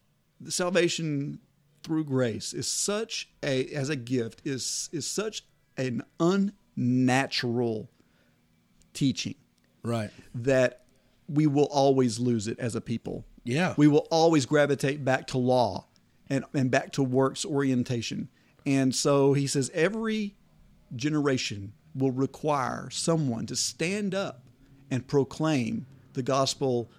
salvation 0.47 1.39
through 1.83 2.05
grace, 2.05 2.53
is 2.53 2.67
such 2.67 3.27
a 3.43 3.65
as 3.73 3.89
a 3.89 3.95
gift 3.97 4.41
is 4.45 4.87
is 4.93 5.05
such 5.05 5.43
an 5.77 6.03
unnatural 6.21 7.89
teaching 8.93 9.35
Right. 9.83 10.09
that 10.33 10.84
we 11.27 11.47
will 11.47 11.65
always 11.65 12.19
lose 12.19 12.47
it 12.47 12.59
as 12.59 12.75
a 12.75 12.81
people. 12.81 13.25
Yeah. 13.43 13.73
We 13.77 13.87
will 13.87 14.07
always 14.11 14.45
gravitate 14.45 15.03
back 15.03 15.27
to 15.27 15.37
law 15.37 15.87
and, 16.29 16.45
and 16.53 16.71
back 16.71 16.91
to 16.93 17.03
works 17.03 17.45
orientation. 17.45 18.29
And 18.65 18.93
so 18.93 19.33
he 19.33 19.47
says 19.47 19.71
every 19.73 20.35
generation 20.95 21.73
will 21.93 22.11
require 22.11 22.89
someone 22.89 23.45
to 23.47 23.55
stand 23.55 24.13
up 24.13 24.43
and 24.91 25.07
proclaim 25.07 25.85
the 26.13 26.23
gospel 26.23 26.89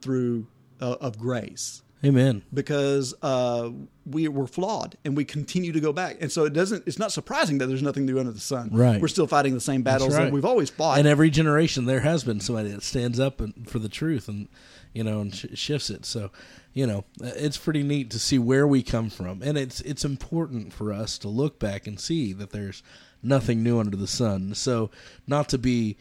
through 0.00 0.46
uh, 0.80 0.96
of 1.00 1.18
grace 1.18 1.82
Amen. 2.04 2.42
because 2.52 3.14
uh, 3.22 3.70
we 4.04 4.26
were 4.28 4.46
flawed 4.46 4.96
and 5.04 5.16
we 5.16 5.24
continue 5.24 5.72
to 5.72 5.80
go 5.80 5.92
back. 5.92 6.16
And 6.20 6.30
so 6.30 6.44
it 6.44 6.52
doesn't. 6.52 6.86
It's 6.86 6.98
not 6.98 7.12
surprising 7.12 7.58
that 7.58 7.66
there's 7.66 7.82
nothing 7.82 8.04
new 8.06 8.18
under 8.18 8.32
the 8.32 8.40
sun. 8.40 8.70
Right. 8.72 9.00
We're 9.00 9.08
still 9.08 9.26
fighting 9.26 9.54
the 9.54 9.60
same 9.60 9.82
battles 9.82 10.14
right. 10.14 10.24
that 10.24 10.32
we've 10.32 10.44
always 10.44 10.70
fought. 10.70 10.98
And 10.98 11.06
every 11.06 11.30
generation, 11.30 11.84
there 11.86 12.00
has 12.00 12.24
been 12.24 12.40
somebody 12.40 12.70
that 12.70 12.82
stands 12.82 13.20
up 13.20 13.40
and, 13.40 13.68
for 13.68 13.78
the 13.78 13.88
truth 13.88 14.28
and 14.28 14.48
you 14.92 15.04
know 15.04 15.20
and 15.20 15.34
sh- 15.34 15.46
shifts 15.54 15.88
it. 15.90 16.04
So, 16.04 16.30
you 16.72 16.86
know, 16.86 17.04
it's 17.20 17.56
pretty 17.58 17.82
neat 17.82 18.10
to 18.10 18.18
see 18.18 18.38
where 18.38 18.66
we 18.66 18.82
come 18.82 19.08
from, 19.10 19.42
and 19.42 19.56
it's 19.56 19.80
it's 19.82 20.04
important 20.04 20.72
for 20.72 20.92
us 20.92 21.18
to 21.18 21.28
look 21.28 21.58
back 21.58 21.86
and 21.86 21.98
see 22.00 22.32
that 22.32 22.50
there's 22.50 22.82
nothing 23.22 23.62
new 23.62 23.78
under 23.78 23.96
the 23.96 24.08
sun. 24.08 24.54
So, 24.54 24.90
not 25.26 25.48
to 25.50 25.58
be 25.58 25.96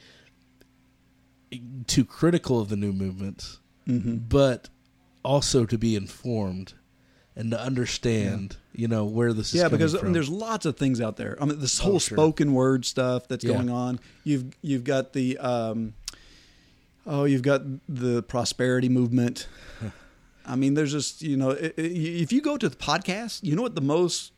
too 1.88 2.06
critical 2.06 2.60
of 2.60 2.70
the 2.70 2.78
new 2.78 2.94
movements, 2.94 3.60
Mm-hmm. 3.88 4.18
but 4.30 4.70
also 5.24 5.66
to 5.66 5.76
be 5.78 5.96
informed 5.96 6.76
and 7.42 7.52
to 7.52 7.60
understand, 7.60 8.56
you 8.74 8.88
know, 8.88 9.04
where 9.06 9.34
this 9.34 9.54
is 9.54 9.62
yeah, 9.62 9.68
because 9.68 9.96
I 9.96 10.02
mean, 10.04 10.14
there's 10.14 10.30
lots 10.30 10.66
of 10.66 10.78
things 10.78 11.02
out 11.02 11.18
there. 11.18 11.38
I 11.42 11.46
mean, 11.46 11.60
this 11.60 11.80
whole 11.80 12.00
sure. 12.00 12.16
spoken 12.16 12.54
word 12.54 12.86
stuff 12.86 13.28
that's 13.28 13.44
Yeah. 13.44 13.54
going 13.54 13.70
on. 13.70 14.00
You've 14.24 14.46
you've 14.62 14.84
got 14.84 15.14
the 15.14 15.38
um, 15.40 15.94
oh, 17.06 17.26
you've 17.26 17.42
got 17.42 17.62
the 17.90 18.24
prosperity 18.24 18.90
movement. 18.90 19.48
I 20.46 20.56
mean, 20.56 20.74
there's 20.76 20.92
just 20.92 21.22
you 21.22 21.36
know, 21.38 21.52
i- 21.52 21.74
i- 21.78 21.82
if 22.24 22.32
you 22.32 22.42
go 22.42 22.58
to 22.58 22.70
the 22.70 22.76
podcast, 22.76 23.40
you 23.44 23.56
know 23.56 23.62
what 23.64 23.76
the 23.76 23.82
most 23.82 24.32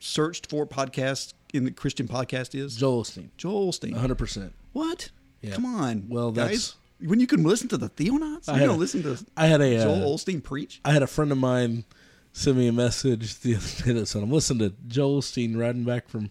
searched 0.00 0.48
for 0.48 0.66
podcast 0.66 1.32
in 1.52 1.64
the 1.64 1.70
Christian 1.70 2.06
podcast 2.08 2.54
is? 2.54 2.76
Joel 2.76 3.02
Osteen, 3.04 3.30
Joel 3.36 3.72
Osteen. 3.72 3.92
100. 3.92 4.14
percent 4.16 4.52
What? 4.72 5.10
Yeah. 5.42 5.54
Come 5.54 5.66
on. 5.66 6.06
Well, 6.08 6.30
guys. 6.30 6.44
that's- 6.46 6.74
when 7.00 7.20
you 7.20 7.28
can 7.28 7.44
listen 7.44 7.68
to 7.68 7.76
the 7.76 7.88
Theonauts. 7.88 8.48
I 8.48 8.54
You 8.60 8.66
don't 8.66 8.74
a- 8.74 8.78
listen 8.78 9.02
to 9.04 9.16
I 9.36 9.46
had 9.46 9.60
a 9.60 9.76
uh, 9.78 9.82
Joel 9.84 10.16
Osteen 10.16 10.42
preach. 10.42 10.80
I 10.84 10.92
had 10.92 11.02
a 11.04 11.06
friend 11.06 11.30
of 11.30 11.38
mine 11.38 11.84
send 12.38 12.56
me 12.56 12.68
a 12.68 12.72
message 12.72 13.40
the 13.40 13.56
other 13.56 13.84
day 13.84 13.92
that 13.92 14.06
said, 14.06 14.22
"I'm 14.22 14.30
listening 14.30 14.70
to 14.70 14.76
Joel 14.86 15.20
Osteen 15.20 15.58
riding 15.58 15.84
back 15.84 16.08
from 16.08 16.30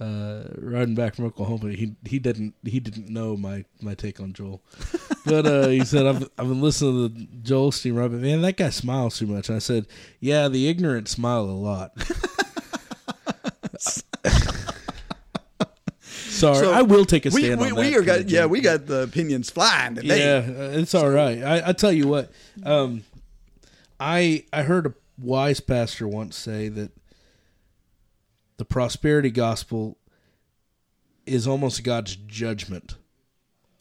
uh, 0.00 0.44
riding 0.56 0.94
back 0.94 1.14
from 1.16 1.26
Oklahoma." 1.26 1.72
He 1.72 1.96
he 2.04 2.18
didn't 2.18 2.54
he 2.64 2.80
didn't 2.80 3.08
know 3.08 3.36
my, 3.36 3.64
my 3.80 3.94
take 3.94 4.20
on 4.20 4.32
Joel, 4.32 4.62
but 5.26 5.46
uh, 5.46 5.68
he 5.68 5.84
said, 5.84 6.06
"I've 6.06 6.22
I've 6.38 6.48
been 6.48 6.60
listening 6.62 7.08
to 7.14 7.26
Joel 7.42 7.70
Osteen 7.70 7.96
ride, 7.96 8.12
but 8.12 8.20
man, 8.20 8.42
that 8.42 8.56
guy 8.56 8.70
smiles 8.70 9.18
too 9.18 9.26
much." 9.26 9.48
And 9.48 9.56
I 9.56 9.60
said, 9.60 9.86
"Yeah, 10.20 10.48
the 10.48 10.68
ignorant 10.68 11.08
smile 11.08 11.42
a 11.42 11.52
lot." 11.52 11.92
Sorry, 16.36 16.56
So, 16.66 16.72
I 16.72 16.82
will 16.82 17.06
take 17.06 17.24
a 17.24 17.30
stand 17.30 17.60
we, 17.60 17.70
on 17.70 17.76
that. 17.76 17.80
we 17.80 17.96
are 17.96 18.02
got 18.02 18.28
yeah 18.28 18.44
we 18.44 18.60
got 18.60 18.86
the 18.86 19.02
opinions 19.02 19.48
flying 19.48 19.94
today. 19.94 20.18
Yeah, 20.18 20.40
it's 20.78 20.94
all 20.94 21.08
right. 21.08 21.42
I, 21.42 21.70
I 21.70 21.72
tell 21.72 21.92
you 21.92 22.08
what, 22.08 22.30
um, 22.62 23.04
I 23.98 24.44
I 24.52 24.62
heard 24.62 24.84
a 24.86 24.94
wise 25.18 25.60
pastor 25.60 26.06
once 26.08 26.36
say 26.36 26.68
that 26.68 26.90
the 28.58 28.64
prosperity 28.64 29.30
gospel 29.30 29.96
is 31.26 31.46
almost 31.46 31.82
God's 31.84 32.16
judgment 32.16 32.96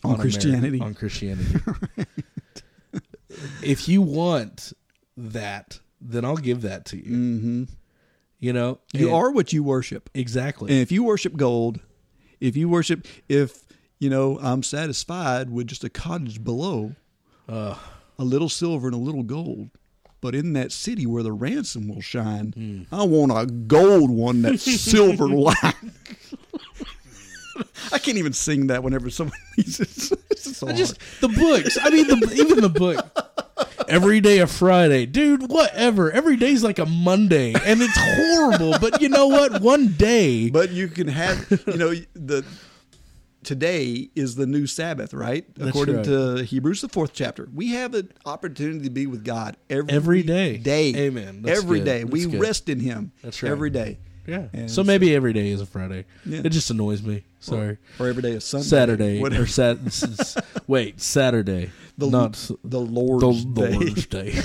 On 0.03 0.15
America- 0.15 0.21
Christianity. 0.23 0.79
on 0.81 0.93
Christianity. 0.93 1.59
if 3.61 3.87
you 3.87 4.01
want 4.01 4.73
that, 5.17 5.79
then 6.01 6.25
I'll 6.25 6.37
give 6.37 6.61
that 6.63 6.85
to 6.85 6.97
you. 6.97 7.03
Mm-hmm. 7.17 7.63
You 8.39 8.53
know, 8.53 8.79
You 8.93 9.13
are 9.15 9.31
what 9.31 9.53
you 9.53 9.63
worship. 9.63 10.09
exactly. 10.13 10.71
And 10.71 10.81
if 10.81 10.91
you 10.91 11.03
worship 11.03 11.35
gold, 11.35 11.79
if 12.39 12.55
you 12.57 12.67
worship, 12.69 13.07
if 13.29 13.65
you 13.99 14.09
know, 14.09 14.37
I'm 14.41 14.61
satisfied 14.61 15.49
with 15.49 15.67
just 15.67 15.83
a 15.83 15.89
cottage 15.89 16.43
below, 16.43 16.93
Uh, 17.47 17.75
a 18.19 18.23
little 18.23 18.49
silver 18.49 18.87
and 18.87 18.95
a 18.95 18.99
little 18.99 19.23
gold. 19.23 19.69
But 20.25 20.33
in 20.33 20.53
that 20.53 20.71
city 20.71 21.05
where 21.05 21.21
the 21.21 21.31
ransom 21.31 21.87
will 21.87 22.01
shine, 22.01 22.51
Hmm. 22.57 22.81
I 22.91 23.03
want 23.03 23.31
a 23.31 23.45
gold 23.45 24.09
one 24.09 24.41
that's 24.41 24.63
silver 24.81 25.27
like. 25.27 25.55
I 27.93 27.99
can't 27.99 28.17
even 28.17 28.33
sing 28.33 28.65
that 28.67 28.81
whenever 28.83 29.11
someone 29.11 29.37
needs 29.57 29.79
it. 29.79 30.17
It's 30.31 30.57
so 30.57 30.71
just 30.71 30.97
the 31.21 31.27
books. 31.27 31.77
I 31.79 31.91
mean, 31.91 32.07
the, 32.07 32.33
even 32.39 32.61
the 32.61 32.69
book. 32.69 33.05
Every 33.87 34.19
day 34.19 34.39
a 34.39 34.47
Friday, 34.47 35.05
dude. 35.05 35.47
Whatever. 35.47 36.11
Every 36.11 36.37
day's 36.37 36.63
like 36.63 36.79
a 36.79 36.87
Monday, 36.87 37.53
and 37.53 37.79
it's 37.83 37.95
horrible. 37.95 38.79
But 38.81 39.03
you 39.03 39.09
know 39.09 39.27
what? 39.27 39.61
One 39.61 39.89
day, 39.89 40.49
But 40.49 40.71
you 40.71 40.87
can 40.87 41.07
have, 41.07 41.45
you 41.67 41.77
know, 41.77 41.93
the 42.15 42.43
today 43.45 44.09
is 44.15 44.35
the 44.35 44.45
new 44.45 44.67
Sabbath, 44.67 45.13
right? 45.13 45.45
That's 45.55 45.69
According 45.69 45.95
right. 45.97 46.05
to 46.05 46.35
Hebrews, 46.43 46.81
the 46.81 46.89
fourth 46.89 47.13
chapter, 47.13 47.47
we 47.53 47.69
have 47.73 47.93
an 47.93 48.11
opportunity 48.25 48.81
to 48.85 48.89
be 48.89 49.07
with 49.07 49.23
God 49.23 49.55
every, 49.69 49.91
Every 49.93 50.23
day. 50.23 50.57
Day, 50.57 50.93
Amen. 50.95 51.41
That's 51.43 51.59
every 51.59 51.79
good. 51.79 51.85
day, 51.85 52.03
we 52.03 52.25
good. 52.25 52.39
rest 52.41 52.67
in 52.69 52.79
Him. 52.79 53.11
That's 53.23 53.41
right. 53.41 53.51
Every 53.51 53.69
day. 53.69 53.99
Yeah. 54.27 54.47
And 54.53 54.69
so 54.71 54.83
maybe 54.83 55.13
every 55.15 55.33
day 55.33 55.49
is 55.49 55.61
a 55.61 55.65
Friday. 55.65 56.05
Yeah. 56.25 56.41
It 56.43 56.49
just 56.49 56.69
annoys 56.69 57.01
me. 57.01 57.23
Sorry. 57.39 57.77
or 57.99 58.07
every 58.07 58.23
day 58.23 58.31
is 58.31 58.43
Sunday. 58.43 58.65
Saturday 58.65 59.21
Whatever. 59.21 59.43
or 59.43 59.47
sat. 59.47 59.77
wait, 60.67 60.99
Saturday. 60.99 61.71
the 61.97 62.09
not 62.09 62.33
the 62.33 62.57
the 62.63 62.79
Lord's 62.79 63.45
day. 63.45 63.71
Lord's 63.73 64.05
Day. 64.07 64.41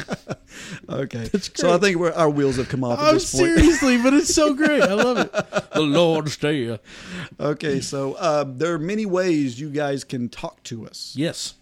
Okay, 0.88 1.28
so 1.54 1.72
I 1.74 1.78
think 1.78 1.98
we're, 1.98 2.12
our 2.12 2.28
wheels 2.28 2.56
have 2.56 2.68
come 2.68 2.84
off 2.84 2.98
at 2.98 3.04
I'm 3.06 3.14
this 3.14 3.32
point. 3.32 3.56
seriously, 3.56 3.98
but 4.02 4.12
it's 4.14 4.34
so 4.34 4.54
great. 4.54 4.82
I 4.82 4.94
love 4.94 5.18
it. 5.18 5.32
The 5.72 5.80
Lord's 5.80 6.36
Day. 6.36 6.78
Okay, 7.38 7.80
so 7.80 8.14
uh, 8.14 8.44
there 8.46 8.74
are 8.74 8.78
many 8.78 9.06
ways 9.06 9.58
you 9.58 9.70
guys 9.70 10.04
can 10.04 10.28
talk 10.28 10.62
to 10.64 10.86
us. 10.86 11.14
Yes. 11.16 11.54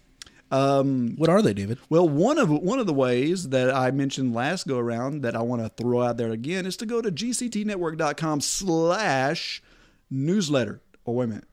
Um, 0.51 1.15
what 1.17 1.29
are 1.29 1.41
they, 1.41 1.53
David? 1.53 1.77
Well, 1.89 2.09
one 2.09 2.37
of 2.37 2.49
one 2.49 2.79
of 2.79 2.87
the 2.87 2.93
ways 2.93 3.49
that 3.49 3.73
I 3.73 3.91
mentioned 3.91 4.33
last 4.33 4.67
go 4.67 4.77
around 4.77 5.21
that 5.21 5.35
I 5.35 5.41
want 5.41 5.61
to 5.61 5.69
throw 5.69 6.01
out 6.01 6.17
there 6.17 6.31
again 6.31 6.65
is 6.65 6.75
to 6.77 6.85
go 6.85 7.01
to 7.01 7.11
gctnetwork.com 7.11 8.41
slash 8.41 9.61
newsletter. 10.09 10.81
Oh, 11.05 11.13
wait 11.13 11.25
a 11.25 11.27
minute. 11.27 11.43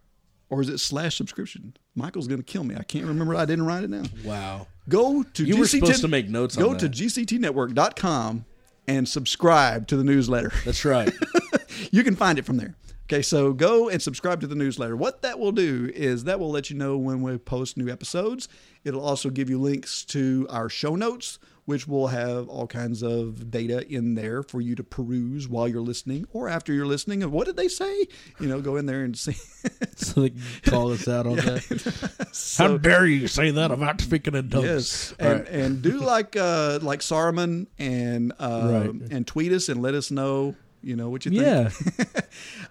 Or 0.48 0.60
is 0.60 0.68
it 0.68 0.78
slash 0.78 1.16
subscription? 1.16 1.77
Michael's 1.94 2.28
going 2.28 2.40
to 2.40 2.44
kill 2.44 2.62
me. 2.64 2.77
I 2.77 2.85
can't 2.85 3.06
remember. 3.06 3.35
I 3.35 3.44
didn't 3.44 3.66
write 3.66 3.85
it 3.85 3.90
down. 3.90 4.09
Wow. 4.24 4.68
Go 4.89 5.23
to 5.23 5.44
You 5.44 5.59
were 5.59 5.66
supposed 5.66 6.02
to 6.02 6.09
make 6.09 6.28
notes 6.28 6.56
Go 6.56 6.74
to 6.74 6.89
gctnetwork.com 6.89 8.44
and 8.86 9.09
subscribe 9.09 9.89
to 9.89 9.97
the 9.97 10.05
newsletter. 10.05 10.52
That's 10.64 10.85
right. 10.85 11.12
you 11.90 12.05
can 12.05 12.14
find 12.14 12.39
it 12.39 12.44
from 12.44 12.59
there. 12.59 12.77
Okay, 13.09 13.23
so 13.23 13.53
go 13.53 13.89
and 13.89 14.03
subscribe 14.03 14.41
to 14.41 14.49
the 14.49 14.57
newsletter. 14.57 14.97
What 14.97 15.23
that 15.23 15.39
will 15.39 15.53
do 15.53 15.91
is 15.95 16.24
that 16.24 16.41
will 16.41 16.51
let 16.51 16.70
you 16.70 16.77
know 16.77 16.99
when 16.99 17.23
we 17.23 17.39
post 17.39 17.77
new 17.77 17.89
episodes. 17.89 18.49
It'll 18.83 19.05
also 19.05 19.31
give 19.31 19.49
you 19.49 19.61
links 19.61 20.05
to 20.07 20.47
our 20.51 20.69
show 20.69 20.97
notes, 20.97 21.39
which 21.66 21.87
will 21.87 22.09
have 22.09 22.49
all 22.49 22.66
kinds 22.66 23.03
of 23.05 23.49
data 23.49 23.87
in 23.89 24.16
there 24.16 24.43
for 24.43 24.61
you 24.61 24.74
to 24.74 24.83
peruse 24.83 25.47
while 25.49 25.69
you're 25.69 25.83
listening 25.83 26.27
or 26.33 26.49
after 26.49 26.73
you're 26.73 26.87
listening. 26.87 27.23
And 27.23 27.31
what 27.31 27.47
did 27.47 27.57
they 27.57 27.69
say? 27.69 28.07
You 28.41 28.49
know, 28.49 28.61
go 28.61 28.74
in 28.74 28.87
there 28.87 29.05
and 29.05 29.16
see. 29.19 29.37
so 29.95 30.23
they 30.23 30.33
call 30.65 30.91
us 30.93 31.07
out 31.07 31.27
on 31.28 31.37
that. 31.37 32.27
How 32.59 32.77
dare 32.77 33.07
you 33.07 33.28
say 33.28 33.53
that 33.53 33.70
about 33.70 34.01
speaking 34.01 34.35
in 34.35 34.51
tongues? 34.51 34.65
Yes, 34.65 35.15
and, 35.20 35.41
right. 35.41 35.49
and 35.49 35.81
do 35.83 35.99
like 36.01 36.35
uh, 36.37 36.81
like 36.83 37.01
Saruman 37.01 37.69
and 37.78 38.33
uh, 38.41 38.69
Right. 38.91 39.11
and 39.12 39.24
tweet 39.28 39.53
us 39.53 39.69
and 39.69 39.81
let 39.81 39.95
us 39.95 40.11
know. 40.11 40.57
You 40.82 40.97
know 40.97 41.11
what 41.11 41.27
you 41.27 41.32
think. 41.32 41.43
Yeah. 41.44 41.70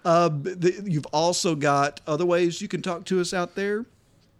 Uh, 0.04 0.28
the, 0.28 0.84
you've 0.86 1.06
also 1.06 1.56
got 1.56 2.00
other 2.06 2.24
ways 2.24 2.62
you 2.62 2.68
can 2.68 2.80
talk 2.80 3.04
to 3.06 3.20
us 3.20 3.34
out 3.34 3.56
there. 3.56 3.84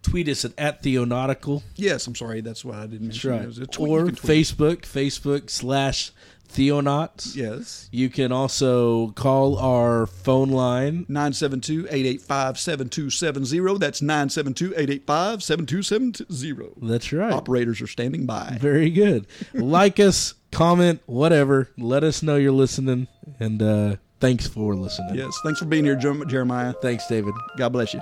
Tweet 0.02 0.28
us 0.28 0.44
at, 0.44 0.52
at 0.56 0.80
Theonautical. 0.84 1.64
Yes, 1.74 2.06
I'm 2.06 2.14
sorry. 2.14 2.40
That's 2.40 2.64
what 2.64 2.76
I 2.76 2.86
didn't 2.86 3.09
That's 3.09 3.24
mention. 3.24 3.30
right. 3.32 3.43
There's 3.43 3.59
a 3.59 3.66
tweet 3.66 3.90
Or. 3.90 4.06
Facebook, 4.06 4.82
Facebook 4.82 5.51
slash 5.51 6.12
Theonauts. 6.48 7.34
Yes. 7.34 7.88
You 7.90 8.09
can 8.09 8.30
also 8.30 9.09
call 9.09 9.59
our 9.59 10.06
phone 10.06 10.51
line. 10.51 11.05
972-885-7270. 11.06 13.80
That's 13.80 14.01
972-885-7270. 14.01 16.72
That's 16.82 17.12
right. 17.12 17.32
Operators 17.32 17.80
are 17.80 17.86
standing 17.86 18.26
by. 18.26 18.59
Very 18.60 18.90
good. 18.90 19.26
like 19.55 19.98
us, 19.98 20.34
comment, 20.56 21.02
whatever. 21.04 21.68
Let 21.76 22.02
us 22.02 22.22
know 22.22 22.36
you're 22.36 22.50
listening. 22.50 23.08
And 23.38 23.60
uh, 23.60 23.96
thanks 24.20 24.46
for 24.46 24.74
listening. 24.74 25.16
Yes. 25.16 25.38
Thanks 25.44 25.58
for 25.58 25.66
being 25.66 25.84
here, 25.84 25.96
Jeremiah. 25.96 26.72
Thanks, 26.80 27.06
David. 27.06 27.34
God 27.58 27.74
bless 27.74 27.92
you. 27.92 28.00